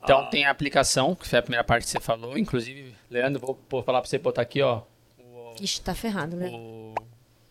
Então 0.04 0.20
Ah, 0.20 0.28
tem 0.28 0.46
a 0.46 0.52
aplicação, 0.52 1.16
que 1.16 1.28
foi 1.28 1.40
a 1.40 1.42
primeira 1.42 1.64
parte 1.64 1.84
que 1.86 1.90
você 1.92 2.00
falou. 2.00 2.38
Inclusive, 2.38 2.94
Leandro, 3.10 3.40
vou, 3.46 3.60
vou 3.70 3.82
falar 3.84 4.02
para 4.02 4.10
você 4.10 4.18
botar 4.18 4.42
aqui, 4.42 4.62
ó. 4.62 4.84
O, 5.18 5.54
Ixi, 5.62 5.82
tá 5.82 5.96
ferrado, 5.96 6.36
né? 6.36 6.50
o 6.52 6.94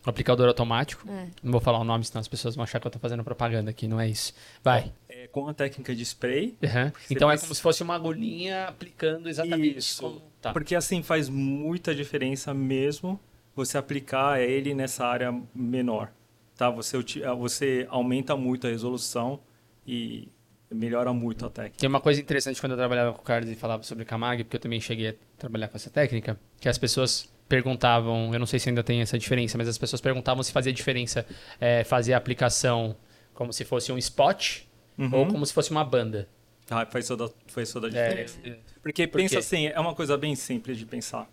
aplicador 0.09 0.47
automático. 0.47 1.07
É. 1.11 1.27
Não 1.43 1.51
vou 1.51 1.59
falar 1.61 1.79
o 1.79 1.83
nome, 1.83 2.05
senão 2.05 2.21
as 2.21 2.27
pessoas 2.27 2.55
vão 2.55 2.63
achar 2.63 2.79
que 2.79 2.87
eu 2.87 2.91
tô 2.91 2.97
fazendo 2.99 3.23
propaganda 3.23 3.69
aqui, 3.69 3.87
não 3.87 3.99
é 3.99 4.07
isso. 4.07 4.33
Vai. 4.63 4.91
é, 5.09 5.27
com 5.27 5.47
a 5.47 5.53
técnica 5.53 5.93
de 5.93 6.03
spray, 6.03 6.55
Uhum. 6.63 6.91
Então 7.11 7.29
é 7.29 7.37
como 7.37 7.53
se 7.53 7.61
fosse 7.61 7.83
uma 7.83 7.95
agulhinha 7.95 8.67
aplicando 8.67 9.27
exatamente 9.27 9.77
Isso. 9.77 10.01
como... 10.01 10.21
Tá. 10.41 10.53
Porque 10.53 10.75
assim 10.75 11.03
faz 11.03 11.27
muita 11.29 11.93
diferença 11.93 12.53
mesmo 12.53 13.19
você 13.55 13.77
aplicar 13.77 14.39
ele 14.39 14.73
nessa 14.73 15.05
área 15.05 15.37
menor, 15.53 16.11
tá? 16.55 16.69
Você, 16.69 16.97
ah, 17.25 17.33
você 17.33 17.85
aumenta 17.89 18.35
muito 18.37 18.65
a 18.67 18.69
resolução 18.69 19.39
e 19.85 20.29
melhora 20.71 21.11
muito 21.11 21.45
a 21.45 21.49
técnica. 21.49 21.79
Tem 21.79 21.89
uma 21.89 21.99
coisa 21.99 22.21
interessante 22.21 22.61
quando 22.61 22.71
eu 22.73 22.77
trabalhava 22.77 23.11
com 23.13 23.21
o 23.21 23.23
Carlos 23.23 23.49
e 23.51 23.55
falava 23.55 23.83
sobre 23.83 24.05
Camag, 24.05 24.43
porque 24.43 24.55
eu 24.55 24.61
também 24.61 24.79
cheguei 24.79 25.09
a 25.09 25.13
trabalhar 25.37 25.67
com 25.67 25.75
essa 25.75 25.89
técnica, 25.89 26.39
que 26.61 26.69
as 26.69 26.77
pessoas 26.77 27.29
perguntavam, 27.49 28.31
eu 28.31 28.39
não 28.39 28.45
sei 28.45 28.59
se 28.59 28.69
ainda 28.69 28.83
tem 28.83 29.01
essa 29.01 29.17
diferença, 29.17 29.57
mas 29.57 29.67
as 29.67 29.77
pessoas 29.77 29.99
perguntavam 29.99 30.43
se 30.43 30.51
fazia 30.51 30.71
diferença 30.71 31.25
é, 31.59 31.83
fazer 31.83 32.13
a 32.13 32.17
aplicação 32.17 32.95
como 33.33 33.51
se 33.51 33.65
fosse 33.65 33.91
um 33.91 33.97
spot 33.97 34.61
Uhum. 34.99 35.09
ou 35.13 35.27
como 35.27 35.45
se 35.45 35.53
fosse 35.53 35.71
uma 35.71 35.83
banda. 35.83 36.27
Ah, 36.69 36.85
faz 36.85 37.07
toda, 37.07 37.31
faz 37.47 37.71
toda 37.71 37.87
a 37.87 37.89
É, 37.89 38.23
diferença. 38.23 38.39
Porque 38.81 39.07
Por 39.07 39.17
pensa 39.17 39.35
quê? 39.35 39.39
assim, 39.39 39.67
é 39.67 39.79
uma 39.79 39.95
coisa 39.95 40.17
bem 40.17 40.35
simples 40.35 40.77
de 40.77 40.85
pensar. 40.85 41.27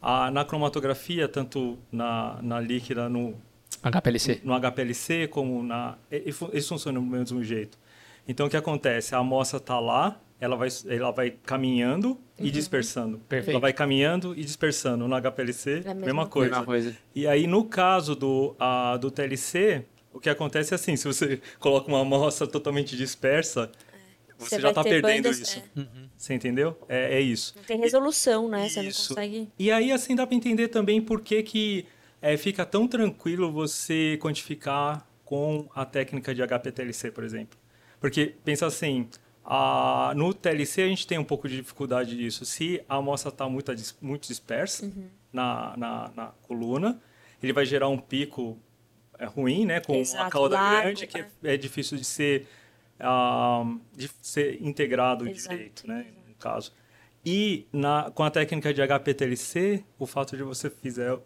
Ah, 0.00 0.30
na 0.30 0.44
cromatografia, 0.44 1.28
tanto 1.28 1.78
na, 1.90 2.38
na 2.42 2.60
líquida, 2.60 3.08
no, 3.08 3.34
HPLC. 3.82 4.40
no 4.44 4.54
HPLC, 4.58 5.28
como 5.28 5.62
na. 5.62 5.96
Eles 6.10 6.66
funcionam 6.68 7.02
do 7.02 7.08
mesmo 7.10 7.42
jeito. 7.42 7.78
Então, 8.26 8.46
o 8.46 8.50
que 8.50 8.56
acontece? 8.56 9.14
A 9.14 9.18
amostra 9.18 9.58
está 9.58 9.80
lá, 9.80 10.20
ela 10.40 10.54
vai, 10.56 10.68
ela 10.88 11.10
vai 11.10 11.30
caminhando 11.30 12.18
e 12.38 12.50
dispersando. 12.50 13.18
Perfeito. 13.20 13.50
Ela 13.50 13.60
vai 13.60 13.72
caminhando 13.72 14.34
e 14.36 14.44
dispersando. 14.44 15.08
No 15.08 15.16
HPLC, 15.20 15.70
É 15.84 15.90
a 15.90 15.94
mesma 15.94 16.06
mesma 16.06 16.26
coisa. 16.26 16.50
Mesma 16.50 16.64
coisa. 16.66 16.96
E 17.14 17.26
aí, 17.26 17.46
no 17.46 17.64
caso 17.64 18.14
do, 18.14 18.54
ah, 18.58 18.96
do 18.96 19.10
TLC, 19.10 19.84
o 20.12 20.20
que 20.20 20.28
acontece 20.30 20.72
é 20.72 20.76
assim: 20.76 20.94
se 20.96 21.06
você 21.06 21.40
coloca 21.58 21.88
uma 21.88 22.00
amostra 22.00 22.46
totalmente 22.46 22.96
dispersa, 22.96 23.70
você, 24.38 24.56
Você 24.56 24.60
já 24.62 24.72
ter 24.72 24.84
perdendo 24.84 25.24
bandas- 25.24 25.38
isso. 25.40 25.62
é. 25.76 26.08
Você 26.16 26.34
entendeu? 26.34 26.78
É, 26.88 27.16
é 27.16 27.20
isso. 27.20 27.54
Não 27.56 27.64
tem 27.64 27.78
resolução, 27.78 28.48
né? 28.48 28.68
Você 28.68 28.82
não 28.82 28.88
Isso. 28.88 29.08
consegue. 29.08 29.48
E 29.58 29.70
aí, 29.70 29.92
assim, 29.92 30.16
dá 30.16 30.26
para 30.26 30.36
entender 30.36 30.68
também 30.68 31.00
por 31.00 31.20
que, 31.20 31.42
que 31.42 31.86
é, 32.20 32.36
fica 32.36 32.64
tão 32.64 32.88
tranquilo 32.88 33.52
você 33.52 34.18
quantificar 34.20 35.06
com 35.24 35.68
a 35.74 35.84
técnica 35.84 36.34
de 36.34 36.42
HPTLC, 36.42 37.10
por 37.10 37.22
exemplo. 37.22 37.58
Porque 38.00 38.34
pensa 38.44 38.66
assim, 38.66 39.08
a, 39.44 40.12
no 40.16 40.32
TLC 40.34 40.82
a 40.82 40.88
gente 40.88 41.06
tem 41.06 41.18
um 41.18 41.24
pouco 41.24 41.48
de 41.48 41.56
dificuldade 41.56 42.16
disso. 42.16 42.44
Se 42.44 42.82
a 42.88 42.96
amostra 42.96 43.30
está 43.30 43.48
muito, 43.48 43.72
muito 44.00 44.28
dispersa 44.28 44.86
uhum. 44.86 45.08
na, 45.32 45.76
na, 45.76 46.10
na, 46.14 46.26
coluna, 46.42 47.00
ele 47.42 47.52
vai 47.52 47.64
gerar 47.64 47.88
um 47.88 47.98
pico 47.98 48.58
é, 49.18 49.24
ruim, 49.24 49.66
né? 49.66 49.80
Com 49.80 49.94
Exato, 49.94 50.22
uma 50.22 50.30
cauda 50.30 50.54
largo, 50.56 50.82
grande, 50.82 51.06
que 51.06 51.18
é, 51.18 51.28
é, 51.44 51.56
difícil 51.56 51.96
de 51.96 52.04
ser, 52.04 52.46
uh, 53.00 53.80
de 53.96 54.10
ser 54.20 54.62
integrado 54.62 55.28
Exato. 55.28 55.54
direito, 55.54 55.86
né? 55.86 56.06
No 56.26 56.34
caso. 56.34 56.72
E 57.24 57.66
na, 57.72 58.10
com 58.10 58.22
a 58.22 58.30
técnica 58.30 58.72
de 58.72 58.80
HPTLC, 58.80 59.84
o 59.98 60.06
fato 60.06 60.36
de 60.36 60.42
você 60.42 60.70
fizer, 60.70 61.18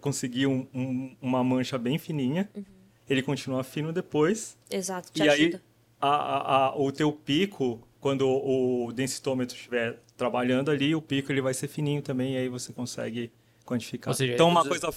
conseguir 0.00 0.46
um, 0.46 0.66
um, 0.72 1.16
uma 1.20 1.42
mancha 1.42 1.76
bem 1.78 1.98
fininha, 1.98 2.48
uhum. 2.54 2.64
ele 3.08 3.22
continua 3.22 3.64
fino 3.64 3.92
depois. 3.92 4.56
Exato, 4.70 5.10
te 5.12 5.22
e 5.22 5.28
ajuda. 5.28 5.56
aí 5.56 5.62
a, 6.00 6.08
a, 6.08 6.66
a, 6.66 6.76
o 6.76 6.92
teu 6.92 7.12
pico, 7.12 7.80
quando 8.00 8.28
o 8.28 8.92
densitômetro 8.92 9.56
estiver 9.56 9.98
trabalhando 10.16 10.70
ali, 10.70 10.94
o 10.94 11.02
pico 11.02 11.32
ele 11.32 11.40
vai 11.40 11.54
ser 11.54 11.68
fininho 11.68 12.02
também, 12.02 12.34
e 12.34 12.36
aí 12.36 12.48
você 12.48 12.72
consegue 12.72 13.32
quantificar. 13.64 14.14
Seja, 14.14 14.34
então, 14.34 14.48
uma 14.48 14.64
coisa 14.64 14.92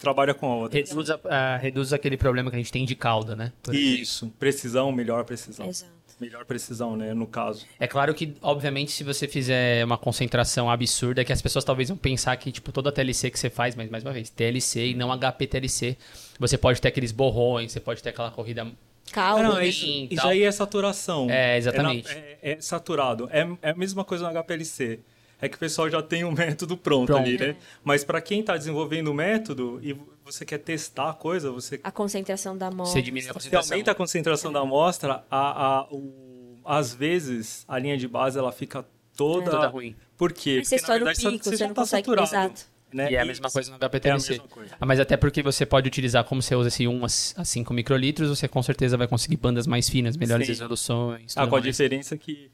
trabalha 0.00 0.34
com 0.34 0.50
a 0.50 0.56
outra. 0.56 0.78
Reduz, 0.78 1.10
a, 1.10 1.16
uh, 1.16 1.60
reduz 1.60 1.92
aquele 1.92 2.16
problema 2.16 2.50
que 2.50 2.56
a 2.56 2.58
gente 2.58 2.72
tem 2.72 2.84
de 2.84 2.96
cauda, 2.96 3.36
né? 3.36 3.52
Isso, 3.70 4.32
precisão, 4.38 4.90
melhor 4.90 5.24
precisão. 5.24 5.66
Exato 5.66 6.00
melhor 6.20 6.44
precisão, 6.44 6.96
né, 6.96 7.14
no 7.14 7.26
caso. 7.26 7.66
É 7.78 7.86
claro 7.86 8.12
que, 8.12 8.34
obviamente, 8.42 8.92
se 8.92 9.02
você 9.02 9.26
fizer 9.26 9.82
uma 9.84 9.96
concentração 9.96 10.70
absurda, 10.70 11.24
que 11.24 11.32
as 11.32 11.40
pessoas 11.40 11.64
talvez 11.64 11.88
vão 11.88 11.96
pensar 11.96 12.36
que, 12.36 12.52
tipo, 12.52 12.70
toda 12.70 12.92
TLC 12.92 13.30
que 13.30 13.38
você 13.38 13.48
faz, 13.48 13.74
mas 13.74 13.88
mais 13.88 14.04
uma 14.04 14.12
vez, 14.12 14.28
TLC 14.28 14.88
e 14.88 14.94
não 14.94 15.10
HPTLC, 15.10 15.96
você 16.38 16.58
pode 16.58 16.78
ter 16.78 16.88
aqueles 16.88 17.10
borrões, 17.10 17.72
você 17.72 17.80
pode 17.80 18.02
ter 18.02 18.10
aquela 18.10 18.30
corrida 18.30 18.66
calma. 19.12 19.42
Não, 19.42 19.62
isso, 19.62 19.86
isso 20.10 20.26
aí 20.26 20.42
é 20.42 20.52
saturação. 20.52 21.28
É, 21.30 21.56
exatamente. 21.56 22.10
É, 22.10 22.38
é, 22.42 22.52
é 22.52 22.60
saturado. 22.60 23.28
É, 23.32 23.48
é, 23.62 23.70
a 23.70 23.74
mesma 23.74 24.04
coisa 24.04 24.30
no 24.30 24.42
HPLC. 24.42 25.00
É 25.40 25.48
que 25.48 25.56
o 25.56 25.58
pessoal 25.58 25.88
já 25.88 26.02
tem 26.02 26.24
um 26.24 26.32
método 26.32 26.76
pronto, 26.76 27.06
pronto. 27.06 27.22
ali, 27.22 27.38
né? 27.38 27.56
Mas 27.82 28.04
para 28.04 28.20
quem 28.20 28.40
está 28.40 28.56
desenvolvendo 28.56 29.08
o 29.08 29.14
método 29.14 29.80
e 29.82 29.96
você 30.24 30.44
quer 30.44 30.58
testar 30.58 31.10
a 31.10 31.14
coisa, 31.14 31.50
você... 31.50 31.80
A 31.82 31.90
concentração 31.90 32.56
da 32.56 32.68
amostra. 32.68 33.00
Você 33.00 33.02
diminui 33.02 33.28
a 33.28 33.32
concentração. 33.32 33.68
Você 33.68 33.74
aumenta 33.74 33.90
a 33.90 33.94
concentração 33.94 34.52
da 34.52 34.60
amostra, 34.60 35.24
a, 35.30 35.66
a, 35.66 35.88
o, 35.90 36.58
às 36.64 36.94
vezes 36.94 37.64
a 37.66 37.78
linha 37.78 37.96
de 37.96 38.06
base 38.06 38.38
ela 38.38 38.52
fica 38.52 38.84
toda... 39.16 39.48
É. 39.48 39.50
Toda 39.50 39.66
ruim. 39.68 39.96
Por 40.16 40.32
quê? 40.32 40.60
Porque, 40.62 40.80
na 40.82 40.94
verdade, 40.94 41.18
pico, 41.18 41.44
você, 41.44 41.56
você 41.56 41.66
não 41.66 41.74
tá 41.74 41.82
consegue... 41.82 42.06
Saturado. 42.06 42.28
Exato. 42.28 42.70
Né? 42.92 43.12
E 43.12 43.14
é 43.14 43.20
a 43.20 43.24
mesma 43.24 43.48
coisa 43.48 43.70
no 43.70 43.78
HPTLC. 43.78 44.34
É 44.34 44.40
ah, 44.80 44.86
mas 44.86 44.98
até 44.98 45.16
porque 45.16 45.42
você 45.42 45.64
pode 45.64 45.86
utilizar, 45.86 46.24
como 46.24 46.42
você 46.42 46.56
usa 46.56 46.68
esse 46.68 46.88
1 46.88 47.04
a 47.04 47.44
5 47.44 47.72
microlitros, 47.72 48.28
você 48.28 48.48
com 48.48 48.62
certeza 48.62 48.96
vai 48.96 49.06
conseguir 49.06 49.36
bandas 49.36 49.66
mais 49.66 49.88
finas, 49.88 50.16
melhores 50.16 50.46
Sim. 50.46 50.52
resoluções. 50.52 51.36
Ah, 51.36 51.46
com 51.46 51.54
a 51.54 51.60
diferença 51.60 52.16
que 52.16 52.50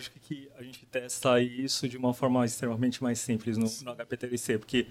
é 0.00 0.02
lógico 0.02 0.18
que 0.20 0.48
a 0.58 0.62
gente 0.62 0.86
testa 0.86 1.40
isso 1.40 1.88
de 1.88 1.96
uma 1.96 2.14
forma 2.14 2.44
extremamente 2.44 3.02
mais 3.02 3.18
simples 3.20 3.56
no, 3.56 3.66
no 3.84 3.92
HPTLC, 3.94 4.58
porque 4.58 4.86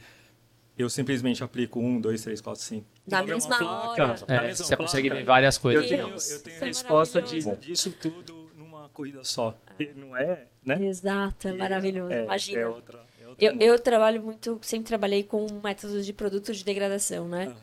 eu 0.78 0.90
simplesmente 0.90 1.44
aplico 1.44 1.80
1, 1.80 2.02
2, 2.02 2.24
3, 2.24 2.42
4, 2.42 2.64
5. 2.64 2.86
Na 3.08 3.24
mesma 3.24 3.58
placa, 3.58 4.04
hora. 4.04 4.26
É, 4.28 4.42
mesma 4.48 4.66
você 4.66 4.76
placa, 4.76 4.84
consegue 4.84 5.10
ver 5.10 5.24
várias 5.24 5.58
coisas. 5.58 5.84
Eu 5.84 5.90
tenho, 5.90 6.10
eu 6.10 6.44
tenho 6.44 6.56
a 6.56 6.64
é 6.64 6.66
resposta 6.66 7.22
de, 7.22 7.56
disso 7.58 7.92
tudo 7.92 8.50
numa 8.56 8.88
corrida 8.90 9.24
só. 9.24 9.58
Não 9.96 10.16
é, 10.16 10.48
né? 10.64 10.86
Exato, 10.86 11.48
é 11.48 11.54
maravilhoso. 11.54 12.14
É, 12.14 12.24
Imagina. 12.24 12.60
É 12.60 12.68
outra 12.68 13.10
eu, 13.38 13.56
eu 13.60 13.80
trabalho 13.80 14.22
muito, 14.22 14.60
sempre 14.62 14.88
trabalhei 14.88 15.24
com 15.24 15.48
métodos 15.64 16.06
de 16.06 16.14
produtos 16.14 16.58
de 16.58 16.66
degradação, 16.66 17.28
né? 17.28 17.48
Uhum. 17.48 17.56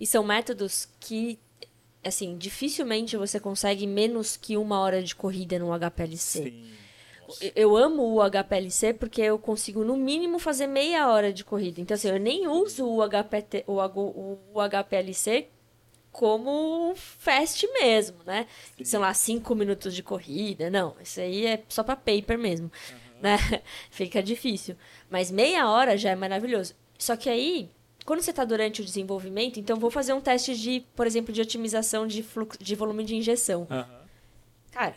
E 0.00 0.06
são 0.06 0.24
métodos 0.24 0.88
que, 1.00 1.38
assim, 2.04 2.36
dificilmente 2.38 3.16
você 3.16 3.38
consegue 3.38 3.86
menos 3.86 4.36
que 4.36 4.56
uma 4.56 4.78
hora 4.80 5.02
de 5.02 5.14
corrida 5.14 5.58
no 5.58 5.70
HPLC. 5.72 6.42
Sim. 6.44 6.64
Eu 7.54 7.76
amo 7.76 8.14
o 8.14 8.22
HPLC 8.22 8.94
porque 8.94 9.20
eu 9.20 9.38
consigo, 9.38 9.84
no 9.84 9.96
mínimo, 9.96 10.38
fazer 10.38 10.66
meia 10.66 11.08
hora 11.08 11.32
de 11.32 11.44
corrida. 11.44 11.80
Então, 11.80 11.94
assim, 11.94 12.08
eu 12.08 12.18
nem 12.18 12.46
uso 12.48 12.86
o, 12.86 13.02
HPT, 13.02 13.64
o, 13.66 13.74
o 14.54 14.60
HPLC 14.60 15.48
como 16.10 16.94
fast 16.96 17.66
mesmo, 17.74 18.18
né? 18.24 18.46
Sim. 18.76 18.84
São 18.84 19.00
lá 19.00 19.12
cinco 19.14 19.54
minutos 19.54 19.94
de 19.94 20.02
corrida. 20.02 20.70
Não, 20.70 20.96
isso 21.02 21.20
aí 21.20 21.46
é 21.46 21.62
só 21.68 21.82
para 21.82 21.96
paper 21.96 22.38
mesmo. 22.38 22.70
Uhum 22.90 23.08
né? 23.20 23.36
Fica 23.90 24.22
difícil. 24.22 24.76
Mas 25.10 25.30
meia 25.30 25.68
hora 25.68 25.96
já 25.96 26.10
é 26.10 26.14
maravilhoso. 26.14 26.74
Só 26.98 27.16
que 27.16 27.28
aí, 27.28 27.70
quando 28.04 28.20
você 28.20 28.30
está 28.30 28.44
durante 28.44 28.80
o 28.80 28.84
desenvolvimento, 28.84 29.60
então 29.60 29.76
vou 29.76 29.90
fazer 29.90 30.12
um 30.12 30.20
teste 30.20 30.56
de, 30.56 30.84
por 30.94 31.06
exemplo, 31.06 31.32
de 31.32 31.40
otimização 31.40 32.06
de, 32.06 32.22
fluxo, 32.22 32.58
de 32.62 32.74
volume 32.74 33.04
de 33.04 33.16
injeção. 33.16 33.66
Uhum. 33.70 33.98
Cara, 34.72 34.96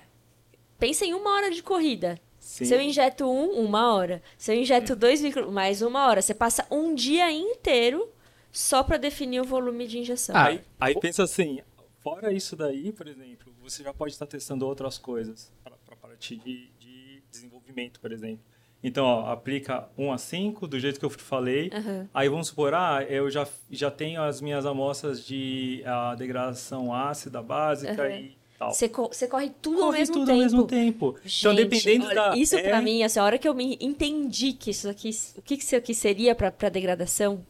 pensa 0.81 1.05
em 1.05 1.13
uma 1.13 1.29
hora 1.29 1.51
de 1.51 1.61
corrida. 1.61 2.19
Sim. 2.39 2.65
Se 2.65 2.73
eu 2.73 2.81
injeto 2.81 3.29
um, 3.29 3.63
uma 3.63 3.93
hora. 3.93 4.19
Se 4.35 4.51
eu 4.51 4.55
injeto 4.55 4.95
dois, 4.95 5.21
mais 5.51 5.83
uma 5.83 6.07
hora. 6.07 6.23
Você 6.23 6.33
passa 6.33 6.65
um 6.71 6.95
dia 6.95 7.31
inteiro 7.31 8.11
só 8.51 8.81
para 8.81 8.97
definir 8.97 9.41
o 9.41 9.45
volume 9.45 9.85
de 9.85 9.99
injeção. 9.99 10.35
Ah, 10.35 10.47
aí, 10.47 10.61
aí 10.79 10.99
pensa 10.99 11.21
assim, 11.21 11.61
fora 11.99 12.33
isso 12.33 12.55
daí, 12.55 12.91
por 12.91 13.07
exemplo, 13.07 13.53
você 13.61 13.83
já 13.83 13.93
pode 13.93 14.13
estar 14.13 14.25
testando 14.25 14.65
outras 14.65 14.97
coisas 14.97 15.53
para 15.63 15.95
partir 15.95 16.37
de, 16.37 16.71
desenvolvimento, 17.31 18.01
por 18.01 18.11
exemplo. 18.11 18.43
Então, 18.83 19.05
ó, 19.05 19.31
aplica 19.31 19.87
1 19.97 20.11
a 20.11 20.17
5, 20.17 20.67
do 20.67 20.77
jeito 20.77 20.99
que 20.99 21.05
eu 21.05 21.09
falei. 21.09 21.71
Uhum. 21.73 22.09
Aí 22.13 22.27
vamos 22.27 22.47
supor, 22.47 22.73
ah, 22.73 23.05
eu 23.07 23.29
já, 23.29 23.47
já 23.69 23.89
tenho 23.89 24.21
as 24.21 24.41
minhas 24.41 24.65
amostras 24.65 25.23
de 25.23 25.81
a 25.85 26.13
degradação 26.15 26.93
ácida 26.93 27.41
básica 27.41 28.03
uhum. 28.03 28.09
e 28.09 28.40
tal. 28.61 28.73
Você, 28.73 28.87
co 28.87 29.09
corre 29.29 29.51
tudo 29.61 29.77
corre 29.77 29.85
ao 29.87 29.91
mesmo 29.91 30.13
tudo 30.13 30.25
tempo. 30.25 30.31
ao 30.31 30.43
mesmo 30.43 30.67
tempo. 30.67 31.09
Então, 31.09 31.21
Gente, 31.25 31.41
então, 31.41 31.55
dependendo 31.55 32.05
olha, 32.05 32.15
da... 32.15 32.37
Isso 32.37 32.55
é... 32.55 32.61
pra 32.61 32.81
mim, 32.81 33.03
assim, 33.03 33.19
a 33.19 33.23
hora 33.23 33.37
que 33.37 33.47
eu 33.47 33.55
me 33.55 33.77
entendi 33.81 34.53
que 34.53 34.69
isso 34.69 34.87
aqui... 34.87 35.09
O 35.37 35.41
que 35.41 35.55
isso 35.55 35.75
aqui 35.75 35.95
seria 35.95 36.35
pra, 36.35 36.51
pra 36.51 36.69
degradação, 36.69 37.43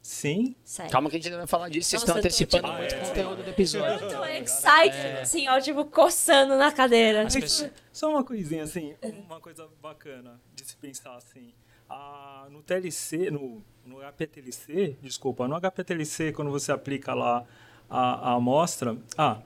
Sim. 0.00 0.56
Sério. 0.64 0.90
Calma 0.90 1.10
que 1.10 1.16
a 1.16 1.18
gente 1.18 1.26
ainda 1.26 1.38
vai 1.38 1.46
falar 1.46 1.68
disso, 1.68 1.90
vocês 1.90 2.00
estão 2.00 2.16
antecipando 2.16 2.66
tô, 2.66 2.72
muito 2.72 2.94
é, 2.94 2.98
conteúdo 2.98 3.42
do 3.42 3.50
episódio. 3.50 4.06
Eu 4.06 4.16
tô 4.16 4.24
excited, 4.24 4.96
é. 4.96 5.20
assim, 5.20 5.46
ó, 5.48 5.60
tipo, 5.60 5.84
coçando 5.84 6.56
na 6.56 6.72
cadeira. 6.72 7.24
Pessoas... 7.24 7.70
Só 7.92 8.10
uma 8.10 8.24
coisinha, 8.24 8.62
assim, 8.62 8.94
uma 9.26 9.38
coisa 9.38 9.68
bacana 9.82 10.40
de 10.54 10.64
se 10.64 10.76
pensar, 10.76 11.14
assim. 11.14 11.52
Ah, 11.90 12.46
no 12.50 12.62
TLC, 12.62 13.30
no, 13.30 13.62
no 13.84 13.98
HPTLC, 14.00 14.96
desculpa, 15.02 15.46
no 15.46 15.60
HPTLC, 15.60 16.32
quando 16.32 16.50
você 16.50 16.72
aplica 16.72 17.12
lá 17.12 17.44
a, 17.90 18.30
a 18.30 18.32
amostra... 18.32 18.96
Ah, 19.14 19.42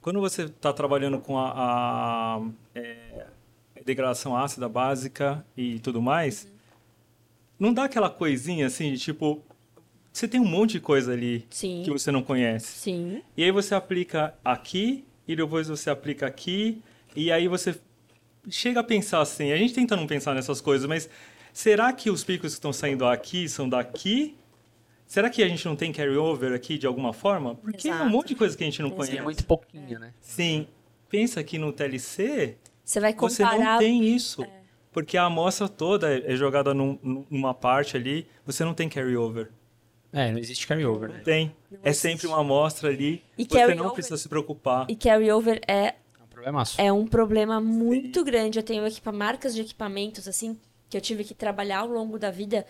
quando 0.00 0.20
você 0.20 0.44
está 0.44 0.72
trabalhando 0.72 1.18
com 1.18 1.38
a, 1.38 1.52
a 1.54 2.40
é, 2.74 3.26
degradação 3.84 4.36
ácida 4.36 4.68
básica 4.68 5.44
e 5.56 5.78
tudo 5.80 6.00
mais, 6.00 6.44
uhum. 6.44 6.50
não 7.58 7.74
dá 7.74 7.84
aquela 7.84 8.08
coisinha 8.08 8.66
assim, 8.66 8.92
de, 8.92 8.98
tipo, 8.98 9.42
você 10.12 10.26
tem 10.26 10.40
um 10.40 10.46
monte 10.46 10.72
de 10.72 10.80
coisa 10.80 11.12
ali 11.12 11.46
Sim. 11.50 11.82
que 11.84 11.90
você 11.90 12.10
não 12.10 12.22
conhece. 12.22 12.66
Sim. 12.66 13.22
E 13.36 13.44
aí 13.44 13.50
você 13.50 13.74
aplica 13.74 14.34
aqui, 14.44 15.04
e 15.26 15.36
depois 15.36 15.68
você 15.68 15.90
aplica 15.90 16.26
aqui, 16.26 16.82
e 17.14 17.30
aí 17.30 17.46
você 17.46 17.78
chega 18.48 18.80
a 18.80 18.84
pensar 18.84 19.20
assim, 19.20 19.52
a 19.52 19.56
gente 19.56 19.74
tenta 19.74 19.96
não 19.96 20.06
pensar 20.06 20.34
nessas 20.34 20.60
coisas, 20.60 20.88
mas 20.88 21.08
será 21.52 21.92
que 21.92 22.10
os 22.10 22.24
picos 22.24 22.52
que 22.52 22.56
estão 22.56 22.72
saindo 22.72 23.06
aqui 23.06 23.48
são 23.48 23.68
daqui? 23.68 24.36
Será 25.10 25.28
que 25.28 25.42
a 25.42 25.48
gente 25.48 25.66
não 25.66 25.74
tem 25.74 25.90
carry-over 25.90 26.52
aqui 26.52 26.78
de 26.78 26.86
alguma 26.86 27.12
forma? 27.12 27.56
Porque 27.56 27.88
Exato. 27.88 28.04
é 28.04 28.06
um 28.06 28.10
monte 28.10 28.28
de 28.28 28.36
coisa 28.36 28.56
que 28.56 28.62
a 28.62 28.66
gente 28.66 28.80
não 28.80 28.90
conhece. 28.90 29.18
É 29.18 29.20
muito 29.20 29.44
pouquinho, 29.44 29.98
né? 29.98 30.14
Sim. 30.20 30.68
Pensa 31.08 31.42
que 31.42 31.58
no 31.58 31.72
TLC, 31.72 32.56
você, 32.84 33.00
vai 33.00 33.12
comparar... 33.12 33.56
você 33.56 33.64
não 33.64 33.78
tem 33.80 34.04
isso. 34.04 34.44
É. 34.44 34.62
Porque 34.92 35.16
a 35.16 35.24
amostra 35.24 35.68
toda 35.68 36.16
é 36.16 36.36
jogada 36.36 36.72
num, 36.72 37.26
numa 37.28 37.52
parte 37.52 37.96
ali, 37.96 38.24
você 38.46 38.64
não 38.64 38.72
tem 38.72 38.88
carry-over. 38.88 39.50
É, 40.12 40.30
não 40.30 40.38
existe 40.38 40.64
carryover, 40.64 41.08
né? 41.08 41.22
Tem. 41.24 41.56
Não 41.68 41.80
é 41.82 41.88
existe. 41.88 42.02
sempre 42.02 42.26
uma 42.28 42.38
amostra 42.38 42.88
ali. 42.88 43.20
E 43.36 43.44
você 43.44 43.74
não 43.74 43.90
precisa 43.90 44.16
se 44.16 44.28
preocupar. 44.28 44.86
E 44.88 44.94
carryover 44.94 45.60
é, 45.66 45.86
é 45.86 45.94
um 46.22 46.28
problemaço. 46.28 46.80
É 46.80 46.92
um 46.92 47.06
problema 47.08 47.60
muito 47.60 48.20
Sim. 48.20 48.24
grande. 48.24 48.60
Eu 48.60 48.62
tenho 48.62 48.86
equipa, 48.86 49.10
marcas 49.10 49.56
de 49.56 49.62
equipamentos, 49.62 50.28
assim, 50.28 50.56
que 50.88 50.96
eu 50.96 51.00
tive 51.00 51.24
que 51.24 51.34
trabalhar 51.34 51.80
ao 51.80 51.88
longo 51.88 52.16
da 52.16 52.30
vida 52.30 52.64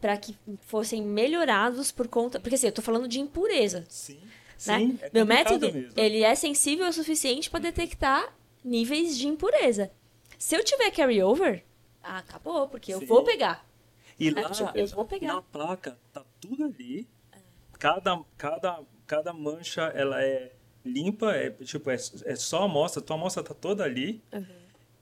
para 0.00 0.16
que 0.16 0.36
fossem 0.60 1.02
melhorados 1.02 1.92
por 1.92 2.08
conta. 2.08 2.40
Porque 2.40 2.54
assim, 2.54 2.66
eu 2.66 2.72
tô 2.72 2.82
falando 2.82 3.08
de 3.08 3.20
impureza. 3.20 3.84
Sim. 3.88 4.20
Né? 4.66 4.78
Sim, 4.78 4.98
é 5.02 5.10
Meu 5.12 5.26
método, 5.26 5.72
mesmo. 5.72 5.92
ele 5.96 6.22
é 6.22 6.34
sensível 6.34 6.86
o 6.88 6.92
suficiente 6.92 7.50
para 7.50 7.60
detectar 7.60 8.34
níveis 8.64 9.18
de 9.18 9.26
impureza. 9.26 9.90
Se 10.38 10.54
eu 10.54 10.64
tiver 10.64 10.90
carryover, 10.90 11.64
ah, 12.02 12.18
acabou, 12.18 12.68
porque 12.68 12.92
Sim. 12.92 13.00
eu 13.00 13.06
vou 13.06 13.24
pegar. 13.24 13.66
E 14.18 14.30
lá, 14.30 14.42
eu 14.74 14.86
vou 14.88 15.04
pegar. 15.04 15.34
na 15.34 15.42
placa, 15.42 15.98
tá 16.12 16.24
tudo 16.40 16.64
ali. 16.64 17.08
Cada, 17.78 18.22
cada, 18.36 18.80
cada 19.06 19.32
mancha, 19.32 19.82
ela 19.94 20.22
é 20.22 20.52
limpa, 20.84 21.32
é, 21.32 21.50
tipo, 21.50 21.90
é, 21.90 21.94
é 21.94 22.36
só 22.36 22.62
a 22.62 22.64
amostra, 22.64 23.02
tua 23.02 23.16
amostra 23.16 23.42
tá 23.42 23.54
toda 23.54 23.84
ali. 23.84 24.22
Uhum. 24.32 24.46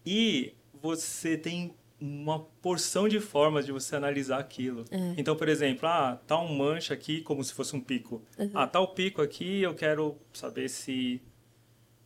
E 0.05 0.55
você 0.80 1.36
tem 1.36 1.74
uma 2.01 2.40
porção 2.62 3.09
de 3.09 3.20
formas 3.20 3.66
de 3.66 3.72
você 3.72 3.94
analisar 3.94 4.38
aquilo. 4.38 4.84
É. 4.90 5.14
Então, 5.18 5.36
por 5.36 5.48
exemplo, 5.48 5.86
ah, 5.86 6.18
tá 6.26 6.40
um 6.40 6.57
mancha 6.57 6.94
aqui 6.94 7.20
como 7.20 7.44
se 7.44 7.53
fosse 7.53 7.76
um 7.76 7.80
pico. 7.80 8.22
Uhum. 8.38 8.51
Ah, 8.55 8.66
tá 8.66 8.80
o 8.80 8.88
pico 8.88 9.20
aqui, 9.20 9.61
eu 9.62 9.74
quero 9.74 10.16
saber 10.32 10.68
se 10.70 11.20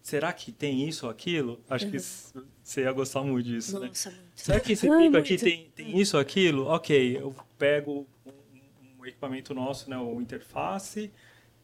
será 0.03 0.33
que 0.33 0.51
tem 0.53 0.87
isso 0.89 1.07
ou 1.07 1.13
aquilo? 1.13 1.61
Acho 1.71 1.89
que 1.89 1.97
s- 1.97 2.35
você 2.63 2.83
ia 2.83 2.93
gostar 2.93 3.23
muito 3.23 3.47
disso, 3.47 3.75
né? 3.75 3.81
Uhum. 3.83 3.89
Nossa, 3.89 4.11
muito. 4.11 4.25
Será 4.35 4.61
que 4.61 4.73
esse 4.73 4.89
Ai, 4.91 5.05
pico 5.05 5.17
aqui 5.17 5.37
tem, 5.39 5.71
tem 5.75 5.99
isso 6.01 6.17
ou 6.17 6.21
aquilo? 6.21 6.67
Ok, 6.67 7.17
eu 7.17 7.35
pego 7.57 8.07
um, 8.27 8.99
um 9.01 9.07
equipamento 9.07 9.55
nosso, 9.55 9.89
né, 9.89 9.97
o 9.97 10.21
interface, 10.21 11.11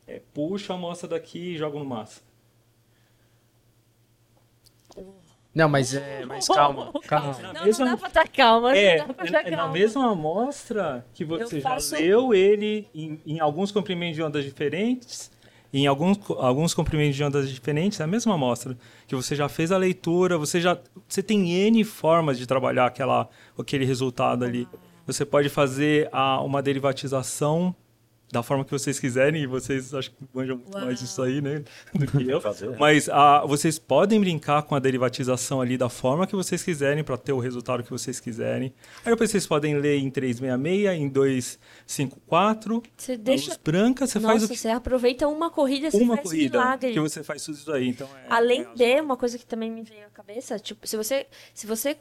é, 0.06 0.20
puxo 0.32 0.72
a 0.72 0.76
amostra 0.76 1.08
daqui 1.08 1.54
e 1.54 1.58
jogo 1.58 1.78
no 1.78 1.84
massa. 1.84 2.22
Não, 5.54 5.68
mas, 5.68 5.94
é, 5.94 6.24
mas 6.24 6.46
calma, 6.46 6.92
calma. 7.08 7.36
Na 7.42 7.52
Não, 7.52 7.64
mesma- 7.64 7.84
não 7.84 7.92
dá 7.92 7.98
pra 7.98 8.08
estar 8.08 8.28
calma. 8.28 8.76
É, 8.76 8.98
não 8.98 9.08
dá 9.08 9.14
pra 9.14 9.26
é, 9.26 9.42
é 9.46 9.50
na 9.56 9.68
mesma 9.68 10.10
amostra 10.12 11.04
que 11.12 11.24
você 11.24 11.56
Eu 11.56 11.60
já 11.60 11.70
faço- 11.70 11.96
leu 11.96 12.32
ele 12.32 12.86
em, 12.94 13.20
em 13.26 13.40
alguns 13.40 13.72
comprimentos 13.72 14.14
de 14.16 14.22
ondas 14.22 14.44
diferentes, 14.44 15.30
em 15.72 15.86
alguns, 15.86 16.18
alguns 16.38 16.72
comprimentos 16.74 17.16
de 17.16 17.24
ondas 17.24 17.48
diferentes, 17.50 17.98
é 18.00 18.04
a 18.04 18.06
mesma 18.06 18.34
amostra, 18.34 18.76
que 19.08 19.14
você 19.16 19.34
já 19.34 19.48
fez 19.48 19.70
a 19.72 19.76
leitura, 19.76 20.38
você 20.38 20.60
já 20.60 20.78
você 21.08 21.22
tem 21.22 21.50
N 21.50 21.82
formas 21.84 22.38
de 22.38 22.46
trabalhar 22.46 22.86
aquela, 22.86 23.28
aquele 23.58 23.84
resultado 23.84 24.44
ali. 24.44 24.68
Você 25.06 25.24
pode 25.24 25.48
fazer 25.48 26.08
a, 26.12 26.40
uma 26.42 26.62
derivatização 26.62 27.74
da 28.32 28.42
forma 28.42 28.64
que 28.64 28.70
vocês 28.70 28.98
quiserem, 29.00 29.42
e 29.42 29.46
vocês 29.46 29.92
acho 29.92 30.10
que 30.10 30.16
manjam 30.32 30.56
muito 30.56 30.74
Uau. 30.74 30.84
mais 30.84 30.98
disso 31.00 31.20
aí, 31.22 31.40
né? 31.40 31.62
Do 31.94 32.06
que 32.06 32.30
eu. 32.30 32.40
Fazer. 32.40 32.76
Mas 32.78 33.08
ah, 33.08 33.44
vocês 33.46 33.78
podem 33.78 34.20
brincar 34.20 34.62
com 34.62 34.74
a 34.74 34.78
derivatização 34.78 35.60
ali 35.60 35.76
da 35.76 35.88
forma 35.88 36.26
que 36.26 36.36
vocês 36.36 36.62
quiserem 36.62 37.02
para 37.02 37.16
ter 37.16 37.32
o 37.32 37.38
resultado 37.38 37.82
que 37.82 37.90
vocês 37.90 38.20
quiserem. 38.20 38.72
Aí 39.04 39.12
depois 39.12 39.30
vocês 39.30 39.46
podem 39.46 39.76
ler 39.78 39.98
em 39.98 40.10
366, 40.10 41.00
em 41.00 41.08
254. 41.08 42.82
Você 42.96 43.12
A 43.12 43.16
deixa. 43.16 43.58
branca, 43.62 44.06
você 44.06 44.18
Nossa, 44.18 44.32
faz 44.32 44.44
o 44.44 44.48
que, 44.48 44.56
você 44.56 44.68
aproveita 44.68 45.26
uma 45.26 45.50
corrida, 45.50 45.90
você 45.90 45.98
uma 45.98 46.16
faz 46.16 46.28
corrida 46.28 46.58
milagre. 46.58 46.92
que 46.92 47.00
você 47.00 47.22
faz 47.22 47.44
tudo 47.44 47.54
isso 47.56 47.72
aí. 47.72 47.88
Então, 47.88 48.08
é, 48.16 48.26
Além 48.28 48.62
é, 48.62 48.74
de, 48.74 49.00
uma 49.00 49.16
coisa 49.16 49.36
que 49.38 49.46
também 49.46 49.70
me 49.70 49.82
veio 49.82 50.06
à 50.06 50.10
cabeça, 50.10 50.58
tipo, 50.58 50.86
se 50.86 50.96
você, 50.96 51.26
se 51.52 51.66
você 51.66 51.96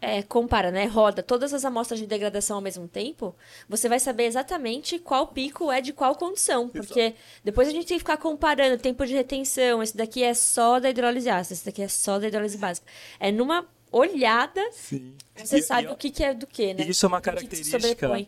é, 0.00 0.22
compara, 0.22 0.70
né, 0.70 0.84
roda 0.86 1.22
todas 1.22 1.54
as 1.54 1.64
amostras 1.64 1.98
de 1.98 2.06
degradação 2.06 2.56
ao 2.56 2.62
mesmo 2.62 2.86
tempo, 2.86 3.34
você 3.68 3.88
vai 3.88 3.98
saber 3.98 4.24
exatamente 4.24 4.98
qual 4.98 5.28
pico 5.28 5.72
é 5.72 5.80
de 5.80 5.92
qual 5.92 6.14
condição, 6.14 6.68
porque 6.68 7.14
depois 7.42 7.66
a 7.68 7.70
gente 7.70 7.86
tem 7.86 7.96
que 7.96 8.00
ficar 8.00 8.16
comparando 8.18 8.76
tempo 8.80 9.06
de 9.06 9.14
retenção, 9.14 9.82
esse 9.82 9.96
daqui 9.96 10.22
é 10.22 10.34
só 10.34 10.78
da 10.78 10.90
hidrólise 10.90 11.28
ácida, 11.28 11.54
esse 11.54 11.64
daqui 11.64 11.82
é 11.82 11.88
só 11.88 12.18
da 12.18 12.28
hidrólise 12.28 12.58
básica. 12.58 12.86
É 13.18 13.32
numa 13.32 13.66
olhada, 13.90 14.60
Sim. 14.72 15.14
você 15.34 15.58
E- 15.58 15.62
sabe 15.62 15.88
e- 15.88 15.90
o 15.90 15.96
que, 15.96 16.10
que 16.10 16.22
é 16.22 16.34
do 16.34 16.46
que, 16.46 16.74
né? 16.74 16.84
Isso 16.84 17.06
é 17.06 17.08
uma 17.08 17.18
se 17.18 17.22
característica. 17.24 18.26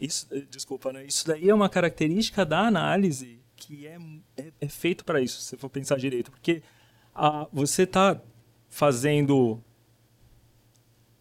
Isso, 0.00 0.28
eh, 0.30 0.44
desculpa, 0.48 0.92
né? 0.92 1.04
Isso 1.04 1.26
daí 1.26 1.48
é 1.50 1.54
uma 1.54 1.68
característica 1.68 2.46
da 2.46 2.60
análise 2.60 3.40
que 3.56 3.86
é, 3.86 3.98
é, 4.36 4.52
é 4.60 4.68
feito 4.68 5.04
para 5.04 5.20
isso, 5.20 5.40
se 5.40 5.56
for 5.56 5.68
pensar 5.68 5.96
direito. 5.96 6.30
Porque 6.30 6.62
ah, 7.14 7.48
você 7.52 7.82
está 7.82 8.20
fazendo 8.68 9.60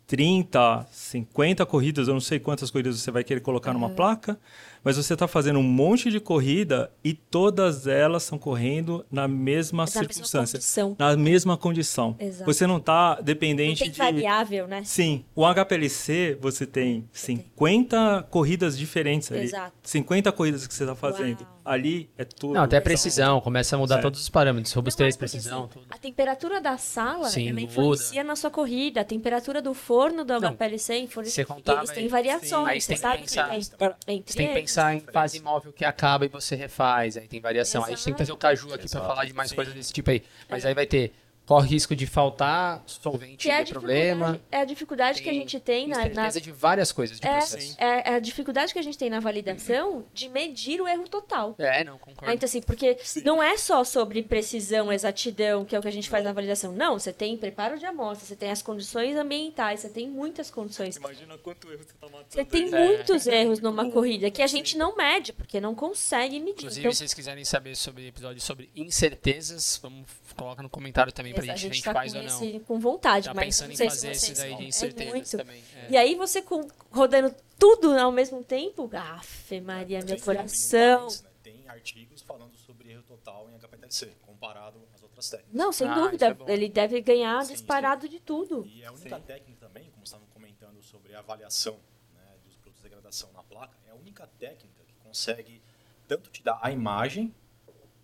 30, 0.07 0.87
50 0.89 1.65
corridas, 1.65 2.07
eu 2.07 2.13
não 2.13 2.21
sei 2.21 2.39
quantas 2.39 2.71
corridas 2.71 2.97
você 2.97 3.11
vai 3.11 3.25
querer 3.25 3.41
colocar 3.41 3.73
numa 3.73 3.89
placa, 3.89 4.39
mas 4.83 4.97
você 4.97 5.13
está 5.13 5.27
fazendo 5.27 5.59
um 5.59 5.63
monte 5.63 6.09
de 6.09 6.19
corrida 6.19 6.91
e 7.03 7.13
todas 7.13 7.87
elas 7.87 8.23
estão 8.23 8.37
correndo 8.37 9.05
na 9.11 9.27
mesma 9.27 9.83
Na 9.83 9.83
mesma 9.85 9.87
circunstância, 9.87 10.57
condição. 10.59 10.95
na 10.97 11.15
mesma 11.17 11.57
condição. 11.57 12.15
Exato. 12.19 12.45
Você 12.45 12.65
não 12.67 12.77
está 12.77 13.15
Não 13.17 13.23
dependente 13.23 13.83
tem 13.83 13.91
de 13.91 13.97
variável, 13.97 14.67
né? 14.67 14.83
Sim, 14.85 15.25
o 15.35 15.43
HPLC 15.45 16.37
você 16.41 16.65
tem 16.65 17.07
50 17.11 18.27
corridas 18.29 18.77
diferentes 18.77 19.31
ali. 19.31 19.43
Exato. 19.43 19.73
50 19.83 20.31
corridas 20.31 20.67
que 20.67 20.73
você 20.73 20.83
está 20.83 20.95
fazendo. 20.95 21.41
Uau. 21.41 21.57
Ali 21.67 22.09
é 22.17 22.23
tudo. 22.23 22.53
Não, 22.53 22.63
até 22.63 22.79
precisão, 22.79 23.41
começa 23.41 23.75
a 23.75 23.79
mudar 23.79 23.95
Certo. 23.95 24.03
todos 24.03 24.21
os 24.21 24.29
parâmetros, 24.29 24.73
Não, 24.73 24.79
robustez, 24.79 25.17
porque, 25.17 25.29
precisão, 25.31 25.63
assim, 25.65 25.73
tudo. 25.73 25.85
A 25.89 25.97
temperatura 25.97 26.61
da 26.61 26.77
sala 26.77 27.27
Sim, 27.27 27.49
ela 27.49 27.59
muda. 27.59 27.61
influencia 27.63 28.23
na 28.23 28.37
sua 28.37 28.49
corrida. 28.49 29.01
A 29.01 29.03
temperatura 29.03 29.61
do 29.61 29.73
forno 29.73 30.23
do 30.23 30.39
Não, 30.39 30.49
HPLC 30.51 30.97
influencia. 30.99 31.33
você 31.33 31.45
contava 31.45 31.79
eles 31.81 31.91
têm 31.91 32.07
variações. 32.07 32.67
Aí 32.69 32.79
Você 32.79 32.87
tem 32.87 32.95
que 32.95 33.01
sabe 33.01 33.17
pensar. 33.23 33.49
que 33.49 34.05
tem 34.05 34.15
entre 34.17 34.31
Você 34.31 34.37
tem 34.37 34.47
que 34.47 34.53
eles. 34.59 34.66
Pensar 34.67 34.93
em 34.93 34.99
fase 34.99 35.37
imóvel 35.37 35.71
que 35.71 35.85
acaba 35.85 36.25
e 36.25 36.27
você 36.27 36.55
refaz, 36.55 37.15
aí 37.15 37.27
tem 37.27 37.39
variação. 37.39 37.83
Aí 37.83 37.93
a 37.93 37.95
gente 37.95 38.03
tem 38.03 38.13
que 38.13 38.17
trazer 38.17 38.33
o 38.33 38.37
Caju 38.37 38.67
aqui 38.67 38.89
pra 38.89 38.99
Exato. 38.99 39.07
falar 39.07 39.25
de 39.25 39.33
mais 39.33 39.51
coisas 39.53 39.73
desse 39.73 39.93
tipo 39.93 40.11
aí. 40.11 40.21
Mas 40.49 40.65
aí 40.65 40.73
vai 40.73 40.85
ter, 40.85 41.13
corre 41.47 41.69
risco 41.69 41.95
de 41.95 42.05
faltar 42.05 42.83
solvente 42.85 43.49
é 43.49 43.63
problema. 43.65 44.39
é 44.51 44.57
a 44.59 44.65
dificuldade 44.65 45.21
que 45.23 45.29
a 45.29 45.33
gente 45.33 45.59
tem 45.59 45.87
na, 45.87 46.07
na- 46.09 46.27
de 46.29 46.51
várias 46.51 46.91
coisas 46.91 47.19
de 47.19 47.25
é, 47.27 47.37
processo. 47.37 47.75
é, 47.79 48.11
é 48.11 48.15
a 48.15 48.19
dificuldade 48.19 48.73
que 48.73 48.77
a 48.79 48.81
gente 48.81 48.97
tem 48.97 49.09
na 49.09 49.19
validação 49.21 50.05
de 50.13 50.27
medir 50.29 50.81
o 50.81 50.87
erro 50.87 51.07
total. 51.07 51.55
É, 51.57 51.83
não, 51.83 51.97
concordo. 51.97 52.33
Então, 52.33 52.45
assim, 52.45 52.61
porque 52.61 52.97
não 53.23 53.41
é 53.41 53.57
só 53.57 53.83
sobre 53.83 54.21
precisão, 54.21 54.91
exatidão, 54.91 55.63
que 55.65 55.75
é 55.75 55.79
o 55.79 55.81
que 55.81 55.87
a 55.87 55.91
gente 55.91 56.09
faz 56.09 56.23
na 56.25 56.33
validação. 56.33 56.73
Não, 56.73 56.99
você 56.99 57.13
tem 57.13 57.37
preparo 57.37 57.79
de 57.79 57.85
amostra, 57.85 58.27
você 58.27 58.35
tem 58.35 58.51
as 58.51 58.61
condições 58.61 59.15
ambientais, 59.15 59.79
você 59.79 59.89
tem 59.89 60.09
muitas 60.09 60.51
condições. 60.51 60.97
Imagina 60.97 61.37
quanto 61.37 61.71
erro 61.71 61.77
você 61.83 61.91
está 61.93 62.07
matando. 62.07 62.25
Você 62.29 62.43
tem 62.45 62.73
É. 62.73 62.87
muitos 62.87 63.25
erros 63.25 63.59
numa 63.61 63.89
corrida 63.89 64.29
que 64.29 64.41
a 64.41 64.47
gente 64.47 64.77
não 64.77 64.97
mede, 64.97 65.31
porque 65.31 65.61
não 65.61 65.73
consegue 65.73 66.39
medir. 66.39 66.51
Inclusive, 66.59 66.81
Então, 66.81 66.91
se 66.91 66.97
vocês 66.97 67.13
quiserem 67.13 67.45
saber 67.45 67.75
sobre 67.75 68.07
episódio 68.07 68.41
sobre 68.41 68.69
incertezas, 68.75 69.79
vamos 69.81 70.05
coloca 70.35 70.61
no 70.61 70.69
comentário 70.69 71.11
também 71.11 71.33
pra 71.45 71.53
a 71.53 71.55
gente, 71.55 71.71
a 71.71 71.73
gente 71.73 71.83
tá 71.83 71.93
faz 71.93 72.11
com 72.13 72.17
ou 72.19 72.23
não. 72.25 72.43
esse 72.43 72.59
com 72.61 72.79
vontade, 72.79 73.25
Tá 73.27 73.33
mas 73.33 73.45
pensando 73.45 73.67
não 73.67 73.73
em 73.73 73.77
sei 73.77 73.89
fazer 73.89 74.15
se 74.15 74.31
esse 74.31 74.41
daí 74.41 74.55
de 74.55 74.63
É 74.63 74.67
incertezas 74.67 75.13
muito. 75.13 75.37
também. 75.37 75.63
é. 75.75 75.91
E 75.91 75.97
aí 75.97 76.15
você 76.15 76.41
com- 76.41 76.67
rodando 76.91 77.35
tudo 77.57 77.91
ao 77.97 78.11
mesmo 78.11 78.43
tempo, 78.43 78.89
afe 78.93 79.59
Maria, 79.61 79.99
meu 80.05 80.19
coração. 80.19 81.07
né? 81.07 81.29
Tem 81.43 81.67
artigos 81.69 82.21
falando 82.21 82.55
sobre 82.57 82.91
erro 82.91 83.03
total 83.03 83.49
em 83.49 83.55
HPLC, 83.55 84.07
comparado 84.25 84.79
às 84.93 85.01
outras 85.01 85.29
técnicas. 85.29 85.55
Não, 85.55 85.71
sem 85.71 85.87
Ah, 85.87 85.93
dúvida, 85.95 86.37
é 86.47 86.51
ele 86.53 86.67
deve 86.67 86.99
ganhar 87.01 87.43
Sim, 87.45 87.53
disparado 87.53 88.07
de 88.09 88.19
tudo. 88.19 88.65
E 88.65 88.83
a 88.85 88.91
única 88.91 89.19
técnica 89.19 89.65
também, 89.65 89.89
como 89.91 90.03
estavam 90.03 90.27
comentando 90.27 90.81
sobre 90.83 91.15
a 91.15 91.19
avaliação 91.19 91.79
né, 92.13 92.21
dos 92.45 92.55
produtos 92.57 92.83
de 92.83 92.89
degradação 92.89 93.31
na 93.31 93.41
placa, 93.43 93.77
é 93.87 93.91
a 93.91 93.95
única 93.95 94.27
técnica 94.37 94.83
que 94.85 94.93
consegue 95.03 95.61
tanto 96.07 96.29
te 96.29 96.43
dar 96.43 96.59
a 96.61 96.69
imagem 96.71 97.33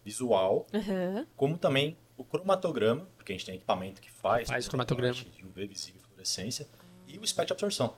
visual, 0.03 0.65
Aham. 0.73 1.25
como 1.36 1.57
também 1.57 1.97
o 2.18 2.24
cromatograma, 2.24 3.07
porque 3.18 3.32
a 3.34 3.36
gente 3.36 3.45
tem 3.45 3.55
equipamento 3.55 4.01
que 4.01 4.11
faz, 4.11 4.47
Faz 4.47 4.68
cromatograma. 4.68 5.14
de 5.14 5.45
UV 5.45 5.68
visível 5.68 5.99
e 6.01 6.05
fluorescência, 6.07 6.68
e 7.07 7.18
o 7.18 7.24
espectro 7.24 7.55
de 7.55 7.64
absorção, 7.66 7.95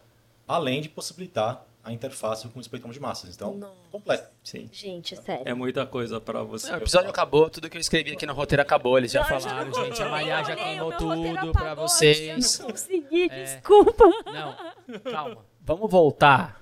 além 0.47 0.82
de 0.82 0.89
possibilitar 0.89 1.66
a 1.84 1.91
interface 1.93 2.47
com 2.47 2.57
o 2.57 2.61
espectrômetro 2.61 2.99
de 2.99 3.07
massas. 3.07 3.36
Então, 3.36 3.53
Nossa. 3.57 3.76
completo. 3.91 4.28
Sim. 4.43 4.68
Gente, 4.72 5.16
sério. 5.16 5.43
É 5.47 5.53
muita 5.53 5.86
coisa 5.86 6.20
para 6.20 6.41
você. 6.41 6.68
Não, 6.72 6.80
o 6.80 6.82
episódio 6.82 7.09
acabou, 7.11 7.47
tudo 7.47 7.70
que 7.70 7.78
eu 7.78 7.82
escrevi 7.82 8.11
aqui 8.13 8.26
no 8.26 8.34
roteiro 8.34 8.61
acabou, 8.63 8.97
eles 8.97 9.11
já 9.11 9.22
eu 9.22 9.26
falaram, 9.26 9.72
gente. 9.72 10.01
A 10.01 10.09
Maria 10.09 10.43
já 10.43 10.55
queimou 10.55 10.91
tudo 10.93 11.51
pra 11.51 11.72
apagou, 11.74 11.88
vocês. 11.88 12.57
Eu 12.59 12.66
não 12.66 12.72
consegui, 12.72 13.30
É. 13.30 13.43
desculpa. 13.43 14.03
Não, 14.26 15.11
calma. 15.11 15.45
Vamos 15.61 15.91
voltar. 15.91 16.59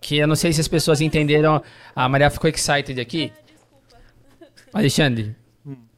Que 0.00 0.16
eu 0.16 0.26
não 0.26 0.34
sei 0.34 0.52
se 0.54 0.60
as 0.62 0.68
pessoas 0.68 1.00
entenderam. 1.02 1.62
A 1.94 2.08
Maria 2.08 2.30
ficou 2.30 2.48
excited 2.48 2.98
aqui. 2.98 3.30
Alexandre, 4.72 5.36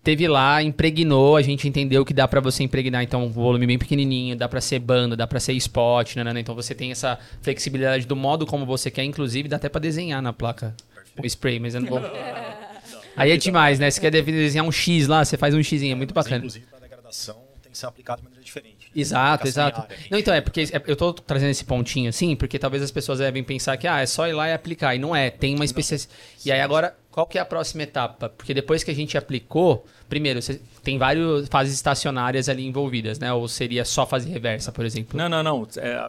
teve 0.08 0.26
lá, 0.26 0.62
impregnou, 0.62 1.36
a 1.36 1.42
gente 1.42 1.68
entendeu 1.68 2.02
que 2.02 2.14
dá 2.14 2.26
pra 2.26 2.40
você 2.40 2.62
impregnar, 2.62 3.02
então, 3.02 3.26
um 3.26 3.28
volume 3.30 3.66
bem 3.66 3.76
pequenininho, 3.78 4.34
dá 4.34 4.48
pra 4.48 4.58
ser 4.58 4.78
banda, 4.78 5.14
dá 5.14 5.26
pra 5.26 5.38
ser 5.38 5.52
spot, 5.52 6.16
né, 6.16 6.24
né, 6.24 6.40
então 6.40 6.54
você 6.54 6.74
tem 6.74 6.90
essa 6.90 7.18
flexibilidade 7.42 8.06
do 8.06 8.16
modo 8.16 8.46
como 8.46 8.64
você 8.64 8.90
quer, 8.90 9.04
inclusive 9.04 9.50
dá 9.50 9.56
até 9.56 9.68
pra 9.68 9.78
desenhar 9.78 10.22
na 10.22 10.32
placa 10.32 10.74
o 11.22 11.26
spray, 11.26 11.60
mas 11.60 11.74
eu 11.74 11.82
não 11.82 11.88
vou... 11.90 12.00
Aí 13.14 13.32
é 13.32 13.36
demais, 13.36 13.78
né, 13.78 13.90
você 13.90 14.00
quer 14.00 14.10
desenhar 14.10 14.64
um 14.64 14.72
X 14.72 15.06
lá, 15.08 15.22
você 15.22 15.36
faz 15.36 15.54
um 15.54 15.62
X, 15.62 15.82
é 15.82 15.94
muito 15.94 16.14
bacana. 16.14 16.38
Inclusive, 16.38 16.64
para 16.70 16.78
degradação, 16.78 17.36
tem 17.62 17.70
que 17.70 17.76
ser 17.76 17.84
aplicado 17.84 18.22
de 18.22 18.24
maneira 18.24 18.42
diferente. 18.42 18.78
Exato, 18.96 19.42
Aplicação 19.42 19.64
em 19.64 19.66
exato. 19.68 19.92
área, 19.92 20.06
Não, 20.10 20.18
então 20.18 20.32
é 20.32 20.40
porque 20.40 20.62
é- 20.62 20.82
eu 20.86 20.96
tô 20.96 21.12
trazendo 21.12 21.50
esse 21.50 21.66
pontinho 21.66 22.08
assim, 22.08 22.34
porque 22.34 22.58
talvez 22.58 22.82
as 22.82 22.90
pessoas 22.90 23.18
devem 23.18 23.44
pensar 23.44 23.76
que 23.76 23.86
ah, 23.86 24.00
é 24.00 24.06
só 24.06 24.26
ir 24.26 24.32
lá 24.32 24.48
e 24.48 24.54
aplicar. 24.54 24.94
E 24.94 24.98
não 24.98 25.14
é, 25.14 25.28
tem 25.28 25.54
uma 25.54 25.66
espécie. 25.66 26.08
E 26.46 26.50
aí 26.50 26.60
agora, 26.62 26.96
qual 27.18 27.26
que 27.26 27.36
é 27.36 27.40
a 27.40 27.44
próxima 27.44 27.82
etapa? 27.82 28.28
Porque 28.28 28.54
depois 28.54 28.84
que 28.84 28.92
a 28.92 28.94
gente 28.94 29.18
aplicou, 29.18 29.84
primeiro, 30.08 30.40
você 30.40 30.60
tem 30.84 30.96
várias 30.98 31.48
fases 31.48 31.74
estacionárias 31.74 32.48
ali 32.48 32.64
envolvidas, 32.64 33.18
né? 33.18 33.32
Ou 33.32 33.48
seria 33.48 33.84
só 33.84 34.06
fase 34.06 34.30
reversa, 34.30 34.70
por 34.70 34.84
exemplo? 34.84 35.18
Não, 35.18 35.28
não, 35.28 35.42
não. 35.42 35.66
É, 35.78 36.08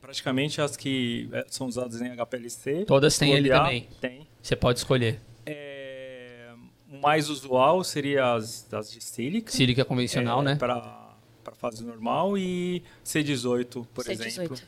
praticamente 0.00 0.60
as 0.60 0.76
que 0.76 1.28
é, 1.32 1.46
são 1.48 1.68
usadas 1.68 2.02
em 2.02 2.10
HPLC. 2.10 2.84
Todas 2.86 3.16
têm 3.16 3.36
ali 3.36 3.50
Olear, 3.50 3.62
também. 3.62 3.88
Tem. 4.00 4.26
Você 4.42 4.56
pode 4.56 4.80
escolher. 4.80 5.20
É, 5.46 6.48
o 6.90 7.00
mais 7.00 7.30
usual 7.30 7.84
seria 7.84 8.34
as, 8.34 8.66
as 8.74 8.90
de 8.90 9.00
sílica. 9.00 9.52
Sílica 9.52 9.84
convencional, 9.84 10.40
é, 10.40 10.44
né? 10.44 10.56
Para 10.56 11.06
fase 11.54 11.84
normal 11.84 12.36
e 12.36 12.82
C18, 13.04 13.86
por 13.94 14.04
C18. 14.04 14.26
exemplo. 14.26 14.58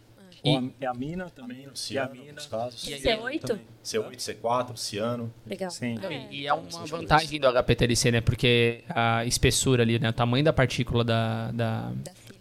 E- 0.45 0.57
a, 0.57 0.63
é 0.81 0.87
a 0.87 0.95
mina 0.95 1.29
também. 1.31 1.63
E 1.63 1.67
a 1.67 1.75
ciano, 1.75 2.15
mina. 2.15 2.41
casos. 2.51 2.87
E 2.89 2.95
aí- 2.95 3.01
C8? 3.03 3.41
também. 3.41 3.65
C8, 3.85 4.17
C4, 4.19 4.77
ciano. 4.77 5.33
Legal. 5.47 5.71
Sim. 5.71 5.99
E 6.31 6.47
é 6.47 6.53
uma 6.55 6.87
vantagem 6.87 7.39
do 7.41 7.47
HPTLC, 7.49 8.11
né? 8.11 8.21
Porque 8.21 8.83
a 8.89 9.25
espessura 9.27 9.83
ali, 9.83 9.99
né? 9.99 10.09
O 10.11 10.13
tamanho 10.13 10.45
da 10.45 10.53
partícula 10.53 11.03
da, 11.05 11.51
da, 11.53 11.93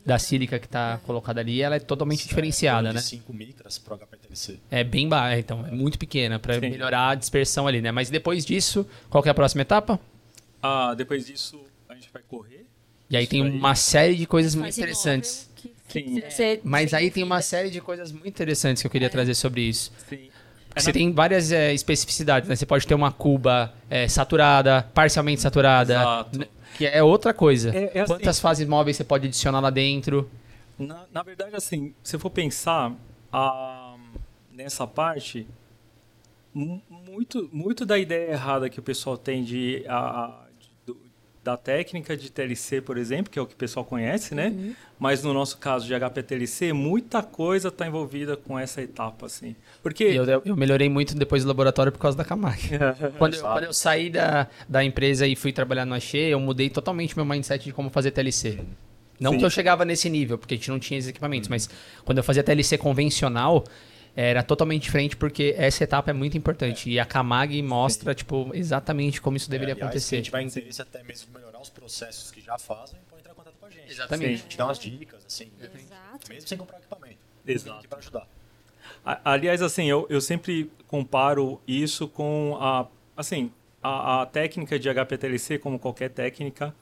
da 0.06 0.20
sílica 0.20 0.60
que 0.60 0.66
está 0.66 1.00
colocada 1.06 1.40
ali, 1.42 1.62
ela 1.62 1.76
é 1.76 1.80
totalmente 1.80 2.28
diferenciada, 2.28 2.92
né? 2.94 3.00
5 3.02 3.34
micras 3.34 3.78
para 3.78 3.94
o 3.96 3.98
HPLC. 3.98 4.60
É 4.72 4.84
bem 4.84 5.08
baixa, 5.08 5.40
então 5.40 5.66
é 5.66 5.72
muito 5.72 5.98
pequena 6.00 6.40
para 6.40 6.60
melhorar 6.60 7.10
a 7.10 7.16
dispersão 7.16 7.68
ali, 7.68 7.82
né? 7.82 7.92
Mas 7.92 8.10
depois 8.10 8.46
disso, 8.46 8.86
qual 9.10 9.24
é 9.26 9.30
a 9.30 9.34
próxima 9.34 9.62
etapa? 9.62 10.00
Ah, 10.62 10.94
depois 10.94 11.26
disso 11.26 11.60
a 11.88 11.96
gente 11.96 12.10
vai 12.14 12.22
correr. 12.28 12.66
E 13.10 13.18
aí 13.18 13.24
Isso 13.24 13.32
tem 13.32 13.44
aí. 13.44 13.50
uma 13.50 13.74
série 13.74 14.16
de 14.16 14.28
coisas 14.28 14.54
muito 14.54 14.66
Faz 14.66 14.78
interessantes. 14.78 15.32
imóvel, 15.44 15.49
Sim. 15.90 16.22
você- 16.22 16.60
Mas 16.64 16.94
aí 16.94 17.10
tem 17.12 17.24
uma 17.24 17.42
série 17.42 17.70
de 17.70 17.82
coisas 17.82 18.12
muito 18.12 18.28
interessantes 18.28 18.82
que 18.82 18.88
eu 18.88 18.92
queria 18.92 19.10
trazer 19.10 19.34
sobre 19.36 19.62
isso. 19.62 19.92
Sim. 20.08 20.30
Você 20.76 20.94
tem 20.94 21.12
várias 21.12 21.52
é, 21.52 21.74
especificidades, 21.74 22.48
né? 22.48 22.56
Você 22.56 22.66
pode 22.66 22.86
ter 22.88 22.94
uma 22.94 23.12
cuba 23.12 23.74
é, 23.90 24.08
saturada, 24.08 24.84
parcialmente 24.94 25.42
saturada, 25.42 25.94
Exato. 25.94 26.48
que 26.78 26.86
é 26.86 27.02
outra 27.04 27.34
coisa. 27.34 27.76
É- 27.76 27.92
é 27.98 28.02
assim- 28.02 28.14
Quantas 28.14 28.40
fases 28.40 28.68
móveis 28.68 28.96
você 28.96 29.04
pode 29.04 29.28
adicionar 29.28 29.60
lá 29.60 29.70
dentro? 29.72 30.30
Na, 30.78 31.06
na 31.12 31.24
verdade, 31.24 31.56
assim, 31.56 31.94
se 32.04 32.18
for 32.20 32.30
pensar 32.30 32.94
a, 33.34 33.96
nessa 34.54 34.86
parte, 34.88 35.46
mu- 36.54 36.82
muito, 36.90 37.50
muito 37.52 37.86
da 37.86 37.98
ideia 37.98 38.32
errada 38.32 38.70
que 38.70 38.80
o 38.80 38.84
pessoal 38.84 39.18
tem 39.18 39.44
de, 39.44 39.84
a, 39.90 40.46
da 41.44 41.56
técnica 41.56 42.18
de 42.18 42.30
TLC, 42.32 42.82
por 42.82 42.98
exemplo, 42.98 43.32
que 43.32 43.40
é 43.40 43.42
o 43.42 43.46
que 43.46 43.54
o 43.54 43.58
pessoal 43.58 43.86
conhece, 43.86 44.36
né? 44.36 44.76
Mas 45.00 45.24
no 45.24 45.34
nosso 45.34 45.58
caso 45.58 45.88
de 45.88 45.94
HPTLC, 45.94 46.74
muita 46.74 47.24
coisa 47.24 47.70
está 47.70 47.88
envolvida 47.88 48.36
com 48.36 48.60
essa 48.60 48.82
etapa, 48.82 49.26
assim. 49.26 49.56
Porque... 49.82 50.04
Eu, 50.04 50.26
eu 50.46 50.56
melhorei 50.56 50.90
muito 50.90 51.16
depois 51.16 51.44
do 51.44 51.48
laboratório 51.48 51.92
por 51.92 52.00
causa 52.00 52.18
da 52.18 52.26
Kamaki. 52.26 52.72
quando, 53.18 53.36
eu, 53.36 53.42
quando 53.42 53.64
eu 53.64 53.74
saí 53.74 54.10
da, 54.10 54.48
da 54.68 54.84
empresa 54.84 55.26
e 55.26 55.36
fui 55.36 55.54
trabalhar 55.54 55.86
no 55.86 55.96
Axê, 55.96 56.18
eu 56.18 56.40
mudei 56.40 56.70
totalmente 56.70 57.16
meu 57.16 57.26
mindset 57.26 57.64
de 57.64 57.72
como 57.72 57.90
fazer 57.90 58.12
TLC. 58.12 58.60
Não 59.20 59.34
Sim. 59.34 59.38
que 59.40 59.46
eu 59.46 59.50
chegava 59.50 59.84
nesse 59.84 60.10
nível, 60.10 60.38
porque 60.38 60.54
a 60.54 60.58
gente 60.58 60.70
não 60.70 60.80
tinha 60.80 60.98
esses 60.98 61.10
equipamentos, 61.10 61.50
mas 61.50 61.70
quando 62.06 62.20
eu 62.20 62.24
fazia 62.24 62.42
TLC 62.42 62.78
convencional, 62.78 63.66
era 64.22 64.44
totalmente 64.44 64.84
diferente, 64.84 65.16
porque 65.16 65.56
essa 65.58 65.84
etapa 65.84 66.10
é 66.12 66.14
muito 66.14 66.38
importante. 66.38 66.90
E 66.90 67.00
a 67.00 67.06
Kamag 67.06 67.62
mostra, 67.62 68.14
tipo, 68.14 68.52
exatamente 68.54 69.22
como 69.22 69.38
isso 69.38 69.50
deveria 69.50 69.72
É, 69.72 69.76
aliás, 69.76 69.88
acontecer. 69.88 70.16
A 70.16 70.18
gente 70.20 70.32
vai 70.32 70.44
interesse 70.44 70.82
até 70.82 71.02
mesmo 71.04 71.32
melhorar 71.34 71.62
os 71.62 71.70
processos 71.70 72.30
que 72.30 72.42
já 72.42 72.58
fazem, 72.58 73.00
pode 73.10 73.22
entrar 73.22 73.32
em 73.32 73.36
contato 73.36 73.56
com 73.58 73.66
a 73.66 73.70
gente. 73.70 73.90
Exatamente. 73.90 74.34
A 74.34 74.38
gente 74.38 74.58
dá 74.58 74.66
umas 74.66 74.80
dicas, 74.80 75.26
assim, 75.26 75.50
Exato. 75.62 76.30
mesmo 76.30 76.48
sem 76.50 76.58
comprar 76.58 76.80
equipamento. 76.80 77.18
Exato. 77.48 77.80
Aqui 77.80 77.88
para 77.88 78.00
ajudar. 78.00 78.28
Aliás, 79.24 79.62
assim, 79.62 79.86
eu, 79.86 80.06
eu 80.10 80.20
sempre 80.20 80.70
comparo 80.86 81.62
isso 81.66 82.08
com 82.08 82.58
a, 82.60 82.88
assim, 83.16 83.52
a, 83.82 84.22
a 84.24 84.26
técnica 84.26 84.78
de 84.78 84.90
HPTLC, 84.90 85.58
como 85.60 85.80
qualquer 85.80 86.10
técnica, 86.10 86.76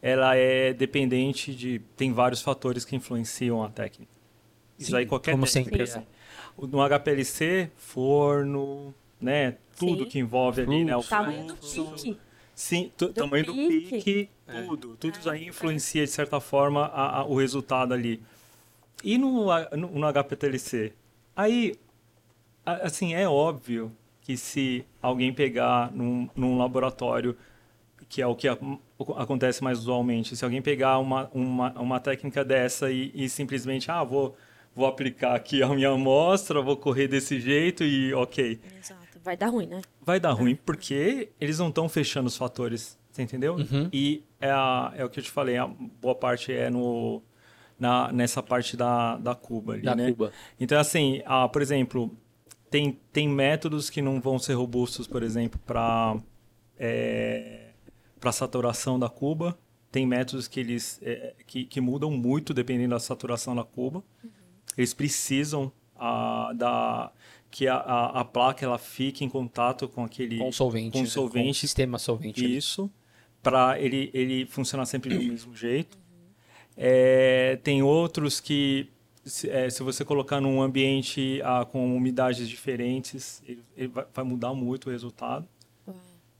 ela 0.00 0.36
é 0.36 0.72
dependente 0.72 1.52
de, 1.54 1.80
tem 1.96 2.12
vários 2.12 2.40
fatores 2.40 2.84
que 2.84 2.94
influenciam 2.94 3.64
a 3.64 3.68
técnica. 3.68 4.12
Isso 4.78 4.90
Sim, 4.90 4.96
aí 4.98 5.06
qualquer 5.06 5.32
como 5.32 5.44
técnica. 5.44 5.70
sempre, 5.70 5.82
assim. 5.82 6.06
No 6.56 6.80
HPLC, 6.88 7.70
forno, 7.76 8.94
né, 9.20 9.56
tudo 9.78 10.04
Sim. 10.04 10.08
que 10.10 10.18
envolve 10.20 10.62
ali, 10.62 10.84
né, 10.84 10.96
o 10.96 11.02
Tamanho 11.02 11.46
do 11.46 11.54
pique. 11.56 12.18
Sim, 12.54 12.92
Do 12.96 13.08
tamanho 13.12 13.44
do 13.46 13.52
pique. 13.52 13.90
pique, 13.90 14.28
tudo. 14.66 14.96
Tudo 14.96 15.18
isso 15.18 15.28
aí 15.28 15.48
influencia, 15.48 16.04
de 16.04 16.10
certa 16.10 16.38
forma, 16.38 16.84
a- 16.86 17.18
a- 17.20 17.24
o 17.24 17.34
resultado 17.36 17.92
ali. 17.92 18.22
E 19.02 19.18
no, 19.18 19.46
no, 19.76 19.88
no 19.98 20.06
HPTLC? 20.06 20.92
Aí, 21.34 21.74
assim, 22.64 23.12
é 23.14 23.28
óbvio 23.28 23.90
que 24.20 24.36
se 24.36 24.84
alguém 25.02 25.32
pegar 25.32 25.90
num, 25.92 26.28
num 26.36 26.56
laboratório, 26.56 27.36
que 28.08 28.22
é 28.22 28.26
o 28.26 28.36
que 28.36 28.46
a- 28.46 28.56
acontece 29.16 29.62
mais 29.64 29.80
usualmente, 29.80 30.36
se 30.36 30.44
alguém 30.44 30.62
pegar 30.62 30.98
uma, 30.98 31.28
uma, 31.34 31.72
uma 31.72 31.98
técnica 32.00 32.44
dessa 32.44 32.88
e, 32.90 33.10
e 33.14 33.28
simplesmente, 33.28 33.90
ah, 33.90 34.04
vou, 34.04 34.36
vou 34.74 34.86
aplicar 34.86 35.34
aqui 35.34 35.62
a 35.62 35.68
minha 35.68 35.90
amostra, 35.90 36.60
vou 36.60 36.76
correr 36.76 37.08
desse 37.08 37.40
jeito 37.40 37.84
e 37.84 38.12
ok 38.14 38.60
Exato. 38.80 39.04
Vai 39.22 39.36
dar 39.36 39.48
ruim, 39.48 39.66
né? 39.66 39.80
vai 40.04 40.20
dar 40.20 40.32
ruim 40.32 40.54
porque 40.54 41.30
eles 41.40 41.58
não 41.58 41.68
estão 41.68 41.88
fechando 41.88 42.26
os 42.28 42.36
fatores, 42.36 42.98
você 43.10 43.22
entendeu? 43.22 43.56
E 43.92 44.22
é, 44.40 44.50
a- 44.50 44.92
é 44.96 45.04
o 45.04 45.08
que 45.08 45.18
eu 45.18 45.24
te 45.24 45.30
falei, 45.30 45.56
a 45.56 45.66
boa 45.66 46.14
parte 46.14 46.52
é 46.52 46.68
no, 46.68 47.22
na, 47.78 48.12
nessa 48.12 48.42
parte 48.42 48.76
da, 48.76 49.16
da 49.16 49.34
Cuba 49.34 49.72
ali, 49.74 49.82
Da 49.82 49.94
né? 49.96 50.10
Cuba. 50.10 50.30
Então, 50.60 50.78
assim, 50.78 51.22
ah, 51.24 51.48
por 51.48 51.62
exemplo, 51.62 52.14
tem, 52.68 52.98
tem 53.12 53.26
métodos 53.26 53.88
que 53.88 54.02
não 54.02 54.20
vão 54.20 54.38
ser 54.38 54.52
robustos, 54.54 55.06
por 55.06 55.22
exemplo, 55.22 55.58
para 55.64 56.16
para 58.20 58.32
saturação 58.32 58.98
da 58.98 59.08
Cuba. 59.08 59.56
Tem 59.90 60.04
métodos 60.06 60.48
que 60.48 60.58
eles 60.60 60.98
é, 61.02 61.34
que, 61.46 61.64
que 61.64 61.80
mudam 61.80 62.10
muito 62.10 62.52
dependendo 62.52 62.90
da 62.90 62.98
saturação 63.00 63.54
da 63.54 63.62
Cuba. 63.64 64.02
Eles 64.76 64.92
precisam 64.94 65.70
ah, 65.96 66.52
da 66.54 67.12
que 67.50 67.68
a, 67.68 67.76
a, 67.76 68.20
a 68.20 68.24
placa 68.24 68.64
ela 68.64 68.78
fique 68.78 69.24
em 69.24 69.28
contato 69.28 69.86
com 69.88 70.02
aquele 70.04 70.38
Com 70.38 70.50
solvente. 70.50 70.90
com 70.92 71.00
né? 71.02 71.06
solvente 71.06 71.46
Com 71.48 71.54
sistema 71.54 71.98
solvente. 71.98 72.56
isso, 72.56 72.90
para 73.40 73.78
ele, 73.80 74.10
ele 74.12 74.44
funcionar 74.46 74.86
sempre 74.86 75.16
do 75.16 75.22
mesmo 75.22 75.54
jeito. 75.54 75.96
É, 76.76 77.56
tem 77.62 77.80
outros 77.82 78.40
que, 78.40 78.88
se, 79.24 79.48
é, 79.48 79.70
se 79.70 79.82
você 79.84 80.04
colocar 80.04 80.40
num 80.40 80.60
ambiente 80.60 81.40
ah, 81.44 81.64
com 81.64 81.94
umidades 81.96 82.48
diferentes, 82.48 83.40
ele, 83.46 83.62
ele 83.76 83.86
vai, 83.88 84.04
vai 84.12 84.24
mudar 84.24 84.52
muito 84.52 84.88
o 84.88 84.90
resultado. 84.90 85.46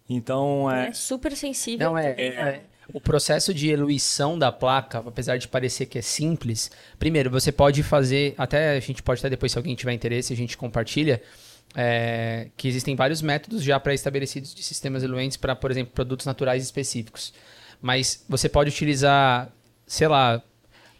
Então, 0.09 0.71
É, 0.71 0.89
é, 0.89 0.93
super 0.93 1.35
sensível. 1.37 1.91
Não, 1.91 1.97
é, 1.99 2.15
é- 2.19 2.31
né? 2.45 2.63
O 2.93 3.01
processo 3.01 3.55
de 3.55 3.69
eluição 3.71 4.39
da 4.39 4.53
placa, 4.53 4.99
apesar 4.99 5.39
de 5.39 5.49
parecer 5.49 5.87
que 5.87 5.99
é 5.99 6.03
simples, 6.03 6.71
primeiro, 6.99 7.31
você 7.31 7.51
pode 7.51 7.83
fazer, 7.83 8.35
até 8.37 8.77
a 8.77 8.81
gente 8.81 9.03
pode 9.03 9.21
até 9.21 9.31
depois, 9.31 9.53
se 9.53 9.59
alguém 9.59 9.75
tiver 9.75 9.93
interesse, 9.93 10.33
a 10.33 10.37
gente 10.37 10.57
compartilha, 10.57 11.23
é, 11.75 12.49
que 12.57 12.69
existem 12.69 12.95
vários 12.95 13.23
métodos 13.23 13.63
já 13.63 13.81
pré-estabelecidos 13.81 14.55
de 14.55 14.63
sistemas 14.63 15.03
eluentes 15.03 15.37
para, 15.37 15.57
por 15.57 15.71
exemplo, 15.71 15.93
produtos 15.95 16.27
naturais 16.27 16.63
específicos. 16.63 17.33
Mas 17.81 18.25
você 18.29 18.49
pode 18.49 18.71
utilizar, 18.71 19.51
sei 19.87 20.07
lá, 20.09 20.43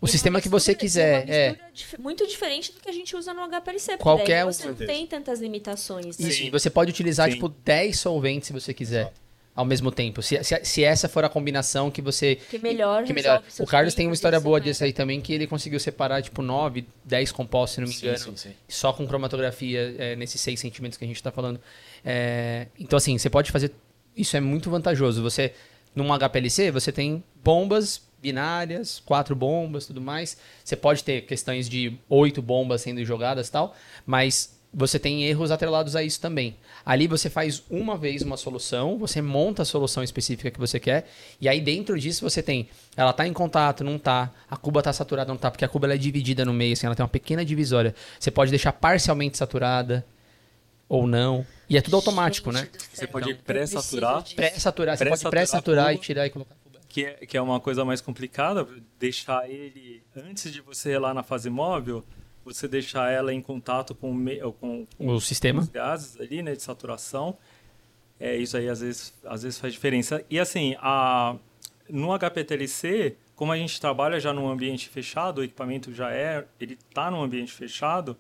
o 0.01 0.07
E 0.07 0.11
sistema 0.11 0.37
uma 0.39 0.43
que 0.43 0.49
você 0.49 0.73
mistura- 0.73 0.81
quiser. 0.87 1.25
uma 1.25 1.33
É, 1.35 1.49
mistura 1.51 1.71
dif- 1.73 1.99
muito 2.01 2.27
diferente 2.27 2.73
do 2.73 2.81
que 2.81 2.89
a 2.89 2.93
gente 2.93 3.15
usa 3.17 3.33
no 3.33 3.43
HPLC. 3.43 3.93
porque 3.93 4.03
Qualquer 4.03 4.41
daí 4.41 4.45
um. 4.49 4.53
você 4.53 4.67
não 4.67 4.75
tem 4.75 5.07
tantas 5.07 5.41
limitações. 5.41 6.19
né? 6.19 6.29
Isso, 6.29 6.51
você 6.51 6.69
pode 6.69 6.91
utilizar, 6.91 7.29
Sim. 7.29 7.35
tipo, 7.35 7.49
10 7.49 7.99
solventes 8.01 8.49
se 8.49 8.53
você 8.53 8.75
quiser. 8.75 9.13
Ao 9.57 9.65
mesmo 9.65 9.93
tempo. 9.93 10.21
Se, 10.21 10.43
se, 10.43 10.65
se 10.65 10.83
essa 10.83 11.09
for 11.09 11.25
a 11.25 11.29
combinação 11.29 11.89
que 11.89 12.03
você. 12.03 12.37
Que 12.51 12.59
melhor 12.59 13.05
que 13.05 13.13
melhor. 13.13 13.41
O 13.61 13.67
Carlos 13.67 13.95
tem 13.95 14.07
uma 14.09 14.15
história 14.15 14.41
boa 14.41 14.59
é- 14.59 14.61
disso 14.61 14.83
aí 14.83 14.93
também, 14.93 15.21
que 15.21 15.33
ele 15.33 15.47
conseguiu 15.47 15.79
separar, 15.79 16.23
tipo, 16.23 16.43
9, 16.43 16.85
10 17.05 17.31
compostos, 17.31 17.75
se 17.77 17.81
não 17.81 17.87
me 17.87 17.95
Sim, 17.95 18.07
engano. 18.07 18.19
sim, 18.19 18.37
sim. 18.37 18.55
Só 18.69 18.93
com 18.93 19.07
cromatografia, 19.07 19.95
é, 19.97 20.17
nesses 20.17 20.41
6 20.41 20.59
centímetros 20.59 20.99
que 20.99 21.05
a 21.05 21.07
gente 21.07 21.17
está 21.17 21.31
falando. 21.31 21.61
É, 22.05 22.67
então, 22.79 22.97
assim, 22.97 23.17
você 23.17 23.31
pode 23.31 23.53
fazer. 23.53 23.73
Isso 24.17 24.37
é 24.37 24.41
muito 24.41 24.69
vantajoso. 24.71 25.23
Você, 25.23 25.53
num 25.95 26.13
HPLC, 26.13 26.73
você 26.73 26.91
tem 26.91 27.23
bombas 27.45 28.03
binárias, 28.21 29.03
quatro 29.05 29.37
bombas, 29.37 29.87
tudo 29.87 30.01
mais. 30.01 30.37
Você 30.65 30.75
pode 30.75 31.05
ter 31.05 31.27
questões 31.27 31.69
de 31.69 31.97
oito 32.09 32.41
bombas 32.43 32.81
sendo 32.81 33.05
jogadas 33.05 33.49
e 33.49 33.53
tal, 33.53 33.77
mas 34.07 34.54
você 34.75 34.99
tem 34.99 35.25
erros 35.25 35.53
atrelados 35.53 35.95
a 35.95 36.03
isso 36.03 36.21
também. 36.21 36.57
Ali 36.85 37.07
você 37.07 37.31
faz 37.31 37.63
uma 37.71 37.97
vez 37.97 38.23
uma 38.23 38.37
solução, 38.37 38.99
você 38.99 39.23
monta 39.23 39.63
a 39.63 39.65
solução 39.65 40.03
específica 40.03 40.51
que 40.51 40.59
você 40.59 40.81
quer, 40.81 41.09
e 41.41 41.49
aí 41.49 41.61
dentro 41.61 41.99
disso 41.99 42.29
você 42.29 42.43
tem, 42.43 42.69
ela 42.97 43.13
tá 43.13 43.27
em 43.27 43.33
contato, 43.33 43.85
não 43.85 43.99
tá, 43.99 44.33
a 44.51 44.57
cuba 44.57 44.83
tá 44.83 44.93
saturada, 44.93 45.29
não 45.29 45.39
tá, 45.39 45.51
porque 45.51 45.65
a 45.65 45.69
cuba 45.69 45.87
ela 45.87 45.95
é 45.95 45.99
dividida 45.99 46.45
no 46.45 46.53
meio, 46.53 46.73
assim, 46.73 46.87
ela 46.87 46.97
tem 46.97 47.05
uma 47.05 47.09
pequena 47.09 47.45
divisória. 47.45 47.95
Você 48.19 48.31
pode 48.31 48.51
deixar 48.51 48.73
parcialmente 48.73 49.39
saturada 49.39 50.05
ou 50.89 51.07
não, 51.07 51.47
e 51.71 51.77
é 51.79 51.81
tudo 51.81 51.97
automático, 51.97 52.53
Gente 52.53 52.63
né? 52.63 52.69
Você 52.93 53.07
pode 53.07 53.31
eu 53.31 53.37
pré-saturar. 53.37 54.25
Pré-saturar, 54.35 54.97
você 54.97 55.05
pode 55.07 55.31
Pré-saturar 55.31 55.95
e 55.95 55.99
tirar 55.99 56.27
e 56.27 56.31
colocar 56.31 56.55
a 56.55 56.59
cuba. 56.65 56.81
que 56.89 57.05
é, 57.05 57.13
que 57.27 57.37
é 57.37 57.41
uma 57.41 57.61
coisa 57.61 57.85
mais 57.85 58.01
complicada, 58.01 58.67
deixar 58.99 59.49
ele, 59.49 60.03
antes 60.17 60.53
de 60.53 60.61
você 60.61 60.91
ir 60.91 60.99
lá 60.99 61.15
na 61.15 61.23
fase 61.23 61.49
móvel, 61.49 62.05
você 62.45 62.69
deixar 62.69 63.11
ela 63.11 63.33
em 63.33 63.41
contato 63.41 63.95
com, 63.95 64.13
me- 64.13 64.39
com, 64.61 64.87
com 64.99 65.09
O 65.09 65.21
sistema. 65.21 65.61
os 65.63 65.69
gases 65.69 66.21
ali, 66.21 66.43
né, 66.43 66.55
de 66.55 66.63
saturação. 66.63 67.37
É, 68.21 68.37
isso 68.37 68.57
aí 68.57 68.69
às 68.69 68.81
vezes, 68.81 69.15
às 69.25 69.43
vezes 69.43 69.59
faz 69.59 69.73
diferença. 69.73 70.25
E 70.31 70.39
assim, 70.39 70.77
a, 70.79 71.37
no 71.89 72.13
HPTLC, 72.13 73.17
como 73.35 73.51
a 73.53 73.57
gente 73.57 73.81
trabalha 73.81 74.21
já 74.21 74.33
num 74.33 74.49
ambiente 74.49 74.89
fechado, 74.89 75.39
o 75.41 75.45
equipamento 75.45 75.93
já 75.93 76.11
é, 76.13 76.47
ele 76.61 76.75
está 76.75 77.11
num 77.11 77.23
ambiente 77.23 77.53
fechado, 77.53 78.17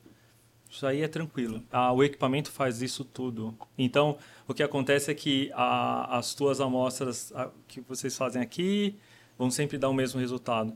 isso 0.68 0.84
aí 0.86 1.02
é 1.02 1.08
tranquilo. 1.08 1.62
Ah, 1.70 1.92
o 1.92 2.02
equipamento 2.02 2.50
faz 2.50 2.82
isso 2.82 3.04
tudo. 3.04 3.56
Então, 3.78 4.18
o 4.48 4.52
que 4.52 4.62
acontece 4.62 5.10
é 5.10 5.14
que 5.14 5.50
a, 5.54 6.18
as 6.18 6.34
tuas 6.34 6.60
amostras 6.60 7.32
a, 7.36 7.48
que 7.68 7.80
vocês 7.82 8.16
fazem 8.16 8.42
aqui 8.42 8.96
vão 9.38 9.50
sempre 9.50 9.78
dar 9.78 9.88
o 9.88 9.94
mesmo 9.94 10.18
resultado. 10.18 10.74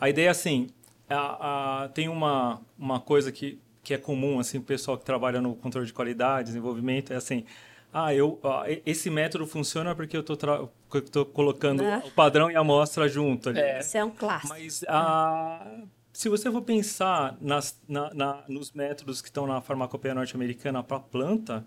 A 0.00 0.08
ideia 0.08 0.28
é 0.28 0.30
assim, 0.30 0.68
a- 1.14 1.84
a- 1.84 1.88
tem 1.88 2.08
uma, 2.08 2.60
uma 2.78 3.00
coisa 3.00 3.30
que, 3.32 3.58
que 3.82 3.94
é 3.94 3.98
comum 3.98 4.38
assim, 4.38 4.58
o 4.58 4.62
pessoal 4.62 4.98
que 4.98 5.04
trabalha 5.04 5.40
no 5.40 5.54
controle 5.54 5.86
de 5.86 5.92
qualidade, 5.92 6.46
desenvolvimento, 6.48 7.12
é 7.12 7.16
assim, 7.16 7.44
ah, 7.92 8.12
eu, 8.14 8.38
ah, 8.44 8.64
esse 8.84 9.08
método 9.08 9.46
funciona 9.46 9.94
porque 9.94 10.16
eu 10.16 10.20
estou 10.20 11.24
colocando 11.26 11.82
Ah. 11.84 12.02
o 12.04 12.10
padrão 12.10 12.50
e 12.50 12.56
a 12.56 12.60
amostra 12.60 13.08
junto 13.08 13.48
ali. 13.50 13.60
Isso 13.80 13.96
é 13.96 14.04
um 14.04 14.10
clássico. 14.10 14.48
Mas 14.52 14.84
ah, 14.88 15.66
se 16.12 16.28
você 16.28 16.50
for 16.50 16.62
pensar 16.62 17.36
nas, 17.40 17.80
na- 17.88 18.12
na- 18.14 18.44
nos 18.48 18.72
métodos 18.72 19.20
que 19.22 19.28
estão 19.28 19.46
na 19.46 19.60
farmacopeia 19.60 20.14
norte-americana 20.14 20.82
para 20.82 20.98
planta, 21.00 21.64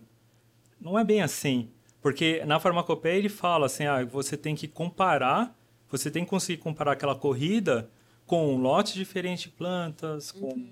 não 0.80 0.98
é 0.98 1.04
bem 1.04 1.22
assim. 1.22 1.70
Porque 2.02 2.44
na 2.46 2.60
farmacopeia 2.60 3.18
ele 3.18 3.30
fala 3.30 3.66
assim, 3.66 3.86
ah, 3.86 4.04
você 4.06 4.38
tem 4.38 4.56
que 4.56 4.68
comparar, 4.68 5.56
você 5.90 6.12
tem 6.12 6.24
que 6.24 6.30
conseguir 6.30 6.62
comparar 6.62 6.92
aquela 6.94 7.16
corrida 7.16 7.90
com 8.28 8.58
lotes 8.58 8.94
diferentes 8.94 9.46
de 9.46 9.50
plantas, 9.50 10.32
com, 10.32 10.70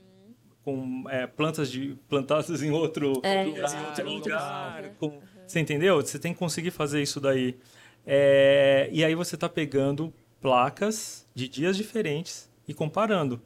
com 0.64 1.10
é, 1.10 1.26
plantas 1.26 1.72
de, 1.72 1.98
plantadas 2.08 2.62
em 2.62 2.70
outro 2.70 3.20
É, 3.24 3.46
lugar, 3.46 3.74
em 3.74 3.86
outro 3.86 4.10
lugar, 4.10 4.84
lugar. 4.84 4.96
com- 5.00 5.20
você 5.48 5.60
entendeu? 5.60 6.02
Você 6.02 6.20
tem 6.20 6.34
que 6.34 6.38
conseguir 6.40 6.70
fazer 6.72 7.02
isso 7.02 7.20
daí. 7.20 7.58
É, 8.06 8.88
e 8.92 9.04
aí 9.04 9.16
você 9.16 9.34
está 9.36 9.48
pegando 9.50 10.14
placas 10.42 11.26
de 11.34 11.48
dias 11.48 11.76
diferentes 11.78 12.48
e 12.68 12.74
comparando. 12.74 13.42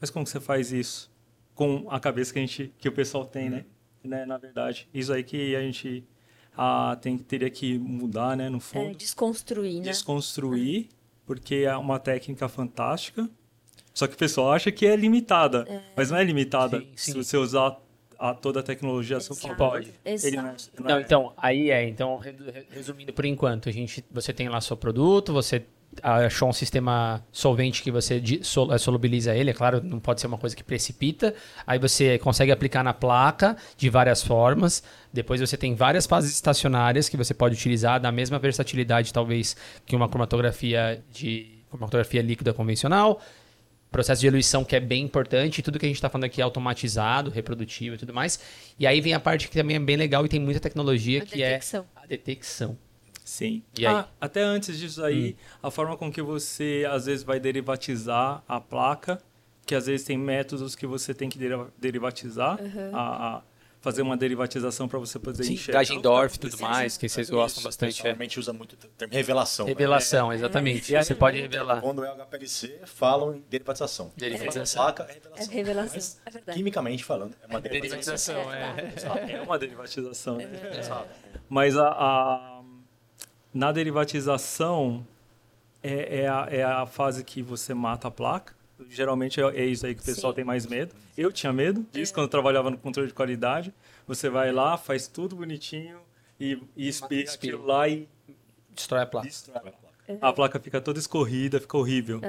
Mas 0.00 0.10
como 0.10 0.26
você 0.26 0.40
faz 0.40 0.72
isso? 0.72 1.10
Com 1.54 1.86
a 1.90 2.00
cabeça 2.00 2.32
que, 2.32 2.38
a 2.38 2.42
gente, 2.42 2.72
que 2.78 2.88
o 2.88 2.92
pessoal 2.92 3.24
tem, 3.24 3.50
né? 3.50 3.64
né? 4.02 4.24
Na 4.24 4.38
verdade. 4.38 4.88
Isso 4.92 5.12
aí 5.12 5.22
que 5.22 5.54
a 5.54 5.60
gente 5.60 6.04
ah, 6.56 6.96
tem, 7.00 7.16
teria 7.18 7.50
que 7.50 7.78
mudar, 7.78 8.36
né? 8.36 8.48
No 8.48 8.56
É, 8.56 8.60
fundo. 8.60 8.96
desconstruir, 8.96 9.76
né? 9.76 9.82
Desconstruir, 9.82 10.88
porque 11.26 11.56
é 11.56 11.76
uma 11.76 11.98
técnica 12.00 12.48
fantástica. 12.48 13.28
Só 13.94 14.06
que 14.06 14.14
o 14.14 14.18
pessoal 14.18 14.52
acha 14.52 14.70
que 14.72 14.86
é 14.86 14.96
limitada. 14.96 15.66
Mas 15.96 16.10
não 16.10 16.18
é 16.18 16.24
limitada. 16.24 16.78
Sim, 16.80 16.88
Se 16.96 17.12
sim. 17.12 17.22
você 17.22 17.36
usar 17.36 17.76
a, 18.18 18.32
toda 18.34 18.60
a 18.60 18.62
tecnologia 18.62 19.16
a 19.16 19.20
seu 19.20 19.34
Exato. 19.34 19.48
favor. 19.56 19.70
pode. 19.72 19.92
Ele 20.04 20.36
não 20.36 20.48
é- 20.48 20.54
não 20.78 20.86
Não, 20.88 20.96
é- 20.98 21.00
então, 21.00 21.32
aí 21.36 21.70
é. 21.70 21.86
Então, 21.88 22.16
re- 22.18 22.30
re- 22.52 22.66
resumindo 22.70 23.12
por 23.12 23.24
enquanto, 23.24 23.68
a 23.68 23.72
gente, 23.72 24.04
você 24.10 24.32
tem 24.32 24.48
lá 24.48 24.60
seu 24.60 24.76
produto, 24.76 25.32
você 25.32 25.62
achou 26.02 26.48
um 26.48 26.52
sistema 26.54 27.22
solvente 27.30 27.82
que 27.82 27.90
você 27.90 28.16
eh, 28.16 28.78
solubiliza 28.78 29.34
ele, 29.36 29.50
é 29.50 29.52
claro, 29.52 29.82
não 29.84 30.00
pode 30.00 30.22
ser 30.22 30.26
uma 30.26 30.38
coisa 30.38 30.56
que 30.56 30.64
precipita. 30.64 31.34
Aí 31.66 31.78
você 31.78 32.18
consegue 32.18 32.50
aplicar 32.50 32.82
na 32.82 32.94
placa 32.94 33.58
de 33.76 33.90
várias 33.90 34.22
formas. 34.22 34.82
Depois 35.12 35.38
você 35.42 35.54
tem 35.54 35.74
várias 35.74 36.06
fases 36.06 36.32
estacionárias 36.32 37.10
que 37.10 37.16
você 37.18 37.34
pode 37.34 37.56
utilizar, 37.56 38.00
da 38.00 38.10
mesma 38.10 38.38
versatilidade, 38.38 39.12
talvez, 39.12 39.54
que 39.84 39.94
uma 39.94 40.08
cromatografia 40.08 41.04
de 41.12 41.58
cromatografia 41.68 42.22
líquida 42.22 42.54
convencional. 42.54 43.20
Processo 43.92 44.20
de 44.22 44.26
eluição 44.26 44.64
que 44.64 44.74
é 44.74 44.80
bem 44.80 45.04
importante, 45.04 45.62
tudo 45.62 45.78
que 45.78 45.84
a 45.84 45.88
gente 45.88 45.96
está 45.96 46.08
falando 46.08 46.24
aqui 46.24 46.40
é 46.40 46.44
automatizado, 46.44 47.30
reprodutivo 47.30 47.94
e 47.94 47.98
tudo 47.98 48.12
mais. 48.12 48.40
E 48.78 48.86
aí 48.86 49.00
vem 49.00 49.12
a 49.12 49.20
parte 49.20 49.48
que 49.48 49.54
também 49.56 49.76
é 49.76 49.78
bem 49.78 49.96
legal 49.96 50.24
e 50.24 50.28
tem 50.28 50.40
muita 50.40 50.58
tecnologia, 50.58 51.22
A 51.22 51.26
que 51.26 51.36
detecção. 51.36 51.86
é 51.94 52.00
a 52.02 52.06
detecção. 52.06 52.78
Sim. 53.24 53.62
E 53.78 53.86
aí? 53.86 53.94
Ah, 53.94 54.08
até 54.20 54.42
antes 54.42 54.78
disso 54.78 55.04
aí, 55.04 55.36
a 55.62 55.70
forma 55.70 55.96
com 55.96 56.10
que 56.10 56.20
você 56.22 56.84
às 56.90 57.06
vezes 57.06 57.22
vai 57.22 57.38
derivatizar 57.38 58.42
a 58.48 58.60
placa, 58.60 59.20
que 59.64 59.74
às 59.74 59.86
vezes 59.86 60.04
tem 60.04 60.18
métodos 60.18 60.74
que 60.74 60.86
você 60.86 61.14
tem 61.14 61.28
que 61.28 61.38
deriva- 61.38 61.70
derivatizar, 61.78 62.58
a, 62.92 63.36
a 63.36 63.42
fazer 63.82 64.00
uma 64.00 64.16
derivatização 64.16 64.86
para 64.88 64.98
você 64.98 65.18
poder 65.18 65.42
Sim, 65.44 65.54
enxergar. 65.54 65.80
Gagendorf 65.80 66.36
e 66.36 66.38
tudo 66.38 66.58
mais, 66.60 66.96
que 66.96 67.08
vocês 67.08 67.28
gostam 67.28 67.58
Isso, 67.60 67.68
bastante. 67.68 67.88
pessoal 67.90 68.06
É. 68.06 68.08
Normalmente 68.12 68.38
usa 68.40 68.52
muito 68.52 68.72
o 68.74 68.76
termo 68.76 69.12
revelação. 69.12 69.66
né? 69.66 69.72
Revelação, 69.72 70.32
exatamente. 70.32 70.92
E 70.92 70.96
aí- 70.96 71.04
Você 71.04 71.14
pode 71.14 71.40
revelar. 71.40 71.80
Quando 71.82 72.04
é 72.04 72.08
HPLC, 72.10 72.80
falam 72.86 73.34
em 73.34 73.44
derivatização. 73.50 74.12
Derivatização. 74.16 74.82
Placa 74.84 75.02
é 75.02 75.14
revelação. 75.14 75.44
É 75.52 75.54
revelação, 75.56 75.94
Mas, 75.94 76.20
é 76.24 76.30
verdade. 76.30 76.56
quimicamente 76.58 77.04
falando, 77.04 77.34
é 77.42 77.46
uma 77.48 77.60
derivatização. 77.60 78.34
Derivatização, 78.36 79.24
é. 79.28 79.32
É 79.32 79.42
uma 79.42 79.58
derivatização, 79.58 80.36
né? 80.38 80.48
Mas 81.48 81.76
a, 81.76 81.88
a- 81.88 82.62
na 83.52 83.72
derivatização 83.72 85.04
é, 85.82 86.20
é 86.22 86.28
a, 86.28 86.46
é 86.50 86.62
a 86.62 86.86
fase 86.86 87.24
que 87.24 87.42
você 87.42 87.74
mata 87.74 88.06
a 88.06 88.10
placa. 88.12 88.54
Geralmente 88.88 89.40
é, 89.40 89.44
é 89.44 89.64
isso 89.64 89.86
aí 89.86 89.94
que 89.94 90.02
o 90.02 90.04
pessoal 90.04 90.32
Sim. 90.32 90.36
tem 90.36 90.44
mais 90.44 90.66
medo. 90.66 90.94
Eu 91.16 91.32
tinha 91.32 91.52
medo 91.52 91.86
disso 91.92 92.12
quando 92.12 92.24
eu 92.24 92.30
trabalhava 92.30 92.70
no 92.70 92.78
controle 92.78 93.08
de 93.08 93.14
qualidade. 93.14 93.72
Você 94.06 94.28
vai 94.28 94.52
lá, 94.52 94.76
faz 94.76 95.06
tudo 95.06 95.36
bonitinho 95.36 95.98
e, 96.38 96.58
e 96.76 96.88
espirra 96.88 97.32
aquilo 97.32 97.66
lá 97.66 97.88
e 97.88 98.08
Destrói 98.74 99.02
a 99.02 99.06
placa. 99.06 99.26
destrói 99.26 99.56
a 99.58 99.60
placa. 99.60 99.82
A 100.20 100.32
placa 100.32 100.60
fica 100.60 100.80
toda 100.80 100.98
escorrida, 100.98 101.60
fica 101.60 101.76
horrível. 101.76 102.20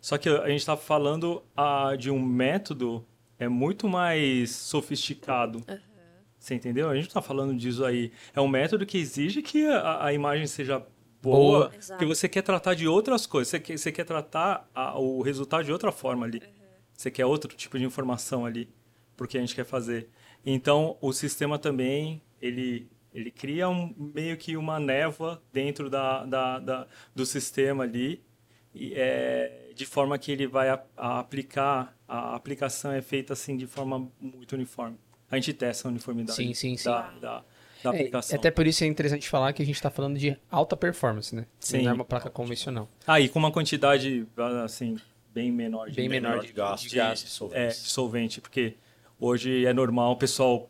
Só 0.00 0.16
que 0.16 0.28
a 0.28 0.48
gente 0.48 0.60
está 0.60 0.76
falando 0.76 1.42
ah, 1.56 1.94
de 1.98 2.10
um 2.10 2.20
método 2.20 3.04
é 3.38 3.48
muito 3.48 3.88
mais 3.88 4.50
sofisticado. 4.50 5.62
Você 6.38 6.54
entendeu? 6.54 6.88
A 6.88 6.94
gente 6.94 7.08
está 7.08 7.20
falando 7.20 7.54
disso 7.56 7.84
aí. 7.84 8.12
É 8.34 8.40
um 8.40 8.48
método 8.48 8.86
que 8.86 8.98
exige 8.98 9.42
que 9.42 9.66
a, 9.66 10.06
a 10.06 10.12
imagem 10.12 10.46
seja 10.46 10.84
boa, 11.22 11.70
que 11.98 12.04
você 12.06 12.28
quer 12.28 12.42
tratar 12.42 12.74
de 12.74 12.86
outras 12.88 13.26
coisas. 13.26 13.48
Você 13.48 13.60
quer, 13.60 13.78
você 13.78 13.92
quer 13.92 14.04
tratar 14.04 14.68
a- 14.74 14.98
o 14.98 15.20
resultado 15.22 15.64
de 15.64 15.72
outra 15.72 15.90
forma 15.92 16.24
ali. 16.26 16.40
Você 16.94 17.10
quer 17.10 17.24
outro 17.26 17.54
tipo 17.54 17.78
de 17.78 17.84
informação 17.84 18.44
ali, 18.44 18.68
porque 19.16 19.36
a 19.38 19.40
gente 19.40 19.54
quer 19.54 19.64
fazer. 19.64 20.08
Então, 20.44 20.96
o 21.00 21.12
sistema 21.12 21.58
também, 21.58 22.20
ele, 22.40 22.88
ele 23.12 23.30
cria 23.30 23.68
um, 23.68 23.94
meio 23.96 24.36
que 24.36 24.56
uma 24.56 24.78
névoa 24.80 25.42
dentro 25.52 25.88
da, 25.90 26.24
da, 26.24 26.58
da- 26.58 26.86
do 27.14 27.24
sistema 27.26 27.84
ali, 27.84 28.22
e, 28.74 28.92
é, 28.94 29.70
de 29.74 29.86
forma 29.86 30.18
que 30.18 30.30
ele 30.32 30.46
vai 30.46 30.68
a- 30.68 30.82
a 30.96 31.18
aplicar, 31.20 31.96
a 32.06 32.34
aplicação 32.34 32.92
é 32.92 33.00
feita 33.02 33.32
assim 33.32 33.56
de 33.56 33.66
forma 33.66 34.10
muito 34.20 34.52
uniforme. 34.54 34.96
A 35.30 35.36
gente 35.36 35.52
testa 35.52 35.88
a 35.88 35.90
uniformidade 35.90 36.36
Sim, 36.36 36.54
sim, 36.54 36.76
sim. 36.76 36.84
Da, 36.84 37.10
da, 37.20 37.44
da 37.82 37.90
É, 37.90 37.94
aplicação. 37.94 38.38
até 38.38 38.50
por 38.50 38.66
isso 38.66 38.82
é 38.84 38.86
interessante 38.86 39.28
falar 39.28 39.52
que 39.52 39.62
a 39.62 39.66
gente 39.66 39.76
está 39.76 39.90
falando 39.90 40.18
de 40.18 40.36
alta 40.50 40.76
performance, 40.76 41.34
né? 41.34 41.46
Sim. 41.60 41.82
Não 41.82 41.90
é 41.90 41.94
uma 41.94 42.04
placa 42.04 42.28
convencional. 42.30 42.88
Ah, 43.06 43.20
e 43.20 43.28
com 43.28 43.38
uma 43.38 43.50
quantidade, 43.52 44.26
assim, 44.64 44.96
bem 45.32 45.50
menor 45.52 45.88
de, 45.90 45.96
Bem 45.96 46.08
menor 46.08 46.40
de 46.44 46.52
gasto, 46.52 46.88
de 46.88 46.96
gasto. 46.96 47.24
de 47.24 47.30
solvência. 47.30 47.62
é, 47.64 47.68
de 47.68 47.88
solvente, 47.88 48.40
porque 48.40 48.74
hoje 49.20 49.64
é 49.66 49.72
normal 49.72 50.12
o 50.12 50.16
pessoal 50.16 50.68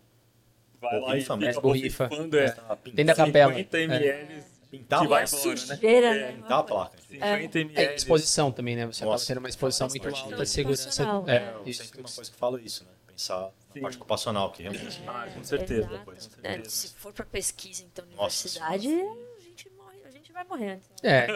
vai 0.81 0.93
lá 0.93 0.99
e 0.99 1.03
Borrifa 1.25 1.35
fica 1.35 1.37
mesmo. 1.47 1.63
Borrifa. 1.63 2.07
borrifando, 2.09 2.39
é, 2.39 2.51
pintando- 2.51 2.97
Tem 2.97 3.05
da 3.05 3.15
capela. 3.15 3.53
50 3.55 3.79
É. 3.79 3.83
ml, 3.83 4.43
Pintar 4.71 4.99
que 5.01 5.07
a 5.07 5.09
vai 5.09 5.27
placa. 5.27 5.37
embora, 5.37 5.55
né? 5.55 5.75
Sujeira, 5.77 6.15
né? 6.15 6.33
Pintar 6.33 6.59
a 6.59 6.63
placa. 6.63 6.99
50 7.09 7.59
ml. 7.59 7.81
É, 7.81 7.95
exposição 7.95 8.53
também, 8.53 8.77
né? 8.77 8.85
Você 8.87 8.99
acaba 9.03 9.13
Nossa. 9.13 9.27
tendo 9.27 9.39
uma 9.39 9.49
exposição 9.49 9.89
muito 9.89 10.07
alta 10.09 10.37
de 10.37 10.47
segurança. 10.51 11.03
É, 11.27 11.37
é. 11.37 11.55
Eu 11.57 11.63
isso. 11.67 11.83
sempre 11.85 12.01
uma 12.01 12.09
coisa 12.11 12.31
que 12.31 12.35
eu 12.35 12.39
falo 12.39 12.59
isso, 12.61 12.85
né? 12.85 12.91
Pensar 13.07 13.51
parte 13.81 13.97
ocupacional, 13.97 14.51
que 14.53 14.63
realmente 14.63 15.03
Ah, 15.07 15.29
com 15.33 15.43
certeza. 15.45 15.81
Exato. 15.81 15.99
Depois. 15.99 16.31
É, 16.43 16.65
se 16.65 16.89
for 16.95 17.13
para 17.13 17.25
pesquisa, 17.25 17.83
então, 17.85 18.05
Nossa 18.17 18.49
universidade, 18.49 18.89
a 18.89 19.41
gente, 19.41 19.71
morre, 19.71 19.99
a 20.05 20.11
gente 20.11 20.33
vai 20.33 20.45
morrer 20.45 20.71
antes. 20.73 20.91
É. 21.03 21.27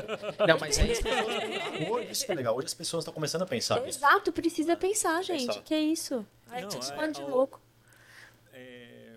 Não, 0.47 0.59
mas 0.59 0.79
é 0.79 0.87
isso. 0.93 1.03
Hoje 1.91 2.11
isso 2.13 2.31
é 2.31 2.35
legal. 2.35 2.57
Hoje 2.57 2.67
as 2.67 2.75
pessoas 2.75 3.03
estão 3.03 3.13
começando 3.15 3.43
a 3.43 3.47
pensar. 3.47 3.87
Exato, 3.87 4.33
precisa 4.33 4.77
pensar, 4.77 5.23
gente. 5.23 5.47
Pensar. 5.47 5.63
Que 5.63 5.77
isso? 5.77 6.27
Ai, 6.49 6.63
Não, 6.63 6.69
é- 6.69 7.09
de 7.11 7.21
é 7.21 7.25
louco. 7.25 7.61
É, 8.53 9.17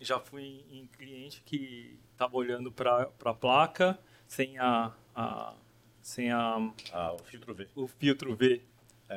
já 0.00 0.20
fui 0.20 0.64
em 0.70 0.86
cliente 0.86 1.42
que 1.44 1.98
estava 2.12 2.36
olhando 2.36 2.70
para 2.70 3.08
a 3.24 3.34
placa 3.34 3.98
sem 4.26 4.58
a, 4.58 4.92
a 5.14 5.54
sem 6.02 6.30
a, 6.30 6.56
Ah, 6.92 7.12
o 7.14 7.18
filtro 7.24 7.54
V. 7.54 7.68
o 7.74 7.86
filtro 7.88 8.36
V. 8.36 8.62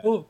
Pô, 0.02 0.26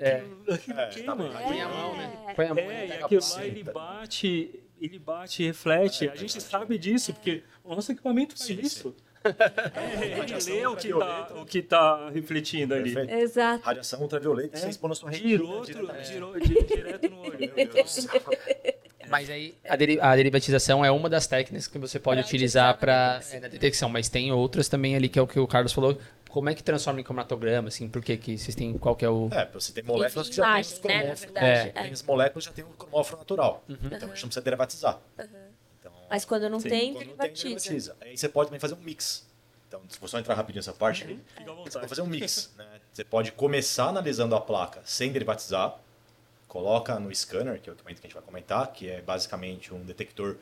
é, 0.00 0.16
aquilo, 0.16 0.54
aquilo 0.54 0.80
É, 0.80 0.86
queima. 0.88 1.16
tá. 1.16 1.40
Põe 1.40 1.60
a 1.60 1.68
mão, 1.68 1.96
né? 1.96 2.32
Põe 2.36 2.46
a 2.46 2.54
mão. 2.54 2.58
É, 2.64 2.84
e 2.84 2.88
pega 2.88 3.02
a 3.02 3.06
aquilo 3.06 3.22
lá 3.32 3.46
ele 3.46 3.62
bate, 3.64 4.60
ele 4.80 4.98
bate 4.98 5.42
e 5.42 5.46
reflete. 5.46 6.08
a 6.08 6.14
gente 6.16 6.40
sabe 6.40 6.78
disso, 6.78 7.12
porque 7.14 7.42
o 7.64 7.74
nosso 7.74 7.90
equipamento 7.92 8.36
faz 8.36 8.46
Sim, 8.46 8.60
isso. 8.60 8.96
É, 9.28 10.20
ele 10.20 10.44
lê 10.60 10.66
o 10.66 10.76
que, 10.76 10.88
tá, 10.90 11.28
o 11.34 11.44
que 11.44 11.60
tá 11.62 12.08
refletindo 12.10 12.72
ali. 12.72 12.94
Perfeito. 12.94 13.20
Exato. 13.20 13.64
Radiação 13.64 14.00
ultravioleta 14.00 14.50
que 14.50 14.58
você 14.60 14.68
expõe 14.68 14.88
na 14.90 14.94
sua 14.94 15.10
retina. 15.10 15.28
Girou, 15.28 15.64
girou 16.04 16.38
di- 16.40 16.62
direto 16.64 17.10
no 17.10 17.20
olho. 17.22 17.38
Mas 19.10 19.28
aí 19.30 19.54
a, 19.68 19.74
deri- 19.74 19.98
a 20.00 20.14
derivatização 20.14 20.84
é 20.84 20.90
uma 20.90 21.08
das 21.08 21.26
técnicas 21.26 21.66
que 21.66 21.78
você 21.78 21.98
pode 21.98 22.20
utilizar 22.20 22.76
para 22.78 23.20
na 23.40 23.48
detecção, 23.48 23.88
mas 23.88 24.08
tem 24.10 24.30
outras 24.32 24.68
também 24.68 24.94
ali 24.94 25.08
que 25.08 25.18
é 25.18 25.22
o 25.22 25.26
que 25.26 25.40
o 25.40 25.46
Carlos 25.46 25.72
falou. 25.72 25.98
Como 26.28 26.48
é 26.50 26.54
que 26.54 26.62
transforma 26.62 27.00
em 27.00 27.04
cromatograma, 27.04 27.68
assim? 27.68 27.88
Por 27.88 28.02
que 28.02 28.16
que 28.16 28.36
vocês 28.36 28.54
têm 28.54 28.76
qual 28.76 28.94
que 28.94 29.04
é 29.04 29.08
o 29.08 29.28
É, 29.32 29.46
você 29.46 29.72
tem 29.72 29.82
moléculas 29.82 30.28
que 30.28 30.36
já 30.36 30.44
Imagem, 30.44 30.78
tem 30.78 30.98
né, 30.98 31.12
os 31.12 31.20
verdade. 31.20 31.46
É. 31.46 31.68
É. 31.68 31.82
Tem 31.82 31.92
as 31.92 32.02
moléculas 32.02 32.44
já 32.44 32.52
tem 32.52 32.64
o 32.64 32.68
cromóforo 32.68 33.18
natural. 33.18 33.64
Então 33.68 33.86
a 33.86 33.90
gente 33.90 34.02
não 34.02 34.10
precisa 34.10 34.40
derivatizar. 34.42 35.00
Então, 35.80 35.92
Mas 36.10 36.24
quando 36.24 36.48
não 36.48 36.60
Sim, 36.60 36.68
tem, 36.68 36.92
quando 36.92 37.06
não 37.08 37.16
tem, 37.16 37.32
derivatiza. 37.32 37.44
derivatiza. 37.48 37.96
Aí 38.00 38.16
você 38.16 38.28
pode 38.28 38.48
também 38.48 38.60
fazer 38.60 38.74
um 38.74 38.80
mix. 38.80 39.26
Então, 39.68 39.82
se 39.88 39.98
for 39.98 40.08
só 40.08 40.18
entrar 40.18 40.34
rapidinho 40.34 40.60
nessa 40.60 40.72
parte 40.72 41.04
aqui, 41.04 41.20
Fica 41.36 41.52
à 41.52 41.54
você 41.54 41.78
pode 41.78 41.88
fazer 41.88 42.02
um 42.02 42.06
mix. 42.06 42.50
Né? 42.56 42.66
Você 42.92 43.04
pode 43.04 43.32
começar 43.32 43.88
analisando 43.88 44.34
a 44.34 44.40
placa 44.40 44.80
sem 44.84 45.12
derivatizar, 45.12 45.78
coloca 46.46 46.98
no 46.98 47.14
scanner, 47.14 47.60
que 47.60 47.68
é 47.68 47.72
o 47.72 47.74
equipamento 47.74 48.00
que 48.00 48.06
a 48.06 48.08
gente 48.08 48.14
vai 48.14 48.22
comentar, 48.22 48.72
que 48.72 48.88
é 48.88 49.02
basicamente 49.02 49.74
um 49.74 49.84
detector 49.84 50.36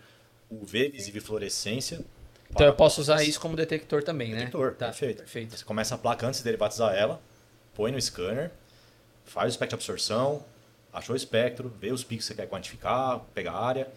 UV, 0.49 0.91
visível 0.91 1.21
fluorescência. 1.21 2.01
Então 2.51 2.67
eu 2.67 2.75
posso 2.75 3.01
usar 3.01 3.23
isso 3.23 3.41
como 3.41 3.57
detector 3.57 4.03
também, 4.03 4.31
né? 4.31 4.39
Detector, 4.39 4.75
Tá, 4.75 4.87
perfeito. 4.87 5.19
perfeito. 5.19 5.57
Você 5.57 5.65
começa 5.65 5.95
a 5.95 5.99
placa 5.99 6.27
antes 6.27 6.41
de 6.41 6.45
derivatizar 6.45 6.95
ela, 6.95 7.21
põe 7.75 7.91
no 7.93 8.01
scanner, 8.01 8.51
faz 9.25 9.47
o 9.47 9.51
espectro 9.51 9.77
de 9.77 9.83
absorção, 9.83 10.45
achou 10.93 11.13
o 11.13 11.17
espectro, 11.17 11.73
vê 11.81 11.91
os 11.93 12.03
picos 12.05 12.27
que 12.27 12.35
você 12.35 12.41
quer 12.43 12.49
quantificar, 12.49 13.21
pega 13.35 13.51
a 13.51 13.65
área, 13.67 13.89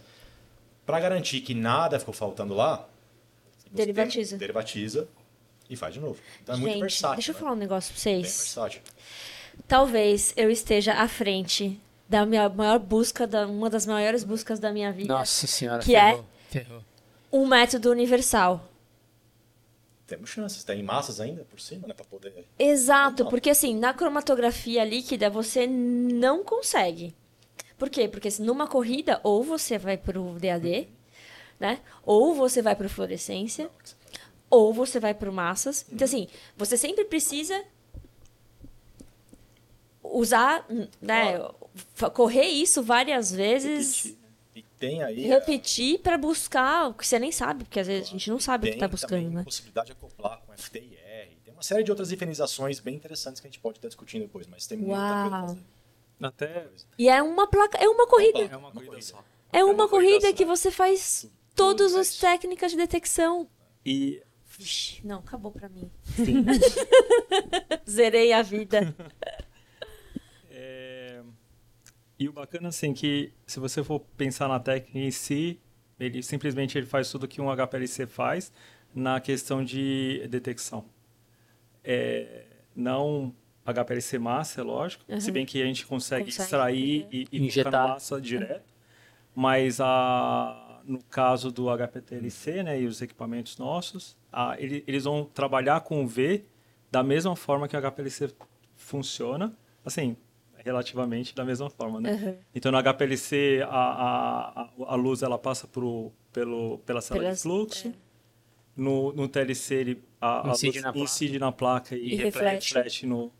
para 0.85 0.99
garantir 0.99 1.41
que 1.41 1.53
nada 1.53 1.99
ficou 1.99 2.13
faltando 2.13 2.53
lá, 2.53 2.87
você 3.71 3.85
Derivatiza. 3.85 4.29
tem- 4.31 4.39
derivatiza 4.39 5.07
e 5.69 5.75
faz 5.75 5.93
de 5.93 5.99
novo. 5.99 6.19
Então 6.41 6.55
é 6.55 6.57
Gente, 6.57 6.67
muito 6.67 6.81
versátil. 6.81 7.15
deixa 7.17 7.31
eu 7.31 7.33
né? 7.35 7.39
falar 7.39 7.51
um 7.51 7.55
negócio 7.55 7.93
pra 7.93 8.03
Bem 8.03 8.21
vocês. 8.23 8.37
versátil. 8.37 8.81
Talvez 9.67 10.33
eu 10.35 10.49
esteja 10.49 10.93
à 10.93 11.07
frente 11.07 11.79
da 12.07 12.25
minha 12.25 12.49
maior 12.49 12.79
busca, 12.79 13.27
da, 13.27 13.45
uma 13.45 13.69
das 13.69 13.85
maiores 13.85 14.23
buscas 14.23 14.59
da 14.59 14.71
minha 14.71 14.91
vida. 14.91 15.13
Nossa 15.13 15.45
senhora. 15.45 15.83
Que 15.83 15.95
é- 15.95 16.09
ferrou, 16.11 16.25
ferrou. 16.49 16.83
Um 17.31 17.45
método 17.45 17.91
universal. 17.91 18.65
Temos 20.07 20.29
chances. 20.31 20.63
Tem 20.63 20.81
massas 20.81 21.19
ainda 21.19 21.43
por 21.45 21.59
cima, 21.59 21.87
né? 21.87 21.93
Pra 21.93 22.05
poder. 22.05 22.45
Exato, 22.57 23.23
Não. 23.23 23.29
porque 23.29 23.49
assim, 23.51 23.75
na 23.75 23.93
cromatografia 23.93 24.83
líquida 24.83 25.29
você 25.29 25.67
não 25.67 26.43
consegue. 26.43 27.15
Por 27.77 27.89
quê? 27.89 28.07
Porque 28.07 28.31
se 28.31 28.41
numa 28.41 28.67
corrida, 28.67 29.21
ou 29.23 29.43
você 29.43 29.77
vai 29.77 29.97
pro 29.97 30.35
DAD, 30.39 30.87
né? 31.59 31.79
Ou 32.03 32.33
você 32.33 32.61
vai 32.61 32.75
pro 32.75 32.89
fluorescência, 32.89 33.69
ou 34.49 34.73
você 34.73 34.99
vai 34.99 35.13
pro 35.13 35.31
massas. 35.31 35.85
Então, 35.91 36.05
assim, 36.05 36.27
você 36.57 36.75
sempre 36.75 37.05
precisa 37.05 37.63
usar, 40.03 40.65
né? 41.01 41.39
fa- 41.93 42.09
Correr 42.09 42.45
isso 42.47 42.81
várias 42.81 43.31
vezes. 43.31 43.95
Repetir. 44.03 44.18
E 44.79 44.87
tem 44.87 45.03
aí. 45.03 45.21
Repetir 45.27 45.99
para 45.99 46.17
buscar 46.17 46.87
o 46.87 46.93
que 46.93 47.05
você 47.05 47.19
nem 47.19 47.31
sabe, 47.33 47.65
porque 47.65 47.79
às 47.81 47.87
vezes 47.87 48.07
a 48.07 48.11
gente 48.11 48.29
não 48.29 48.39
sabe 48.39 48.69
o 48.69 48.71
que 48.71 48.77
tá 48.77 48.87
buscando, 48.87 49.29
né? 49.29 49.41
a 49.41 49.43
possibilidade 49.43 49.87
de 49.87 49.91
acoplar 49.91 50.41
com 50.45 50.53
FTIR. 50.57 50.97
Tem 51.43 51.53
uma 51.53 51.61
série 51.61 51.83
de 51.83 51.91
outras 51.91 52.07
diferenciações 52.09 52.79
bem 52.79 52.95
interessantes 52.95 53.41
que 53.41 53.47
a 53.47 53.49
gente 53.49 53.59
pode 53.59 53.77
estar 53.77 53.89
discutindo 53.89 54.21
depois, 54.21 54.47
mas 54.47 54.65
tem 54.65 54.77
muita 54.77 54.95
coisa 54.95 55.29
Uau. 55.29 55.47
fazer. 55.47 55.59
Até 56.21 56.67
E 56.97 57.09
é 57.09 57.21
uma 57.21 57.47
placa, 57.47 57.77
é 57.77 57.87
uma 57.89 58.07
corrida. 58.07 58.39
é 58.39 58.57
uma 58.57 58.71
corrida 58.71 59.01
só. 59.01 59.23
É 59.51 59.63
uma 59.63 59.87
corrida 59.89 60.31
que 60.33 60.45
você 60.45 60.71
faz 60.71 61.21
Tudo 61.55 61.77
todas 61.77 61.95
as 61.95 62.15
faz. 62.15 62.19
técnicas 62.19 62.71
de 62.71 62.77
detecção. 62.77 63.49
E 63.85 64.21
Vixe, 64.45 65.05
não, 65.05 65.19
acabou 65.19 65.51
pra 65.51 65.67
mim. 65.69 65.89
Zerei 67.89 68.33
a 68.33 68.41
vida. 68.41 68.95
É, 72.19 72.23
E 72.23 72.29
o 72.29 72.33
bacana, 72.33 72.69
assim, 72.69 72.93
que 72.93 73.33
se 73.47 73.59
você 73.59 73.83
for 73.83 73.99
pensar 74.17 74.47
na 74.47 74.59
técnica 74.59 74.99
em 74.99 75.11
si, 75.11 75.59
ele 75.99 76.21
simplesmente 76.23 76.77
ele 76.77 76.85
faz 76.87 77.09
tudo 77.11 77.27
que 77.27 77.41
um 77.41 77.49
HPLC 77.49 78.07
faz 78.07 78.51
na 78.93 79.19
questão 79.19 79.63
de 79.63 80.25
detecção. 80.29 80.85
É, 81.83 82.45
não 82.75 83.33
HPLC 83.65 84.17
massa, 84.19 84.61
é 84.61 84.63
lógico, 84.63 85.03
se 85.19 85.31
bem 85.31 85.45
que 85.45 85.61
a 85.61 85.65
gente 85.65 85.85
consegue, 85.85 86.25
Consegue, 86.25 86.43
extrair 86.43 87.03
uhum. 87.03 87.09
e, 87.11 87.27
e 87.31 87.45
Injetar. 87.45 87.87
massa 87.89 88.19
direto, 88.19 88.73
mas 89.35 89.79
a, 89.79 90.81
no 90.85 91.03
caso 91.03 91.51
do 91.51 91.67
HPLC 91.69 92.63
né, 92.63 92.81
e 92.81 92.85
os 92.85 93.01
equipamentos 93.01 93.57
nossos, 93.57 94.17
a, 94.31 94.55
ele- 94.59 94.83
eles 94.87 95.03
vão 95.03 95.25
trabalhar 95.25 95.81
com 95.81 96.03
o 96.03 96.07
V 96.07 96.45
da 96.91 97.03
mesma 97.03 97.35
forma 97.35 97.67
que 97.67 97.75
o 97.77 97.79
HPLC 97.79 98.33
funciona, 98.75 99.55
assim, 99.85 100.17
relativamente 100.63 101.33
da 101.35 101.43
mesma 101.45 101.69
forma, 101.69 101.99
né? 102.01 102.11
Uhum. 102.13 102.37
Então, 102.53 102.71
no 102.71 102.77
HPLC, 102.77 103.61
a, 103.63 103.67
a, 103.69 104.61
a, 104.61 104.69
a 104.87 104.95
luz 104.95 105.21
ela 105.23 105.37
passa 105.37 105.67
pro, 105.67 106.11
pelo, 106.33 106.79
pela 106.79 107.01
célula 107.01 107.23
Pelas- 107.25 107.37
de 107.37 107.43
fluxo. 107.43 107.93
No, 108.75 109.11
no 109.11 109.27
TLC, 109.27 109.75
ele, 109.75 110.03
a, 110.21 110.47
a 110.49 110.51
Incide 110.51 110.67
luz 110.71 110.83
na 110.83 110.91
placa. 110.93 111.03
incide 111.03 111.39
na 111.39 111.51
placa 111.51 111.95
e, 111.95 112.13
E 112.13 112.15
reflete. 112.15 112.73
reflete 112.73 113.05
no... 113.05 113.31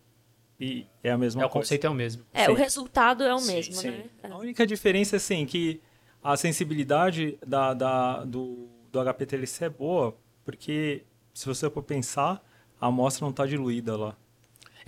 E 0.60 0.86
é 1.02 1.10
a 1.12 1.18
mesma 1.18 1.42
É, 1.42 1.46
o 1.46 1.50
coisa. 1.50 1.64
conceito 1.66 1.88
é 1.88 1.90
o 1.90 1.94
mesmo. 1.94 2.26
É, 2.34 2.46
Sim. 2.46 2.52
o 2.52 2.54
resultado 2.54 3.24
é 3.24 3.34
o 3.34 3.40
Sim, 3.40 3.54
mesmo, 3.54 3.74
Sim. 3.76 3.92
né? 3.92 4.04
A 4.24 4.38
única 4.38 4.68
diferença 4.68 5.16
é 5.16 5.18
assim, 5.18 5.46
que 5.46 5.80
a 6.22 6.36
sensibilidade 6.36 7.38
da, 7.48 7.74
da, 7.74 8.26
do, 8.26 8.68
do 8.92 9.00
HPTLC 9.00 9.66
é 9.66 9.70
boa, 9.70 10.18
porque 10.44 11.04
se 11.34 11.46
você 11.46 11.70
for 11.70 11.82
pensar, 11.84 12.44
a 12.82 12.88
amostra 12.88 13.24
não 13.24 13.30
está 13.32 13.46
diluída 13.46 13.96
lá. 13.96 14.18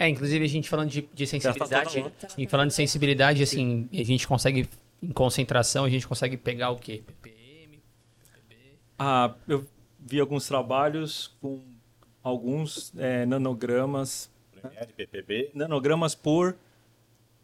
É, 0.02 0.10
inclusive 0.10 0.44
a 0.44 0.48
gente 0.48 0.68
falando 0.68 0.90
de, 0.90 1.02
de 1.14 1.28
sensibilidade, 1.28 1.94
toda 1.94 2.06
lá. 2.08 2.12
e 2.36 2.48
falando 2.48 2.70
de 2.70 2.74
sensibilidade, 2.74 3.44
assim, 3.44 3.88
a 3.94 4.04
gente 4.04 4.28
consegue, 4.28 4.68
em 5.04 5.12
concentração, 5.12 5.86
a 5.86 5.90
gente 5.90 6.08
consegue 6.08 6.36
pegar 6.38 6.72
o 6.72 6.78
quê? 6.80 7.04
ppm? 7.22 7.80
Ah, 8.98 9.36
eu 9.48 9.64
vi 10.00 10.20
alguns 10.20 10.48
trabalhos 10.48 11.36
com 11.40 11.62
alguns 12.24 12.92
é, 12.98 13.28
nanogramas, 13.28 14.28
PPB. 14.98 15.52
nanogramas 15.54 16.16
por, 16.16 16.56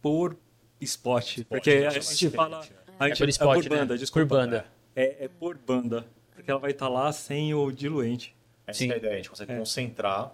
por 0.02 0.36
spot, 0.82 1.44
porque 1.48 1.82
né? 1.82 1.88
a 1.88 1.92
gente 1.92 2.30
fala... 2.32 2.66
a 3.00 3.06
É 3.06 3.10
gente- 3.10 3.18
por 3.20 3.30
spot, 3.30 3.54
por 3.56 3.64
né? 3.64 3.70
banda, 3.70 3.94
Por 3.94 3.98
desculpa. 4.00 4.36
banda. 4.36 4.66
É, 4.96 5.26
é 5.26 5.28
por 5.28 5.56
banda, 5.60 6.06
porque 6.34 6.50
ela 6.50 6.60
vai 6.60 6.72
estar 6.72 6.90
lá 6.90 7.12
sem 7.12 7.54
o 7.54 7.72
diluente. 7.72 8.36
Essa 8.66 8.80
Sim. 8.80 8.90
é 8.90 8.94
a 8.96 8.98
ideia, 8.98 9.14
a 9.14 9.18
gente 9.18 9.30
consegue 9.30 9.52
É. 9.52 9.58
concentrar. 9.60 10.32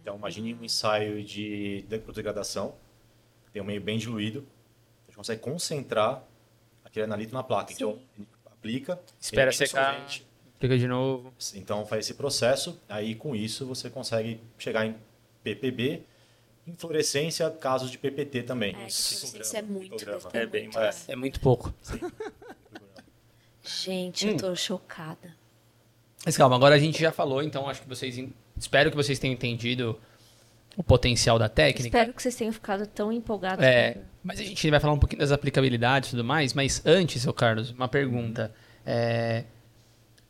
Então, 0.00 0.16
imagine 0.16 0.54
um 0.54 0.64
ensaio 0.64 1.22
de 1.22 1.84
degradação, 1.88 2.74
tem 3.52 3.60
um 3.60 3.64
meio 3.64 3.80
bem 3.80 3.98
diluído, 3.98 4.46
a 5.04 5.10
gente 5.10 5.16
consegue 5.16 5.40
concentrar 5.42 6.22
aquele 6.84 7.04
analito 7.04 7.34
na 7.34 7.42
placa. 7.42 7.72
Então, 7.72 8.00
aplica, 8.46 9.00
Espera 9.20 9.52
secar. 9.52 9.94
solvente, 9.94 10.26
Clica 10.58 10.76
de 10.76 10.86
novo. 10.86 11.32
Então, 11.54 11.86
faz 11.86 12.04
esse 12.06 12.14
processo, 12.14 12.78
aí 12.88 13.14
com 13.14 13.34
isso 13.34 13.64
você 13.66 13.88
consegue 13.88 14.40
chegar 14.58 14.84
em 14.86 14.94
PPB, 15.42 16.02
em 16.66 16.74
fluorescência, 16.74 17.50
casos 17.50 17.90
de 17.90 17.96
PPT 17.96 18.42
também. 18.42 18.70
É, 18.72 18.88
fluorescência 18.90 19.58
é 19.58 19.62
muito. 19.62 19.94
É 20.34 20.46
bem 20.46 20.64
muito, 20.64 20.74
mais. 20.78 21.08
É 21.08 21.16
muito 21.16 21.40
pouco. 21.40 21.72
Gente, 23.62 24.26
Hum. 24.26 24.30
eu 24.32 24.36
tô 24.36 24.56
chocada. 24.56 25.34
Mas 26.24 26.36
calma, 26.36 26.56
agora 26.56 26.74
a 26.74 26.78
gente 26.78 27.00
já 27.00 27.10
falou, 27.12 27.42
então 27.42 27.68
acho 27.68 27.80
que 27.82 27.88
vocês. 27.88 28.16
Espero 28.60 28.90
que 28.90 28.96
vocês 28.96 29.18
tenham 29.18 29.32
entendido 29.32 29.98
o 30.76 30.82
potencial 30.82 31.38
da 31.38 31.48
técnica. 31.48 31.88
Espero 31.88 32.12
que 32.12 32.22
vocês 32.22 32.36
tenham 32.36 32.52
ficado 32.52 32.86
tão 32.86 33.10
empolgados. 33.10 33.64
É, 33.64 33.96
mas 34.22 34.38
a 34.38 34.44
gente 34.44 34.70
vai 34.70 34.78
falar 34.78 34.92
um 34.92 34.98
pouquinho 34.98 35.20
das 35.20 35.32
aplicabilidades 35.32 36.10
e 36.10 36.12
tudo 36.12 36.22
mais, 36.24 36.52
mas 36.52 36.82
antes, 36.84 37.22
seu 37.22 37.32
Carlos, 37.32 37.70
uma 37.70 37.88
pergunta. 37.88 38.52
É, 38.84 39.44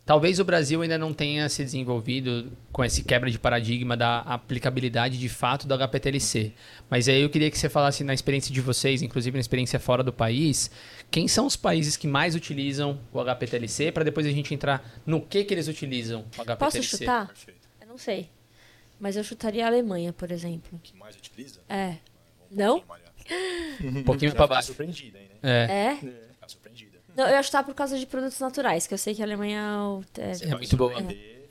talvez 0.07 0.39
o 0.39 0.45
Brasil 0.45 0.81
ainda 0.81 0.97
não 0.97 1.13
tenha 1.13 1.49
se 1.49 1.65
desenvolvido 1.65 2.53
com 2.71 2.85
esse 2.85 3.03
quebra 3.03 3.29
de 3.29 3.39
paradigma 3.39 3.97
da 3.97 4.21
aplicabilidade 4.21 5.19
de 5.19 5.29
fato 5.29 5.67
do 5.67 5.75
HPTLC. 5.75 6.53
Mas 6.89 7.09
aí 7.09 7.21
eu 7.21 7.31
queria 7.31 7.51
que 7.51 7.59
você 7.59 7.69
falasse 7.69 8.05
na 8.05 8.15
experiência 8.15 8.55
de 8.55 8.61
vocês, 8.61 9.03
inclusive 9.03 9.37
na 9.37 9.41
experiência 9.41 9.81
fora 9.81 10.05
do 10.05 10.13
país, 10.13 10.71
quem 11.11 11.27
são 11.27 11.47
os 11.47 11.57
países 11.57 11.97
que 11.97 12.07
mais 12.07 12.37
utilizam 12.37 13.01
o 13.13 13.21
HPTLC, 13.21 13.91
para 13.91 14.05
depois 14.05 14.25
a 14.25 14.31
gente 14.31 14.55
entrar 14.55 14.89
no 15.05 15.21
que, 15.21 15.43
que 15.43 15.53
eles 15.53 15.67
utilizam 15.67 16.25
o 16.39 16.43
HPTLC. 16.43 16.57
Posso 16.57 16.83
chutar? 16.83 17.27
Perfeito. 17.27 17.60
Sei. 18.01 18.31
Mas 18.99 19.17
eu 19.17 19.25
chutaria 19.25 19.65
a 19.65 19.69
Alemanha, 19.69 20.13
por 20.13 20.31
exemplo. 20.31 20.77
O 20.77 20.79
que 20.79 20.95
mais 20.97 21.17
utiliza? 21.17 21.61
É. 21.69 21.97
Um 22.51 22.57
Não? 22.57 22.85
Um 23.83 24.03
pouquinho 24.05 24.31
ficar 24.33 24.47
baixo. 24.47 24.69
surpreendida, 24.69 25.19
hein, 25.19 25.29
né? 25.29 25.39
É, 25.43 25.85
É? 25.93 25.97
Ficar 25.97 26.49
surpreendida. 26.49 26.99
Não, 27.17 27.27
eu 27.27 27.33
ia 27.35 27.43
chutar 27.43 27.65
por 27.65 27.75
causa 27.75 27.99
de 27.99 28.07
produtos 28.07 28.39
naturais, 28.41 28.87
que 28.87 28.95
eu 28.95 28.99
sei 28.99 29.15
que 29.15 29.23
a 29.23 29.25
Alemanha 29.25 29.59
é 29.61 29.77
o- 29.79 30.05
é, 30.19 30.35
Você 30.35 30.45
É 30.45 30.49
vai 30.49 30.59
muito 30.59 30.77
boa. 30.77 30.91
surpreender, 30.93 31.49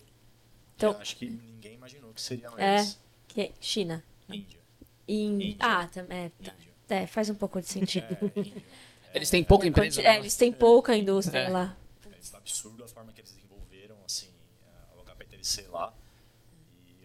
Então- 0.75 0.91
Acho 0.99 1.15
que 1.17 1.25
ninguém 1.29 1.73
imaginou 1.73 2.13
que 2.13 2.21
seria 2.21 2.47
É. 2.57 2.75
mais 2.77 2.99
que- 3.27 3.51
China. 3.59 4.03
Índia. 4.29 4.59
In... 5.07 5.41
Índia. 5.41 5.55
Ah, 5.59 5.87
também. 5.91 6.17
É, 6.25 6.29
tá. 6.43 6.53
Índia. 6.53 6.69
É, 6.89 7.05
faz 7.07 7.29
um 7.29 7.35
pouco 7.35 7.59
de 7.61 7.67
sentido. 7.67 8.05
É, 9.11 9.17
eles 9.17 9.29
têm 9.31 9.43
pouca 9.43 9.65
empresa. 9.65 10.01
É, 10.03 10.17
eles 10.19 10.35
têm 10.37 10.51
pouca 10.53 10.95
indústria 10.95 11.39
É. 11.39 11.49
lá. 11.49 11.75
É 12.05 12.37
absurdo 12.37 12.83
a 12.83 12.87
forma 12.87 13.11
que 13.11 13.21
eles 13.21 13.31
desenvolveram 13.33 13.95
assim, 14.05 14.27
a- 14.67 14.95
o 14.97 15.01
HPTLC 15.01 15.67
lá. 15.69 15.91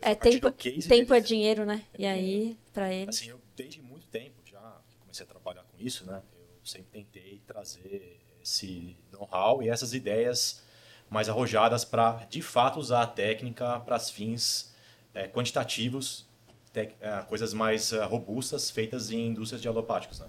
É, 0.04 0.14
tempo, 0.14 0.50
tempo 0.88 1.14
é 1.14 1.20
dinheiro, 1.20 1.64
né? 1.64 1.84
E 1.98 2.04
aí, 2.06 2.58
pra 2.72 2.92
eles. 2.92 3.16
Assim, 3.16 3.30
eu 3.30 3.40
desde 3.56 3.80
muito 3.80 4.06
tempo 4.08 4.34
já 4.44 4.80
comecei 5.00 5.24
a 5.24 5.28
trabalhar 5.28 5.62
com 5.62 5.78
isso, 5.78 6.04
né? 6.06 6.22
Eu 6.60 6.66
sempre 6.66 6.86
tentei 6.92 7.40
trazer 7.46 8.20
esse 8.42 8.96
know-how 9.12 9.62
e 9.62 9.68
essas 9.68 9.94
ideias 9.94 10.62
mais 11.08 11.28
arrojadas 11.28 11.84
para, 11.84 12.24
de 12.28 12.42
fato, 12.42 12.78
usar 12.78 13.02
a 13.02 13.06
técnica 13.06 13.80
para 13.80 13.98
fins 13.98 14.74
eh, 15.14 15.28
quantitativos, 15.28 16.26
tec- 16.72 16.96
eh, 17.00 17.22
coisas 17.28 17.54
mais 17.54 17.92
eh, 17.92 18.02
robustas 18.04 18.70
feitas 18.70 19.10
em 19.10 19.28
indústrias 19.28 19.62
de 19.62 19.68
alopáticos, 19.68 20.18
né? 20.20 20.26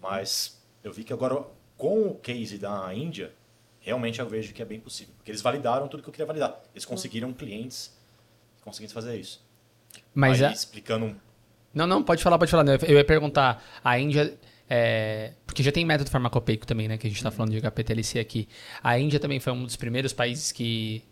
Mas 0.00 0.60
eu 0.84 0.92
vi 0.92 1.04
que 1.04 1.12
agora, 1.12 1.44
com 1.76 2.02
o 2.08 2.14
case 2.16 2.58
da 2.58 2.92
Índia, 2.94 3.32
realmente 3.80 4.20
eu 4.20 4.28
vejo 4.28 4.52
que 4.52 4.60
é 4.62 4.64
bem 4.64 4.80
possível. 4.80 5.14
Porque 5.16 5.30
eles 5.30 5.42
validaram 5.42 5.88
tudo 5.88 6.02
que 6.02 6.08
eu 6.08 6.12
queria 6.12 6.26
validar. 6.26 6.60
Eles 6.74 6.84
conseguiram 6.84 7.32
clientes 7.32 7.95
que 8.66 8.70
conseguiram 8.70 8.94
fazer 8.94 9.16
isso. 9.16 9.44
Mas 10.14 10.42
Aí, 10.42 10.48
a- 10.48 10.52
explicando 10.52 11.06
um 11.06 11.16
Não, 11.72 11.86
não, 11.86 12.02
pode 12.02 12.22
falar, 12.22 12.38
pode 12.38 12.50
falar. 12.50 12.64
Eu 12.88 12.96
ia 12.96 13.04
perguntar, 13.04 13.62
a 13.84 13.98
Índia. 13.98 14.36
é, 14.68 15.32
porque 15.46 15.62
já 15.62 15.70
tem 15.70 15.84
método 15.84 16.10
farmacopeico 16.10 16.66
também, 16.66 16.88
né? 16.88 16.98
Que 16.98 17.06
a 17.06 17.10
gente 17.10 17.18
está 17.18 17.30
falando 17.30 17.52
de 17.52 17.58
HPTLC 17.58 18.18
aqui. 18.18 18.48
A 18.82 18.98
Índia 18.98 19.20
também 19.20 19.38
foi 19.40 19.52
um 19.52 19.64
dos 19.64 19.76
primeiros 19.76 20.12
países 20.12 20.50
que 20.52 21.02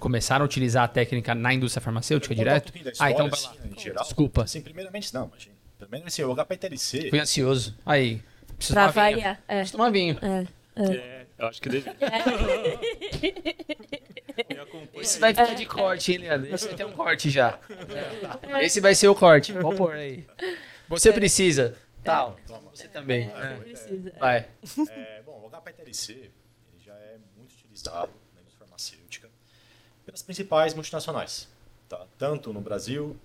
começaram 0.00 0.42
a 0.42 0.46
utilizar 0.46 0.84
a 0.84 0.88
técnica 0.88 1.34
na 1.34 1.54
indústria 1.54 1.80
farmacêutica 1.82 2.34
direto. 2.34 2.72
Um 2.78 2.82
da 2.82 2.90
ah, 2.98 3.10
então 3.10 3.26
história, 3.28 3.30
vai 3.30 3.40
lá. 3.40 3.50
assim, 3.70 3.74
em 3.74 3.78
geral. 3.82 4.04
Desculpa. 4.04 4.42
Assim, 4.42 4.60
primeiramente, 4.60 5.14
não, 5.14 5.26
imagina. 5.28 5.54
Primeiro, 5.78 6.06
assim, 6.06 6.22
o 6.22 6.32
HPTLC, 6.32 7.10
Fui 7.10 7.18
ansioso. 7.20 7.76
Aí. 7.86 8.20
Preciso 8.56 8.74
Pra 8.74 8.90
tomar 8.92 9.04
vinho. 9.06 9.16
variar. 9.18 9.42
É. 9.46 9.56
Preciso 9.58 9.72
tomar 9.76 9.90
vinho. 9.90 10.18
É. 10.22 10.46
É, 10.78 11.26
Eu 11.38 11.46
acho 11.46 11.60
que 11.62 11.68
deve. 11.70 11.88
Esse 14.94 15.18
vai 15.18 15.32
ficar 15.32 15.54
de 15.54 15.66
corte, 15.66 16.12
hein, 16.12 16.18
Leandro? 16.18 16.54
Esse 16.54 16.66
vai 16.66 16.76
ter 16.76 16.84
um 16.84 16.92
corte 16.92 17.30
já. 17.30 17.58
Esse 18.60 18.80
vai 18.80 18.94
ser 18.94 19.08
o 19.08 19.14
corte. 19.14 19.52
Vamos 19.52 19.76
pôr 19.76 19.94
aí. 19.94 20.26
Você 20.88 21.12
precisa. 21.12 21.76
Tal. 22.04 22.38
Você 22.72 22.88
também. 22.88 23.30
É. 23.34 23.56
Precisa. 23.56 24.12
Vai. 24.18 24.48
É, 24.90 25.22
bom, 25.22 25.50
o 25.52 25.80
ele 25.80 26.32
já 26.78 26.94
é 26.94 27.18
muito 27.36 27.52
utilizado 27.52 28.12
na 28.34 28.40
indústria 28.40 28.66
farmacêutica 28.66 29.28
pelas 30.04 30.22
principais 30.22 30.72
multinacionais, 30.74 31.48
tá? 31.88 32.06
tanto 32.16 32.52
no 32.52 32.60
Brasil 32.60 33.16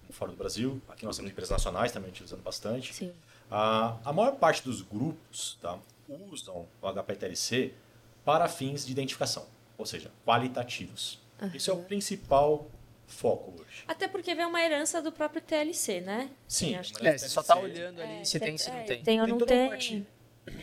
como 0.00 0.12
fora 0.12 0.30
do 0.32 0.36
Brasil. 0.36 0.82
Aqui 0.88 1.04
nós 1.04 1.16
temos 1.16 1.30
empresas 1.30 1.50
nacionais 1.50 1.92
também 1.92 2.10
utilizando 2.10 2.42
bastante. 2.42 2.92
Sim. 2.92 3.12
A, 3.50 3.96
a 4.04 4.12
maior 4.12 4.36
parte 4.36 4.62
dos 4.64 4.82
grupos 4.82 5.58
tá, 5.60 5.78
usam 6.08 6.66
o 6.82 6.92
HPLC 6.92 7.72
para 8.24 8.48
fins 8.48 8.84
de 8.84 8.92
identificação, 8.92 9.46
ou 9.78 9.86
seja, 9.86 10.10
qualitativos. 10.24 11.20
Isso 11.52 11.70
é 11.70 11.74
o 11.74 11.82
principal 11.82 12.70
foco 13.06 13.52
hoje. 13.60 13.84
Até 13.86 14.08
porque 14.08 14.34
vem 14.34 14.46
uma 14.46 14.62
herança 14.62 15.02
do 15.02 15.12
próprio 15.12 15.42
TLC, 15.42 16.00
né? 16.00 16.30
Sim, 16.48 16.74
acho 16.76 16.92
mas 16.94 17.04
É, 17.04 17.18
você 17.18 17.28
só 17.28 17.42
tá 17.42 17.54
TLC 17.56 17.72
olhando 17.80 18.00
ali 18.00 18.12
É, 18.20 18.24
se 18.24 18.40
tem, 18.40 18.56
se 18.56 18.70
é, 18.70 18.72
não 18.72 18.84
tem. 18.86 19.02
Tem 19.02 19.20
ou 19.20 19.26
Tem 19.26 19.32
não 19.32 19.38
toda 19.38 19.52
uma 19.54 19.60
tem. 19.60 19.68
parte 19.68 20.06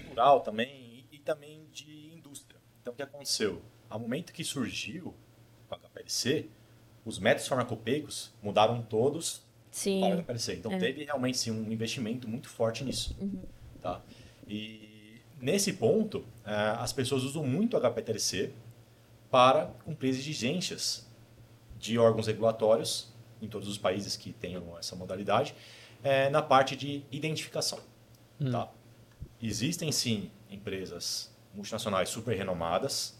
cultural 0.05 0.41
também 0.41 1.05
e, 1.11 1.15
e 1.15 1.19
também 1.19 1.67
de 1.71 2.13
indústria. 2.15 2.59
Então, 2.81 2.93
o 2.93 2.95
que 2.95 3.03
aconteceu? 3.03 3.61
Ao 3.89 3.99
momento 3.99 4.33
que 4.33 4.43
surgiu 4.43 5.13
o 5.69 5.75
HPLC, 5.75 6.49
os 7.05 7.19
métodos 7.19 7.47
farmacopeicos 7.47 8.33
mudaram 8.41 8.81
todos 8.81 9.37
para 9.39 9.43
o 9.43 9.45
Sim. 9.71 10.13
HPLC. 10.21 10.53
Então, 10.55 10.71
É. 10.71 10.77
teve 10.79 11.03
realmente 11.03 11.37
sim, 11.37 11.51
um 11.51 11.71
investimento 11.71 12.27
muito 12.27 12.49
forte 12.49 12.83
nisso. 12.83 13.15
Tá? 13.81 14.01
E 14.47 15.21
nesse 15.39 15.73
ponto, 15.73 16.25
eh, 16.45 16.51
as 16.79 16.91
pessoas 16.91 17.23
usam 17.23 17.45
muito 17.45 17.75
o 17.75 17.79
HPLC 17.79 18.51
para 19.31 19.67
cumprir 19.85 20.09
exigências 20.09 21.09
de 21.79 21.97
órgãos 21.97 22.27
regulatórios 22.27 23.11
em 23.41 23.47
todos 23.47 23.67
os 23.67 23.77
países 23.77 24.15
que 24.15 24.31
tenham 24.31 24.77
essa 24.77 24.95
modalidade, 24.95 25.55
eh, 26.03 26.29
na 26.29 26.41
parte 26.41 26.75
de 26.75 27.03
identificação. 27.11 27.79
Tá? 28.51 28.69
Existem 29.41 29.91
sim 29.91 30.29
empresas 30.49 31.33
multinacionais 31.53 32.09
super 32.09 32.37
renomadas 32.37 33.19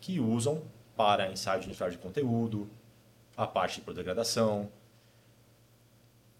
que 0.00 0.18
usam 0.18 0.62
para 0.96 1.30
ensaio 1.30 1.60
de 1.60 1.66
unificado 1.66 1.92
de 1.92 1.98
conteúdo, 1.98 2.70
a 3.36 3.46
parte 3.46 3.80
de 3.80 3.82
biodegradação, 3.82 4.70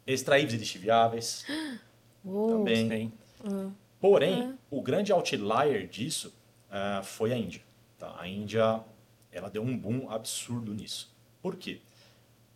extraíveis 0.06 0.54
e 0.54 0.56
lixiviáveis 0.56 1.44
também. 2.24 2.88
Tem. 2.88 3.12
Porém, 4.00 4.58
o 4.70 4.80
grande 4.80 5.12
outlier 5.12 5.86
disso 5.86 6.32
ah, 6.70 7.02
foi 7.02 7.32
a 7.32 7.36
Índia. 7.36 7.62
tá? 7.98 8.16
A 8.18 8.26
Índia 8.26 8.82
ela 9.32 9.48
deu 9.48 9.62
um 9.62 9.76
boom 9.76 10.10
absurdo 10.10 10.74
nisso. 10.74 11.14
Por 11.42 11.56
quê? 11.56 11.80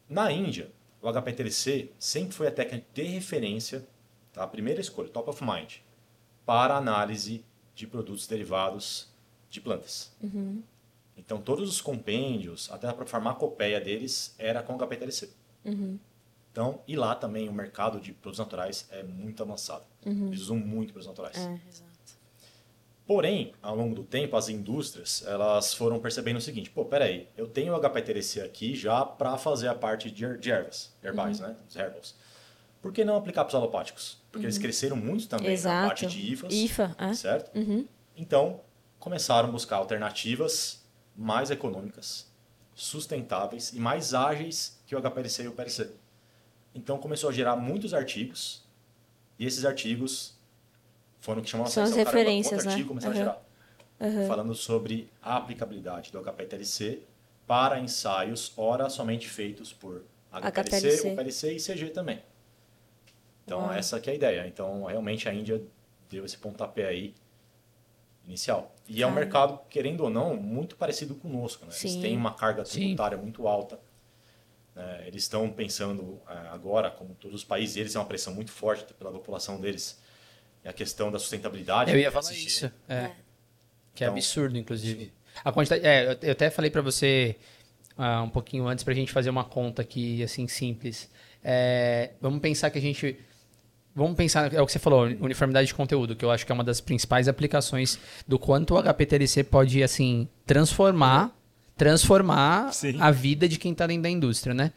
Na 0.09 0.31
Índia, 0.31 0.71
o 1.01 1.09
HPLC 1.11 1.91
sempre 1.99 2.35
foi 2.35 2.47
a 2.49 2.51
técnica 2.51 2.87
de 2.93 3.03
referência, 3.05 3.87
tá? 4.33 4.43
a 4.45 4.47
primeira 4.47 4.81
escolha, 4.81 5.09
top 5.09 5.31
of 5.31 5.43
mind, 5.45 5.77
para 6.45 6.77
análise 6.77 7.45
de 7.75 7.87
produtos 7.87 8.27
derivados 8.27 9.09
de 9.51 9.61
plantas. 9.61 10.13
Então, 11.17 11.41
todos 11.41 11.69
os 11.69 11.81
compêndios, 11.81 12.71
até 12.73 12.89
a 12.89 13.07
farmacopeia 13.07 13.81
deles, 13.81 14.35
era 14.39 14.63
com 14.63 14.77
HPLC. 14.77 15.31
Então, 16.51 16.81
e 16.87 16.95
lá 16.97 17.15
também 17.15 17.49
o 17.49 17.53
mercado 17.53 18.01
de 18.01 18.13
produtos 18.13 18.39
naturais 18.39 18.87
é 18.91 19.03
muito 19.03 19.43
avançado. 19.43 19.85
Eles 20.29 20.41
usam 20.43 20.57
muito 20.57 20.93
produtos 20.93 21.07
naturais. 21.09 21.37
É, 21.37 21.61
exato. 21.69 21.94
Porém, 23.07 23.53
ao 23.63 23.77
longo 23.77 23.95
do 23.95 24.03
tempo, 24.03 24.35
as 24.37 24.49
indústrias 24.49 25.23
elas 25.27 25.75
foram 25.75 26.01
percebendo 26.01 26.39
o 26.39 26.41
seguinte: 26.41 26.71
pô, 26.71 26.85
peraí, 26.87 27.29
eu 27.37 27.47
tenho 27.47 27.75
o 27.75 27.77
HPLC 27.81 28.41
aqui 28.41 28.75
já 28.75 29.05
para 29.05 29.37
fazer 29.37 29.69
a 29.69 29.75
parte 29.75 30.11
de, 30.11 30.25
er- 30.25 30.39
de 30.39 30.51
ervas, 30.51 30.95
herbais, 31.03 31.39
né? 31.41 31.55
Os 31.69 31.77
herbals. 31.77 32.15
Por 32.81 32.93
que 32.93 33.05
não 33.05 33.17
aplicar 33.17 33.45
para 33.45 33.49
os 33.51 33.55
alopáticos? 33.55 34.19
Porque 34.33 34.47
eles 34.47 34.59
cresceram 34.59 34.97
muito 34.97 35.27
também 35.29 35.47
na 35.49 35.53
Exato. 35.53 35.87
parte 35.89 36.07
de 36.07 36.33
IFAs, 36.33 36.53
IFA, 36.53 36.97
é. 36.99 37.15
certo? 37.15 37.51
Então, 38.17 38.61
começaram 38.99 39.49
a 39.49 39.53
buscar 39.53 39.77
alternativas 39.77 40.83
mais 41.17 41.51
econômicas, 41.51 42.31
sustentáveis 42.75 43.73
e 43.73 43.79
mais 43.79 44.13
ágeis 44.15 44.79
que 44.87 44.95
o 44.95 45.01
HPLC 45.01 45.45
e 45.45 45.49
o 45.49 45.53
PLC. 45.53 45.91
Então, 46.75 46.99
começou 46.99 47.31
a 47.31 47.33
gerar 47.33 47.57
muitos 47.57 47.95
artigos 47.95 48.65
e 49.39 49.47
esses 49.47 49.65
artigos 49.65 50.34
foram 51.25 51.41
que 51.41 51.49
chamam 51.49 51.67
a 51.67 51.71
São 51.71 51.83
as 51.83 51.91
atenção. 51.91 52.05
Caramba, 52.05 52.21
referências, 52.21 52.65
né? 52.67 52.85
começaram 52.85 53.15
a 53.15 53.17
gerar? 53.17 53.43
Falando 54.29 54.55
sobre 54.55 55.11
a 55.23 55.37
aplicabilidade 55.39 56.13
do 56.13 56.21
HPLC 56.21 57.01
para 57.47 57.81
ensaios, 57.81 58.53
ora 58.59 58.91
somente 58.91 59.27
feitos 59.27 59.73
por 59.73 60.05
HPLC. 60.31 61.13
UPLC 61.13 61.53
e 61.55 61.61
CG 61.61 61.91
também. 61.91 62.21
Então, 63.45 63.61
Uau. 63.61 63.73
essa 63.73 63.99
que 63.99 64.11
é 64.11 64.13
a 64.13 64.17
ideia. 64.17 64.47
Então, 64.47 64.85
realmente, 64.85 65.27
a 65.27 65.33
Índia 65.33 65.63
deu 66.11 66.27
esse 66.27 66.37
pontapé 66.37 66.87
aí 66.87 67.15
inicial. 68.27 68.75
E 68.87 69.03
é 69.03 69.07
um 69.07 69.11
Cara. 69.11 69.21
mercado, 69.21 69.61
querendo 69.71 70.03
ou 70.03 70.11
não, 70.11 70.37
muito 70.37 70.77
parecido 70.77 71.15
conosco. 71.15 71.65
Né? 71.65 71.73
Eles 71.73 71.93
Sim. 71.93 72.01
têm 72.03 72.17
uma 72.17 72.35
carga 72.35 72.65
Sim. 72.67 72.81
tributária 72.81 73.17
muito 73.17 73.49
alta. 73.49 73.81
né? 74.75 75.05
Eles 75.07 75.23
estão 75.23 75.51
pensando 75.51 76.21
eh, 76.29 76.49
agora, 76.51 76.91
como 76.91 77.15
todos 77.15 77.37
os 77.37 77.45
países, 77.45 77.77
eles 77.77 77.93
têm 77.93 78.01
uma 78.01 78.07
pressão 78.07 78.35
muito 78.35 78.51
forte 78.51 78.93
pela 78.93 79.11
população 79.11 79.59
deles. 79.61 80.03
E 80.65 80.69
a 80.69 80.73
questão 80.73 81.11
da 81.11 81.19
sustentabilidade. 81.19 81.91
Eu 81.91 81.99
ia 81.99 82.11
falar 82.11 82.33
isso. 82.33 82.71
É. 82.89 83.11
Que 83.95 84.03
é 84.05 84.07
Então, 84.07 84.15
absurdo, 84.17 84.57
inclusive. 84.59 85.13
A 85.45 85.53
quantidade. 85.53 85.85
É, 85.87 86.19
eu- 86.23 86.33
até 86.33 86.49
falei 86.51 86.71
pra 86.71 86.81
você 86.83 87.37
ah, 87.97 88.23
um 88.23 88.29
pouquinho 88.31 88.67
antes 88.67 88.83
pra 88.83 88.93
gente 88.95 89.13
fazer 89.13 89.31
uma 89.31 89.45
conta 89.45 89.83
aqui, 89.83 90.23
assim, 90.23 90.49
simples. 90.49 91.09
É, 91.43 92.11
vamos 92.21 92.41
pensar 92.41 92.71
que 92.71 92.79
a 92.79 92.81
gente. 92.81 93.17
Vamos 93.95 94.17
pensar, 94.17 94.53
é 94.53 94.61
o 94.61 94.67
que 94.67 94.73
você 94.73 94.81
falou, 94.81 95.05
uniformidade 95.05 95.69
de 95.69 95.75
conteúdo, 95.75 96.17
que 96.17 96.25
eu 96.25 96.31
acho 96.33 96.45
que 96.45 96.51
é 96.51 96.55
uma 96.55 96.65
das 96.65 96.81
principais 96.81 97.29
aplicações 97.29 97.97
do 98.27 98.41
quanto 98.41 98.75
o 98.75 98.79
HPTLC 98.83 99.45
pode, 99.45 99.81
assim, 99.85 100.27
transformar, 100.45 101.31
transformar 101.77 102.73
Sim. 102.75 102.97
a 103.01 103.13
vida 103.13 103.49
de 103.49 103.57
quem 103.57 103.73
tá 103.73 103.87
dentro 103.87 104.03
da 104.03 104.11
indústria, 104.11 104.53
né? 104.53 104.73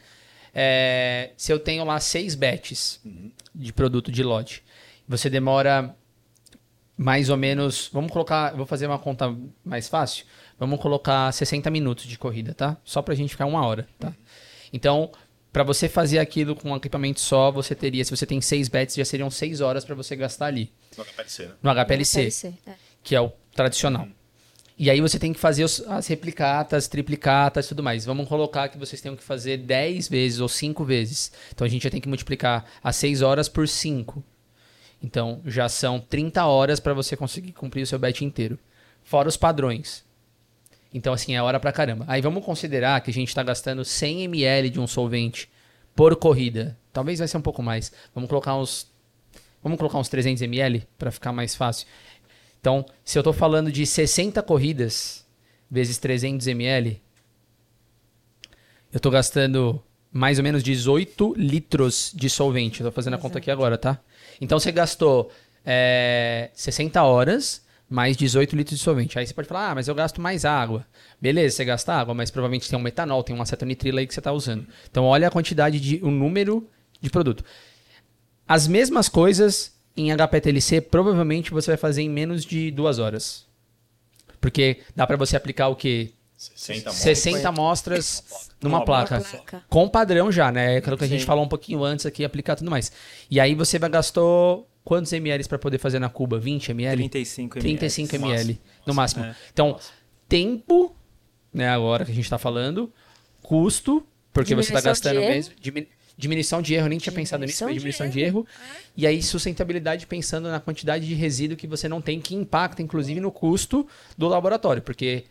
É, 0.53 1.31
se 1.35 1.51
eu 1.51 1.57
tenho 1.59 1.83
lá 1.83 1.99
seis 1.99 2.35
batches 2.35 2.99
de 3.55 3.73
produto 3.73 4.11
de 4.11 4.21
lote, 4.21 4.63
você 5.07 5.29
demora 5.29 5.95
mais 6.97 7.29
ou 7.29 7.37
menos. 7.37 7.89
Vamos 7.93 8.11
colocar. 8.11 8.55
Vou 8.55 8.65
fazer 8.65 8.87
uma 8.87 8.99
conta 8.99 9.35
mais 9.63 9.87
fácil. 9.87 10.25
Vamos 10.59 10.79
colocar 10.79 11.31
60 11.31 11.69
minutos 11.69 12.05
de 12.05 12.17
corrida, 12.17 12.53
tá? 12.53 12.77
Só 12.83 13.01
pra 13.01 13.13
gente 13.15 13.29
ficar 13.29 13.45
uma 13.45 13.63
hora, 13.65 13.87
tá? 13.99 14.11
Então, 14.73 15.11
pra 15.53 15.63
você 15.63 15.87
fazer 15.87 16.17
aquilo 16.19 16.55
com 16.55 16.71
um 16.71 16.75
equipamento 16.75 17.19
só, 17.19 17.51
você 17.51 17.75
teria. 17.75 18.03
Se 18.03 18.09
você 18.11 18.25
tem 18.25 18.41
seis 18.41 18.67
bets, 18.67 18.95
já 18.95 19.05
seriam 19.05 19.29
seis 19.29 19.61
horas 19.61 19.85
pra 19.85 19.93
você 19.95 20.15
gastar 20.15 20.47
ali. 20.47 20.71
No 20.97 21.03
HPLC, 21.03 21.43
né? 21.45 21.51
No 21.61 21.69
HPLC, 21.71 22.19
HPLC, 22.21 22.53
é. 22.65 22.73
que 23.03 23.15
é 23.15 23.21
o 23.21 23.31
tradicional. 23.55 24.07
E 24.79 24.89
aí 24.91 25.01
você 25.01 25.17
tem 25.17 25.33
que 25.33 25.39
fazer 25.39 25.63
os- 25.63 25.81
as 25.87 26.05
replicatas, 26.07 26.87
triplicatas 26.87 27.65
e 27.65 27.69
tudo 27.69 27.81
mais. 27.81 28.05
Vamos 28.05 28.27
colocar 28.27 28.69
que 28.69 28.77
vocês 28.77 29.01
tenham 29.01 29.15
que 29.15 29.23
fazer 29.23 29.57
10 29.57 30.07
vezes 30.07 30.39
ou 30.39 30.47
5 30.47 30.83
vezes. 30.85 31.31
Então 31.51 31.65
a 31.65 31.69
gente 31.69 31.83
já 31.83 31.89
tem 31.89 32.01
que 32.01 32.07
multiplicar 32.07 32.63
as 32.83 32.95
6 32.95 33.21
horas 33.23 33.47
por 33.49 33.67
5. 33.67 34.23
Então 35.01 35.41
já 35.45 35.69
são 35.69 35.99
30 35.99 36.45
horas 36.45 36.79
para 36.79 36.93
você 36.93 37.15
conseguir 37.15 37.53
cumprir 37.53 37.83
o 37.83 37.87
seu 37.87 37.99
bet 37.99 38.23
inteiro. 38.23 38.57
Fora 39.03 39.27
os 39.27 39.37
padrões. 39.37 40.03
Então 40.93 41.13
assim, 41.13 41.35
é 41.35 41.41
hora 41.41 41.59
pra 41.59 41.71
caramba. 41.71 42.05
Aí 42.07 42.21
vamos 42.21 42.43
considerar 42.43 43.01
que 43.01 43.11
a 43.11 43.13
gente 43.13 43.29
está 43.29 43.43
gastando 43.43 43.85
100 43.85 44.23
ml 44.23 44.69
de 44.69 44.79
um 44.79 44.87
solvente 44.87 45.49
por 45.95 46.15
corrida. 46.15 46.77
Talvez 46.91 47.19
vai 47.19 47.27
ser 47.27 47.37
um 47.37 47.41
pouco 47.41 47.61
mais. 47.61 47.91
Vamos 48.13 48.29
colocar 48.29 48.55
uns 48.55 48.87
Vamos 49.61 49.77
colocar 49.79 49.97
uns 49.97 50.07
300 50.07 50.41
ml 50.43 50.87
para 50.97 51.11
ficar 51.11 51.33
mais 51.33 51.55
fácil. 51.55 51.87
Então, 52.59 52.85
se 53.03 53.17
eu 53.17 53.21
estou 53.21 53.33
falando 53.33 53.71
de 53.71 53.85
60 53.85 54.41
corridas 54.43 55.25
vezes 55.69 55.97
300 55.97 56.47
ml, 56.47 57.01
eu 58.91 58.97
estou 58.97 59.11
gastando 59.11 59.81
mais 60.11 60.37
ou 60.37 60.43
menos 60.43 60.63
18 60.63 61.33
litros 61.37 62.11
de 62.15 62.29
solvente. 62.29 62.81
Estou 62.81 62.91
fazendo 62.91 63.15
a 63.15 63.17
conta 63.17 63.39
aqui 63.39 63.51
agora, 63.51 63.77
tá? 63.77 63.99
Então, 64.39 64.59
você 64.59 64.71
gastou 64.71 65.31
é, 65.65 66.49
60 66.53 67.01
horas 67.03 67.65
mais 67.89 68.17
18 68.17 68.55
litros 68.55 68.77
de 68.77 68.83
solvente. 68.83 69.17
Aí 69.17 69.25
você 69.25 69.33
pode 69.33 69.47
falar, 69.47 69.71
ah, 69.71 69.75
mas 69.75 69.87
eu 69.87 69.95
gasto 69.95 70.19
mais 70.19 70.45
água. 70.45 70.85
Beleza, 71.21 71.55
você 71.55 71.65
gasta 71.65 71.93
água, 71.93 72.13
mas 72.13 72.29
provavelmente 72.29 72.69
tem 72.69 72.77
um 72.77 72.81
metanol, 72.81 73.23
tem 73.23 73.35
um 73.35 73.41
acetonitrilo 73.41 73.97
aí 73.97 74.05
que 74.05 74.13
você 74.13 74.19
está 74.19 74.31
usando. 74.31 74.67
Então, 74.89 75.05
olha 75.05 75.27
a 75.27 75.31
quantidade 75.31 75.79
de, 75.79 75.99
o 76.03 76.11
número 76.11 76.67
de 77.01 77.09
produto. 77.09 77.43
As 78.47 78.67
mesmas 78.67 79.09
coisas 79.09 79.73
em 79.95 80.11
HPTLC, 80.11 80.81
provavelmente 80.81 81.51
você 81.51 81.71
vai 81.71 81.77
fazer 81.77 82.01
em 82.01 82.09
menos 82.09 82.45
de 82.45 82.71
duas 82.71 82.99
horas. 82.99 83.45
Porque 84.39 84.81
dá 84.95 85.07
para 85.07 85.17
você 85.17 85.35
aplicar 85.35 85.69
o 85.69 85.75
quê? 85.75 86.11
60 86.37 86.91
60 86.91 87.49
amostras 87.49 88.23
numa 88.61 88.77
Numa 88.77 88.85
placa. 88.85 89.19
placa. 89.21 89.63
Com 89.67 89.89
padrão 89.89 90.31
já, 90.31 90.51
né? 90.51 90.77
Aquilo 90.77 90.97
que 90.97 91.03
a 91.03 91.07
gente 91.07 91.21
Sim. 91.21 91.25
falou 91.25 91.43
um 91.43 91.47
pouquinho 91.47 91.83
antes 91.83 92.05
aqui, 92.05 92.23
aplicar 92.23 92.55
tudo 92.55 92.69
mais. 92.69 92.91
E 93.29 93.39
aí 93.39 93.55
você 93.55 93.79
vai 93.79 93.89
gastou 93.89 94.69
quantos 94.83 95.11
ml 95.13 95.43
para 95.47 95.57
poder 95.57 95.79
fazer 95.79 95.99
na 95.99 96.09
cuba? 96.09 96.39
20 96.39 96.69
ml? 96.71 97.09
35 97.09 97.57
ml. 97.57 97.77
35 97.77 98.15
ml, 98.15 98.61
no 98.85 98.93
máximo. 98.93 99.25
É. 99.25 99.35
Então, 99.51 99.77
tempo, 100.29 100.95
né, 101.53 101.69
agora 101.69 102.05
que 102.05 102.11
a 102.11 102.15
gente 102.15 102.23
está 102.25 102.37
falando, 102.37 102.93
custo, 103.41 104.05
porque 104.31 104.53
você 104.53 104.73
está 104.73 104.79
Diminuição 104.79 104.91
gastando 104.91 105.19
de 105.19 105.25
erro. 105.25 105.33
mesmo. 105.35 105.53
diminu- 105.59 105.87
Diminuição 106.19 106.61
de 106.63 106.73
erro, 106.73 106.85
eu 106.85 106.89
nem 106.89 106.97
tinha 106.97 107.13
pensado 107.13 107.45
nisso, 107.45 107.59
Diminuição 107.67 107.67
mas 107.67 107.75
de 107.75 107.79
diminuição 107.79 108.09
de 108.09 108.19
erro. 108.21 108.47
E 108.95 109.05
aí, 109.05 109.21
sustentabilidade 109.21 110.07
pensando 110.07 110.49
na 110.49 110.59
quantidade 110.59 111.05
de 111.07 111.13
resíduo 111.13 111.55
que 111.55 111.67
você 111.67 111.87
não 111.87 112.01
tem, 112.01 112.19
que 112.19 112.33
impacta, 112.33 112.81
inclusive, 112.81 113.19
no 113.19 113.31
custo 113.31 113.87
do 114.17 114.27
laboratório. 114.27 114.81
Porque 114.81 115.25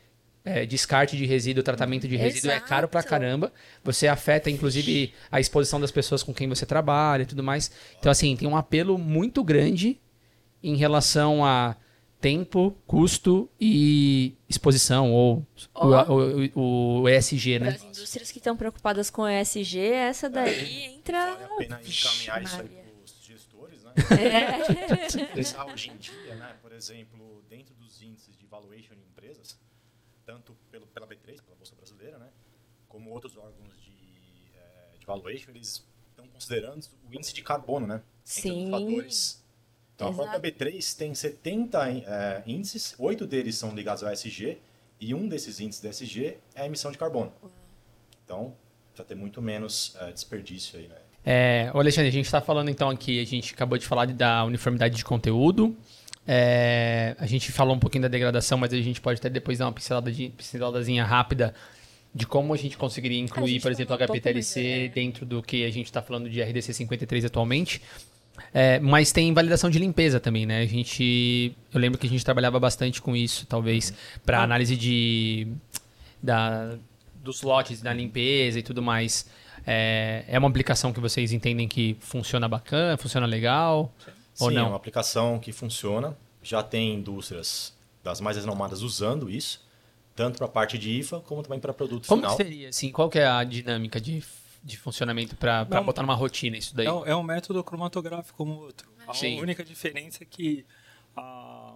é, 0.46 0.64
descarte 0.64 1.16
de 1.16 1.26
resíduo, 1.26 1.62
tratamento 1.62 2.06
de 2.08 2.16
resíduo 2.16 2.50
é 2.52 2.60
caro 2.60 2.88
pra 2.88 3.00
Exato. 3.00 3.10
caramba. 3.10 3.52
Você 3.84 4.06
afeta, 4.08 4.48
inclusive, 4.48 5.12
a 5.30 5.40
exposição 5.40 5.80
das 5.80 5.90
pessoas 5.90 6.22
com 6.22 6.32
quem 6.32 6.48
você 6.48 6.64
trabalha 6.64 7.24
e 7.24 7.26
tudo 7.26 7.42
mais. 7.42 7.70
Então, 7.98 8.10
assim, 8.12 8.34
tem 8.36 8.46
um 8.48 8.56
apelo 8.56 8.96
muito 8.96 9.42
grande 9.44 10.00
em 10.62 10.76
relação 10.76 11.44
a 11.44 11.76
tempo, 12.20 12.74
custo 12.86 13.48
e 13.60 14.34
exposição, 14.48 15.12
ou 15.12 15.38
o, 15.38 15.46
Ó. 15.74 16.04
o- 16.12 16.46
o- 16.54 17.00
o 17.02 17.08
ESG, 17.08 17.58
Para 17.58 17.68
né? 17.70 17.76
as 17.76 17.84
indústrias 17.84 18.32
que 18.32 18.38
estão 18.38 18.56
preocupadas 18.56 19.10
com 19.10 19.22
o 19.22 19.28
ESG, 19.28 19.78
essa 19.80 20.30
daí 20.30 20.84
entra. 20.96 21.34
Vale 21.34 21.44
a 21.44 21.48
pena 21.58 21.80
encaminhar 21.84 22.42
isso 22.42 22.56
aí 22.56 22.62
Maria. 22.62 22.82
para 22.82 23.04
os 23.04 23.22
gestores, 23.22 23.82
né? 23.84 23.92
É. 25.20 25.26
Pensar 25.34 25.66
hoje 25.66 25.90
em 25.90 25.96
dia, 25.98 26.34
né? 26.36 26.54
Por 26.62 26.72
exemplo, 26.72 27.44
dentro 27.50 27.74
dos 27.74 28.00
índices 28.02 28.36
de 28.36 28.46
valuation 28.46 28.94
em 28.94 29.08
empresas, 29.10 29.58
tanto 30.24 30.56
pelo, 30.70 30.86
pela 30.86 31.06
B3, 31.06 31.40
pela 31.42 31.56
Bolsa 31.56 31.74
Brasileira, 31.76 32.18
né? 32.18 32.28
Como 32.96 33.10
outros 33.10 33.36
órgãos 33.36 33.74
de, 33.84 33.90
eh, 34.56 34.98
de 34.98 35.04
valuation, 35.04 35.50
eles 35.50 35.84
estão 36.10 36.26
considerando 36.28 36.82
o 37.10 37.14
índice 37.14 37.34
de 37.34 37.42
carbono, 37.42 37.86
né? 37.86 38.00
Sim. 38.24 38.70
fatores. 38.70 39.44
Então, 39.94 40.08
Exato. 40.08 40.22
a 40.22 40.30
própria 40.30 40.52
B3 40.52 40.96
tem 40.96 41.14
70 41.14 41.90
eh, 41.90 42.42
índices, 42.46 42.94
oito 42.98 43.26
deles 43.26 43.54
são 43.56 43.74
ligados 43.74 44.02
ao 44.02 44.10
SG, 44.10 44.56
e 44.98 45.12
um 45.14 45.28
desses 45.28 45.60
índices 45.60 45.82
do 45.82 45.88
SG 45.88 46.38
é 46.54 46.62
a 46.62 46.66
emissão 46.66 46.90
de 46.90 46.96
carbono. 46.96 47.30
Então, 48.24 48.54
já 48.94 49.04
tem 49.04 49.14
muito 49.14 49.42
menos 49.42 49.94
eh, 50.00 50.12
desperdício 50.12 50.78
aí, 50.78 50.88
né? 50.88 50.96
É, 51.22 51.70
Alexandre, 51.74 52.08
a 52.08 52.12
gente 52.12 52.24
está 52.24 52.40
falando 52.40 52.70
então 52.70 52.88
aqui, 52.88 53.20
a 53.20 53.26
gente 53.26 53.52
acabou 53.52 53.76
de 53.76 53.84
falar 53.86 54.06
de- 54.06 54.14
da 54.14 54.42
uniformidade 54.42 54.96
de 54.96 55.04
conteúdo. 55.04 55.76
É, 56.26 57.14
a 57.18 57.26
gente 57.26 57.52
falou 57.52 57.76
um 57.76 57.78
pouquinho 57.78 58.02
da 58.02 58.08
degradação, 58.08 58.56
mas 58.56 58.72
a 58.72 58.76
gente 58.80 59.02
pode 59.02 59.18
até 59.18 59.28
depois 59.28 59.58
dar 59.58 59.66
uma 59.66 59.72
pincelada 59.72 60.10
de, 60.10 60.30
pinceladazinha 60.30 61.04
rápida 61.04 61.54
de 62.16 62.26
como 62.26 62.54
a 62.54 62.56
gente 62.56 62.78
conseguiria 62.78 63.20
incluir, 63.20 63.52
gente 63.52 63.62
por 63.62 63.70
exemplo, 63.70 63.94
o 63.94 63.98
falou 63.98 64.16
um 64.16 64.20
pouco, 64.20 64.28
HPTLC 64.28 64.66
é- 64.66 64.88
dentro 64.88 65.26
do 65.26 65.42
que 65.42 65.66
a 65.66 65.70
gente 65.70 65.84
está 65.84 66.00
falando 66.00 66.30
de 66.30 66.40
RDC 66.40 66.72
53 66.72 67.26
atualmente. 67.26 67.82
É, 68.52 68.78
mas 68.80 69.12
tem 69.12 69.32
validação 69.34 69.68
de 69.68 69.78
limpeza 69.78 70.18
também, 70.18 70.46
né? 70.46 70.60
A 70.60 70.66
gente, 70.66 71.54
eu 71.72 71.78
lembro 71.78 71.98
que 71.98 72.06
a 72.06 72.10
gente 72.10 72.24
trabalhava 72.24 72.58
bastante 72.58 73.02
com 73.02 73.14
isso, 73.14 73.46
talvez, 73.46 73.92
para 74.24 74.42
análise 74.42 74.76
de 74.76 75.46
da, 76.22 76.76
dos 77.22 77.42
lotes 77.42 77.82
da 77.82 77.92
limpeza 77.92 78.58
e 78.58 78.62
tudo 78.62 78.82
mais. 78.82 79.26
É, 79.66 80.24
é 80.26 80.38
uma 80.38 80.48
aplicação 80.48 80.92
que 80.92 81.00
vocês 81.00 81.32
entendem 81.32 81.68
que 81.68 81.96
funciona 82.00 82.48
bacana, 82.48 82.96
funciona 82.96 83.26
legal? 83.26 83.92
Ou 84.40 84.48
Sim, 84.48 84.56
é 84.56 84.60
não? 84.60 84.68
uma 84.68 84.76
aplicação 84.76 85.38
que 85.38 85.52
funciona. 85.52 86.16
Já 86.42 86.62
tem 86.62 86.94
indústrias 86.94 87.74
das 88.02 88.20
mais 88.20 88.36
renomadas 88.36 88.80
usando 88.82 89.28
isso, 89.28 89.65
tanto 90.16 90.38
para 90.38 90.46
a 90.46 90.50
parte 90.50 90.76
de 90.78 90.90
IFA 90.90 91.20
como 91.20 91.42
também 91.42 91.60
para 91.60 91.72
produto 91.72 92.08
Como 92.08 92.22
final. 92.22 92.36
que 92.36 92.42
seria, 92.42 92.68
assim, 92.70 92.90
qual 92.90 93.08
que 93.08 93.18
é 93.18 93.26
a 93.26 93.44
dinâmica 93.44 94.00
de, 94.00 94.24
de 94.64 94.76
funcionamento 94.78 95.36
para 95.36 95.64
botar 95.82 96.02
numa 96.02 96.14
rotina 96.14 96.56
isso 96.56 96.74
daí? 96.74 96.86
É, 96.86 96.92
um- 96.92 97.06
é 97.06 97.14
um 97.14 97.22
método 97.22 97.62
cromatográfico 97.62 98.36
como 98.36 98.54
outro. 98.58 98.88
A 99.06 99.14
Sim. 99.14 99.40
única 99.40 99.62
diferença 99.62 100.24
é 100.24 100.26
que, 100.28 100.64
ah, 101.16 101.74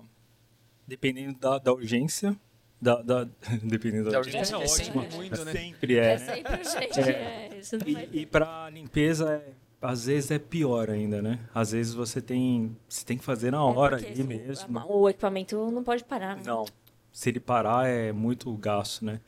dependendo 0.86 1.38
da, 1.38 1.58
da 1.58 1.72
urgência, 1.72 2.34
da, 2.80 3.00
da- 3.02 3.28
dependendo 3.62 4.04
da, 4.06 4.10
Da 4.12 4.18
urgência, 4.18 4.56
urgência, 4.56 4.82
é 4.82 4.84
sempre 4.86 4.98
ótimo. 5.00 5.16
muito, 5.16 5.44
né? 5.44 5.52
Sempre 5.52 5.98
é, 5.98 6.12
É 6.14 6.18
sempre 6.18 6.64
gente. 6.64 7.00
É. 7.00 7.60
Vai 7.94 8.08
E, 8.12 8.20
e 8.22 8.26
para 8.26 8.70
limpeza, 8.70 9.32
é- 9.34 9.52
às 9.82 10.06
vezes 10.06 10.30
é 10.30 10.38
pior 10.38 10.90
ainda, 10.90 11.22
né? 11.22 11.38
Às 11.54 11.72
vezes 11.72 11.94
você 11.94 12.20
tem, 12.20 12.76
você 12.88 13.04
tem 13.04 13.16
que 13.16 13.24
fazer 13.24 13.50
na 13.50 13.62
hora 13.64 13.98
É 14.00 14.06
ali 14.10 14.22
o- 14.22 14.26
mesmo. 14.26 14.84
O 14.88 15.08
equipamento 15.08 15.70
não 15.70 15.82
pode 15.84 16.04
parar. 16.04 16.36
né? 16.36 16.42
Não. 16.44 16.64
Se 17.12 17.28
ele 17.28 17.40
parar 17.40 17.86
é 17.88 18.12
muito 18.12 18.52
gasto, 18.54 19.04
né? 19.04 19.20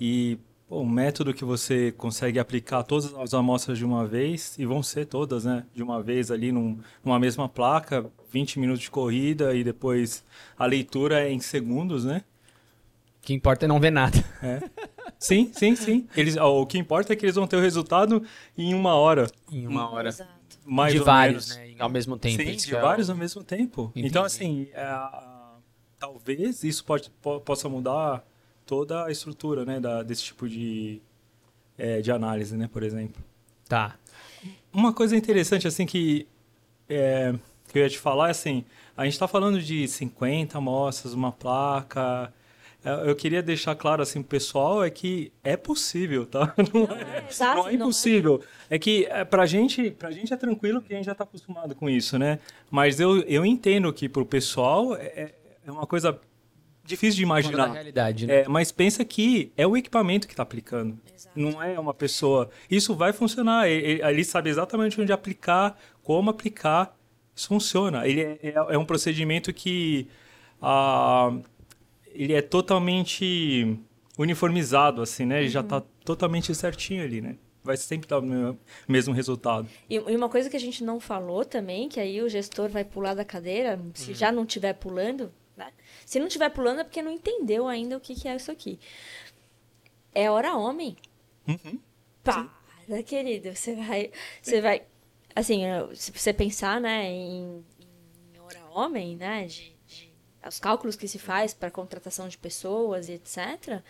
E 0.00 0.38
pô, 0.68 0.80
um 0.80 0.88
método 0.88 1.34
que 1.34 1.44
você 1.44 1.92
consegue 1.92 2.38
aplicar 2.38 2.82
todas 2.82 3.14
as 3.14 3.34
amostras 3.34 3.76
de 3.78 3.84
uma 3.84 4.06
vez, 4.06 4.56
e 4.58 4.64
vão 4.64 4.82
ser 4.82 5.06
todas, 5.06 5.44
né? 5.44 5.64
De 5.74 5.82
uma 5.82 6.02
vez 6.02 6.30
ali 6.30 6.50
num- 6.52 6.78
numa 7.04 7.18
mesma 7.18 7.48
placa, 7.48 8.06
20 8.30 8.58
minutos 8.58 8.82
de 8.82 8.90
corrida 8.90 9.54
e 9.54 9.62
depois 9.64 10.24
a 10.58 10.66
leitura 10.66 11.20
é 11.20 11.30
em 11.32 11.40
segundos, 11.40 12.04
né? 12.04 12.22
O 13.22 13.26
que 13.26 13.32
importa 13.34 13.64
é 13.64 13.68
não 13.68 13.80
ver 13.80 13.90
nada. 13.90 14.22
Sim, 15.18 15.50
sim, 15.54 15.74
sim. 15.74 16.06
Eles, 16.16 16.36
ó, 16.36 16.60
o 16.60 16.66
que 16.66 16.76
importa 16.76 17.12
é 17.12 17.16
que 17.16 17.24
eles 17.24 17.34
vão 17.36 17.46
ter 17.46 17.56
o 17.56 17.60
resultado 17.60 18.22
em 18.58 18.74
uma 18.74 18.94
hora, 18.94 19.26
Em 19.50 19.66
uma 19.66 19.88
hora. 19.90 20.08
Exato. 20.08 20.30
mais 20.66 20.92
de 20.92 20.98
ou 20.98 21.04
vários, 21.06 21.48
menos. 21.56 21.72
né? 21.72 21.82
Ao 21.82 21.88
mesmo 21.88 22.18
tempo. 22.18 22.36
Sim, 22.42 22.56
de 22.56 22.74
é 22.74 22.78
o- 22.78 22.82
vários 22.82 23.08
ao 23.08 23.16
mesmo 23.16 23.42
tempo. 23.42 23.90
Entendi. 23.92 24.08
Então, 24.08 24.22
assim, 24.24 24.68
é, 24.74 24.82
a- 24.82 25.33
talvez 26.04 26.62
isso 26.62 26.84
pode, 26.84 27.10
po- 27.22 27.40
possa 27.40 27.66
mudar 27.68 28.22
toda 28.66 29.06
a 29.06 29.10
estrutura 29.10 29.64
né, 29.64 29.80
da, 29.80 30.02
desse 30.02 30.22
tipo 30.24 30.46
de, 30.46 31.00
é, 31.78 32.02
de 32.02 32.12
análise, 32.12 32.54
né, 32.56 32.68
por 32.70 32.82
exemplo. 32.82 33.22
Tá. 33.66 33.96
Uma 34.72 34.92
coisa 34.92 35.16
interessante, 35.16 35.66
assim, 35.66 35.86
que, 35.86 36.26
é, 36.88 37.32
que 37.72 37.78
eu 37.78 37.82
ia 37.82 37.88
te 37.88 37.98
falar, 37.98 38.28
é 38.28 38.30
assim, 38.32 38.64
a 38.94 39.04
gente 39.04 39.14
está 39.14 39.26
falando 39.26 39.60
de 39.62 39.88
50 39.88 40.58
amostras, 40.58 41.14
uma 41.14 41.32
placa... 41.32 42.32
É, 42.84 43.08
Eu 43.08 43.16
queria 43.16 43.42
deixar 43.42 43.74
claro, 43.74 44.02
assim, 44.02 44.20
pro 44.20 44.28
pessoal, 44.28 44.84
é 44.84 44.90
que 44.90 45.32
é 45.42 45.56
possível, 45.56 46.26
tá? 46.26 46.52
Não 46.74 46.82
é, 46.84 47.22
não 47.40 47.50
é 47.50 47.54
não 47.54 47.68
é. 47.68 47.72
impossível. 47.72 48.42
É 48.68 48.78
que 48.78 49.06
é, 49.06 49.24
pra, 49.24 49.46
gente, 49.46 49.90
pra 49.92 50.10
gente 50.10 50.34
é 50.34 50.36
tranquilo 50.36 50.82
porque 50.82 50.92
a 50.92 50.96
gente 50.98 51.06
já 51.06 51.14
tá 51.14 51.24
acostumado 51.24 51.74
com 51.74 51.88
isso, 51.88 52.18
né? 52.18 52.38
Mas 52.70 53.00
eu, 53.00 53.20
eu 53.22 53.46
entendo 53.46 53.90
que 53.90 54.06
pro 54.06 54.26
pessoal 54.26 54.94
é, 54.96 55.32
é 55.66 55.70
uma 55.72 55.86
coisa 55.86 56.18
difícil 56.84 57.16
de 57.16 57.22
imaginar. 57.22 57.72
realidade, 57.72 58.26
né? 58.26 58.42
É, 58.42 58.48
mas 58.48 58.70
pensa 58.70 59.04
que 59.04 59.52
é 59.56 59.66
o 59.66 59.76
equipamento 59.76 60.26
que 60.26 60.32
está 60.34 60.42
aplicando. 60.42 60.98
Não 61.34 61.62
é 61.62 61.78
uma 61.80 61.94
pessoa. 61.94 62.50
Isso 62.70 62.94
vai 62.94 63.12
funcionar. 63.12 63.68
Ele, 63.68 64.00
ele 64.02 64.24
sabe 64.24 64.50
exatamente 64.50 65.00
onde 65.00 65.12
aplicar, 65.12 65.78
como 66.02 66.30
aplicar. 66.30 66.96
Isso 67.34 67.48
funciona. 67.48 68.06
Ele 68.06 68.20
é, 68.20 68.38
é- 68.42 68.54
é 68.70 68.78
um 68.78 68.84
procedimento 68.84 69.52
que 69.52 70.06
ah, 70.62 71.32
ele 72.12 72.32
é 72.34 72.42
totalmente 72.42 73.78
uniformizado, 74.18 75.02
assim, 75.02 75.24
né? 75.26 75.40
Ele 75.40 75.48
já 75.48 75.60
está 75.60 75.80
totalmente 76.04 76.54
certinho 76.54 77.02
ali, 77.02 77.20
né? 77.20 77.36
Vai 77.64 77.76
sempre 77.76 78.06
dar 78.08 78.18
o 78.18 78.22
me- 78.22 78.56
mesmo 78.86 79.12
resultado. 79.14 79.66
E, 79.88 79.94
e 79.96 80.16
uma 80.16 80.28
coisa 80.28 80.48
que 80.50 80.56
a 80.56 80.60
gente 80.60 80.84
não 80.84 81.00
falou 81.00 81.44
também, 81.44 81.88
que 81.88 81.98
aí 81.98 82.20
o 82.22 82.28
gestor 82.28 82.68
vai 82.68 82.84
pular 82.84 83.14
da 83.14 83.24
cadeira, 83.24 83.80
se 83.94 84.10
Uhum. 84.10 84.16
já 84.16 84.30
não 84.30 84.44
estiver 84.44 84.74
pulando, 84.74 85.32
né? 85.56 85.72
se 86.04 86.18
não 86.18 86.26
estiver 86.26 86.50
pulando 86.50 86.80
é 86.80 86.84
porque 86.84 87.02
não 87.02 87.10
entendeu 87.10 87.66
ainda 87.68 87.96
o 87.96 88.00
que, 88.00 88.14
que 88.14 88.28
é 88.28 88.36
isso 88.36 88.50
aqui. 88.50 88.78
É 90.14 90.30
hora 90.30 90.54
homem. 90.56 90.96
Uhum. 91.46 91.78
Para, 92.22 92.48
querido, 93.04 93.54
você 93.54 93.74
vai, 93.74 94.10
você 94.40 94.60
vai, 94.60 94.82
assim, 95.34 95.62
se 95.94 96.10
você 96.12 96.32
pensar, 96.32 96.80
né, 96.80 97.04
em, 97.10 97.64
em 98.34 98.40
hora 98.40 98.64
homem, 98.70 99.16
né, 99.16 99.46
de, 99.46 99.74
de- 99.86 100.12
os 100.46 100.58
cálculos 100.60 100.96
que 100.96 101.08
se 101.08 101.18
faz 101.18 101.52
para 101.54 101.70
contratação 101.70 102.28
de 102.28 102.38
pessoas 102.38 103.08
e 103.08 103.12
etc. 103.12 103.82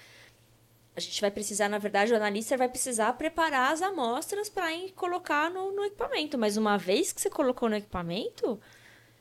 A 0.96 1.00
gente 1.00 1.20
vai 1.20 1.30
precisar, 1.30 1.68
na 1.68 1.78
verdade, 1.78 2.12
o 2.12 2.16
analista 2.16 2.56
vai 2.56 2.68
precisar 2.68 3.12
preparar 3.14 3.72
as 3.72 3.82
amostras 3.82 4.48
para 4.48 4.68
colocar 4.94 5.50
no, 5.50 5.72
no 5.72 5.84
equipamento. 5.84 6.38
Mas 6.38 6.56
uma 6.56 6.76
vez 6.78 7.12
que 7.12 7.20
você 7.20 7.28
colocou 7.28 7.68
no 7.68 7.74
equipamento, 7.74 8.60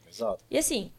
Exato. 0.07 0.43
e 0.51 0.57
assim, 0.57 0.91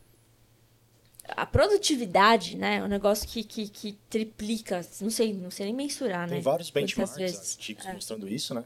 a 1.29 1.47
produtividade, 1.47 2.57
né? 2.57 2.77
É 2.77 2.83
um 2.83 2.89
negócio 2.89 3.27
que, 3.29 3.43
que, 3.45 3.69
que 3.69 3.93
triplica, 4.11 4.81
não 5.01 5.11
sei, 5.11 5.33
não 5.33 5.51
sei 5.51 5.67
nem 5.67 5.75
mensurar, 5.75 6.27
né? 6.29 6.35
Tem 6.35 6.43
vários 6.43 6.71
benchmarks 6.71 7.17
vezes. 7.17 7.53
artigos 7.53 7.87
É. 7.87 7.93
mostrando 7.93 8.29
isso, 8.29 8.55
né? 8.55 8.65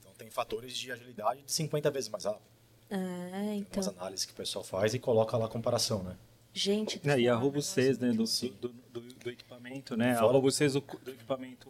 Então 0.00 0.12
tem 0.18 0.30
fatores 0.30 0.76
de 0.76 0.90
agilidade 0.90 1.42
de 1.42 1.52
50 1.52 1.90
vezes 1.90 2.08
mais 2.08 2.24
rápido. 2.24 2.42
Ah, 2.90 2.96
Tem 3.30 3.58
então, 3.60 3.82
umas 3.82 3.88
análises 3.96 4.24
que 4.26 4.32
o 4.32 4.36
pessoal 4.36 4.64
faz 4.64 4.94
e 4.94 4.98
coloca 4.98 5.36
lá 5.36 5.46
a 5.46 5.48
comparação, 5.48 6.02
né? 6.02 6.16
gente. 6.52 6.98
do 6.98 7.08
É, 7.08 7.20
e 7.20 7.28
a 7.28 7.36
robustez 7.36 7.96
né, 7.98 8.10
do, 8.12 8.26
Sim. 8.26 8.52
do, 8.60 8.68
do, 8.92 9.00
do 9.00 9.30
equipamento, 9.30 9.96
né? 9.96 10.16
A 10.16 10.22
robustez 10.22 10.72
do, 10.72 10.80
do 10.80 11.10
equipamento 11.12 11.68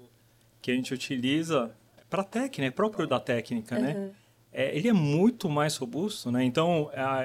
que 0.63 0.71
a 0.71 0.75
gente 0.75 0.95
utiliza 0.95 1.71
para 2.09 2.25
técnica, 2.25 2.65
é 2.65 2.71
próprio 2.71 3.07
da 3.07 3.21
técnica, 3.21 3.79
né? 3.79 4.11
É, 4.53 4.75
ele 4.75 4.89
é 4.89 4.93
muito 4.93 5.49
mais 5.51 5.77
robusto, 5.77 6.33
né? 6.33 6.43
Então, 6.43 6.91
a- 6.95 7.21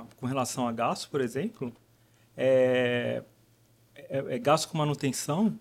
a- 0.00 0.04
com 0.16 0.26
relação 0.26 0.66
a 0.66 0.72
gasto, 0.72 1.10
por 1.10 1.20
exemplo, 1.20 1.72
é, 2.38 3.22
é, 3.94 4.18
é 4.36 4.38
gasto 4.38 4.68
com 4.68 4.78
manutenção, 4.78 5.58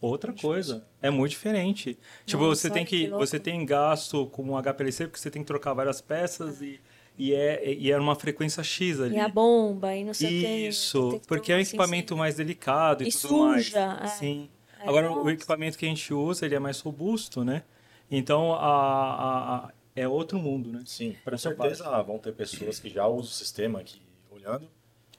outra 0.00 0.32
coisa. 0.32 0.86
É 1.02 1.10
muito 1.10 1.30
diferente. 1.30 1.98
Tipo, 2.26 2.42
Nossa, 2.44 2.60
você 2.62 2.70
tem 2.70 2.84
que 2.84 3.04
que, 3.06 3.10
você 3.10 3.40
tem 3.40 3.64
gasto 3.64 4.26
com 4.26 4.42
um 4.42 4.56
HPLC 4.62 5.06
porque 5.06 5.18
você 5.18 5.30
tem 5.30 5.42
que 5.42 5.46
trocar 5.46 5.72
várias 5.72 6.00
peças 6.00 6.60
e, 6.60 6.80
e 7.16 7.32
é, 7.34 7.72
e 7.72 7.90
é 7.90 7.98
uma 7.98 8.14
frequência 8.14 8.62
X 8.62 9.00
ali. 9.00 9.16
E 9.16 9.20
a 9.20 9.28
bomba, 9.28 9.94
e 9.96 10.04
não 10.04 10.14
sei 10.14 10.26
o 10.38 10.40
quê. 10.42 10.68
Isso, 10.68 11.20
porque 11.26 11.52
é 11.52 11.56
um 11.56 11.60
equipamento 11.60 12.08
sensível. 12.10 12.16
mais 12.18 12.34
delicado 12.36 13.02
e, 13.02 13.08
E 13.08 13.10
tudo 13.12 13.28
suja, 13.28 13.86
mais. 13.96 14.12
é. 14.12 14.16
Sim. 14.18 14.48
É, 14.80 14.88
Agora, 14.88 15.10
o 15.10 15.16
nossa. 15.16 15.30
equipamento 15.32 15.76
que 15.76 15.84
a 15.86 15.88
gente 15.88 16.14
usa, 16.14 16.46
ele 16.46 16.54
é 16.54 16.58
mais 16.60 16.78
robusto, 16.80 17.44
né? 17.44 17.64
Então, 18.10 18.54
a, 18.54 18.58
a- 18.58 19.56
a- 19.66 19.72
é 19.96 20.06
outro 20.06 20.38
mundo, 20.38 20.70
né? 20.70 20.82
Sim, 20.86 21.16
com 21.24 21.34
essa 21.34 21.48
certeza 21.50 22.00
vão 22.02 22.18
ter 22.18 22.32
pessoas 22.32 22.78
que 22.78 22.88
já 22.88 23.06
usam 23.08 23.22
o 23.22 23.34
sistema 23.34 23.80
aqui 23.80 24.00
olhando. 24.30 24.68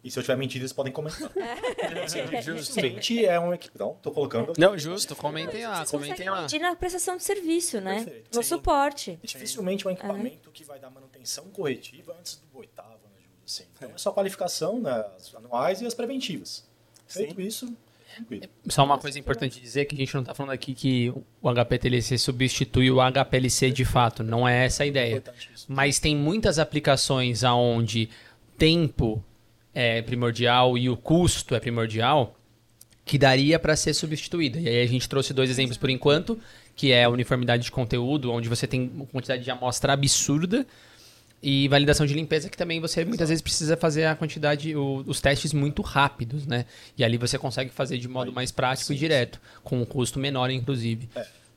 E 0.03 0.09
se 0.09 0.17
eu 0.17 0.23
tiver 0.23 0.37
mentido, 0.37 0.61
eles 0.61 0.71
podem 0.73 0.93
comentar. 0.93 1.29
Dificilmente 2.29 3.25
é 3.25 3.39
um 3.39 3.53
equipe. 3.53 3.77
Não, 3.77 3.95
tô 3.95 4.11
colocando. 4.11 4.53
Não, 4.57 4.77
justo, 4.77 5.15
comentem 5.15 5.65
lá, 5.67 5.77
Vocês 5.85 5.91
comentem 5.91 6.29
lá. 6.29 6.47
na 6.59 6.75
prestação 6.75 7.17
de 7.17 7.23
serviço, 7.23 7.81
né? 7.81 8.03
Perfeito, 8.03 8.35
No 8.37 8.41
sim. 8.43 8.49
suporte. 8.49 9.19
Dificilmente 9.21 9.85
é 9.85 9.89
um 9.89 9.93
equipamento 9.93 10.49
que 10.51 10.63
vai 10.63 10.79
dar 10.79 10.89
manutenção 10.89 11.45
corretiva 11.49 12.15
antes 12.17 12.41
do 12.51 12.59
oitavo, 12.59 12.89
né, 12.89 13.17
Júlio? 13.17 13.37
Assim. 13.45 13.63
Então 13.75 13.89
é 13.93 13.97
só 13.97 14.11
qualificação, 14.11 14.79
né, 14.79 15.05
as 15.17 15.35
anuais 15.35 15.81
e 15.81 15.85
as 15.85 15.93
preventivas. 15.93 16.65
Feito 17.05 17.41
isso, 17.41 17.75
tranquilo. 18.15 18.45
Só 18.69 18.85
uma 18.85 18.97
coisa 18.97 19.19
importante 19.19 19.59
dizer 19.59 19.83
que 19.85 19.95
a 19.95 19.97
gente 19.97 20.13
não 20.13 20.21
está 20.21 20.33
falando 20.33 20.51
aqui 20.53 20.73
que 20.73 21.09
o 21.41 21.49
HPTLC 21.49 22.17
substitui 22.17 22.89
o 22.89 22.99
HPLC 23.01 23.69
de 23.71 23.83
fato, 23.83 24.23
não 24.23 24.47
é 24.47 24.65
essa 24.65 24.83
a 24.83 24.85
ideia. 24.85 25.21
Mas 25.67 25.99
tem 25.99 26.15
muitas 26.15 26.57
aplicações 26.57 27.43
aonde 27.43 28.09
tempo 28.57 29.23
é 29.73 30.01
primordial 30.01 30.77
e 30.77 30.89
o 30.89 30.97
custo 30.97 31.55
é 31.55 31.59
primordial 31.59 32.35
que 33.05 33.17
daria 33.17 33.57
para 33.57 33.75
ser 33.75 33.93
substituída. 33.93 34.59
E 34.59 34.67
aí 34.67 34.81
a 34.83 34.87
gente 34.87 35.09
trouxe 35.09 35.33
dois 35.33 35.49
exemplos 35.49 35.77
por 35.77 35.89
enquanto, 35.89 36.39
que 36.75 36.91
é 36.91 37.05
a 37.05 37.09
uniformidade 37.09 37.63
de 37.63 37.71
conteúdo, 37.71 38.31
onde 38.31 38.47
você 38.47 38.67
tem 38.67 38.91
uma 38.93 39.05
quantidade 39.05 39.43
de 39.43 39.49
amostra 39.49 39.93
absurda, 39.93 40.65
e 41.41 41.67
validação 41.69 42.05
de 42.05 42.13
limpeza, 42.13 42.49
que 42.49 42.57
também 42.57 42.81
você 42.81 43.05
muitas 43.05 43.29
vezes 43.29 43.41
precisa 43.41 43.77
fazer 43.77 44.05
a 44.05 44.15
quantidade, 44.15 44.75
o- 44.75 45.03
os 45.07 45.21
testes 45.21 45.53
muito 45.53 45.81
rápidos, 45.81 46.45
né? 46.45 46.65
E 46.97 47.03
ali 47.03 47.17
você 47.17 47.37
consegue 47.37 47.69
fazer 47.69 47.97
de 47.97 48.09
modo 48.09 48.31
mais 48.31 48.51
prático 48.51 48.91
e 48.91 48.95
direto, 48.97 49.39
com 49.63 49.81
um 49.81 49.85
custo 49.85 50.19
menor, 50.19 50.49
inclusive. 50.51 51.09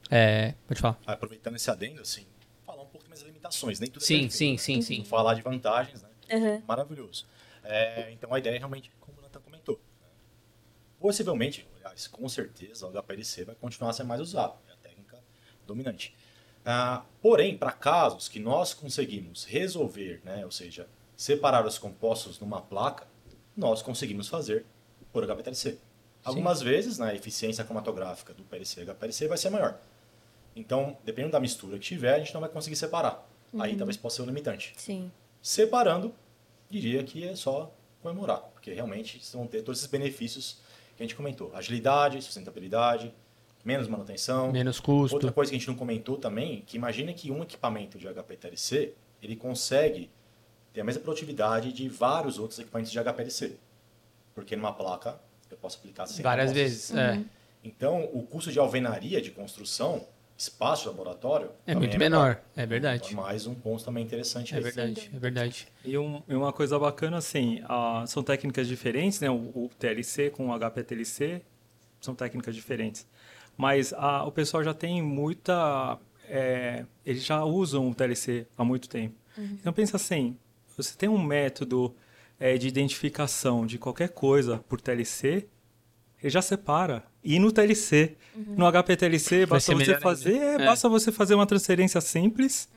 É, 0.09 0.55
pode 0.69 0.81
falar. 0.81 0.99
Aproveitando 1.05 1.57
esse 1.57 1.69
adendo, 1.69 2.01
assim, 2.01 2.23
falar 2.65 2.83
um 2.83 2.87
pouco 2.87 3.09
mais 3.09 3.21
das 3.21 3.27
limitações. 3.29 3.81
Nem 3.81 3.91
tudo 3.91 4.03
é 4.03 4.07
Sim, 4.07 4.21
perfeito, 4.21 4.37
sim, 4.37 4.53
né? 4.53 4.59
sim, 4.59 4.83
sim. 4.83 5.05
Falar 5.05 5.35
de 5.35 5.43
vantagens, 5.43 6.01
né? 6.01 6.09
Uhum. 6.33 6.63
Maravilhoso. 6.67 7.27
É, 7.65 8.11
então 8.13 8.33
a 8.33 8.39
ideia 8.39 8.57
é 8.57 8.59
realmente, 8.59 8.91
como 9.01 9.19
o 9.19 9.23
Nathan 9.23 9.41
comentou, 9.41 9.81
né? 10.01 10.09
possivelmente, 11.01 11.69
aliás, 11.77 12.07
com 12.07 12.29
certeza, 12.29 12.87
o 12.87 12.93
HPLC 12.93 13.45
vai 13.45 13.55
continuar 13.55 13.91
a 13.91 13.93
ser 13.93 14.05
mais 14.05 14.21
usado, 14.21 14.59
é 14.69 14.73
a 14.73 14.77
técnica 14.77 15.23
dominante. 15.67 16.15
Ah, 16.65 17.05
porém, 17.21 17.57
para 17.57 17.73
casos 17.73 18.29
que 18.29 18.39
nós 18.39 18.73
conseguimos 18.73 19.45
resolver, 19.45 20.21
né, 20.25 20.45
ou 20.45 20.51
seja, 20.51 20.89
separar 21.17 21.67
os 21.67 21.79
compostos 21.79 22.39
numa 22.39 22.61
placa, 22.61 23.07
nós 23.57 23.83
conseguimos 23.83 24.29
fazer 24.29 24.65
por 25.13 25.25
HPLC. 25.25 25.79
Algumas 26.25 26.63
vezes, 26.63 26.99
né, 26.99 27.11
a 27.11 27.15
eficiência 27.15 27.65
cromatográfica 27.65 28.33
do 28.33 28.45
PLC 28.45 28.83
e 28.83 28.85
HPLC 28.85 29.27
vai 29.27 29.37
ser 29.37 29.51
maior. 29.51 29.79
Então, 30.55 30.97
dependendo 31.05 31.33
da 31.33 31.41
mistura 31.41 31.79
que 31.79 31.85
tiver, 31.85 32.15
a 32.15 32.19
gente 32.19 32.33
não 32.33 32.41
vai 32.41 32.51
conseguir 32.51 32.77
separar. 32.77 33.27
Aí 33.59 33.77
talvez 33.77 33.97
possa 33.97 34.17
ser 34.17 34.23
um 34.23 34.27
limitante. 34.27 34.73
Sim. 34.77 35.11
Separando, 35.43 36.15
diria 36.81 37.03
que 37.05 37.27
é 37.27 37.35
só 37.35 37.73
comemorar, 38.03 38.39
porque 38.53 38.73
realmente 38.73 39.19
vocês 39.19 39.33
vão 39.33 39.47
ter 39.47 39.63
todos 39.63 39.79
esses 39.81 39.91
benefícios 39.91 40.59
que 40.97 41.03
a 41.03 41.07
gente 41.07 41.15
comentou: 41.15 41.55
agilidade, 41.55 42.21
sustentabilidade, 42.23 43.13
menos 43.65 43.89
manutenção. 43.89 44.51
Menos 44.53 44.81
custo. 44.81 45.15
Outra 45.15 45.33
coisa 45.33 45.51
que 45.51 45.57
a 45.57 45.59
gente 45.59 45.69
não 45.69 45.77
comentou 45.77 46.17
também, 46.17 46.63
que 46.67 46.77
imagina 46.77 47.13
que 47.13 47.31
um 47.31 47.43
equipamento 47.43 47.99
de 47.99 48.07
HPLC, 48.09 48.95
ele 49.23 49.37
consegue 49.37 50.11
ter 50.73 50.81
a 50.81 50.85
mesma 50.85 51.03
produtividade 51.03 51.73
de 51.73 51.89
vários 51.89 52.39
outros 52.39 52.59
equipamentos 52.59 52.91
de 52.91 52.99
HPLC. 52.99 53.57
Porque 54.35 54.57
numa 54.57 54.73
placa 54.73 55.21
eu 55.51 55.57
posso 55.57 55.79
aplicar 55.79 56.07
100 56.07 56.23
Várias 56.23 56.53
vezes. 56.53 56.95
É. 56.95 57.23
Então, 57.63 58.09
o 58.13 58.23
custo 58.23 58.51
de 58.51 58.59
alvenaria 58.59 59.21
de 59.21 59.31
construção, 59.31 60.07
espaço 60.43 60.83
de 60.83 60.89
laboratório, 60.89 61.51
É 61.67 61.75
muito 61.75 61.97
menor. 61.99 62.41
É 62.57 62.67
verdade. 62.67 63.11
Então, 63.13 63.23
mais 63.23 63.47
um 63.47 63.55
ponto 63.55 63.85
também 63.85 64.05
interessante 64.05 64.53
É 64.55 64.57
aí. 64.59 64.63
verdade, 64.63 65.11
é 65.15 65.19
verdade. 65.19 65.69
E, 65.85 65.97
um- 65.97 66.23
e 66.29 66.35
uma 66.35 66.53
coisa 66.53 66.79
bacana, 66.79 67.19
assim, 67.19 67.63
ah, 67.69 68.05
são 68.07 68.23
técnicas 68.23 68.67
diferentes, 68.67 69.21
né? 69.21 69.31
O, 69.31 69.35
o 69.35 69.71
TLC 69.79 70.31
com 70.31 70.49
o 70.49 70.53
HPTLC 70.53 71.43
são 72.01 72.15
técnicas 72.15 72.55
diferentes. 72.55 73.07
Mas 73.57 73.93
ah, 73.93 74.25
o 74.25 74.33
pessoal 74.33 74.65
já 74.65 74.75
tem 74.75 75.01
muita... 75.01 75.99
é, 76.29 76.85
eles 77.07 77.25
já 77.25 77.45
usam 77.45 77.89
o 77.91 77.95
TLC 77.95 78.47
há 78.57 78.65
muito 78.65 78.89
tempo. 78.89 79.15
Então, 79.39 79.73
pensa 79.73 79.97
assim, 79.97 80.37
você 80.77 80.95
tem 80.97 81.09
um 81.09 81.23
método 81.23 81.95
é, 82.39 82.59
de 82.59 82.67
identificação 82.69 83.65
de 83.65 83.79
qualquer 83.79 84.09
coisa 84.11 84.59
por 84.69 84.81
TLC, 84.81 85.47
ele 86.23 86.31
já 86.31 86.41
separa. 86.43 87.05
E 87.25 87.39
no 87.39 87.51
TLC, 87.53 88.17
no 88.57 88.67
HPTLC, 88.67 89.47
basta 89.47 89.75
você 89.75 89.99
fazer, 89.99 90.37
É. 90.61 90.67
basta 90.67 90.89
você 90.89 91.11
fazer 91.13 91.35
uma 91.35 91.47
transferência 91.47 92.01
simples 92.01 92.69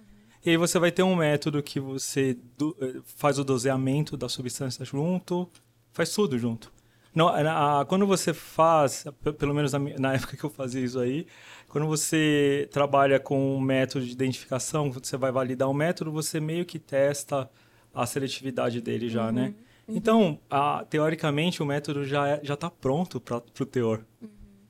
e 0.46 0.50
aí 0.52 0.58
você 0.58 0.78
vai 0.80 0.92
ter 0.92 1.04
um 1.04 1.16
método 1.16 1.62
que 1.64 1.80
você 1.80 2.38
do- 2.58 2.76
eh, 2.82 3.02
faz 3.18 3.40
o 3.40 3.44
doseamento 3.44 4.16
da 4.18 4.30
substância 4.30 4.84
junto, 4.86 5.50
faz 5.92 6.14
tudo 6.14 6.38
junto. 6.38 6.72
Não, 7.14 7.28
na- 7.42 7.80
a- 7.82 7.86
quando 7.86 8.06
você 8.06 8.34
faz, 8.34 9.06
pe- 9.24 9.32
pelo 9.34 9.54
menos 9.54 9.72
na, 9.74 9.80
na 9.80 10.14
época 10.16 10.36
que 10.38 10.44
eu 10.44 10.50
fazia 10.50 10.84
isso 10.84 11.00
aí, 11.00 11.26
quando 11.70 11.88
você 11.88 12.68
trabalha 12.72 13.20
com 13.20 13.56
um 13.58 13.60
método 13.62 14.06
de 14.06 14.12
identificação, 14.12 14.92
você 14.92 15.16
vai 15.18 15.32
validar 15.32 15.70
um 15.70 15.74
método, 15.74 16.12
você 16.12 16.40
meio 16.40 16.66
que 16.66 16.78
testa 16.78 17.50
a 17.94 18.06
seletividade 18.06 18.82
dele 18.82 19.08
já, 19.10 19.32
né? 19.32 19.54
Então, 19.88 20.40
a- 20.50 20.86
teoricamente, 20.90 21.62
o 21.62 21.66
método 21.66 22.04
já 22.06 22.40
já 22.44 22.56
está 22.56 22.70
pronto 22.70 23.20
para 23.22 23.38
o 23.38 23.66
teor. 23.66 24.04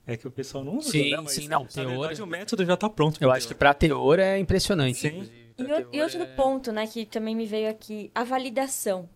É 0.07 0.15
que 0.17 0.27
o 0.27 0.31
pessoal 0.31 0.63
não 0.63 0.77
usa, 0.77 0.91
Sim, 0.91 1.09
né? 1.11 1.17
Mas, 1.17 1.31
sim, 1.31 1.47
não, 1.47 1.63
Na 1.63 1.67
teor- 1.67 1.87
verdade, 1.89 2.21
o 2.21 2.27
método 2.27 2.65
já 2.65 2.73
está 2.75 2.89
pronto. 2.89 3.17
pro 3.17 3.27
Eu 3.27 3.31
acho 3.31 3.47
que 3.47 3.53
teor. 3.53 3.59
pra 3.59 3.73
teor 3.73 4.19
é 4.19 4.37
impressionante. 4.37 4.99
Sim. 4.99 5.29
E, 5.57 5.61
e 5.63 5.65
teor 5.65 5.87
outro 6.03 6.21
é- 6.21 6.25
ponto, 6.35 6.71
né, 6.71 6.85
que 6.85 7.05
também 7.05 7.35
me 7.35 7.45
veio 7.45 7.69
aqui, 7.69 8.11
a 8.13 8.23
validação. 8.23 9.09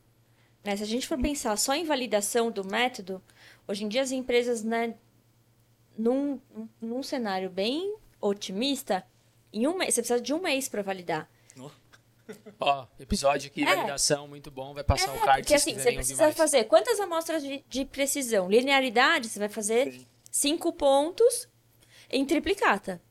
Né, 0.63 0.75
se 0.75 0.83
a 0.83 0.85
gente 0.87 1.07
for 1.07 1.17
pensar 1.19 1.55
só 1.57 1.73
em 1.75 1.85
validação 1.85 2.49
do 2.49 2.65
método, 2.65 3.21
hoje 3.67 3.83
em 3.85 3.87
dia 3.87 4.01
as 4.01 4.11
empresas, 4.11 4.63
né, 4.63 4.95
num, 5.97 6.39
num 6.81 7.03
cenário 7.03 7.49
bem 7.49 7.95
otimista, 8.19 9.05
em 9.53 9.67
um 9.67 9.77
mês, 9.77 9.93
você 9.93 10.01
precisa 10.01 10.19
de 10.21 10.33
um 10.33 10.41
mês 10.41 10.67
para 10.69 10.81
validar. 10.81 11.29
Ó, 12.59 12.85
episódio 12.99 13.49
aqui, 13.49 13.63
É. 13.63 13.75
validação, 13.75 14.27
muito 14.27 14.49
bom. 14.51 14.73
Vai 14.73 14.83
passar 14.83 15.11
o 15.13 15.15
É, 15.17 15.19
card 15.19 15.41
porque 15.43 15.57
se 15.59 15.69
assim, 15.71 15.79
você 15.79 15.91
precisa 15.91 16.31
fazer 16.33 16.65
quantas 16.65 16.99
amostras 16.99 17.43
de, 17.43 17.63
de 17.67 17.85
precisão? 17.85 18.49
Linearidade, 18.49 19.29
você 19.29 19.39
vai 19.39 19.49
fazer 19.49 19.91
Sim. 19.91 20.05
cinco 20.31 20.73
pontos 20.73 21.47
em 22.09 22.25
triplicata. 22.25 23.01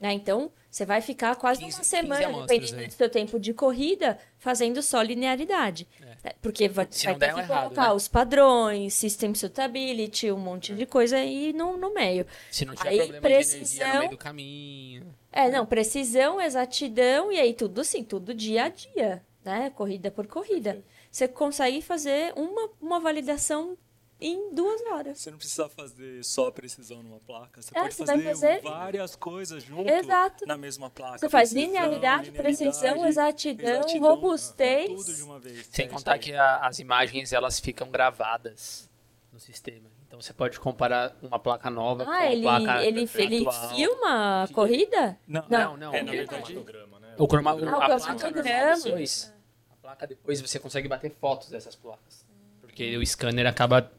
Né? 0.00 0.12
Então, 0.12 0.52
você 0.72 0.86
vai 0.86 1.02
ficar 1.02 1.36
quase 1.36 1.60
15 1.60 1.76
uma 1.76 1.84
semana, 1.84 2.46
dependendo 2.46 2.80
aí. 2.80 2.86
do 2.86 2.92
seu 2.94 3.10
tempo 3.10 3.38
de 3.38 3.52
corrida, 3.52 4.18
fazendo 4.38 4.82
só 4.82 5.02
linearidade. 5.02 5.86
Né? 6.00 6.32
Porque 6.40 6.66
vai, 6.66 6.86
vai 6.86 6.86
ter 6.86 7.18
der, 7.18 7.34
que 7.34 7.40
é 7.40 7.42
errado, 7.42 7.62
colocar 7.64 7.88
né? 7.88 7.92
os 7.92 8.08
padrões, 8.08 8.94
system 8.94 9.34
suitability, 9.34 10.32
um 10.32 10.38
monte 10.38 10.74
de 10.74 10.86
coisa 10.86 11.18
aí 11.18 11.52
no, 11.52 11.76
no 11.76 11.92
meio. 11.92 12.26
Se 12.50 12.64
não 12.64 12.74
tiver 12.74 12.88
Aí, 12.88 12.98
problema 13.00 13.20
de 13.28 13.34
energia 13.34 13.52
no 13.52 13.58
precisão- 13.60 13.98
meio 13.98 14.10
do 14.12 14.16
caminho. 14.16 15.14
É, 15.30 15.50
não, 15.50 15.66
precisão, 15.66 16.40
exatidão 16.40 17.30
e 17.30 17.38
aí 17.38 17.52
tudo 17.52 17.82
assim, 17.82 18.02
tudo 18.02 18.32
dia 18.32 18.64
a 18.64 18.68
dia, 18.70 19.22
né? 19.44 19.68
Corrida 19.76 20.10
por 20.10 20.26
corrida. 20.26 20.82
Você 21.10 21.28
consegue 21.28 21.82
fazer 21.82 22.32
uma, 22.34 22.70
uma 22.80 22.98
validação 22.98 23.76
em 24.24 24.54
duas 24.54 24.80
horas. 24.86 25.18
Você 25.18 25.30
não 25.30 25.38
precisa 25.38 25.68
fazer 25.68 26.24
só 26.24 26.50
precisão 26.50 27.02
numa 27.02 27.18
placa. 27.20 27.60
Você 27.60 27.70
É, 27.76 27.80
pode 27.82 27.94
você 27.94 28.06
fazer, 28.06 28.22
fazer- 28.24 28.60
várias 28.62 29.16
coisas 29.16 29.62
junto 29.62 29.88
Exato. 29.90 30.46
na 30.46 30.56
mesma 30.56 30.88
placa. 30.90 31.18
Você 31.18 31.28
faz 31.28 31.50
Precisão, 31.52 31.72
linearidade, 31.82 32.30
precisão, 32.30 32.94
linearidade, 32.94 33.08
exatidão, 33.08 33.82
robustez. 34.00 34.88
Tudo 35.04 35.14
de 35.16 35.22
uma 35.22 35.38
vez. 35.38 35.68
Sem 35.72 35.86
É 35.86 35.88
contar 35.88 36.18
que 36.18 36.32
a- 36.32 36.58
as 36.66 36.78
imagens 36.78 37.32
elas 37.32 37.58
ficam 37.60 37.90
gravadas 37.90 38.88
no 39.32 39.40
sistema. 39.40 39.90
Então 40.06 40.20
você 40.20 40.32
pode 40.34 40.60
comparar 40.60 41.16
uma 41.22 41.38
placa 41.38 41.70
nova 41.70 42.04
com 42.04 42.10
Ah, 42.10 42.14
uma 42.18 42.26
ele, 42.26 42.42
placa 42.42 42.84
ele, 42.84 43.00
ele 43.00 43.06
filma 43.06 44.42
a 44.44 44.48
corrida? 44.48 45.18
Não, 45.26 45.44
Não, 45.48 45.76
não. 45.76 45.94
É, 45.94 46.00
ele- 46.00 46.10
verdade, 46.10 46.42
Cromatograma, 46.52 47.00
né? 47.00 47.14
O 47.18 47.26
croma, 47.26 47.50
Ah, 47.50 47.54
o 47.54 47.58
a 47.58 47.60
placa 47.86 47.98
cromatograma. 48.00 48.76
depois, 48.84 49.32
a 49.70 49.76
placa 49.76 50.06
depois 50.06 50.40
você 50.40 50.58
consegue 50.58 50.86
bater 50.86 51.10
fotos 51.18 51.48
dessas 51.48 51.74
placas. 51.74 52.26
Porque 52.60 52.96
o 52.96 53.04
scanner 53.06 53.46
acaba 53.46 53.90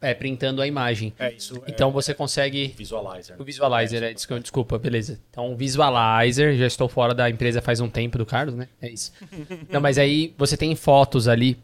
é, 0.00 0.14
printando 0.14 0.60
a 0.62 0.66
imagem. 0.66 1.12
É 1.18 1.32
isso. 1.32 1.62
Então 1.66 1.90
é, 1.90 1.92
você 1.92 2.14
consegue 2.14 2.74
visualizer. 2.76 3.40
O 3.40 3.44
Visualizer, 3.44 4.02
é, 4.02 4.12
desculpa, 4.12 4.40
desculpa, 4.40 4.78
beleza. 4.78 5.20
Então, 5.30 5.52
o 5.52 5.56
Visualizer, 5.56 6.56
já 6.56 6.66
estou 6.66 6.88
fora 6.88 7.14
da 7.14 7.28
empresa 7.28 7.60
faz 7.62 7.80
um 7.80 7.88
tempo 7.88 8.18
do 8.18 8.26
Carlos, 8.26 8.54
né? 8.54 8.68
É 8.80 8.90
isso. 8.90 9.12
Não, 9.70 9.80
mas 9.80 9.98
aí 9.98 10.34
você 10.36 10.56
tem 10.56 10.74
fotos 10.74 11.28
ali 11.28 11.58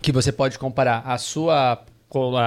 que 0.00 0.12
você 0.12 0.30
pode 0.32 0.58
comparar 0.58 1.00
a 1.00 1.18
sua, 1.18 1.84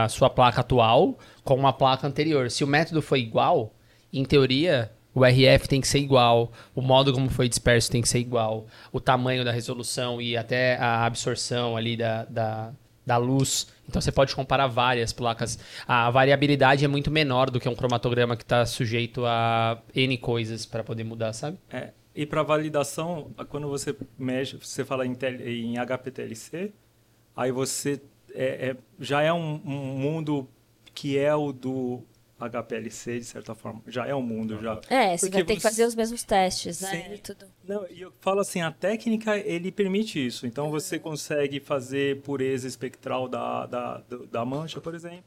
a 0.04 0.10
sua 0.10 0.30
placa 0.30 0.62
atual 0.62 1.18
com 1.44 1.56
uma 1.56 1.74
placa 1.74 2.08
anterior. 2.08 2.50
Se 2.50 2.64
o 2.64 2.68
método 2.68 3.02
foi 3.02 3.20
igual, 3.20 3.74
em 4.12 4.24
teoria, 4.26 4.92
O 5.14 5.26
RF 5.26 5.68
tem 5.68 5.82
que 5.82 5.88
ser 5.88 6.00
igual, 6.00 6.54
o 6.74 6.82
modo 6.82 7.12
como 7.12 7.30
foi 7.30 7.50
disperso 7.50 7.92
tem 7.92 8.02
que 8.02 8.08
ser 8.08 8.20
igual, 8.20 8.66
o 8.94 9.00
tamanho 9.00 9.44
da 9.44 9.52
resolução 9.52 10.22
e 10.22 10.38
até 10.38 10.78
a 10.78 11.06
absorção 11.06 11.76
ali 11.76 11.98
da, 11.98 12.24
da, 12.24 12.72
da 13.12 13.18
luz. 13.18 13.68
Então 13.88 14.02
você 14.02 14.12
pode 14.12 14.34
comparar 14.34 14.68
várias 14.68 15.12
placas. 15.12 15.60
A 15.86 16.10
variabilidade 16.10 16.86
é 16.86 16.88
muito 16.88 17.12
menor 17.12 17.50
do 17.50 17.60
que 17.60 17.68
um 17.68 17.76
cromatograma 17.76 18.38
que 18.38 18.44
está 18.44 18.66
sujeito 18.66 19.26
a 19.26 19.82
N 19.94 20.18
coisas 20.18 20.66
para 20.66 20.82
poder 20.82 21.04
mudar, 21.04 21.34
sabe? 21.34 21.58
É, 21.70 21.90
e 22.16 22.26
para 22.26 22.42
validação, 22.42 23.32
quando 23.50 23.68
você 23.68 23.94
mexe, 24.18 24.58
você 24.58 24.86
fala 24.86 25.06
em, 25.06 25.18
em 25.46 25.78
HPTLC, 25.78 26.72
aí 27.36 27.52
você 27.52 28.02
é, 28.34 28.70
é, 28.70 28.78
já 28.98 29.22
é 29.22 29.34
um, 29.34 29.62
um 29.66 30.00
mundo 30.00 30.48
que 30.94 31.18
é 31.18 31.36
o 31.36 31.52
do 31.52 32.02
HPLC, 32.50 33.20
de 33.20 33.26
certa 33.26 33.54
forma. 33.54 33.82
Já 33.88 34.08
é 34.08 34.16
um 34.16 34.22
mundo, 34.22 34.60
já. 34.62 34.80
É, 34.90 35.18
você 35.18 35.26
Porque 35.26 35.38
vai 35.38 35.44
ter 35.46 35.54
você... 35.54 35.56
que 35.56 35.62
fazer 35.62 35.86
os 35.86 35.96
mesmos 35.96 36.24
testes, 36.24 36.82
né? 36.82 37.10
Sim. 37.10 37.18
Tudo. 37.18 37.46
Não, 37.68 37.86
e 37.90 38.02
eu 38.02 38.14
falo 38.20 38.40
assim, 38.40 38.62
a 38.62 38.72
técnica, 38.72 39.38
ele 39.38 39.72
permite 39.72 40.26
isso. 40.26 40.46
Então, 40.48 40.66
uhum. 40.66 40.72
você 40.72 40.98
consegue 41.00 41.60
fazer 41.60 42.22
pureza 42.22 42.68
espectral 42.68 43.28
da, 43.28 43.66
da, 43.66 44.04
da 44.32 44.46
mancha, 44.46 44.80
por 44.82 44.96
exemplo. 44.96 45.24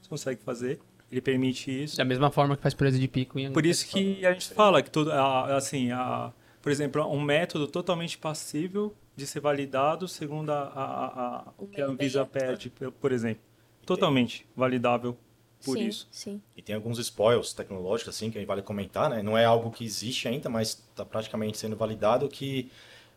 Você 0.00 0.08
consegue 0.08 0.42
fazer. 0.42 0.80
Ele 1.10 1.20
permite 1.20 1.84
isso. 1.84 1.96
Da 1.96 2.04
mesma 2.04 2.30
forma 2.30 2.56
que 2.56 2.62
faz 2.62 2.74
pureza 2.74 2.98
de 2.98 3.06
pico. 3.06 3.38
Em 3.38 3.52
por 3.52 3.64
isso 3.64 3.86
que 3.86 4.26
a 4.26 4.32
gente 4.32 4.48
fala 4.48 4.82
que, 4.82 4.90
todo, 4.90 5.10
assim, 5.12 5.90
a, 5.92 6.32
por 6.60 6.72
exemplo, 6.72 7.06
um 7.06 7.20
método 7.20 7.68
totalmente 7.68 8.18
passível 8.18 8.94
de 9.14 9.26
ser 9.26 9.40
validado 9.40 10.08
segundo 10.08 10.50
a, 10.50 10.62
a, 10.62 10.84
a, 10.84 11.38
a 11.38 11.66
que 11.72 11.80
a 11.80 11.86
Anvisa 11.86 12.24
pede, 12.26 12.70
por 13.00 13.12
exemplo. 13.12 13.42
Totalmente 13.86 14.44
validável 14.56 15.16
por 15.64 15.76
sim, 15.76 15.86
isso. 15.86 16.08
Sim. 16.10 16.42
E 16.56 16.62
tem 16.62 16.74
alguns 16.74 16.98
spoils 16.98 17.52
tecnológicos 17.52 18.14
assim 18.14 18.30
que 18.30 18.38
a 18.38 18.44
vale 18.44 18.62
comentar, 18.62 19.10
né? 19.10 19.22
Não 19.22 19.36
é 19.36 19.44
algo 19.44 19.70
que 19.70 19.84
existe 19.84 20.28
ainda, 20.28 20.48
mas 20.48 20.70
está 20.70 21.04
praticamente 21.04 21.58
sendo 21.58 21.76
validado 21.76 22.28
que 22.28 22.70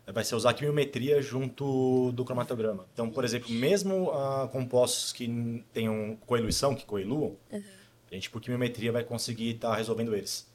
vai 0.06 0.24
ser 0.24 0.34
usar 0.34 0.54
quimiometria 0.54 1.22
junto 1.22 2.10
do 2.12 2.24
cromatograma. 2.24 2.86
Então, 2.92 3.10
por 3.10 3.24
exemplo, 3.24 3.50
mesmo 3.50 4.10
uh, 4.10 4.48
compostos 4.48 5.12
que 5.12 5.64
tenham 5.72 6.16
coeluição, 6.26 6.74
que 6.74 6.84
coeluam, 6.84 7.36
uhum. 7.50 7.62
a 8.10 8.14
gente 8.14 8.30
por 8.30 8.40
quimiometria 8.40 8.90
vai 8.90 9.04
conseguir 9.04 9.50
estar 9.50 9.70
tá 9.70 9.76
resolvendo 9.76 10.14
eles. 10.14 10.48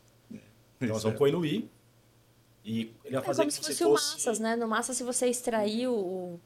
Então, 0.77 0.89
nós 0.89 1.03
vamos 1.03 1.17
coeluir 1.17 1.65
e 2.65 2.91
ele 3.05 3.15
vai 3.15 3.23
é 3.23 3.25
fazer 3.25 3.43
como 3.43 3.51
se 3.51 3.57
fosse, 3.59 3.73
fosse 3.73 3.83
o 3.85 3.93
massas, 3.93 4.39
né? 4.39 4.55
No 4.55 4.67
massa, 4.67 4.93
se 4.93 5.03
você 5.03 5.27
extrair 5.27 5.87
o, 5.87 6.39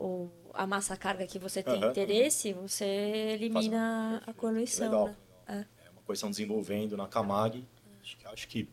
o 0.00 0.30
a 0.54 0.66
massa 0.66 0.96
carga 0.96 1.26
que 1.26 1.38
você 1.38 1.62
tem 1.62 1.82
uhum. 1.82 1.90
interesse, 1.90 2.52
você 2.52 2.84
elimina 2.84 4.22
a 4.26 4.32
coluição. 4.32 4.86
Legal. 4.86 5.06
Né? 5.06 5.16
É. 5.46 5.86
é. 5.86 5.90
uma 5.90 6.02
coisa 6.02 6.28
desenvolvendo 6.28 6.96
na 6.96 7.06
Camag. 7.06 7.64
Acho 8.02 8.16
que, 8.16 8.26
acho 8.26 8.48
que 8.48 8.68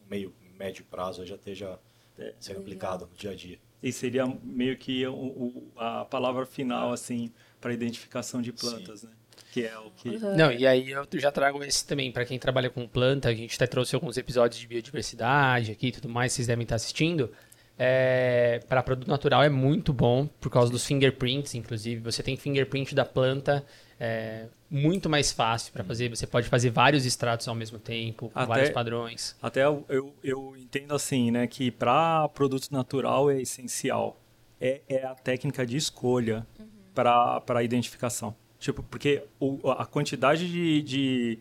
no 0.00 0.08
meio 0.08 0.34
médio 0.58 0.84
prazo 0.84 1.24
já 1.24 1.36
esteja 1.36 1.78
é. 2.18 2.34
sendo 2.40 2.60
aplicado 2.60 3.06
no 3.06 3.16
dia 3.16 3.30
a 3.30 3.34
dia. 3.34 3.58
E 3.82 3.92
seria 3.92 4.26
meio 4.42 4.76
que 4.76 5.06
o, 5.06 5.14
o 5.14 5.72
a 5.76 6.04
palavra 6.04 6.46
final 6.46 6.92
assim 6.92 7.32
para 7.60 7.72
identificação 7.72 8.40
de 8.40 8.52
plantas, 8.52 9.00
Sim. 9.00 9.06
né? 9.08 9.12
Que 9.50 9.66
é 9.66 9.78
o 9.78 9.90
que. 9.90 10.08
Uhum. 10.08 10.36
Não, 10.36 10.52
e 10.52 10.66
aí 10.66 10.90
eu 10.90 11.06
já 11.14 11.30
trago 11.30 11.62
esse 11.62 11.86
também 11.86 12.10
para 12.10 12.24
quem 12.24 12.38
trabalha 12.38 12.70
com 12.70 12.86
planta. 12.86 13.28
A 13.28 13.34
gente 13.34 13.54
até 13.54 13.66
trouxe 13.66 13.94
alguns 13.94 14.16
episódios 14.16 14.60
de 14.60 14.66
biodiversidade 14.66 15.72
aqui 15.72 15.88
e 15.88 15.92
tudo 15.92 16.08
mais, 16.08 16.32
vocês 16.32 16.46
devem 16.46 16.62
estar 16.62 16.76
assistindo 16.76 17.30
é, 17.78 18.60
para 18.68 18.82
produto 18.82 19.08
natural 19.08 19.42
é 19.42 19.48
muito 19.48 19.92
bom 19.92 20.26
por 20.40 20.50
causa 20.50 20.70
dos 20.70 20.84
fingerprints, 20.84 21.54
inclusive. 21.54 22.00
Você 22.02 22.22
tem 22.22 22.36
fingerprint 22.36 22.94
da 22.94 23.04
planta 23.04 23.64
é, 23.98 24.46
muito 24.70 25.08
mais 25.08 25.32
fácil 25.32 25.72
para 25.72 25.82
fazer. 25.82 26.08
Você 26.08 26.26
pode 26.26 26.48
fazer 26.48 26.70
vários 26.70 27.06
extratos 27.06 27.48
ao 27.48 27.54
mesmo 27.54 27.78
tempo, 27.78 28.30
com 28.30 28.38
até, 28.38 28.46
vários 28.46 28.70
padrões. 28.70 29.36
Até 29.42 29.64
eu, 29.64 29.84
eu, 29.88 30.14
eu 30.22 30.56
entendo 30.56 30.94
assim, 30.94 31.30
né, 31.30 31.46
que 31.46 31.70
para 31.70 32.28
produto 32.28 32.70
natural 32.70 33.30
é 33.30 33.40
essencial. 33.40 34.18
É, 34.60 34.80
é 34.88 35.04
a 35.04 35.14
técnica 35.14 35.66
de 35.66 35.76
escolha 35.76 36.46
uhum. 36.58 36.66
para 36.94 37.42
a 37.48 37.62
identificação. 37.64 38.34
Tipo, 38.58 38.80
porque 38.84 39.24
o, 39.40 39.70
a 39.72 39.84
quantidade 39.84 40.48
de, 40.48 40.82
de, 40.82 41.38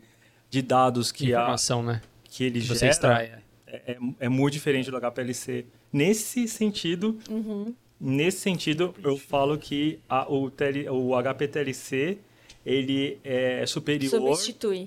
de 0.49 0.61
dados 0.63 1.11
que, 1.11 1.29
Informação, 1.29 1.81
a, 1.81 1.83
né? 1.83 2.01
que 2.23 2.43
ele 2.43 2.59
que 2.59 2.73
gera 2.73 2.89
extrai, 2.89 3.25
é, 3.25 3.40
é, 3.71 3.97
é 4.19 4.29
muito 4.29 4.53
diferente 4.53 4.91
do 4.91 4.97
HPLC. 4.99 5.65
Nesse 5.91 6.47
sentido, 6.47 7.17
uhum. 7.29 7.73
nesse 7.99 8.39
sentido, 8.39 8.93
eu 9.03 9.17
falo 9.17 9.57
que 9.57 9.99
a, 10.09 10.31
o, 10.31 10.49
tele, 10.49 10.89
o 10.89 11.15
HPTLC 11.15 12.17
ele 12.65 13.19
é 13.23 13.65
superior 13.65 14.11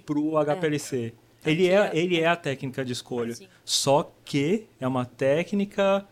para 0.05 0.19
o 0.19 0.39
HPLC. 0.39 1.13
É. 1.45 1.51
Ele 1.51 1.69
é, 1.69 1.91
ele 1.93 2.21
é 2.21 2.27
a 2.27 2.37
técnica 2.37 2.85
de 2.85 2.93
escolha. 2.93 3.35
Só 3.65 4.13
que 4.25 4.67
é 4.81 4.87
uma 4.87 5.05
técnica. 5.05 6.07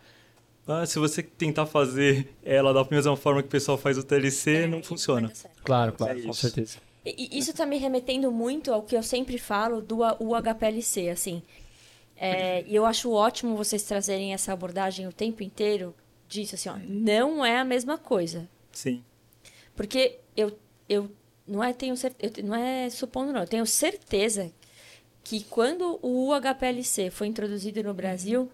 Ah, 0.66 0.86
se 0.86 0.98
você 0.98 1.22
tentar 1.22 1.66
fazer 1.66 2.28
ela 2.44 2.72
da 2.72 2.86
mesma 2.88 3.16
forma 3.16 3.42
que 3.42 3.48
o 3.48 3.50
pessoal 3.50 3.78
faz 3.78 3.98
o 3.98 4.02
TLC, 4.02 4.56
é, 4.56 4.66
não 4.66 4.82
funciona. 4.82 5.32
Claro, 5.64 5.92
claro, 5.92 6.18
é 6.18 6.22
com 6.22 6.32
certeza. 6.32 6.78
E 7.04 7.36
isso 7.36 7.50
está 7.50 7.66
me 7.66 7.78
remetendo 7.78 8.30
muito 8.30 8.72
ao 8.72 8.82
que 8.82 8.96
eu 8.96 9.02
sempre 9.02 9.38
falo 9.38 9.80
do 9.80 10.02
UHPLC, 10.20 11.08
assim. 11.08 11.42
É, 12.24 12.64
e 12.68 12.74
eu 12.76 12.86
acho 12.86 13.10
ótimo 13.10 13.56
vocês 13.56 13.82
trazerem 13.82 14.32
essa 14.32 14.52
abordagem 14.52 15.08
o 15.08 15.12
tempo 15.12 15.42
inteiro 15.42 15.92
disso, 16.28 16.54
assim, 16.54 16.68
ó, 16.68 16.76
não 16.86 17.44
é 17.44 17.58
a 17.58 17.64
mesma 17.64 17.98
coisa. 17.98 18.48
Sim. 18.70 19.02
Porque 19.74 20.20
eu, 20.36 20.56
eu 20.88 21.10
não 21.46 21.64
é 21.64 21.72
tenho 21.72 21.94
eu, 22.20 22.44
não 22.44 22.54
é 22.54 22.88
supondo 22.90 23.32
não, 23.32 23.40
eu 23.40 23.48
tenho 23.48 23.66
certeza 23.66 24.52
que 25.24 25.42
quando 25.44 25.98
o 26.00 26.28
UHPLC 26.30 27.10
foi 27.10 27.26
introduzido 27.26 27.82
no 27.82 27.92
Brasil, 27.92 28.48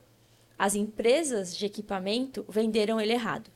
as 0.58 0.74
empresas 0.74 1.54
de 1.54 1.66
equipamento 1.66 2.46
venderam 2.48 2.98
ele 2.98 3.12
errado. 3.12 3.50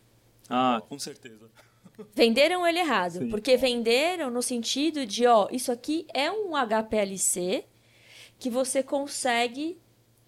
Ah, 0.48 0.82
com 0.89 0.98
certeza. 0.98 1.51
Venderam 2.14 2.66
ele 2.66 2.78
errado, 2.78 3.18
Sim. 3.18 3.28
porque 3.28 3.56
venderam 3.56 4.30
no 4.30 4.43
sentido 4.43 5.06
de, 5.06 5.26
ó, 5.26 5.47
isso 5.52 5.70
aqui 5.70 6.06
é 6.12 6.30
um 6.30 6.52
HPLC 6.56 7.64
que 8.39 8.48
você 8.51 8.82
consegue 8.82 9.78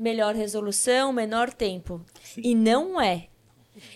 melhor 0.04 0.34
resolução, 0.34 1.12
menor 1.12 1.52
tempo. 1.52 2.00
Sim. 2.22 2.42
E 2.44 2.54
não 2.54 3.00
é. 3.00 3.28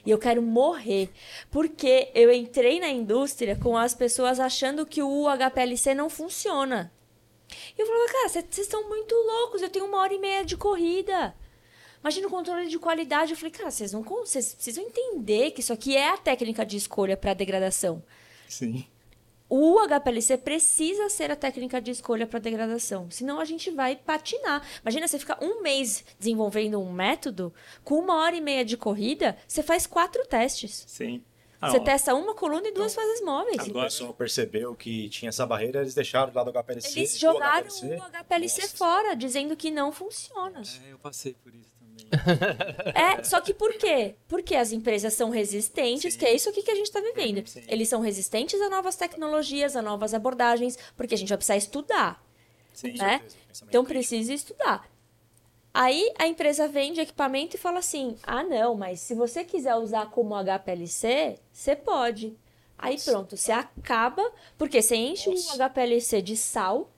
E 0.05 0.11
eu 0.11 0.19
quero 0.19 0.41
morrer. 0.43 1.11
Porque 1.51 2.11
eu 2.15 2.33
entrei 2.33 2.81
na 2.81 2.89
indústria 2.89 3.55
com 3.55 3.77
as 3.77 3.95
pessoas 3.95 4.41
achando 4.41 4.87
que 4.87 5.03
o 5.03 5.27
HPLC 5.29 5.95
não 5.95 6.09
funciona. 6.09 6.91
E 7.77 7.81
eu 7.81 7.87
falava, 7.87 8.13
cara, 8.13 8.29
vocês 8.29 8.59
estão 8.59 8.89
muito 8.89 9.15
loucos, 9.15 9.63
eu 9.63 9.71
tenho 9.71 9.85
uma 9.85 9.99
hora 9.99 10.15
e 10.15 10.19
meia 10.19 10.45
de 10.45 10.57
corrida. 10.57 11.35
Imagina 12.01 12.27
o 12.27 12.31
controle 12.31 12.69
de 12.69 12.79
qualidade. 12.79 13.33
Eu 13.33 13.37
falei, 13.37 13.53
cara, 13.53 13.71
vocês 13.71 13.93
não 13.93 14.03
vocês 14.03 14.55
precisam 14.55 14.85
entender 14.85 15.51
que 15.51 15.61
isso 15.61 15.73
aqui 15.73 15.97
é 15.97 16.11
a 16.11 16.17
técnica 16.17 16.65
de 16.65 16.77
escolha 16.77 17.17
para 17.17 17.35
degradação. 17.35 18.03
Sim 18.49 18.87
o 19.49 19.79
HPLC 19.87 20.37
precisa 20.39 21.09
ser 21.09 21.31
a 21.31 21.37
técnica 21.37 21.81
de 21.81 21.91
escolha 21.91 22.27
para 22.27 22.39
degradação, 22.39 23.11
senão 23.11 23.41
a 23.41 23.45
gente 23.45 23.71
vai 23.71 23.97
patinar. 23.97 24.63
Imagina 24.83 25.09
você 25.09 25.19
ficar 25.19 25.39
um 25.43 25.63
mês 25.63 26.05
desenvolvendo 26.19 26.81
um 26.81 26.93
método, 26.93 27.53
com 27.83 27.97
uma 27.97 28.17
hora 28.17 28.37
e 28.37 28.41
meia 28.41 28.65
de 28.65 28.77
corrida, 28.77 29.37
você 29.47 29.63
faz 29.63 29.87
quatro 29.87 30.27
testes. 30.27 30.85
Sim. 30.87 31.23
Ah, 31.61 31.71
você 31.71 31.81
testa 31.81 32.15
uma 32.15 32.35
coluna 32.35 32.69
e 32.69 32.73
duas 32.73 32.93
então, 32.93 33.05
fases 33.05 33.25
móveis. 33.25 33.59
Agora 33.59 33.87
o 33.87 33.91
pessoal 33.91 34.15
percebeu 34.15 34.75
que 34.77 35.09
tinha 35.09 35.29
essa 35.29 35.45
barreira, 35.45 35.81
eles 35.81 35.95
deixaram 35.95 36.33
lá 36.33 36.45
do 36.45 36.53
HPLC. 36.53 37.01
Eles 37.01 37.19
jogaram 37.19 37.67
o 37.67 37.71
HPLC, 37.71 37.97
o 37.97 38.25
HPLC 38.25 38.69
fora, 38.69 39.17
dizendo 39.17 39.57
que 39.57 39.71
não 39.71 39.91
funciona. 39.91 40.63
É, 40.87 40.93
eu 40.93 40.99
passei 40.99 41.35
por 41.35 41.53
isso. 41.53 41.78
É, 42.95 43.23
só 43.23 43.41
que 43.41 43.53
por 43.55 43.73
quê? 43.75 44.15
Porque 44.27 44.55
as 44.55 44.73
empresas 44.73 45.15
são 45.15 45.31
resistentes, 45.31 46.15
sim. 46.15 46.19
que 46.19 46.27
é 46.27 46.35
isso 46.35 46.49
aqui 46.49 46.63
que 46.63 46.71
a 46.71 46.75
gente 46.75 46.87
está 46.87 47.01
vivendo. 47.01 47.47
Sim. 47.47 47.63
Eles 47.69 47.89
são 47.89 48.01
resistentes 48.01 48.61
a 48.61 48.69
novas 48.69 48.97
tecnologias, 48.97 49.77
a 49.77 49.83
novas 49.83 50.15
abordagens, 50.15 50.79
porque 50.97 51.15
a 51.15 51.19
gente 51.19 51.29
vai 51.29 51.39
precisar 51.39 51.57
estudar. 51.57 52.25
Sim, 52.73 52.93
né? 52.93 53.23
Então 53.69 53.85
precisa 53.85 54.33
estudar. 54.33 54.89
Aí 55.73 56.13
a 56.19 56.27
empresa 56.27 56.67
vende 56.67 57.01
equipamento 57.01 57.57
e 57.57 57.59
fala 57.59 57.79
assim: 57.79 58.17
ah, 58.23 58.43
não, 58.43 58.75
mas 58.75 59.01
se 59.01 59.15
você 59.15 59.45
quiser 59.45 59.75
usar 59.77 60.11
como 60.11 60.35
HPLC, 60.35 61.39
você 61.53 61.77
pode. 61.77 62.37
Aí 62.77 62.97
pronto, 63.01 63.37
você 63.37 63.51
acaba, 63.51 64.31
porque 64.57 64.81
você 64.81 64.95
enche 64.95 65.29
o 65.29 65.35
HPLC 65.35 66.23
de 66.23 66.37
sal, 66.37 66.91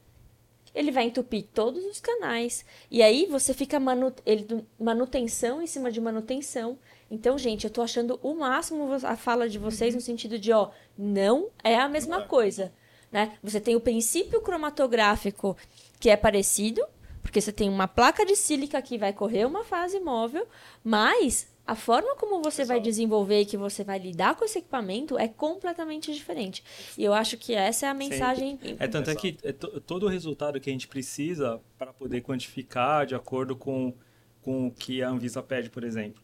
ele 0.75 0.91
vai 0.91 1.05
entupir 1.05 1.45
todos 1.53 1.85
os 1.85 2.01
canais. 2.01 2.65
E 2.91 3.03
aí 3.03 3.27
você 3.27 3.53
fica 3.53 3.81
manu 3.81 4.13
ele, 4.25 4.65
manutenção 4.79 5.61
em 5.63 5.67
cima 5.67 5.91
de 5.91 6.01
manutenção. 6.01 6.79
Então, 7.11 7.37
gente, 7.37 7.65
eu 7.65 7.71
tô 7.71 7.83
achando 7.83 8.19
o 8.23 8.35
máximo 8.35 8.89
a 9.03 9.17
fala 9.17 9.49
de 9.49 9.59
vocês 9.59 9.95
no 9.95 10.01
sentido 10.01 10.39
de, 10.39 10.53
ó, 10.53 10.71
não 10.97 11.49
é 11.65 11.77
a 11.77 11.89
mesma 11.89 12.23
coisa. 12.23 12.73
Né? 13.11 13.37
Você 13.43 13.61
tem 13.61 13.75
o 13.75 13.81
princípio 13.81 14.41
cromatográfico 14.41 15.57
que 15.99 16.09
é 16.09 16.17
parecido, 16.17 16.85
porque 17.21 17.41
você 17.41 17.53
tem 17.53 17.69
uma 17.69 17.89
placa 17.89 18.25
de 18.25 18.37
sílica 18.37 18.81
que 18.81 18.97
vai 18.97 19.13
correr 19.13 19.45
uma 19.45 19.65
fase 19.65 19.99
móvel, 19.99 20.47
mas 20.85 21.49
a 21.71 21.77
forma 21.77 22.17
como 22.17 22.43
você 22.43 22.65
vai 22.65 22.81
desenvolver 22.81 23.43
e 23.43 23.47
que 23.47 23.57
você 23.57 23.85
vai 23.85 23.97
lidar 23.97 24.35
com 24.35 24.45
esse 24.45 24.59
equipamento 24.59 25.17
é 25.17 25.29
completamente 25.29 26.13
diferente. 26.13 26.65
E 26.99 27.05
eu 27.05 27.15
acho 27.15 27.37
que 27.37 27.55
essa 27.55 27.87
é 27.87 27.89
a 27.89 27.95
mensagem. 27.95 28.59
É 28.77 28.89
tanto 28.89 29.09
é 29.09 29.15
que 29.15 29.39
é 29.45 29.53
todo 29.53 30.07
o 30.07 30.09
resultado 30.09 30.59
que 30.59 30.69
a 30.69 30.73
gente 30.73 30.89
precisa 30.89 31.61
para 31.79 31.93
poder 31.93 32.23
quantificar 32.23 33.07
de 33.07 33.15
acordo 33.15 33.55
com, 33.55 33.95
com 34.43 34.67
o 34.67 34.73
que 34.73 35.01
a 35.01 35.11
Anvisa 35.11 35.45
pede, 35.45 35.71
por 35.71 35.85
exemplo. 35.85 36.21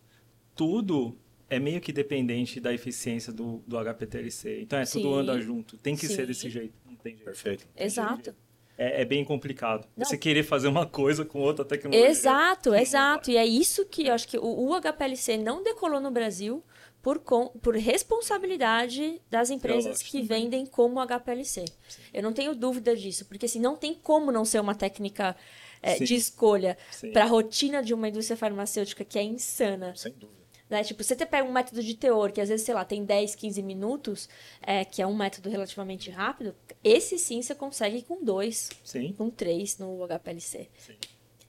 Tudo 0.53 1.17
é 1.49 1.61
meio 1.61 1.81
que 1.81 1.93
dependente 1.93 2.59
da 2.59 2.75
eficiência 2.75 3.33
do, 3.33 3.63
do 3.69 3.79
HPTLC. 3.79 4.63
Então 4.63 4.81
é 4.81 4.85
Sim. 4.85 5.01
tudo 5.01 5.15
anda 5.15 5.41
junto. 5.41 5.79
Tem 5.79 5.95
que 5.95 6.09
Sim. 6.09 6.15
ser 6.17 6.27
desse 6.27 6.51
jeito. 6.51 6.75
Não 6.85 6.97
tem 6.97 7.13
jeito. 7.13 7.25
Perfeito. 7.25 7.69
Exato 7.77 8.35
é, 8.79 9.03
é 9.03 9.05
bem 9.05 9.25
complicado. 9.25 9.87
Não. 9.97 10.05
Você 10.05 10.19
querer 10.19 10.43
fazer 10.43 10.69
uma 10.69 10.87
coisa 10.87 11.25
com 11.25 11.41
outra 11.41 11.65
tecnologia. 11.65 12.09
Exato, 12.09 12.75
exato. 12.75 13.31
E 13.31 13.37
é 13.37 13.47
isso 13.47 13.87
que 13.87 14.07
eu 14.07 14.15
acho 14.15 14.29
que 14.29 14.39
o, 14.39 14.75
HPLC 14.81 15.37
não 15.39 15.63
decolou 15.63 16.01
no 16.01 16.11
Brasil 16.11 16.63
por, 17.03 17.21
com, 17.21 17.49
por 17.49 17.75
responsabilidade 17.75 19.21
das 19.31 19.51
empresas 19.51 20.03
que 20.03 20.21
também. 20.23 20.43
vendem 20.43 20.67
como 20.67 21.01
HPLC. 21.01 21.65
Sim. 21.89 22.03
Eu 22.13 22.23
não 22.23 22.33
tenho 22.33 22.55
dúvida 22.55 22.95
disso, 22.95 23.25
porque 23.27 23.47
assim, 23.47 23.61
não 23.61 23.77
tem 23.77 23.95
como 23.95 24.31
não 24.31 24.45
ser 24.45 24.61
uma 24.61 24.75
técnica 24.75 25.37
é, 25.83 25.95
de 25.97 26.15
escolha 26.15 26.77
para 27.13 27.25
a 27.25 27.29
rotina 27.29 27.83
de 27.83 27.95
uma 27.95 28.09
indústria 28.09 28.37
farmacêutica 28.37 29.05
que 29.05 29.19
é 29.19 29.23
insana. 29.23 29.95
Sem 29.95 30.13
dúvida. 30.13 30.36
Né? 30.69 30.83
Tipo, 30.83 31.03
você 31.05 31.15
pega 31.15 31.49
um 31.49 31.53
método 31.53 31.83
de 31.83 31.95
teor, 31.95 32.33
que 32.33 32.41
às 32.41 32.49
vezes, 32.49 32.67
sei 32.67 32.75
lá, 32.75 32.85
tem 32.85 33.05
10, 33.05 33.35
15 33.35 33.63
minutos, 33.63 34.29
é, 34.61 34.85
que 34.85 35.01
é 35.01 35.07
um 35.07 35.15
método 35.15 35.49
relativamente 35.49 36.11
rápido, 36.11 36.55
esse 36.83 37.19
sim 37.19 37.41
você 37.41 37.55
consegue 37.55 38.03
com 38.03 38.25
dois, 38.25 38.71
sim. 38.85 39.13
com 39.13 39.31
três 39.31 39.79
no 39.79 40.05
HPLC. 40.07 40.69
Sim. 40.79 40.97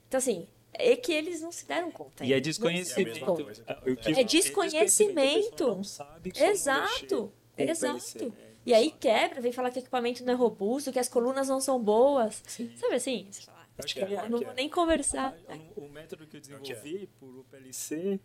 Então, 0.06 0.18
assim, 0.18 0.46
é 0.72 0.94
que 0.96 1.12
eles 1.12 1.40
não 1.40 1.50
se 1.50 1.66
deram 1.66 1.90
conta. 1.90 2.24
E 2.24 2.32
é 2.32 2.40
desconhecimento. 2.40 3.50
É, 3.66 4.20
é 4.20 4.24
desconhecimento. 4.24 5.80
Exato. 6.34 7.32
Exato. 7.56 8.32
É, 8.38 8.48
e 8.64 8.74
aí 8.74 8.90
quebra, 8.90 9.40
vem 9.40 9.50
falar 9.50 9.70
que 9.70 9.78
o 9.78 9.80
equipamento 9.80 10.24
não 10.24 10.32
é 10.32 10.36
robusto, 10.36 10.92
que 10.92 10.98
as 10.98 11.08
colunas 11.08 11.48
não 11.48 11.60
são 11.60 11.82
boas. 11.82 12.42
Sim. 12.46 12.70
Sabe 12.76 12.94
assim? 12.94 13.26
Você 13.30 13.42
fala, 13.42 13.66
acho 13.78 13.94
que 13.94 14.00
é, 14.00 14.28
não 14.28 14.40
vou 14.40 14.54
nem 14.54 14.68
conversar. 14.68 15.36
O 15.74 15.88
método 15.88 16.26
que 16.26 16.36
eu 16.36 16.40
desenvolvi 16.40 17.08
por 17.18 17.38
UPLC 17.38 18.20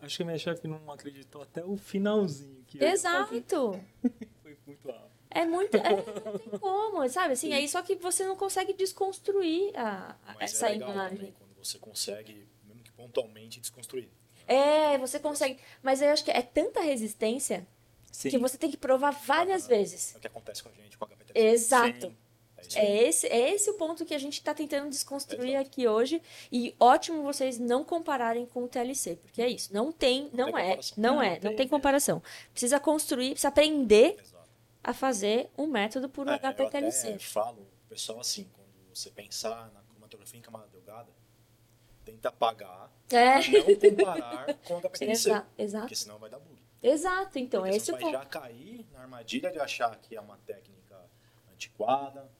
Acho 0.00 0.16
que 0.18 0.22
a 0.22 0.26
minha 0.26 0.38
chefe 0.38 0.68
não 0.68 0.90
acreditou 0.90 1.42
até 1.42 1.64
o 1.64 1.76
finalzinho. 1.76 2.64
Que 2.66 2.82
Exato. 2.82 3.32
Foi 4.42 4.56
muito 4.66 4.90
alto. 4.90 5.16
É 5.30 5.44
muito. 5.44 5.76
É, 5.76 5.90
não 6.24 6.38
tem 6.38 6.58
como, 6.58 7.08
sabe? 7.08 7.32
Assim, 7.32 7.52
aí 7.52 7.68
só 7.68 7.82
que 7.82 7.94
você 7.96 8.24
não 8.24 8.36
consegue 8.36 8.72
desconstruir 8.72 9.76
a, 9.76 10.16
a 10.26 10.36
essa 10.40 10.70
é 10.70 10.76
imagem. 10.76 11.18
Também, 11.18 11.32
quando 11.32 11.54
você 11.56 11.78
consegue, 11.78 12.46
mesmo 12.66 12.82
que 12.82 12.92
pontualmente, 12.92 13.60
desconstruir. 13.60 14.08
É, 14.46 14.96
você 14.98 15.18
consegue. 15.18 15.58
Mas 15.82 16.00
eu 16.00 16.10
acho 16.10 16.24
que 16.24 16.30
é 16.30 16.42
tanta 16.42 16.80
resistência 16.80 17.66
Sim. 18.12 18.30
que 18.30 18.38
você 18.38 18.56
tem 18.56 18.70
que 18.70 18.76
provar 18.76 19.10
várias 19.10 19.64
ah, 19.64 19.68
vezes. 19.68 20.14
É 20.14 20.18
o 20.18 20.20
que 20.20 20.26
acontece 20.26 20.62
com 20.62 20.68
a 20.68 20.72
gente, 20.72 20.96
com 20.96 21.04
a. 21.04 21.08
Exato. 21.34 22.06
Sim. 22.06 22.16
É 22.74 23.02
esse, 23.08 23.26
é 23.26 23.54
esse 23.54 23.70
o 23.70 23.74
ponto 23.74 24.04
que 24.04 24.14
a 24.14 24.18
gente 24.18 24.34
está 24.34 24.54
tentando 24.54 24.88
desconstruir 24.88 25.50
Exato. 25.50 25.68
aqui 25.68 25.86
hoje. 25.86 26.22
E 26.50 26.74
ótimo 26.80 27.22
vocês 27.22 27.58
não 27.58 27.84
compararem 27.84 28.46
com 28.46 28.64
o 28.64 28.68
TLC, 28.68 29.16
porque 29.16 29.42
é 29.42 29.48
isso. 29.48 29.72
Não 29.72 29.92
tem, 29.92 30.30
não, 30.32 30.50
não 30.50 30.58
é, 30.58 30.76
não, 30.96 31.14
não, 31.14 31.22
é, 31.22 31.34
não 31.34 31.40
tem, 31.40 31.56
tem 31.56 31.68
comparação. 31.68 32.22
Precisa 32.52 32.80
construir, 32.80 33.30
precisa 33.30 33.48
aprender 33.48 34.16
Exato. 34.20 34.48
a 34.82 34.94
fazer 34.94 35.50
um 35.56 35.66
método 35.66 36.08
por 36.08 36.26
é, 36.28 36.38
HPTLC. 36.38 37.12
Eu 37.12 37.20
falo, 37.20 37.66
pessoal, 37.88 38.20
assim, 38.20 38.48
quando 38.52 38.68
você 38.94 39.10
pensar 39.10 39.70
na 39.72 39.80
cromatografia 39.82 40.38
em 40.38 40.42
camada 40.42 40.66
delgada, 40.68 41.08
tenta 42.04 42.28
apagar 42.28 42.90
é. 43.10 43.36
não 43.48 43.96
comparar 43.96 44.54
com 44.66 44.74
o 44.74 44.80
HPTLC. 44.80 45.28
Exato, 45.28 45.48
exato. 45.58 45.82
Porque 45.82 45.96
senão 45.96 46.18
vai 46.18 46.30
dar 46.30 46.38
bug. 46.38 46.56
Exato, 46.82 47.38
então, 47.38 47.62
porque 47.62 47.74
é 47.74 47.76
esse 47.76 47.90
o 47.90 47.94
ponto. 47.94 48.06
Você 48.06 48.12
vai 48.12 48.22
já 48.22 48.28
cair 48.28 48.86
na 48.92 49.00
armadilha 49.00 49.50
de 49.50 49.58
achar 49.58 49.96
que 49.96 50.14
é 50.14 50.20
uma 50.20 50.36
técnica 50.38 50.96
antiquada, 51.52 52.30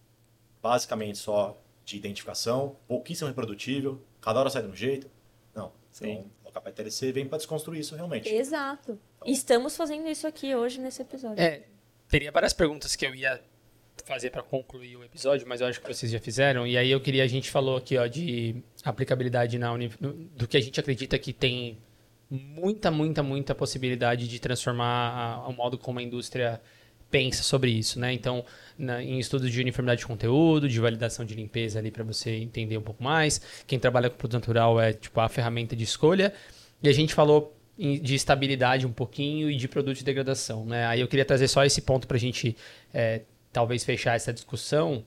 basicamente 0.67 1.19
só 1.19 1.57
de 1.85 1.97
identificação, 1.97 2.77
pouquíssimo 2.89 3.29
reprodutível, 3.29 4.03
cada 4.21 4.41
hora 4.41 4.51
sai 4.51 4.63
de 4.63 4.69
um 4.69 4.75
jeito. 4.75 5.09
Não. 5.55 5.73
Sim. 5.93 6.11
Então, 6.11 6.31
o 6.45 6.51
KPTLC 6.51 7.13
vem 7.13 7.27
para 7.27 7.39
desconstruir 7.39 7.81
isso 7.81 7.95
realmente. 7.95 8.29
Exato. 8.29 8.99
Então, 9.19 9.33
Estamos 9.33 9.77
fazendo 9.77 10.09
isso 10.09 10.27
aqui 10.27 10.55
hoje 10.55 10.81
nesse 10.81 11.03
episódio. 11.03 11.41
É, 11.41 11.63
teria 12.09 12.33
várias 12.33 12.53
perguntas 12.53 12.97
que 12.97 13.07
eu 13.07 13.15
ia 13.15 13.41
fazer 14.05 14.31
para 14.31 14.43
concluir 14.43 14.97
o 14.97 15.05
episódio, 15.05 15.47
mas 15.49 15.61
eu 15.61 15.69
acho 15.69 15.81
que 15.81 15.87
vocês 15.87 16.11
já 16.11 16.19
fizeram. 16.19 16.67
E 16.67 16.77
aí 16.77 16.91
eu 16.91 17.01
queria, 17.01 17.23
a 17.23 17.29
gente 17.29 17.51
falou 17.51 17.77
aqui 17.77 17.97
ó, 17.97 18.07
de 18.09 18.63
aplicabilidade 18.85 19.57
na 19.57 19.73
uni, 19.73 19.89
do 20.37 20.49
que 20.49 20.57
a 20.57 20.61
gente 20.61 20.79
acredita 20.81 21.17
que 21.19 21.33
tem 21.33 21.79
muita, 22.29 22.91
muita, 22.91 23.23
muita 23.23 23.55
possibilidade 23.55 24.27
de 24.27 24.41
transformar 24.41 25.49
o 25.49 25.53
modo 25.53 25.79
como 25.79 26.01
a 26.01 26.03
indústria 26.03 26.61
pensa 27.17 27.43
sobre 27.43 27.71
isso, 27.71 27.99
né? 27.99 28.13
Então, 28.13 28.45
na, 28.79 29.03
em 29.03 29.19
estudos 29.19 29.51
de 29.51 29.59
uniformidade 29.59 30.01
de 30.01 30.07
conteúdo, 30.07 30.69
de 30.69 30.79
validação 30.79 31.25
de 31.25 31.35
limpeza 31.35 31.79
ali 31.79 31.91
para 31.91 32.05
você 32.05 32.31
entender 32.31 32.77
um 32.77 32.83
pouco 32.83 33.03
mais. 33.03 33.41
Quem 33.67 33.79
trabalha 33.79 34.11
com 34.11 34.19
produto 34.19 34.35
natural 34.35 34.79
é 34.79 34.93
tipo 34.93 35.19
a 35.19 35.27
ferramenta 35.27 35.75
de 35.75 35.83
escolha. 35.83 36.35
E 36.83 36.89
a 36.91 36.93
gente 36.93 37.15
falou 37.15 37.57
de 37.79 38.15
estabilidade 38.15 38.87
um 38.87 38.93
pouquinho 38.93 39.51
e 39.51 39.57
de 39.57 39.67
produto 39.67 39.97
de 39.97 40.05
degradação, 40.05 40.67
né? 40.67 40.87
Aí 40.87 41.01
eu 41.01 41.09
queria 41.09 41.25
trazer 41.25 41.49
só 41.49 41.65
esse 41.65 41.81
ponto 41.81 42.07
para 42.07 42.19
a 42.19 42.21
gente 42.21 42.55
é, 42.93 43.23
talvez 43.51 43.83
fechar 43.83 44.15
essa 44.15 44.31
discussão 44.31 45.03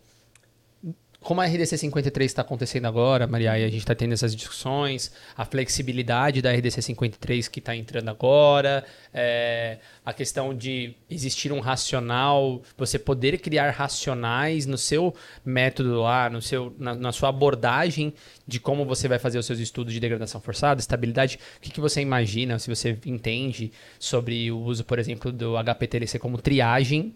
como 1.21 1.41
a 1.41 1.45
RDC 1.45 1.77
53 1.77 2.31
está 2.31 2.41
acontecendo 2.41 2.85
agora, 2.85 3.27
Maria, 3.27 3.59
e 3.59 3.65
a 3.65 3.69
gente 3.69 3.79
está 3.79 3.93
tendo 3.93 4.13
essas 4.13 4.33
discussões, 4.33 5.11
a 5.35 5.43
flexibilidade 5.43 6.41
da 6.41 6.51
RDC 6.51 6.81
53 6.81 7.47
que 7.49 7.59
está 7.59 7.75
entrando 7.75 8.09
agora, 8.09 8.85
é, 9.13 9.79
a 10.05 10.13
questão 10.13 10.55
de 10.55 10.95
existir 11.09 11.51
um 11.51 11.59
racional, 11.59 12.61
você 12.77 12.97
poder 12.97 13.37
criar 13.39 13.69
racionais 13.71 14.65
no 14.65 14.77
seu 14.77 15.13
método 15.43 16.01
lá, 16.01 16.29
no 16.29 16.41
seu, 16.41 16.73
na, 16.79 16.95
na 16.95 17.11
sua 17.11 17.29
abordagem 17.29 18.13
de 18.47 18.59
como 18.59 18.85
você 18.85 19.09
vai 19.09 19.19
fazer 19.19 19.37
os 19.37 19.45
seus 19.45 19.59
estudos 19.59 19.93
de 19.93 19.99
degradação 19.99 20.39
forçada, 20.39 20.79
estabilidade, 20.79 21.37
o 21.57 21.61
que, 21.61 21.69
que 21.69 21.81
você 21.81 21.99
imagina, 21.99 22.57
se 22.59 22.73
você 22.73 22.97
entende 23.05 23.73
sobre 23.99 24.49
o 24.51 24.59
uso, 24.59 24.85
por 24.85 24.97
exemplo, 24.97 25.33
do 25.33 25.57
HPTLC 25.57 26.17
como 26.17 26.37
triagem 26.37 27.13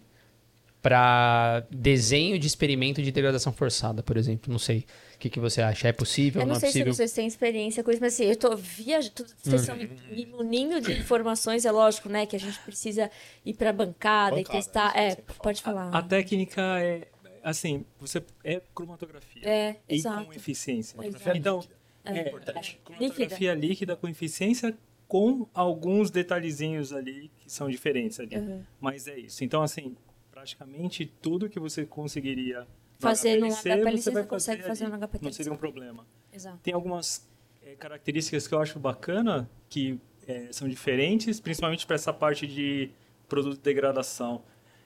para 0.84 1.66
desenho 1.70 2.38
de 2.38 2.46
experimento 2.46 3.02
de 3.02 3.10
degradação 3.10 3.50
forçada, 3.54 4.02
por 4.02 4.18
exemplo. 4.18 4.52
Não 4.52 4.58
sei. 4.58 4.84
O 5.14 5.18
que, 5.18 5.30
que 5.30 5.40
você 5.40 5.62
acha? 5.62 5.88
É 5.88 5.92
possível? 5.92 6.42
Eu 6.42 6.46
não, 6.46 6.52
não 6.52 6.60
sei 6.60 6.68
é 6.68 6.72
possível? 6.72 6.92
se 6.92 6.96
vocês 6.98 7.12
têm 7.14 7.26
experiência 7.26 7.82
com 7.82 7.90
isso, 7.90 8.02
mas 8.02 8.12
assim, 8.12 8.24
eu 8.24 8.36
tô 8.36 8.54
viajando. 8.54 9.24
Vocês 9.42 9.62
estão 9.62 9.78
uhum. 9.78 10.40
um 10.40 10.42
ninho 10.42 10.82
de 10.82 10.92
informações, 10.92 11.64
é 11.64 11.70
lógico, 11.70 12.10
né? 12.10 12.26
Que 12.26 12.36
a 12.36 12.38
gente 12.38 12.58
precisa 12.58 13.10
ir 13.46 13.54
para 13.54 13.72
bancada, 13.72 14.36
bancada 14.36 14.58
e 14.58 14.60
testar. 14.60 14.94
É, 14.94 15.16
pode 15.42 15.62
falar. 15.62 15.88
A, 15.88 16.00
a, 16.00 16.02
técnica 16.02 16.60
é. 16.82 17.08
Assim, 17.42 17.86
você 17.98 18.22
é 18.42 18.60
cromatografia. 18.74 19.42
É, 19.42 19.76
e 19.88 19.94
exato. 19.94 20.26
com 20.26 20.34
eficiência. 20.34 20.98
Exato. 21.02 21.30
Então, 21.34 21.64
é, 22.04 22.18
é, 22.18 22.28
importante. 22.28 22.78
cromatografia 22.84 23.54
líquida. 23.54 23.66
líquida 23.68 23.96
com 23.96 24.06
eficiência 24.06 24.76
com 25.08 25.46
alguns 25.54 26.10
detalhezinhos 26.10 26.92
ali 26.92 27.30
que 27.38 27.50
são 27.50 27.70
diferentes 27.70 28.20
ali. 28.20 28.36
Uhum. 28.36 28.62
Mas 28.78 29.08
é 29.08 29.18
isso. 29.18 29.42
Então, 29.44 29.62
assim, 29.62 29.96
praticamente 30.44 31.06
tudo 31.06 31.48
que 31.48 31.58
você 31.58 31.86
conseguiria 31.86 32.66
fazer 32.98 33.40
no 33.40 33.48
HPLC, 33.48 34.02
você, 34.02 34.10
você 34.10 34.24
consegue 34.24 34.62
fazer, 34.62 34.88
no 34.88 34.98
HPLC. 34.98 35.24
Não 35.24 35.32
seria 35.32 35.52
um 35.52 35.56
problema. 35.56 36.06
Exato. 36.30 36.58
Tem 36.62 36.74
algumas 36.74 37.26
é, 37.64 37.74
características 37.74 38.46
que 38.46 38.54
eu 38.54 38.60
acho 38.60 38.78
bacana, 38.78 39.48
que 39.70 39.98
é, 40.28 40.52
são 40.52 40.68
diferentes, 40.68 41.40
principalmente 41.40 41.86
para 41.86 41.96
essa 41.96 42.12
parte 42.12 42.46
de 42.46 42.90
produto 43.26 43.56
de 43.56 43.62
degradação. 43.62 44.42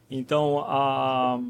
Então, 0.08 0.64
a, 0.64 1.40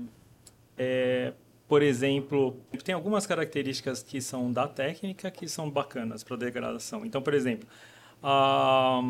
é, 0.78 1.34
por 1.68 1.82
exemplo, 1.82 2.56
tem 2.82 2.94
algumas 2.94 3.26
características 3.26 4.02
que 4.02 4.22
são 4.22 4.50
da 4.50 4.66
técnica 4.66 5.30
que 5.30 5.46
são 5.46 5.70
bacanas 5.70 6.24
para 6.24 6.36
degradação. 6.36 7.04
Então, 7.04 7.20
por 7.20 7.34
exemplo, 7.34 7.68
a, 8.22 9.02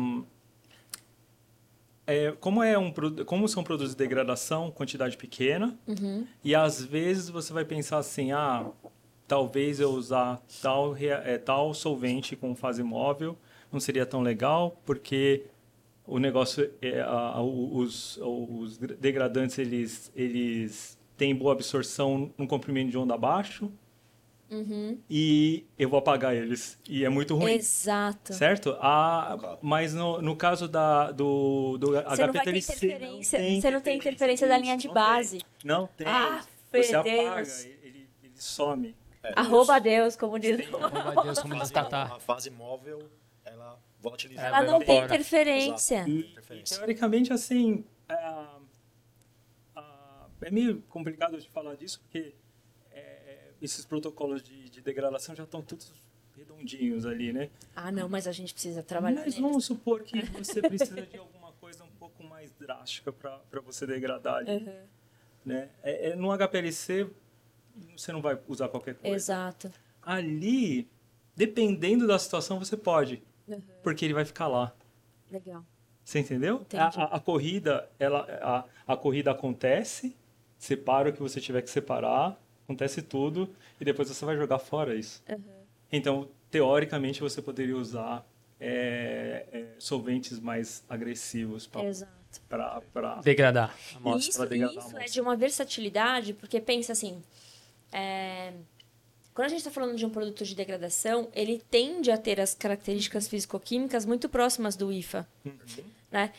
é, 2.09 2.31
como, 2.39 2.63
é 2.63 2.77
um, 2.77 2.91
como 3.25 3.47
são 3.47 3.63
produtos 3.63 3.91
de 3.91 3.97
degradação, 3.97 4.71
quantidade 4.71 5.15
pequena, 5.15 5.77
uhum. 5.87 6.25
e 6.43 6.55
às 6.55 6.83
vezes 6.83 7.29
você 7.29 7.53
vai 7.53 7.63
pensar 7.63 7.99
assim, 7.99 8.31
ah, 8.31 8.65
talvez 9.27 9.79
eu 9.79 9.91
usar 9.91 10.41
tal, 10.61 10.95
é, 10.97 11.37
tal 11.37 11.73
solvente 11.73 12.35
com 12.35 12.55
fase 12.55 12.81
móvel 12.81 13.37
não 13.71 13.79
seria 13.79 14.05
tão 14.05 14.21
legal, 14.21 14.81
porque 14.85 15.45
o 16.07 16.17
negócio, 16.17 16.71
é, 16.81 17.01
a, 17.01 17.39
os, 17.39 18.17
os 18.17 18.77
degradantes, 18.77 19.59
eles, 19.59 20.11
eles 20.15 20.97
têm 21.15 21.35
boa 21.35 21.53
absorção 21.53 22.31
no 22.35 22.47
comprimento 22.47 22.89
de 22.89 22.97
onda 22.97 23.15
baixo, 23.15 23.71
Uhum. 24.49 24.99
E 25.09 25.65
eu 25.77 25.87
vou 25.87 25.99
apagar 25.99 26.35
eles. 26.35 26.77
E 26.87 27.05
é 27.05 27.09
muito 27.09 27.35
ruim. 27.35 27.53
Exato. 27.53 28.33
Certo? 28.33 28.75
Ah, 28.81 29.57
mas 29.61 29.93
no, 29.93 30.21
no 30.21 30.35
caso 30.35 30.67
da, 30.67 31.11
do, 31.11 31.77
do 31.77 31.91
você 31.91 32.23
HPTLC... 32.23 32.27
Não 32.27 32.33
interferência, 32.33 33.39
não 33.39 33.61
você 33.61 33.71
não 33.71 33.81
tem 33.81 33.97
interferência 33.97 34.47
da 34.47 34.57
linha 34.57 34.77
de 34.77 34.87
não 34.87 34.93
base. 34.93 35.37
Tem. 35.37 35.47
Não 35.63 35.87
tem. 35.87 36.07
Ah, 36.07 36.43
você 36.71 36.79
Deus. 36.79 36.93
apaga, 36.93 37.41
ele, 37.83 38.09
ele 38.23 38.33
some. 38.35 38.95
É, 39.21 39.33
Arroba 39.35 39.79
Deus, 39.79 40.15
como 40.15 40.39
diz. 40.39 40.59
Arroba 40.73 41.23
Deus, 41.23 41.39
como 41.39 41.59
diz 41.59 41.71
A 41.75 42.19
fase 42.19 42.49
móvel 42.49 43.07
ela 43.45 43.79
volatiliza. 43.99 44.41
Ela 44.41 44.63
não 44.63 44.79
tem 44.79 45.03
interferência. 45.03 46.05
E, 46.07 46.35
teoricamente, 46.63 47.33
assim, 47.33 47.83
é, 48.07 48.45
é 50.41 50.51
meio 50.51 50.81
complicado 50.83 51.39
de 51.39 51.49
falar 51.49 51.75
disso, 51.75 51.99
porque 52.01 52.33
esses 53.61 53.85
protocolos 53.85 54.41
de, 54.41 54.69
de 54.69 54.81
degradação 54.81 55.35
já 55.35 55.43
estão 55.43 55.61
todos 55.61 55.91
redondinhos 56.35 57.05
ali, 57.05 57.33
né? 57.33 57.49
Ah, 57.75 57.91
não, 57.91 58.07
mas 58.07 58.27
a 58.27 58.31
gente 58.31 58.53
precisa 58.53 58.81
trabalhar. 58.81 59.21
Mas 59.25 59.37
vamos 59.37 59.65
supor 59.65 60.03
que 60.03 60.21
você 60.25 60.61
precisa 60.61 61.01
de 61.01 61.17
alguma 61.17 61.51
coisa 61.53 61.83
um 61.83 61.91
pouco 61.99 62.23
mais 62.23 62.51
drástica 62.53 63.11
para 63.11 63.61
você 63.61 63.85
degradar 63.85 64.35
ali. 64.35 64.51
Uhum. 64.51 64.83
Né? 65.45 65.69
É, 65.83 66.09
é, 66.09 66.15
no 66.15 66.29
HPLC, 66.35 67.09
você 67.95 68.11
não 68.11 68.21
vai 68.21 68.39
usar 68.47 68.69
qualquer 68.69 68.95
coisa. 68.95 69.15
Exato. 69.15 69.71
Ali, 70.01 70.87
dependendo 71.35 72.07
da 72.07 72.17
situação, 72.17 72.59
você 72.59 72.77
pode. 72.77 73.21
Uhum. 73.47 73.61
Porque 73.83 74.05
ele 74.05 74.13
vai 74.13 74.25
ficar 74.25 74.47
lá. 74.47 74.73
Legal. 75.31 75.65
Você 76.03 76.19
entendeu? 76.19 76.65
A, 76.73 76.85
a, 76.85 77.15
a, 77.17 77.19
corrida, 77.19 77.87
ela, 77.99 78.25
a, 78.41 78.93
a 78.93 78.97
corrida 78.97 79.29
acontece, 79.29 80.17
separa 80.57 81.09
o 81.09 81.13
que 81.13 81.21
você 81.21 81.39
tiver 81.39 81.61
que 81.61 81.69
separar, 81.69 82.39
acontece 82.69 83.01
tudo, 83.01 83.49
e 83.81 83.85
depois 83.85 84.07
você 84.07 84.23
vai 84.23 84.37
jogar 84.37 84.59
fora 84.59 84.95
isso. 84.95 85.23
Uhum. 85.27 85.41
Então, 85.91 86.29
teoricamente, 86.51 87.19
você 87.19 87.41
poderia 87.41 87.75
usar 87.75 88.23
é, 88.59 89.45
é, 89.51 89.65
solventes 89.79 90.39
mais 90.39 90.83
agressivos 90.87 91.65
para 91.65 93.21
degradar 93.23 93.75
a 93.95 93.97
amostra. 93.97 94.29
Isso, 94.29 94.45
degradar 94.45 94.85
isso 94.85 94.97
é 94.97 95.05
de 95.05 95.19
uma 95.19 95.35
versatilidade, 95.35 96.33
porque 96.33 96.61
pensa 96.61 96.91
assim, 96.91 97.23
é, 97.91 98.53
quando 99.33 99.47
a 99.47 99.49
gente 99.49 99.59
está 99.59 99.71
falando 99.71 99.95
de 99.95 100.05
um 100.05 100.09
produto 100.11 100.45
de 100.45 100.53
degradação, 100.53 101.27
ele 101.33 101.63
tende 101.71 102.11
a 102.11 102.17
ter 102.17 102.39
as 102.39 102.53
características 102.53 103.27
físico-químicas 103.27 104.05
muito 104.05 104.29
próximas 104.29 104.75
do 104.75 104.91
IFA. 104.91 105.27
Uhum. 105.43 105.83
Né? 106.11 106.31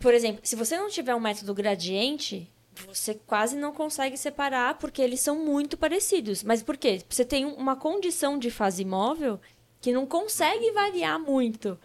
Por 0.00 0.14
exemplo, 0.14 0.40
se 0.42 0.56
você 0.56 0.76
não 0.78 0.88
tiver 0.88 1.14
um 1.14 1.20
método 1.20 1.52
gradiente, 1.52 2.48
você 2.86 3.14
quase 3.26 3.56
não 3.56 3.72
consegue 3.72 4.16
separar 4.16 4.78
porque 4.78 5.02
eles 5.02 5.20
são 5.20 5.44
muito 5.44 5.76
parecidos. 5.76 6.42
Mas 6.42 6.62
por 6.62 6.76
quê? 6.76 7.02
Você 7.08 7.24
tem 7.24 7.44
uma 7.44 7.76
condição 7.76 8.38
de 8.38 8.50
fase 8.50 8.84
móvel 8.84 9.40
que 9.80 9.92
não 9.92 10.06
consegue 10.06 10.70
variar 10.70 11.18
muito. 11.18 11.78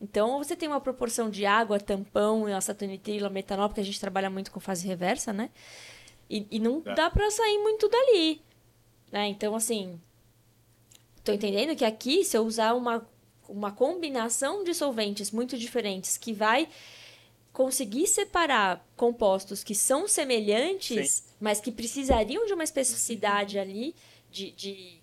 Então, 0.00 0.38
você 0.38 0.54
tem 0.54 0.68
uma 0.68 0.80
proporção 0.80 1.28
de 1.28 1.44
água, 1.44 1.80
tampão, 1.80 2.46
acetonitrila, 2.46 3.28
metanol, 3.28 3.68
porque 3.68 3.80
a 3.80 3.84
gente 3.84 3.98
trabalha 3.98 4.30
muito 4.30 4.52
com 4.52 4.60
fase 4.60 4.86
reversa, 4.86 5.32
né? 5.32 5.50
E, 6.30 6.46
e 6.50 6.60
não 6.60 6.82
é. 6.84 6.94
dá 6.94 7.10
para 7.10 7.28
sair 7.30 7.58
muito 7.58 7.88
dali. 7.88 8.40
Né? 9.10 9.28
Então, 9.28 9.56
assim, 9.56 10.00
tô 11.24 11.32
entendendo 11.32 11.74
que 11.74 11.84
aqui, 11.84 12.24
se 12.24 12.36
eu 12.36 12.42
usar 12.42 12.74
uma, 12.74 13.04
uma 13.48 13.72
combinação 13.72 14.62
de 14.62 14.72
solventes 14.72 15.32
muito 15.32 15.58
diferentes 15.58 16.16
que 16.16 16.32
vai 16.32 16.68
conseguir 17.58 18.06
separar 18.06 18.86
compostos 18.94 19.64
que 19.64 19.74
são 19.74 20.06
semelhantes, 20.06 21.10
Sim. 21.10 21.34
mas 21.40 21.60
que 21.60 21.72
precisariam 21.72 22.46
de 22.46 22.54
uma 22.54 22.62
especificidade 22.62 23.58
ali 23.58 23.96
de, 24.30 24.52
de, 24.52 25.00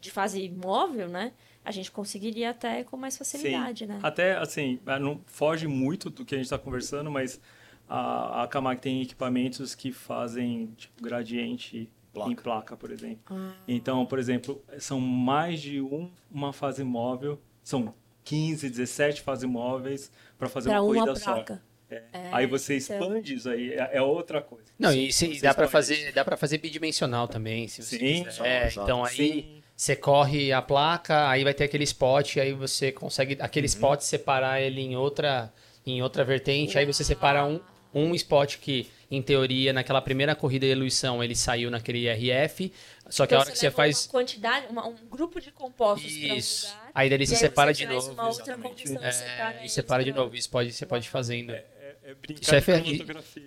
de 0.00 0.10
fase 0.12 0.48
móvel, 0.48 1.08
né? 1.08 1.32
A 1.64 1.72
gente 1.72 1.90
conseguiria 1.90 2.50
até 2.50 2.84
com 2.84 2.96
mais 2.96 3.18
facilidade, 3.18 3.80
Sim. 3.80 3.86
né? 3.86 3.98
Até, 4.04 4.36
assim, 4.36 4.78
é, 4.86 5.00
não 5.00 5.20
foge 5.26 5.66
muito 5.66 6.08
do 6.08 6.24
que 6.24 6.36
a 6.36 6.38
gente 6.38 6.44
está 6.44 6.56
conversando, 6.56 7.10
mas 7.10 7.40
a, 7.88 8.44
a 8.44 8.46
Camac 8.46 8.80
tem 8.80 9.02
equipamentos 9.02 9.74
que 9.74 9.90
fazem 9.90 10.66
tipo, 10.76 11.02
gradiente 11.02 11.90
placa. 12.14 12.30
em 12.30 12.36
placa, 12.36 12.76
por 12.76 12.92
exemplo. 12.92 13.36
Ah. 13.36 13.52
Então, 13.66 14.06
por 14.06 14.20
exemplo, 14.20 14.62
são 14.78 15.00
mais 15.00 15.60
de 15.60 15.80
um, 15.80 16.08
uma 16.30 16.52
fase 16.52 16.84
móvel, 16.84 17.40
são 17.64 17.92
15, 18.22 18.70
17 18.70 19.22
fases 19.22 19.50
móveis 19.50 20.08
para 20.38 20.48
fazer 20.48 20.68
pra 20.68 20.80
uma 20.80 20.86
corrida 20.86 21.10
uma 21.10 21.20
placa. 21.20 21.54
só. 21.56 21.75
É. 21.90 22.02
É, 22.12 22.28
aí 22.32 22.46
você 22.46 22.76
então. 22.76 22.98
expande 22.98 23.34
isso 23.34 23.48
aí, 23.48 23.72
é, 23.72 23.90
é, 23.92 24.02
outra 24.02 24.42
coisa. 24.42 24.64
Não, 24.78 24.92
e 24.92 25.12
se, 25.12 25.40
dá 25.40 25.54
para 25.54 25.68
fazer, 25.68 26.12
dá 26.12 26.24
para 26.24 26.36
fazer 26.36 26.58
bidimensional 26.58 27.28
também, 27.28 27.68
se 27.68 27.82
você 27.82 27.98
Sim, 27.98 28.24
quiser. 28.24 28.72
Só, 28.72 28.82
então 28.82 29.04
aí 29.04 29.16
Sim. 29.16 29.62
você 29.74 29.94
corre 29.94 30.52
a 30.52 30.60
placa, 30.60 31.28
aí 31.28 31.44
vai 31.44 31.54
ter 31.54 31.64
aquele 31.64 31.84
spot, 31.84 32.38
aí 32.38 32.52
você 32.52 32.90
consegue 32.90 33.36
aquele 33.40 33.66
uhum. 33.66 33.72
spot 33.72 34.00
separar 34.00 34.60
ele 34.60 34.80
em 34.80 34.96
outra 34.96 35.52
em 35.86 36.02
outra 36.02 36.24
vertente, 36.24 36.74
Uau. 36.74 36.80
aí 36.80 36.86
você 36.86 37.04
separa 37.04 37.44
um 37.44 37.60
um 37.94 38.14
spot 38.14 38.58
que 38.58 38.90
em 39.10 39.22
teoria 39.22 39.72
naquela 39.72 40.02
primeira 40.02 40.34
corrida 40.34 40.66
de 40.66 40.72
eluição 40.72 41.22
ele 41.22 41.34
saiu 41.34 41.70
naquele 41.70 42.10
RF, 42.10 42.72
só 43.08 43.24
que 43.24 43.32
então, 43.32 43.38
a 43.38 43.40
hora 43.42 43.52
que 43.52 43.58
você 43.58 43.70
faz 43.70 44.04
uma 44.04 44.10
quantidade, 44.10 44.66
uma, 44.68 44.86
um 44.86 44.96
grupo 45.08 45.40
de 45.40 45.52
compostos 45.52 46.10
Isso. 46.10 46.66
Um 46.66 46.70
lugar, 46.70 46.90
aí 46.94 47.08
dele 47.08 47.26
se 47.26 47.36
separa 47.36 47.72
de 47.72 47.86
novo. 47.86 48.12
Uma 48.12 48.28
outra 48.28 48.58
é, 49.00 49.64
e 49.64 49.68
separa 49.68 50.02
de 50.02 50.12
novo. 50.12 50.34
Isso 50.34 50.50
pode 50.50 50.72
você 50.72 50.84
pode 50.84 51.06
ir 51.06 51.10
fazendo. 51.10 51.52
É 51.52 51.64
é 52.06 52.14
brincar 52.14 52.40
isso 52.40 52.54
é 52.54 52.60
fer... 52.60 52.86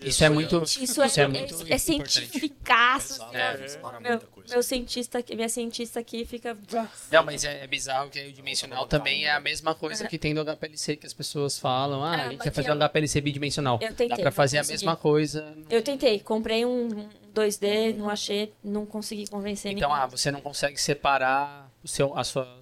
Isso 0.04 0.24
é 0.26 0.30
muito. 0.30 0.62
Isso, 0.64 0.84
isso 0.84 1.02
é, 1.02 1.24
é, 1.24 1.28
muito 1.30 1.56
é, 1.66 1.74
é 1.76 1.78
cientificaço. 1.78 3.24
É. 3.34 3.58
Meu, 4.02 4.22
meu 4.50 4.62
cientista, 4.62 5.24
minha 5.34 5.48
cientista 5.48 6.02
aqui 6.02 6.26
fica. 6.26 6.58
Não, 7.10 7.24
mas 7.24 7.46
é, 7.46 7.66
bizarro 7.68 8.10
que 8.10 8.20
o 8.20 8.34
dimensional 8.34 8.86
também 8.86 9.24
é 9.24 9.32
a 9.32 9.40
mesma 9.40 9.74
coisa 9.74 10.06
que 10.10 10.18
tem 10.18 10.36
do 10.36 10.44
HPLC 10.44 10.98
que 10.98 11.08
as 11.08 11.14
pessoas 11.14 11.58
falam. 11.58 12.04
Ah, 12.04 12.26
a 12.26 12.30
gente 12.32 12.44
quer 12.44 12.52
fazer 12.52 12.74
um 12.74 12.78
HPLC 12.78 13.22
bidimensional. 13.22 13.80
Eu 13.82 13.94
tentei, 13.94 14.10
Dá 14.10 14.18
pra 14.18 14.32
fazer 14.32 14.58
a 14.58 14.64
mesma 14.64 14.98
coisa. 14.98 15.56
Eu 15.70 15.82
tentei, 15.82 16.20
comprei 16.20 16.66
um 16.66 17.08
2D, 17.34 17.96
não 17.96 18.10
achei, 18.10 18.52
não 18.62 18.86
consegui 18.86 19.26
convencer 19.28 19.72
então, 19.72 19.88
ninguém. 19.88 19.98
Então, 19.98 20.04
ah, 20.04 20.18
você 20.18 20.30
não 20.32 20.42
consegue 20.42 20.80
separar 20.82 21.72
o 21.82 21.88
seu, 21.88 22.18
a 22.18 22.26
sua 22.26 22.60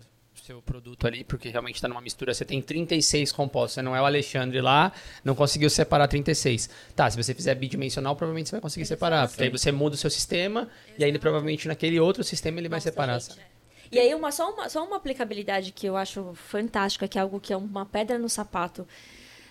seu 0.48 0.62
produto 0.62 1.06
ali, 1.06 1.26
porque 1.26 1.50
realmente 1.50 1.76
está 1.76 1.90
numa 1.90 2.00
mistura. 2.00 2.34
Você 2.34 2.46
tem 2.46 2.62
36 2.62 3.34
compostos, 3.34 3.74
você 3.74 3.82
não 3.82 3.94
é 3.94 4.02
o 4.02 4.06
Alexandre 4.06 4.62
lá, 4.62 4.94
não 5.22 5.36
conseguiu 5.36 5.70
separar 5.70 6.08
36. 6.08 6.70
Tá, 6.96 7.10
se 7.10 7.22
você 7.22 7.34
fizer 7.34 7.54
bidimensional, 7.56 8.16
provavelmente 8.16 8.48
você 8.48 8.56
vai 8.56 8.62
conseguir 8.62 8.86
separar, 8.86 9.28
porque 9.28 9.44
aí 9.44 9.50
você 9.50 9.74
muda 9.74 9.96
o 9.96 9.98
seu 9.98 10.10
sistema 10.10 10.62
Exato. 10.62 11.02
e 11.02 11.04
aí 11.04 11.20
provavelmente 11.20 11.68
naquele 11.68 12.00
outro 12.00 12.24
sistema 12.24 12.60
ele 12.60 12.70
vai 12.70 12.78
Nossa, 12.78 12.90
separar. 12.90 13.20
Gente, 13.20 13.40
é. 13.40 13.48
E 13.92 14.00
aí 14.00 14.16
uma 14.16 14.32
só, 14.32 14.50
uma 14.50 14.70
só 14.70 14.86
uma 14.86 14.96
aplicabilidade 14.96 15.74
que 15.74 15.86
eu 15.86 15.98
acho 15.98 16.34
fantástica, 16.36 17.10
que 17.10 17.18
é 17.18 17.22
algo 17.22 17.42
que 17.42 17.52
é 17.52 17.58
uma 17.58 17.86
pedra 17.86 18.18
no 18.18 18.30
sapato 18.30 18.88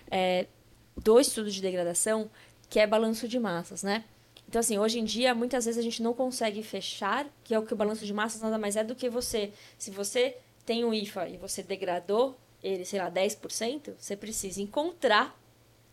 é, 0.09 0.47
do 0.95 1.19
estudo 1.19 1.51
de 1.51 1.61
degradação, 1.61 2.29
que 2.69 2.79
é 2.79 2.87
balanço 2.87 3.27
de 3.27 3.39
massas, 3.39 3.83
né? 3.83 4.03
Então, 4.49 4.61
assim, 4.61 4.79
hoje 4.79 4.97
em 4.97 5.03
dia, 5.03 5.35
muitas 5.35 5.65
vezes 5.65 5.77
a 5.77 5.83
gente 5.83 6.01
não 6.01 6.13
consegue 6.13 6.63
fechar, 6.63 7.27
que 7.43 7.53
é 7.53 7.59
o 7.59 7.63
que 7.63 7.73
o 7.73 7.77
balanço 7.77 8.05
de 8.05 8.13
massas 8.13 8.41
nada 8.41 8.57
mais 8.57 8.77
é 8.77 8.83
do 8.83 8.95
que 8.95 9.09
você. 9.09 9.51
Se 9.77 9.91
você 9.91 10.37
tem 10.67 10.83
um 10.83 10.93
IFA 10.93 11.29
e 11.29 11.37
você 11.37 11.63
degradou 11.63 12.37
ele, 12.61 12.83
sei 12.83 12.99
lá, 12.99 13.09
10%, 13.09 13.93
você 13.97 14.17
precisa 14.17 14.61
encontrar 14.61 15.39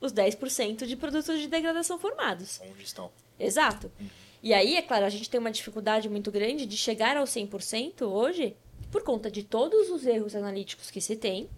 os 0.01 0.13
10% 0.13 0.85
de 0.85 0.97
produtos 0.97 1.39
de 1.39 1.47
degradação 1.47 1.97
formados. 1.97 2.61
Onde 2.61 2.83
estão? 2.83 3.13
Exato. 3.39 3.91
Uhum. 4.01 4.09
E 4.43 4.53
aí, 4.53 4.75
é 4.75 4.83
claro, 4.83 5.05
a 5.05 5.09
gente 5.09 5.31
tem 5.31 5.39
uma 5.39 5.53
dificuldade 5.53 6.09
muito 6.09 6.31
grande 6.33 6.67
de 6.67 6.77
chegar 6.77 7.17
ao 7.17 7.25
100% 7.25 8.03
hoje 8.03 8.57
por 8.91 9.05
conta 9.05 9.31
de 9.31 9.45
todos 9.45 9.91
os 9.91 10.05
erros 10.05 10.35
analíticos 10.35 10.91
que 10.91 11.01
se 11.01 11.15
tem 11.15 11.49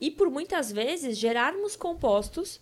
e 0.00 0.10
por 0.10 0.30
muitas 0.30 0.70
vezes 0.70 1.18
gerarmos 1.18 1.74
compostos 1.74 2.60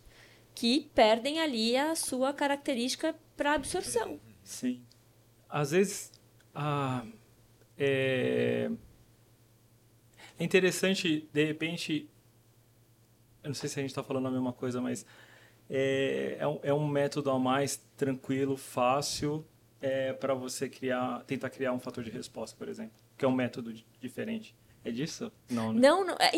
que 0.54 0.90
perdem 0.94 1.40
ali 1.40 1.76
a 1.76 1.94
sua 1.94 2.32
característica 2.32 3.14
para 3.36 3.52
absorção. 3.52 4.18
Sim. 4.42 4.82
Às 5.48 5.72
vezes, 5.72 6.10
ah, 6.54 7.04
é, 7.76 8.70
é 10.38 10.44
interessante, 10.44 11.28
de 11.32 11.44
repente, 11.44 12.08
eu 13.42 13.48
não 13.48 13.54
sei 13.54 13.68
se 13.68 13.78
a 13.78 13.82
gente 13.82 13.90
está 13.90 14.02
falando 14.02 14.28
a 14.28 14.30
mesma 14.30 14.52
coisa, 14.52 14.80
mas 14.80 15.04
é, 15.68 16.36
é, 16.38 16.46
um, 16.46 16.60
é 16.62 16.72
um 16.72 16.86
método 16.86 17.30
a 17.30 17.38
mais 17.38 17.82
tranquilo, 17.96 18.56
fácil, 18.56 19.44
é, 19.80 20.12
para 20.12 20.34
você 20.34 20.68
criar, 20.68 21.24
tentar 21.26 21.50
criar 21.50 21.72
um 21.72 21.78
fator 21.78 22.04
de 22.04 22.10
resposta, 22.10 22.56
por 22.56 22.68
exemplo, 22.68 22.92
que 23.16 23.24
é 23.24 23.28
um 23.28 23.34
método 23.34 23.72
diferente. 24.00 24.54
É 24.84 24.90
disso? 24.90 25.30
Não, 25.50 25.72
né? 25.72 25.80
Não, 25.80 26.04
não 26.04 26.16
é, 26.18 26.36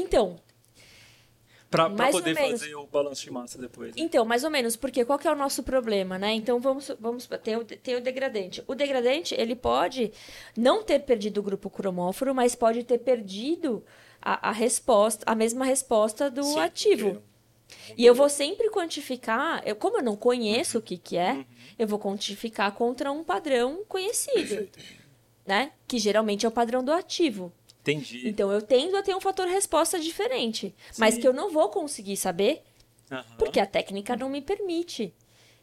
então, 1.70 1.96
para 1.96 2.10
poder 2.10 2.34
fazer 2.34 2.74
o 2.74 2.86
balanço 2.86 3.22
de 3.22 3.30
massa 3.30 3.56
depois. 3.56 3.94
Né? 3.94 4.02
Então, 4.02 4.24
mais 4.24 4.42
ou 4.42 4.50
menos, 4.50 4.74
porque 4.74 5.04
qual 5.04 5.18
que 5.18 5.28
é 5.28 5.32
o 5.32 5.36
nosso 5.36 5.62
problema, 5.62 6.18
né? 6.18 6.32
Então, 6.32 6.58
vamos, 6.58 6.90
vamos 6.98 7.28
tem, 7.42 7.56
o, 7.56 7.64
tem 7.64 7.94
o 7.94 8.00
degradante. 8.00 8.62
O 8.66 8.74
degradante, 8.74 9.34
ele 9.38 9.54
pode 9.54 10.12
não 10.56 10.82
ter 10.82 10.98
perdido 11.00 11.38
o 11.38 11.42
grupo 11.42 11.70
cromóforo, 11.70 12.34
mas 12.34 12.56
pode 12.56 12.82
ter 12.82 12.98
perdido 12.98 13.84
a, 14.20 14.48
a 14.48 14.52
resposta, 14.52 15.22
a 15.24 15.34
mesma 15.34 15.64
resposta 15.64 16.28
do 16.28 16.42
Sim, 16.42 16.58
ativo. 16.58 17.22
E 17.96 18.04
eu 18.04 18.14
vou 18.16 18.28
sempre 18.28 18.68
quantificar, 18.70 19.62
eu, 19.64 19.76
como 19.76 19.98
eu 19.98 20.02
não 20.02 20.16
conheço 20.16 20.78
o 20.78 20.82
que, 20.82 20.98
que 20.98 21.16
é, 21.16 21.34
uhum. 21.34 21.44
eu 21.78 21.86
vou 21.86 22.00
quantificar 22.00 22.72
contra 22.72 23.12
um 23.12 23.22
padrão 23.22 23.84
conhecido. 23.88 24.68
Né? 25.46 25.70
Que 25.86 25.98
geralmente 25.98 26.44
é 26.44 26.48
o 26.48 26.52
padrão 26.52 26.82
do 26.82 26.92
ativo. 26.92 27.52
Entendi. 27.80 28.28
Então 28.28 28.52
eu 28.52 28.60
tendo 28.60 28.96
a 28.96 29.02
ter 29.02 29.14
um 29.14 29.20
fator 29.20 29.48
resposta 29.48 29.98
diferente, 29.98 30.74
Sim. 30.90 31.00
mas 31.00 31.16
que 31.16 31.26
eu 31.26 31.32
não 31.32 31.50
vou 31.50 31.68
conseguir 31.70 32.16
saber, 32.16 32.62
uhum. 33.10 33.22
porque 33.38 33.58
a 33.58 33.66
técnica 33.66 34.16
não 34.16 34.28
me 34.28 34.42
permite. 34.42 35.14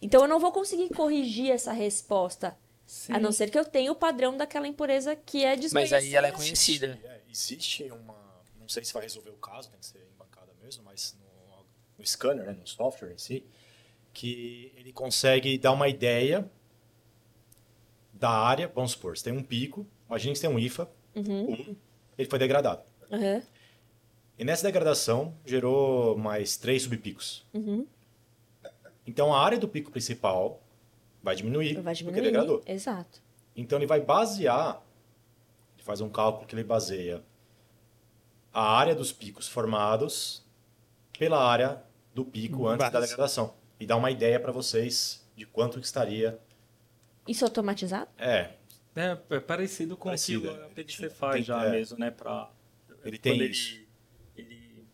Então 0.02 0.22
eu 0.22 0.28
não 0.28 0.40
vou 0.40 0.52
conseguir 0.52 0.90
corrigir 0.90 1.52
essa 1.52 1.72
resposta, 1.72 2.58
Sim. 2.86 3.14
a 3.14 3.20
não 3.20 3.32
ser 3.32 3.50
que 3.50 3.58
eu 3.58 3.66
tenha 3.66 3.92
o 3.92 3.96
padrão 3.96 4.36
daquela 4.36 4.68
impureza 4.68 5.16
que 5.16 5.44
é 5.44 5.56
desconhecida. 5.56 5.98
Mas 5.98 6.06
aí 6.06 6.16
ela 6.16 6.28
é 6.28 6.32
conhecida. 6.32 7.00
É, 7.04 7.22
existe 7.30 7.84
uma, 7.92 8.16
não 8.60 8.68
sei 8.68 8.84
se 8.84 8.94
vai 8.94 9.04
resolver 9.04 9.30
o 9.30 9.38
caso, 9.38 9.70
tem 9.70 9.80
que 9.80 9.86
ser 9.86 10.00
em 10.00 10.18
bancada 10.18 10.52
mesmo, 10.62 10.84
mas 10.84 11.16
no, 11.20 11.66
no 12.00 12.06
scanner, 12.06 12.46
né, 12.46 12.54
no 12.54 12.68
software 12.68 13.12
em 13.12 13.18
si, 13.18 13.46
que 14.12 14.74
ele 14.76 14.92
consegue 14.92 15.58
dar 15.58 15.72
uma 15.72 15.88
ideia 15.88 16.50
da 18.12 18.30
área, 18.30 18.68
vamos 18.74 18.92
supor, 18.92 19.16
você 19.16 19.26
tem 19.26 19.34
um 19.34 19.44
pico, 19.44 19.86
imagine 20.08 20.34
que 20.34 20.40
você 20.40 20.48
tem 20.48 20.56
um 20.56 20.60
IFA, 20.60 20.90
um, 21.16 21.76
ele 22.18 22.30
foi 22.30 22.40
degradado. 22.40 22.82
Aham. 23.12 23.42
E 24.40 24.44
nessa 24.44 24.64
degradação 24.68 25.34
gerou 25.46 26.18
mais 26.18 26.58
três 26.58 26.84
subpicos. 26.84 27.46
Uhum. 27.54 27.86
Então 29.06 29.34
a 29.34 29.40
área 29.44 29.58
do 29.58 29.68
pico 29.68 29.90
principal 29.92 30.62
vai 31.24 31.36
diminuir, 31.36 31.76
Vai 31.76 31.94
porque 31.94 32.04
diminuir. 32.04 32.22
degradou. 32.24 32.62
Exato. 32.66 33.22
Então 33.56 33.80
ele 33.80 33.88
vai 33.88 34.00
basear, 34.00 34.82
ele 35.76 35.84
faz 35.84 36.02
um 36.02 36.10
cálculo 36.10 36.46
que 36.46 36.54
ele 36.54 36.64
baseia 36.64 37.24
a 38.54 38.62
área 38.78 38.94
dos 38.96 39.12
picos 39.12 39.48
formados 39.48 40.44
pela 41.18 41.44
área 41.44 41.82
do 42.14 42.24
pico 42.26 42.68
antes 42.68 42.86
da 42.86 42.92
Base. 43.00 43.08
degradação. 43.12 43.54
E 43.80 43.86
dá 43.86 43.96
uma 43.96 44.12
ideia 44.12 44.40
para 44.40 44.52
vocês 44.52 45.26
de 45.36 45.46
quanto 45.46 45.80
que 45.80 45.86
estaria. 45.86 46.40
Isso 47.28 47.44
automatizado? 47.46 48.10
É, 48.18 48.52
É, 48.98 49.36
é 49.36 49.40
parecido 49.40 49.96
com 49.96 50.06
Parecido, 50.10 50.50
o 50.50 50.54
que 50.56 50.62
é. 50.62 50.66
o 50.66 50.70
PDC 50.72 50.98
Tem- 51.02 51.10
faz 51.10 51.36
tem- 51.36 51.44
já 51.44 51.64
é. 51.66 51.72
mesmo, 51.72 51.98
né? 52.00 52.12
Pra, 52.12 52.50
Ele 53.06 53.18
tem 53.18 53.34
quando 53.38 53.44
isso. 53.50 53.76
Ele, 54.36 54.54
ele- 54.56 54.88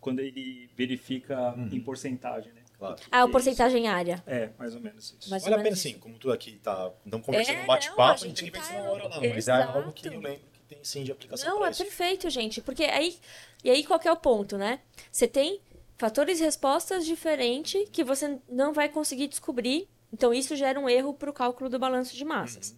quando 0.00 0.20
ele 0.20 0.70
verifica 0.76 1.52
Uhum. 1.54 1.68
em 1.72 1.80
porcentagem, 1.80 2.52
né? 2.52 2.62
claro. 2.78 2.96
Ah, 3.10 3.22
o 3.22 3.24
Isso. 3.24 3.32
porcentagem 3.32 3.88
área. 3.88 4.22
É, 4.26 4.50
mais 4.58 4.74
ou 4.74 4.80
menos 4.82 5.16
isso. 5.18 5.30
Mais 5.30 5.42
Vale 5.44 5.54
a 5.54 5.62
pena 5.62 5.74
sim, 5.76 5.94
como 5.98 6.18
tu 6.18 6.30
aqui 6.30 6.58
tá 6.62 6.92
não 7.06 7.22
conversando 7.22 7.56
É, 7.60 7.64
bate-papo, 7.64 8.00
não, 8.02 8.12
a 8.12 8.16
gente 8.18 8.42
tem 8.42 8.50
que 8.52 8.58
tá- 8.60 8.74
uma 8.82 8.90
hora 8.90 9.04
lá, 9.08 9.16
mas 9.20 9.22
é 9.32 9.36
Exato. 9.38 9.78
algo 9.78 9.92
que 9.92 10.06
eu 10.08 10.20
lembro 10.20 10.40
que 10.52 10.60
tem 10.68 10.84
sim 10.84 11.02
de 11.02 11.10
aplicação 11.10 11.48
Não, 11.58 11.64
é 11.66 11.70
isso. 11.70 11.82
perfeito, 11.82 12.28
gente. 12.28 12.60
Porque 12.60 12.84
aí. 12.84 13.16
E 13.64 13.70
aí, 13.70 13.82
qual 13.82 13.98
que 13.98 14.06
é 14.06 14.12
o 14.12 14.16
ponto, 14.16 14.58
né? 14.58 14.80
Você 15.10 15.26
tem 15.26 15.58
fatores 15.96 16.38
e 16.38 16.44
respostas 16.44 17.06
diferentes 17.06 17.88
que 17.90 18.04
você 18.04 18.38
não 18.46 18.74
vai 18.74 18.90
conseguir 18.90 19.26
descobrir. 19.28 19.88
Então, 20.12 20.34
isso 20.34 20.54
gera 20.54 20.78
um 20.78 20.86
erro 20.88 21.14
para 21.14 21.30
o 21.30 21.32
cálculo 21.32 21.70
do 21.70 21.78
balanço 21.78 22.14
de 22.14 22.24
massas. 22.26 22.70
Uhum. 22.72 22.76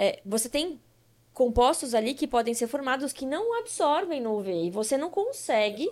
É, 0.00 0.20
você 0.24 0.48
tem 0.48 0.80
compostos 1.34 1.92
ali 1.94 2.14
que 2.14 2.26
podem 2.26 2.54
ser 2.54 2.66
formados 2.68 3.12
que 3.12 3.26
não 3.26 3.58
absorvem 3.58 4.20
no 4.20 4.38
UV. 4.38 4.66
E 4.66 4.70
você 4.70 4.96
não 4.96 5.10
consegue. 5.10 5.90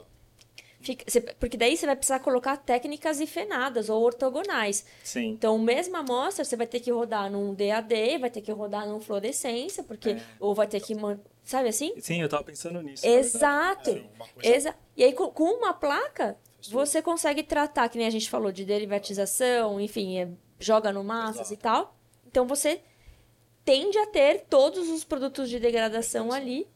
fica- 0.81 1.35
porque 1.41 1.57
daí 1.57 1.77
você 1.77 1.85
vai 1.87 1.97
precisar 1.97 2.21
colocar 2.21 2.57
técnicas 2.59 3.19
ifenadas 3.19 3.89
ou 3.89 4.01
ortogonais. 4.05 4.87
Sim. 5.03 5.31
Então, 5.31 5.59
mesma 5.59 5.99
amostra, 5.99 6.45
você 6.45 6.55
vai 6.55 6.67
ter 6.67 6.79
que 6.79 6.93
rodar 6.93 7.29
num 7.29 7.53
DAD, 7.55 8.19
vai 8.21 8.31
ter 8.31 8.41
que 8.41 8.53
rodar 8.53 8.87
num 8.87 9.01
fluorescência, 9.01 9.83
porque. 9.83 10.11
É. 10.11 10.23
Ou 10.39 10.55
vai 10.55 10.69
ter 10.69 10.81
que. 10.81 10.95
Sabe 11.43 11.69
assim? 11.69 11.93
Sim, 12.01 12.21
eu 12.23 12.29
tava 12.29 12.45
pensando 12.45 12.81
nisso. 12.83 13.05
Exato. 13.05 13.91
É, 13.91 14.05
coisa- 14.33 14.57
Exa 14.57 14.75
e 14.97 15.03
aí, 15.03 15.13
com, 15.13 15.29
com 15.29 15.45
uma 15.59 15.75
placa, 15.75 16.37
você 16.71 17.03
consegue 17.03 17.43
tratar, 17.43 17.89
que 17.89 17.99
nem 17.99 18.07
a 18.07 18.11
gente 18.11 18.31
falou, 18.31 18.53
de 18.53 18.65
derivatização, 18.65 19.81
enfim, 19.81 20.19
é, 20.19 20.29
joga 20.61 20.93
no 20.93 21.03
massas 21.03 21.51
Exato. 21.51 21.55
e 21.55 21.57
tal. 21.57 21.97
Então, 22.29 22.47
você 22.47 22.81
tende 23.67 23.99
a 23.99 24.07
ter 24.07 24.47
todos 24.49 24.89
os 24.89 25.05
produtos 25.05 25.51
de 25.51 25.59
degradação 25.61 26.33
ali 26.33 26.67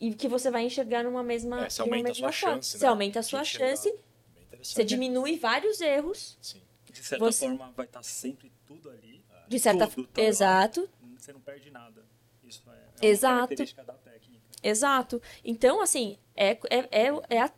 e 0.00 0.14
que 0.14 0.28
você 0.28 0.50
vai 0.50 0.62
enxergar 0.64 1.02
numa 1.02 1.22
mesma, 1.22 1.66
É, 1.66 1.68
você 1.70 1.82
aumenta 1.82 2.12
a 2.12 2.14
sua 2.14 2.32
forma. 2.32 2.54
chance, 2.56 2.78
Você 2.78 2.84
né, 2.84 2.88
aumenta 2.90 3.18
a 3.20 3.22
sua 3.22 3.44
chance, 3.44 3.94
você 4.62 4.84
diminui 4.84 5.36
vários 5.36 5.80
erros. 5.80 6.38
Sim. 6.40 6.62
De 6.90 7.04
certa 7.04 7.24
Você- 7.24 7.46
forma, 7.48 7.72
vai 7.76 7.86
estar 7.86 8.02
sempre 8.02 8.50
tudo 8.66 8.88
ali. 8.90 9.22
De 9.48 9.58
certa 9.58 9.86
forma. 9.86 10.08
tá 10.12 10.22
lá. 10.22 10.28
Exato. 10.28 10.88
Você 11.18 11.32
não 11.32 11.40
perde 11.40 11.70
nada. 11.70 12.04
Isso 12.44 12.62
é, 12.68 12.72
é 12.72 12.76
uma 12.76 13.12
Exato. 13.12 13.34
característica 13.34 13.82
da 13.84 13.92
técnica. 13.94 14.42
Exato. 14.62 15.22
Então, 15.44 15.80
assim, 15.80 16.18
é, 16.36 16.50
é, 16.70 16.78
é, 16.90 17.20
é 17.30 17.40
a- 17.40 17.52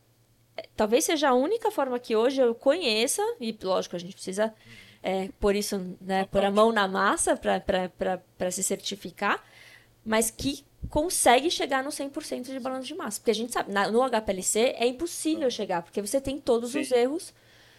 é- 0.57 0.69
talvez 0.77 1.05
seja 1.05 1.29
a 1.31 1.35
única 1.35 1.71
forma 1.71 1.99
que 1.99 2.15
hoje 2.17 2.41
eu 2.41 2.55
conheça, 2.55 3.23
e 3.41 3.57
lógico, 3.63 3.95
a 3.97 3.99
gente 3.99 4.15
precisa 4.15 4.55
é, 5.03 5.29
pôr 5.41 5.57
isso, 5.57 5.97
né, 6.01 6.25
pôr 6.27 6.45
a 6.45 6.51
mão 6.51 6.73
na 6.73 6.87
massa 6.89 7.37
para 7.37 8.51
se 8.51 8.63
certificar, 8.63 9.43
mas 10.05 10.31
que 10.31 10.65
consegue 10.89 11.51
chegar 11.51 11.83
no 11.85 11.91
100% 11.91 12.45
de 12.47 12.59
balanço 12.61 12.87
de 12.87 12.95
massa. 12.95 13.21
Porque 13.21 13.31
a 13.31 13.35
gente 13.35 13.53
sabe, 13.53 13.73
na- 13.73 13.91
no 13.91 14.03
HPLC 14.03 14.75
é 14.77 14.87
impossível 14.87 15.51
chegar, 15.51 15.83
porque 15.83 16.01
você 16.01 16.21
tem 16.21 16.39
todos 16.41 16.75
os 16.75 16.89
Sim. 16.89 16.95
erros 16.95 17.35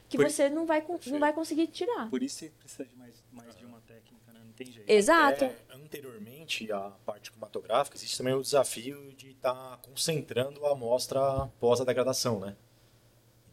que 0.08 0.18
Por- 0.18 0.30
você 0.30 0.50
não 0.50 0.66
vai, 0.66 0.84
não 1.08 1.20
vai 1.20 1.34
conseguir 1.34 1.68
tirar. 1.68 2.10
Por 2.10 2.22
isso 2.22 2.36
você 2.40 2.50
precisa 2.60 2.86
de 2.86 2.96
mais, 2.96 3.24
mais 3.32 3.56
de 3.56 3.66
uma 3.66 3.80
técnica, 3.82 4.32
né? 4.34 4.42
Não 4.46 4.54
tem 4.54 4.68
jeito. 4.72 4.90
Exato. 4.90 5.46
É, 5.46 5.56
anteriormente, 5.74 6.72
a 6.72 6.92
parte 7.06 7.32
cromatográfica, 7.32 7.98
existe 7.98 8.18
também 8.18 8.34
o 8.34 8.42
desafio 8.42 9.14
de 9.14 9.32
estar 9.32 9.78
concentrando 9.78 10.66
a 10.66 10.72
amostra 10.74 11.48
pós 11.60 11.82
a 11.82 11.84
degradação, 11.86 12.40
né? 12.40 12.56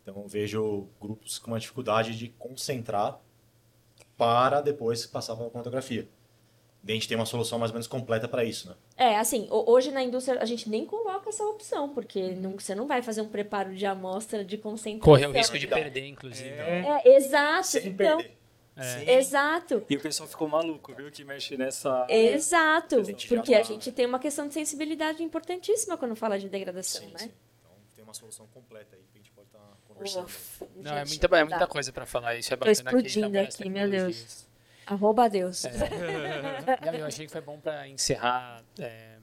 Então, 0.02 0.22
eu 0.22 0.28
vejo 0.28 0.88
grupos 1.00 1.38
com 1.38 1.50
uma 1.52 1.60
dificuldade 1.60 2.16
de 2.16 2.28
concentrar 2.30 3.20
para 4.18 4.60
depois 4.60 5.06
passar 5.06 5.34
para 5.36 5.46
a 5.46 5.48
cromatografia. 5.48 6.06
E 6.84 6.90
a 6.90 6.94
gente 6.94 7.08
tem 7.08 7.16
uma 7.16 7.26
solução 7.26 7.58
mais 7.58 7.70
ou 7.70 7.74
menos 7.74 7.86
completa 7.86 8.26
para 8.28 8.44
isso, 8.44 8.68
né? 8.68 8.74
É, 8.96 9.16
assim, 9.18 9.46
ho- 9.50 9.64
hoje 9.70 9.90
na 9.90 10.02
indústria 10.02 10.40
a 10.40 10.44
gente 10.44 10.68
nem 10.70 10.84
coloca 10.86 11.28
essa 11.28 11.44
opção, 11.44 11.88
porque 11.90 12.30
não- 12.34 12.58
você 12.58 12.74
não 12.74 12.86
vai 12.86 13.02
fazer 13.02 13.20
um 13.20 13.28
preparo 13.28 13.74
de 13.74 13.84
amostra 13.86 14.44
de 14.44 14.56
concentração. 14.58 15.00
Correr 15.00 15.26
o 15.26 15.32
risco 15.32 15.58
de 15.58 15.66
perder, 15.66 16.06
inclusive. 16.06 16.48
É, 16.50 17.16
exato. 17.16 17.66
Sem 17.66 17.88
então, 17.88 18.16
perder. 18.18 18.36
Sim. 18.80 19.10
exato. 19.10 19.84
E 19.90 19.96
o 19.96 20.00
pessoal 20.00 20.28
ficou 20.28 20.46
maluco, 20.48 20.94
viu? 20.94 21.10
Que 21.10 21.24
mexe 21.24 21.56
nessa. 21.56 22.06
Exato. 22.08 23.00
A 23.00 23.02
gente 23.02 23.28
já 23.28 23.36
Porque 23.36 23.54
a 23.54 23.58
tá- 23.58 23.64
gente 23.64 23.90
tem 23.90 24.06
uma 24.06 24.20
questão 24.20 24.46
de 24.46 24.54
sensibilidade 24.54 25.20
importantíssima 25.22 25.96
quando 25.96 26.14
fala 26.14 26.38
de 26.38 26.48
degradação, 26.48 27.02
Sim, 27.02 27.12
né? 27.12 27.18
sim. 27.18 27.32
Então, 27.60 27.72
tem 27.96 28.04
uma 28.04 28.14
solução 28.14 28.46
completa 28.54 28.94
aí 28.94 29.02
gente 30.06 30.34
Não, 30.76 30.96
é 30.96 31.04
muita, 31.04 31.26
é 31.26 31.28
tá. 31.28 31.44
muita 31.44 31.66
coisa 31.66 31.92
pra 31.92 32.06
falar. 32.06 32.36
Isso 32.36 32.52
é 32.52 32.56
Tô 32.56 32.60
bacana 32.60 32.72
explodindo 32.72 33.30
das 33.30 33.54
aqui, 33.54 33.68
meu 33.68 33.90
Deus. 33.90 34.46
Arroba 34.86 35.28
Deus. 35.28 35.64
Não, 36.84 36.94
eu 36.94 37.06
achei 37.06 37.26
que 37.26 37.32
foi 37.32 37.42
bom 37.42 37.58
para 37.60 37.86
encerrar 37.88 38.62
é, 38.78 39.18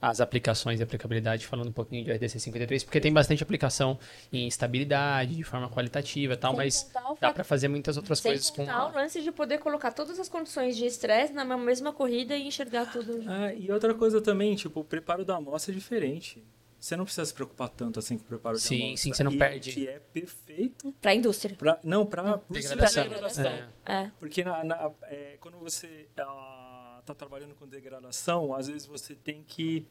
as 0.00 0.20
aplicações 0.20 0.78
e 0.78 0.82
aplicabilidade 0.82 1.46
falando 1.46 1.68
um 1.68 1.72
pouquinho 1.72 2.04
de 2.04 2.12
RDC 2.12 2.38
53, 2.38 2.84
porque 2.84 3.00
tem 3.00 3.12
bastante 3.12 3.42
aplicação 3.42 3.98
em 4.32 4.46
estabilidade, 4.46 5.34
de 5.34 5.42
forma 5.42 5.68
qualitativa 5.68 6.34
e 6.34 6.36
tal, 6.36 6.52
Sem 6.52 6.58
mas 6.58 6.92
dá 7.20 7.32
para 7.32 7.42
fazer 7.42 7.68
muitas 7.68 7.96
outras 7.96 8.20
Sem 8.20 8.32
coisas 8.32 8.50
com 8.50 8.64
o 8.64 8.92
lance 8.92 9.20
de 9.22 9.32
poder 9.32 9.58
colocar 9.58 9.92
todas 9.92 10.20
as 10.20 10.28
condições 10.28 10.76
de 10.76 10.86
estresse 10.86 11.32
na 11.32 11.44
mesma 11.56 11.92
corrida 11.92 12.36
e 12.36 12.46
enxergar 12.46 12.86
tudo. 12.92 13.24
Ah, 13.26 13.52
e 13.52 13.70
outra 13.72 13.94
coisa 13.94 14.20
também, 14.20 14.54
tipo, 14.54 14.80
o 14.80 14.84
preparo 14.84 15.24
da 15.24 15.36
amostra 15.36 15.72
é 15.72 15.74
diferente. 15.74 16.44
Você 16.86 16.96
não 16.96 17.02
precisa 17.04 17.24
se 17.26 17.34
preocupar 17.34 17.68
tanto 17.68 17.98
assim 17.98 18.16
com 18.16 18.22
o 18.22 18.26
preparo 18.28 18.56
Sim, 18.60 18.78
da 18.78 18.84
amostra. 18.86 19.02
sim, 19.02 19.12
você 19.12 19.24
não 19.24 19.32
E 19.32 19.38
perde. 19.38 19.72
Que 19.72 19.88
é 19.88 19.98
perfeito 19.98 20.92
Pra 21.00 21.12
indústria. 21.16 21.56
pra. 21.56 21.80
Não, 21.82 22.06
pra. 22.06 22.40
degradação. 22.48 23.02
degradação. 23.02 23.44
É. 23.44 23.68
É. 23.86 24.12
Porque 24.20 24.44
na, 24.44 24.62
na- 24.62 24.92
é, 25.02 25.36
quando 25.40 25.58
você 25.58 26.06
está 26.08 27.02
trabalhando 27.18 27.56
com 27.56 27.66
degradação, 27.66 28.54
às 28.54 28.68
vezes 28.68 28.86
você 28.86 29.16
tem 29.16 29.42
que 29.42 29.84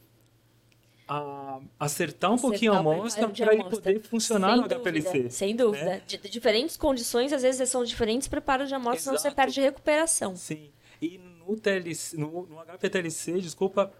ah, 1.06 1.60
acertar 1.78 2.32
um 2.32 2.38
pouquinho 2.38 2.72
a 2.72 2.76
Acertar 2.80 2.94
amostra 2.98 3.28
de 3.28 3.44
para 3.44 3.54
ele 3.56 3.64
poder 3.66 4.00
funcionar 4.02 4.48
Sem 4.54 4.56
no 4.56 4.62
dúvida, 4.70 4.80
HPLC. 4.80 5.30
Sem 5.32 5.54
dúvida. 5.54 5.84
né? 5.86 6.02
De, 6.08 6.18
de 6.18 6.30
diferentes 6.30 6.78
condições, 6.78 7.34
às 7.34 7.42
vezes 7.42 7.68
são 7.68 7.84
diferentes 7.84 8.30
preparos 8.30 8.70
de 8.70 8.74
amostra, 8.74 9.02
senão 9.02 9.18
você 9.18 9.32
perde 9.32 9.60
recuperação. 9.60 10.34
Sim. 10.38 10.72
E 11.02 11.18
no, 11.18 11.58
TLC, 11.58 12.16
no, 12.16 12.46
no 12.48 12.58
HPTLC, 12.62 13.42
desculpa, 13.42 13.92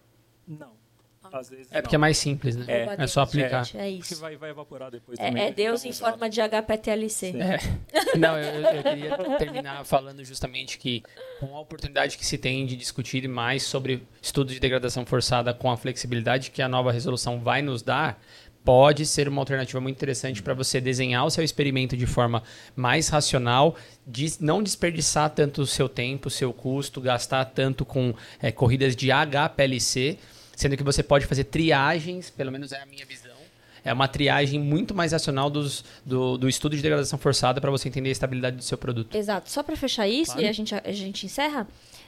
não. 0.48 0.85
Às 1.32 1.50
vezes 1.50 1.68
É 1.72 1.82
porque 1.82 1.96
é 1.96 1.98
não. 1.98 2.02
mais 2.02 2.18
simples, 2.18 2.56
né? 2.56 2.66
É. 2.68 3.04
É, 3.04 3.08
só 3.08 3.22
aplicar. 3.22 3.62
É 3.76 3.92
Porque 3.92 4.14
isso. 4.14 4.22
vai, 4.22 4.36
vai 4.36 4.50
evaporar 4.50 4.92
depois 4.92 5.18
também. 5.18 5.44
É, 5.44 5.48
é 5.48 5.52
Deus 5.52 5.84
em 5.86 5.92
forma 5.92 6.30
de 6.30 6.42
HPTLC. 6.42 7.36
É. 7.40 7.60
Não, 8.18 8.38
eu, 8.38 8.62
eu 8.62 8.84
queria 8.84 9.38
terminar 9.38 9.84
falando 9.86 10.24
justamente 10.24 10.78
que 10.78 11.04
com 11.40 11.56
a 11.56 11.60
oportunidade 11.60 12.18
que 12.18 12.26
se 12.26 12.38
tem 12.38 12.66
de 12.66 12.76
discutir 12.76 13.28
mais 13.28 13.64
sobre 13.64 14.04
estudos 14.22 14.54
de 14.54 14.60
degradação 14.60 15.06
forçada 15.06 15.54
com 15.54 15.70
a 15.72 15.78
flexibilidade 15.78 16.52
que 16.52 16.62
a 16.62 16.68
nova 16.68 16.92
resolução 16.92 17.40
vai 17.40 17.62
nos 17.62 17.82
dar, 17.82 18.22
pode 18.66 19.06
ser 19.06 19.28
uma 19.30 19.42
alternativa 19.42 19.80
muito 19.80 19.96
interessante 19.96 20.42
para 20.42 20.56
você 20.56 20.82
desenhar 20.82 21.24
o 21.24 21.30
seu 21.30 21.44
experimento 21.44 21.96
de 21.96 22.08
forma 22.08 22.42
mais 22.76 23.10
racional, 23.10 23.76
de 24.08 24.34
não 24.40 24.64
desperdiçar 24.64 25.30
tanto 25.30 25.62
o 25.62 25.68
seu 25.68 25.88
tempo, 25.88 26.28
o 26.28 26.32
seu 26.32 26.52
custo, 26.52 27.00
gastar 27.00 27.46
tanto 27.46 27.86
com 27.86 28.14
é, 28.42 28.52
corridas 28.52 28.96
de 28.96 29.10
HPLC, 29.12 30.18
sendo 30.56 30.76
que 30.78 30.84
você 30.84 31.04
pode 31.04 31.26
fazer 31.26 31.46
triagens, 31.46 32.30
pelo 32.30 32.52
menos 32.52 32.72
é 32.72 32.82
a 32.82 32.86
minha 32.86 33.06
visão, 33.06 33.36
é 33.84 33.94
uma 33.94 34.08
triagem 34.08 34.60
muito 34.60 34.96
mais 34.96 35.12
racional 35.12 35.50
dos, 35.50 35.84
do, 36.06 36.38
do 36.38 36.50
estudo 36.50 36.76
de 36.76 36.82
degradação 36.82 37.20
forçada 37.20 37.62
para 37.62 37.70
você 37.70 37.88
entender 37.88 38.10
a 38.10 38.12
estabilidade 38.12 38.56
do 38.58 38.64
seu 38.64 38.78
produto. 38.78 39.16
Exato. 39.16 39.50
Só 39.50 39.62
pra 39.62 39.76
fechar 39.76 40.08
isso, 40.08 40.32
Claro. 40.32 40.42
e 40.48 40.50
a 40.50 40.52
gente, 40.52 40.74
a 40.74 40.92
gente 40.92 41.26
encerra. 41.26 41.68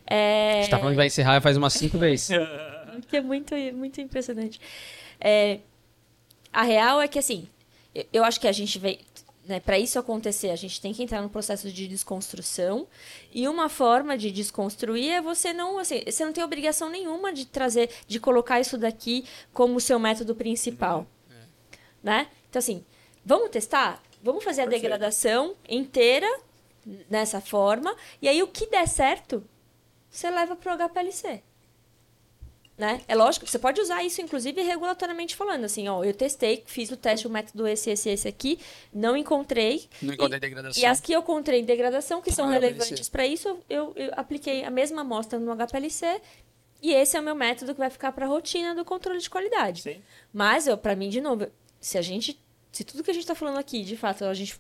É... 0.09 0.53
A 0.53 0.61
gente 0.61 0.71
tá 0.71 0.77
falando 0.77 0.93
que 0.93 0.97
vai 0.97 1.07
encerrar 1.07 1.39
faz 1.41 1.55
umas 1.57 1.73
cinco 1.73 1.97
vezes. 1.99 2.29
que 3.07 3.17
é 3.17 3.21
muito, 3.21 3.53
muito 3.73 4.01
impressionante. 4.01 4.59
É, 5.19 5.59
a 6.51 6.63
real 6.63 6.99
é 7.01 7.07
que, 7.07 7.19
assim, 7.19 7.47
eu- 8.11 8.23
acho 8.23 8.39
que 8.39 8.47
a 8.47 8.51
gente 8.51 8.79
veio. 8.79 8.97
Né, 9.47 9.59
para 9.59 9.79
isso 9.79 9.97
acontecer, 9.97 10.49
a 10.49 10.55
gente 10.55 10.81
tem 10.81 10.93
que 10.93 11.01
entrar 11.01 11.21
no 11.21 11.29
processo 11.29 11.71
de 11.71 11.87
desconstrução. 11.87 12.87
E 13.31 13.47
uma 13.47 13.69
forma 13.69 14.17
de 14.17 14.29
desconstruir 14.29 15.09
é 15.09 15.21
você 15.21 15.53
não, 15.53 15.77
assim, 15.79 16.03
você 16.05 16.25
não 16.25 16.33
tem 16.33 16.43
obrigação 16.43 16.89
nenhuma 16.89 17.31
de 17.31 17.45
trazer, 17.45 17.89
de 18.05 18.19
colocar 18.19 18.59
isso 18.59 18.77
daqui 18.77 19.25
como 19.53 19.79
seu 19.79 19.97
método 19.99 20.35
principal, 20.35 21.07
Uhum. 21.29 21.35
Né? 22.03 22.27
Então 22.49 22.59
assim, 22.59 22.83
vamos 23.25 23.49
testar, 23.49 24.01
vamos 24.21 24.43
fazer 24.43 24.61
a 24.61 24.63
Perfeito. 24.65 24.81
degradação 24.83 25.55
inteira 25.67 26.27
nessa 27.09 27.41
forma. 27.41 27.95
E 28.21 28.27
aí 28.27 28.41
o 28.43 28.47
que 28.47 28.67
der 28.67 28.87
certo, 28.87 29.43
você 30.09 30.29
leva 30.29 30.55
para 30.55 30.73
o 30.73 30.77
HPLC. 30.77 31.41
Né? 32.77 33.01
É 33.07 33.15
lógico 33.15 33.47
você 33.47 33.57
pode 33.57 33.81
usar 33.81 34.03
isso, 34.03 34.21
inclusive, 34.21 34.61
regulatoriamente 34.61 35.35
falando. 35.35 35.63
Assim, 35.63 35.87
ó, 35.87 36.03
eu 36.03 36.13
testei, 36.13 36.63
fiz 36.67 36.91
o 36.91 36.95
teste, 36.97 37.25
o 37.25 37.29
método 37.29 37.67
esse, 37.67 37.89
esse, 37.89 38.07
esse 38.09 38.27
aqui, 38.27 38.59
não 38.93 39.17
encontrei. 39.17 39.89
Não 39.99 40.13
encontrei 40.13 40.39
degradação. 40.39 40.83
E 40.83 40.85
as 40.85 40.99
que 41.01 41.11
eu 41.11 41.21
encontrei 41.21 41.61
em 41.61 41.65
degradação, 41.65 42.21
que 42.21 42.31
são 42.31 42.45
No 42.45 42.51
relevantes 42.51 43.09
para 43.09 43.25
isso, 43.25 43.47
eu, 43.47 43.63
eu- 43.67 43.93
eu 43.95 44.11
apliquei 44.15 44.63
a 44.63 44.69
mesma 44.69 45.01
amostra 45.01 45.39
no 45.39 45.51
HPLC. 45.51 46.21
E 46.79 46.93
esse 46.93 47.17
é 47.17 47.19
o 47.19 47.23
meu 47.23 47.33
método 47.33 47.73
que 47.73 47.79
vai 47.79 47.89
ficar 47.89 48.11
para 48.11 48.27
a 48.27 48.29
rotina 48.29 48.75
do 48.75 48.85
controle 48.85 49.19
de 49.19 49.27
qualidade. 49.29 49.81
Sim. 49.81 49.99
Mas, 50.31 50.67
para 50.83 50.95
mim, 50.95 51.09
de 51.09 51.19
novo, 51.19 51.47
se 51.81 51.97
a 51.97 52.01
gente. 52.03 52.39
Se 52.71 52.83
tudo 52.83 53.03
que 53.03 53.09
a 53.09 53.13
gente 53.13 53.23
está 53.23 53.33
falando 53.33 53.57
aqui, 53.57 53.81
de 53.83 53.97
fato, 53.97 54.23
a 54.23 54.33
gente 54.35 54.59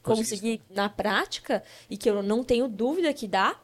conseguir 0.00 0.60
na 0.70 0.88
prática, 0.88 1.64
e 1.90 1.96
que 1.96 2.08
eu 2.08 2.22
não 2.22 2.44
tenho 2.44 2.68
dúvida 2.68 3.12
que 3.12 3.26
dá, 3.26 3.58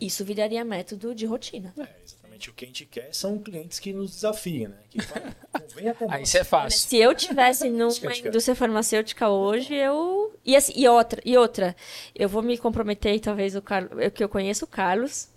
isso 0.00 0.24
viraria 0.24 0.64
método 0.64 1.12
de 1.12 1.26
rotina. 1.26 1.74
É, 1.76 1.82
exatamente 1.82 2.17
o 2.48 2.52
que 2.52 2.64
a 2.64 2.68
gente 2.68 2.86
quer 2.86 3.12
são 3.14 3.38
clientes 3.38 3.78
que 3.78 3.92
nos 3.92 4.12
desafiem, 4.12 4.68
né? 4.68 4.76
Que 4.90 5.00
falam, 5.02 5.34
"Pô, 5.52 5.60
vem 5.74 5.88
até 5.88 6.04
Aí 6.08 6.20
nós." 6.20 6.28
isso 6.28 6.38
é 6.38 6.44
fácil. 6.44 6.78
Se 6.78 6.96
eu 6.96 7.14
tivesse 7.14 7.68
numa 7.70 7.88
Esquece, 7.88 8.28
indústria 8.28 8.54
farmacêutica 8.54 9.28
hoje, 9.28 9.74
eu. 9.74 10.32
E, 10.44 10.54
assim, 10.54 10.72
e 10.76 10.86
outra, 10.88 11.20
e 11.24 11.36
outra, 11.36 11.74
eu 12.14 12.28
vou 12.28 12.42
me 12.42 12.56
comprometer, 12.56 13.18
talvez 13.20 13.56
o 13.56 13.62
Carlos. 13.62 13.90
Eu, 14.00 14.10
que 14.10 14.22
eu 14.22 14.28
conheço 14.28 14.64
o 14.64 14.68
Carlos, 14.68 15.28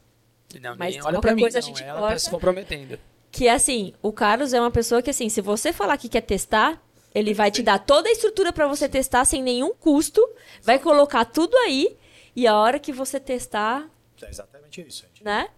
Não, 0.61 0.75
Mas 0.77 0.97
olha 1.03 1.19
pra 1.19 1.33
mim, 1.33 1.41
coisa 1.41 1.59
a 1.59 1.61
não, 1.61 1.67
gente 1.67 1.83
ela 1.83 2.09
tá 2.09 2.19
se 2.19 2.29
comprometendo. 2.29 2.99
que 3.31 3.47
é 3.47 3.51
assim, 3.53 3.93
o 4.01 4.11
Carlos 4.13 4.53
é 4.53 4.59
uma 4.59 4.69
pessoa 4.71 5.01
que, 5.01 5.09
assim, 5.09 5.29
se 5.29 5.41
você 5.41 5.71
falar 5.73 5.97
que 5.97 6.07
quer 6.09 6.21
testar, 6.21 6.81
ele 7.15 7.33
vai 7.33 7.49
te 7.51 7.61
dar 7.63 7.79
toda 7.79 8.07
a 8.09 8.11
estrutura 8.11 8.53
para 8.53 8.67
você 8.67 8.87
testar 8.87 9.25
sem 9.25 9.41
nenhum 9.41 9.73
custo, 9.73 10.21
vai 10.61 10.77
colocar 10.79 11.25
tudo 11.25 11.55
aí, 11.57 11.97
e 12.35 12.47
a 12.47 12.55
hora 12.55 12.79
que 12.79 12.93
você 12.93 13.19
testar, 13.19 13.89
É 14.21 14.29
exatamente 14.29 14.81
isso, 14.81 15.03
gente. 15.07 15.23
né? 15.23 15.49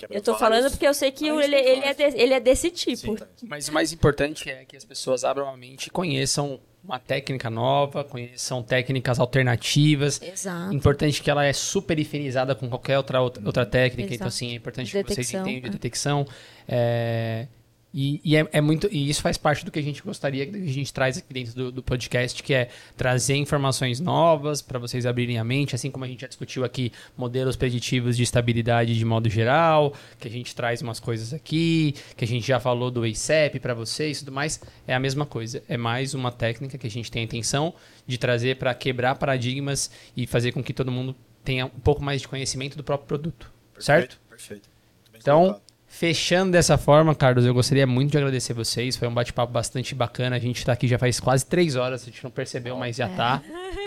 Quebra 0.00 0.16
Eu 0.16 0.22
tô 0.22 0.32
vários- 0.32 0.40
falando 0.58 0.70
porque 0.70 0.86
eu 0.86 0.94
sei 0.94 1.10
que 1.12 1.28
Ah, 1.28 1.44
ele, 1.44 1.54
ele, 1.56 1.84
é 1.84 1.94
de- 1.94 2.16
ele 2.18 2.34
é 2.34 2.40
desse 2.40 2.70
tipo. 2.70 2.96
Sim, 3.12 3.14
tá. 3.16 3.26
Mas 3.42 3.68
o 3.68 3.72
mais 3.72 3.92
importante 3.92 4.48
é 4.48 4.64
que 4.64 4.76
as 4.76 4.84
pessoas 4.84 5.24
abram 5.24 5.48
a 5.48 5.56
mente 5.56 5.86
e 5.88 5.90
conheçam 5.90 6.58
uma 6.82 6.98
técnica 6.98 7.50
nova, 7.50 8.02
conheçam 8.02 8.62
técnicas 8.62 9.20
alternativas. 9.20 10.20
Exato. 10.22 10.74
Importante 10.74 11.22
que 11.22 11.30
ela 11.30 11.44
é 11.44 11.52
superifinizada 11.52 12.54
com 12.54 12.68
qualquer 12.68 12.96
outra, 12.96 13.20
outra, 13.20 13.42
outra 13.44 13.66
técnica. 13.66 14.14
Então, 14.14 14.26
Exato. 14.26 14.28
assim, 14.28 14.52
é 14.52 14.54
importante 14.54 14.86
De 14.86 14.92
que 14.92 14.98
vocês 15.02 15.08
detecção, 15.16 15.40
entendam 15.42 15.60
de 15.62 15.66
é. 15.68 15.70
detecção. 15.70 16.26
É, 16.66 17.46
E, 17.92 18.20
e 18.24 18.36
é, 18.36 18.46
é 18.52 18.60
muito, 18.60 18.88
e 18.90 19.10
isso 19.10 19.20
faz 19.20 19.36
parte 19.36 19.64
do 19.64 19.70
que 19.70 19.78
a 19.78 19.82
gente 19.82 20.00
gostaria, 20.02 20.46
que 20.46 20.56
a 20.56 20.72
gente 20.72 20.92
traz 20.92 21.18
aqui 21.18 21.34
dentro 21.34 21.54
do, 21.54 21.72
do 21.72 21.82
podcast, 21.82 22.40
que 22.40 22.54
é 22.54 22.68
trazer 22.96 23.34
informações 23.34 23.98
novas 23.98 24.62
para 24.62 24.78
vocês 24.78 25.04
abrirem 25.04 25.38
a 25.38 25.44
mente, 25.44 25.74
assim 25.74 25.90
como 25.90 26.04
a 26.04 26.08
gente 26.08 26.20
já 26.20 26.28
discutiu 26.28 26.64
aqui 26.64 26.92
modelos 27.16 27.56
preditivos 27.56 28.16
de 28.16 28.22
estabilidade 28.22 28.96
de 28.96 29.04
modo 29.04 29.28
geral, 29.28 29.92
que 30.20 30.28
a 30.28 30.30
gente 30.30 30.54
traz 30.54 30.80
umas 30.82 31.00
coisas 31.00 31.34
aqui, 31.34 31.94
que 32.16 32.24
a 32.24 32.28
gente 32.28 32.46
já 32.46 32.60
falou 32.60 32.90
do 32.92 33.02
ACEP 33.02 33.58
para 33.58 33.74
vocês 33.74 34.18
e 34.18 34.20
tudo 34.20 34.32
mais. 34.32 34.60
É 34.86 34.94
a 34.94 35.00
mesma 35.00 35.26
coisa. 35.26 35.62
É 35.68 35.76
mais 35.76 36.14
uma 36.14 36.30
técnica 36.30 36.78
que 36.78 36.86
a 36.86 36.90
gente 36.90 37.10
tem 37.10 37.22
a 37.22 37.24
intenção 37.24 37.74
de 38.06 38.18
trazer 38.18 38.56
para 38.56 38.72
quebrar 38.72 39.16
paradigmas 39.16 39.90
e 40.16 40.26
fazer 40.28 40.52
com 40.52 40.62
que 40.62 40.72
todo 40.72 40.92
mundo 40.92 41.14
tenha 41.42 41.66
um 41.66 41.70
pouco 41.70 42.02
mais 42.02 42.20
de 42.20 42.28
conhecimento 42.28 42.76
do 42.76 42.84
próprio 42.84 43.08
produto. 43.08 43.50
Certo? 43.78 44.20
Perfeito. 44.28 44.68
Muito 45.00 45.12
bem 45.12 45.20
Então, 45.20 45.40
colocado. 45.40 45.69
Fechando 45.90 46.52
dessa 46.52 46.78
forma, 46.78 47.14
Carlos, 47.14 47.44
eu 47.44 47.52
gostaria 47.52 47.84
muito 47.86 48.12
de 48.12 48.16
agradecer 48.16 48.54
vocês. 48.54 48.96
Foi 48.96 49.08
um 49.08 49.12
bate-papo 49.12 49.52
bastante 49.52 49.92
bacana. 49.94 50.36
A 50.36 50.38
gente 50.38 50.64
tá 50.64 50.72
aqui 50.72 50.86
já 50.86 50.98
faz 50.98 51.18
quase 51.18 51.44
três 51.44 51.74
horas, 51.74 52.02
a 52.02 52.04
gente 52.06 52.22
não 52.22 52.30
percebeu, 52.30 52.76
mas 52.76 52.96
já 52.96 53.08
tá. 53.08 53.42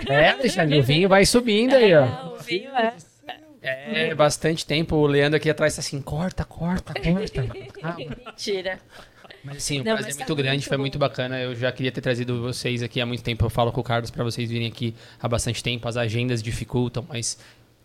É, 0.07 0.31
Alexandre, 0.31 0.79
o 0.79 0.83
vinho 0.83 1.07
vai 1.07 1.25
subindo 1.25 1.73
aí, 1.73 1.95
ó. 1.95 2.03
Ah, 2.03 2.33
o 2.37 2.43
vinho 2.43 2.69
é. 2.71 2.93
É, 3.61 4.13
bastante 4.13 4.65
tempo. 4.65 4.97
O 4.97 5.07
Leandro 5.07 5.37
aqui 5.37 5.49
atrás 5.49 5.75
tá 5.75 5.79
assim, 5.79 6.01
corta, 6.01 6.43
corta, 6.43 6.93
corta. 6.93 7.47
Calma. 7.81 7.97
Mentira. 7.97 8.77
Mas 9.41 9.57
assim, 9.57 9.79
o 9.79 9.83
Não, 9.85 9.93
prazer 9.93 10.11
é 10.11 10.13
tá 10.13 10.19
muito 10.19 10.35
grande, 10.35 10.57
muito 10.57 10.67
foi 10.67 10.77
muito 10.77 10.99
bacana. 10.99 11.39
Eu 11.39 11.55
já 11.55 11.71
queria 11.71 11.91
ter 11.91 12.01
trazido 12.01 12.41
vocês 12.41 12.83
aqui 12.83 12.99
há 12.99 13.05
muito 13.05 13.23
tempo. 13.23 13.45
Eu 13.45 13.49
falo 13.49 13.71
com 13.71 13.79
o 13.79 13.83
Carlos 13.83 14.11
para 14.11 14.23
vocês 14.23 14.49
virem 14.49 14.67
aqui 14.67 14.93
há 15.21 15.27
bastante 15.27 15.63
tempo. 15.63 15.87
As 15.87 15.95
agendas 15.95 16.43
dificultam, 16.43 17.05
mas 17.07 17.37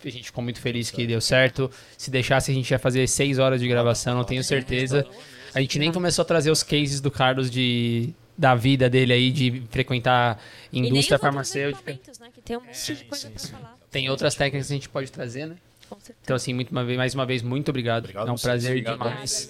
a 0.04 0.10
gente 0.10 0.26
ficou 0.26 0.42
muito 0.44 0.60
feliz 0.60 0.90
que 0.90 1.06
deu 1.06 1.20
certo. 1.20 1.70
Se 1.96 2.10
deixasse, 2.10 2.50
a 2.50 2.54
gente 2.54 2.70
ia 2.70 2.78
fazer 2.78 3.06
seis 3.08 3.38
horas 3.38 3.60
de 3.60 3.68
gravação, 3.68 4.16
não 4.16 4.24
tenho 4.24 4.44
certeza. 4.44 5.06
A 5.54 5.60
gente 5.60 5.78
nem 5.78 5.90
começou 5.90 6.22
a 6.22 6.26
trazer 6.26 6.50
os 6.50 6.62
cases 6.62 7.00
do 7.00 7.10
Carlos 7.10 7.50
de 7.50 8.14
da 8.36 8.54
vida 8.54 8.88
dele 8.88 9.12
aí, 9.12 9.32
de 9.32 9.64
frequentar 9.68 10.40
indústria 10.72 11.18
farmacêutica. 11.18 11.92
Né, 11.92 11.98
tem 12.44 12.56
um 12.56 12.60
monte 12.60 12.94
de 12.94 13.04
coisa 13.04 13.30
pra 13.30 13.40
falar. 13.40 13.78
Tem 13.90 14.08
outras 14.08 14.36
técnicas 14.36 14.68
que 14.68 14.72
a 14.72 14.76
gente 14.76 14.88
pode 14.88 15.10
trazer, 15.10 15.46
né? 15.46 15.56
Com 15.88 15.96
certeza. 15.96 16.18
Então, 16.22 16.36
assim, 16.36 16.54
muito 16.54 16.70
uma 16.70 16.84
vez, 16.84 16.96
mais 16.96 17.14
uma 17.14 17.26
vez, 17.26 17.42
muito 17.42 17.70
obrigado. 17.70 18.04
Obrigado 18.04 18.28
é 18.28 18.32
um 18.32 18.36
prazer 18.36 18.70
Obrigado. 18.70 18.98
demais. 18.98 19.48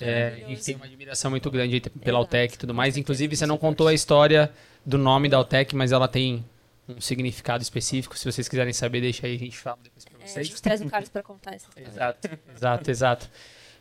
É, 0.00 0.42
a 0.46 0.48
gente 0.48 0.64
tem 0.64 0.76
uma 0.76 0.86
admiração 0.86 1.30
muito 1.30 1.50
grande 1.50 1.80
pela. 1.80 2.18
Altec 2.18 2.54
e 2.54 2.58
tudo 2.58 2.72
mais. 2.72 2.96
Inclusive, 2.96 3.36
você 3.36 3.44
não 3.44 3.58
contou 3.58 3.88
a 3.88 3.94
história 3.94 4.50
do 4.86 4.96
nome 4.96 5.28
da 5.28 5.36
Altec, 5.36 5.74
mas 5.74 5.92
ela 5.92 6.08
tem 6.08 6.44
um 6.88 7.00
significado 7.00 7.62
específico. 7.62 8.16
Se 8.18 8.24
vocês 8.30 8.48
quiserem 8.48 8.72
saber, 8.72 9.00
deixa 9.00 9.26
aí, 9.26 9.36
a 9.36 9.38
gente 9.38 9.56
fala 9.58 9.78
depois 9.82 10.04
pra 10.04 10.18
É, 10.18 10.24
a 10.24 10.26
vocês. 10.26 10.46
gente 10.48 10.62
traz 10.62 10.80
o 10.80 10.86
Carlos 10.90 11.08
pra 11.08 11.22
contar 11.22 11.54
essa 11.54 11.68
história. 11.78 11.88
Exato, 11.88 12.28
exato, 12.54 12.90
exato. 12.90 13.30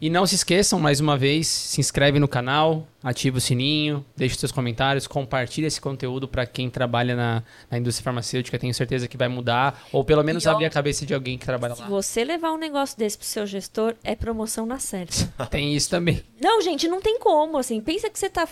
E 0.02 0.10
não 0.10 0.26
se 0.26 0.34
esqueçam, 0.34 0.80
mais 0.80 1.00
uma 1.00 1.16
vez, 1.16 1.46
se 1.46 1.80
inscreve 1.80 2.18
no 2.18 2.28
canal, 2.28 2.88
ativa 3.04 3.38
o 3.38 3.42
sininho, 3.42 4.04
deixa 4.18 4.34
os 4.34 4.40
seus 4.40 4.52
comentários, 4.52 5.06
compartilha 5.06 5.68
esse 5.68 5.80
conteúdo 5.80 6.28
para 6.28 6.44
quem 6.44 6.72
trabalha 6.72 7.16
na, 7.16 7.44
na 7.70 7.78
indústria 7.78 8.04
farmacêutica. 8.04 8.58
Tenho 8.58 8.74
certeza 8.74 9.08
que 9.08 9.16
vai 9.16 9.28
mudar, 9.28 9.80
ou 9.92 10.04
pelo 10.04 10.24
menos 10.24 10.44
E, 10.44 10.48
ó, 10.48 10.54
abrir 10.54 10.66
a 10.66 10.72
cabeça 10.72 11.06
de 11.06 11.14
alguém 11.14 11.38
que 11.38 11.46
trabalha 11.46 11.76
Se 11.76 11.82
lá. 11.82 11.88
você 11.88 12.24
levar 12.24 12.52
um 12.52 12.58
negócio 12.58 12.98
desse 12.98 13.16
pro 13.16 13.28
seu 13.28 13.46
gestor, 13.46 13.94
é 14.04 14.16
promoção 14.16 14.66
na 14.66 14.80
certa. 14.80 15.32
Tem 15.52 15.76
isso 15.76 15.88
também. 15.92 16.24
não, 16.42 16.64
gente, 16.64 16.88
não 16.88 17.00
tem 17.00 17.20
como, 17.20 17.60
assim. 17.60 17.80
Pensa 17.80 18.10
que 18.10 18.18
você 18.18 18.28
tá 18.28 18.48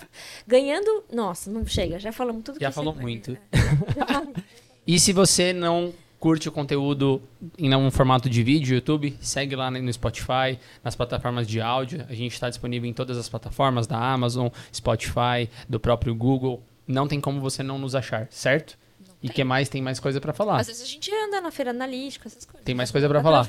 ganhando... 0.45 1.03
Nossa, 1.11 1.49
não 1.49 1.65
chega, 1.65 1.97
já 1.97 2.11
falamos 2.11 2.43
tudo 2.43 2.59
Já 2.61 2.69
que 2.69 2.75
falou 2.75 2.93
você... 2.93 3.01
muito. 3.01 3.35
E 4.85 4.99
se 4.99 5.13
você 5.13 5.53
não 5.53 5.93
curte 6.19 6.49
o 6.49 6.51
conteúdo 6.51 7.21
em 7.57 7.73
um 7.73 7.89
formato 7.89 8.29
de 8.29 8.43
vídeo, 8.43 8.75
YouTube, 8.75 9.17
segue 9.21 9.55
lá 9.55 9.71
no 9.71 9.91
Spotify, 9.93 10.59
nas 10.83 10.95
plataformas 10.95 11.47
de 11.47 11.61
áudio. 11.61 12.05
A 12.09 12.13
gente 12.13 12.33
está 12.33 12.49
disponível 12.49 12.89
em 12.89 12.93
todas 12.93 13.17
as 13.17 13.29
plataformas 13.29 13.87
da 13.87 13.97
Amazon, 13.97 14.49
Spotify, 14.73 15.49
do 15.67 15.79
próprio 15.79 16.13
Google. 16.13 16.61
Não 16.87 17.07
tem 17.07 17.21
como 17.21 17.39
você 17.39 17.63
não 17.63 17.77
nos 17.77 17.95
achar, 17.95 18.27
certo? 18.29 18.77
E 19.21 19.29
que 19.29 19.43
mais? 19.43 19.67
Tem 19.67 19.81
mais 19.81 19.99
coisa 19.99 20.21
para 20.21 20.33
falar. 20.33 20.59
Às 20.59 20.67
vezes 20.67 20.81
a 20.81 20.85
gente 20.85 21.11
anda 21.13 21.41
na 21.41 21.51
feira 21.51 21.71
analítica, 21.71 22.27
essas 22.27 22.45
coisas. 22.45 22.63
Tem 22.63 22.73
mais 22.73 22.89
coisa 22.89 23.07
Dá 23.07 23.21
falar. 23.21 23.47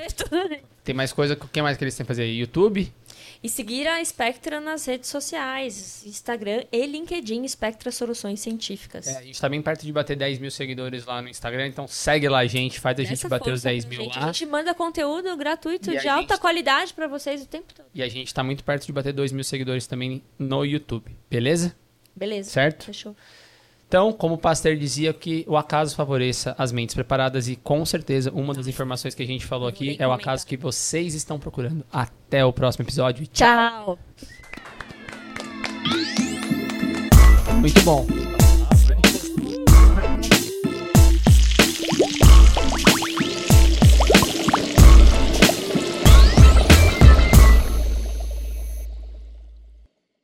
Tem 0.83 0.95
mais 0.95 1.13
coisa. 1.13 1.35
O 1.35 1.49
que 1.49 1.63
mais 1.63 1.77
que 1.77 1.85
eles 1.85 1.95
têm 1.95 2.05
que 2.05 2.09
fazer? 2.09 2.27
YouTube? 2.27 2.93
E 3.43 3.49
seguir 3.49 3.89
a 3.89 4.05
Spectra 4.05 4.61
nas 4.61 4.85
redes 4.85 5.09
sociais, 5.09 6.05
Instagram 6.05 6.63
e 6.71 6.85
LinkedIn, 6.85 7.49
Spectra 7.49 7.91
Soluções 7.91 8.39
Científicas. 8.41 9.07
É, 9.09 9.17
a 9.17 9.23
gente 9.23 9.41
tá 9.41 9.49
bem 9.49 9.63
perto 9.63 9.87
de 9.87 9.91
bater 9.93 10.15
10 10.15 10.39
mil 10.39 10.51
seguidores 10.51 11.07
lá 11.07 11.23
no 11.23 11.29
Instagram, 11.29 11.67
então 11.69 11.89
segue 11.89 12.29
lá 12.29 12.41
a 12.41 12.47
gente, 12.47 12.79
faz 12.79 12.99
a 12.99 13.03
gente 13.03 13.15
Essa 13.15 13.29
bater 13.31 13.45
os 13.53 13.63
força 13.63 13.69
10 13.71 13.85
pra 13.87 13.97
mil 13.97 14.05
gente. 14.05 14.19
lá. 14.19 14.25
A 14.25 14.33
gente 14.33 14.45
manda 14.45 14.75
conteúdo 14.75 15.35
gratuito 15.39 15.91
E 15.91 15.99
de 15.99 16.07
alta 16.07 16.35
gente- 16.35 16.41
qualidade 16.41 16.93
pra 16.93 17.07
vocês 17.09 17.41
o 17.43 17.47
tempo 17.47 17.73
todo. 17.73 17.87
E 17.95 18.03
a 18.03 18.09
gente 18.09 18.33
tá 18.35 18.45
muito 18.45 18.63
perto 18.63 18.85
de 18.85 18.93
bater 18.93 19.15
2 19.15 19.33
mil 19.33 19.45
seguidores 19.45 19.87
também 19.87 20.23
no 20.39 20.63
YouTube, 20.63 21.11
beleza? 21.31 21.75
Beleza. 22.15 22.51
Certo? 22.51 22.85
Fechou. 22.85 23.17
Então, 23.91 24.13
como 24.13 24.37
o 24.37 24.39
Pasteur 24.39 24.77
dizia, 24.77 25.13
que 25.13 25.45
o 25.49 25.57
acaso 25.57 25.97
favoreça 25.97 26.55
as 26.57 26.71
mentes 26.71 26.95
preparadas 26.95 27.49
e 27.49 27.57
com 27.57 27.85
certeza 27.85 28.31
uma 28.31 28.55
das 28.55 28.69
informações 28.69 29.17
que 29.17 29.23
a 29.25 29.27
gente 29.27 29.45
falou 29.45 29.67
aqui 29.67 29.97
é 29.99 30.07
o 30.07 30.13
acaso 30.13 30.47
que 30.47 30.57
vocês 30.57 31.13
estão 31.13 31.41
procurando. 31.41 31.85
Até 31.93 32.45
o 32.45 32.53
próximo 32.53 32.85
episódio. 32.85 33.27
Tchau. 33.27 33.99
Muito 37.61 37.83
bom. 37.83 38.30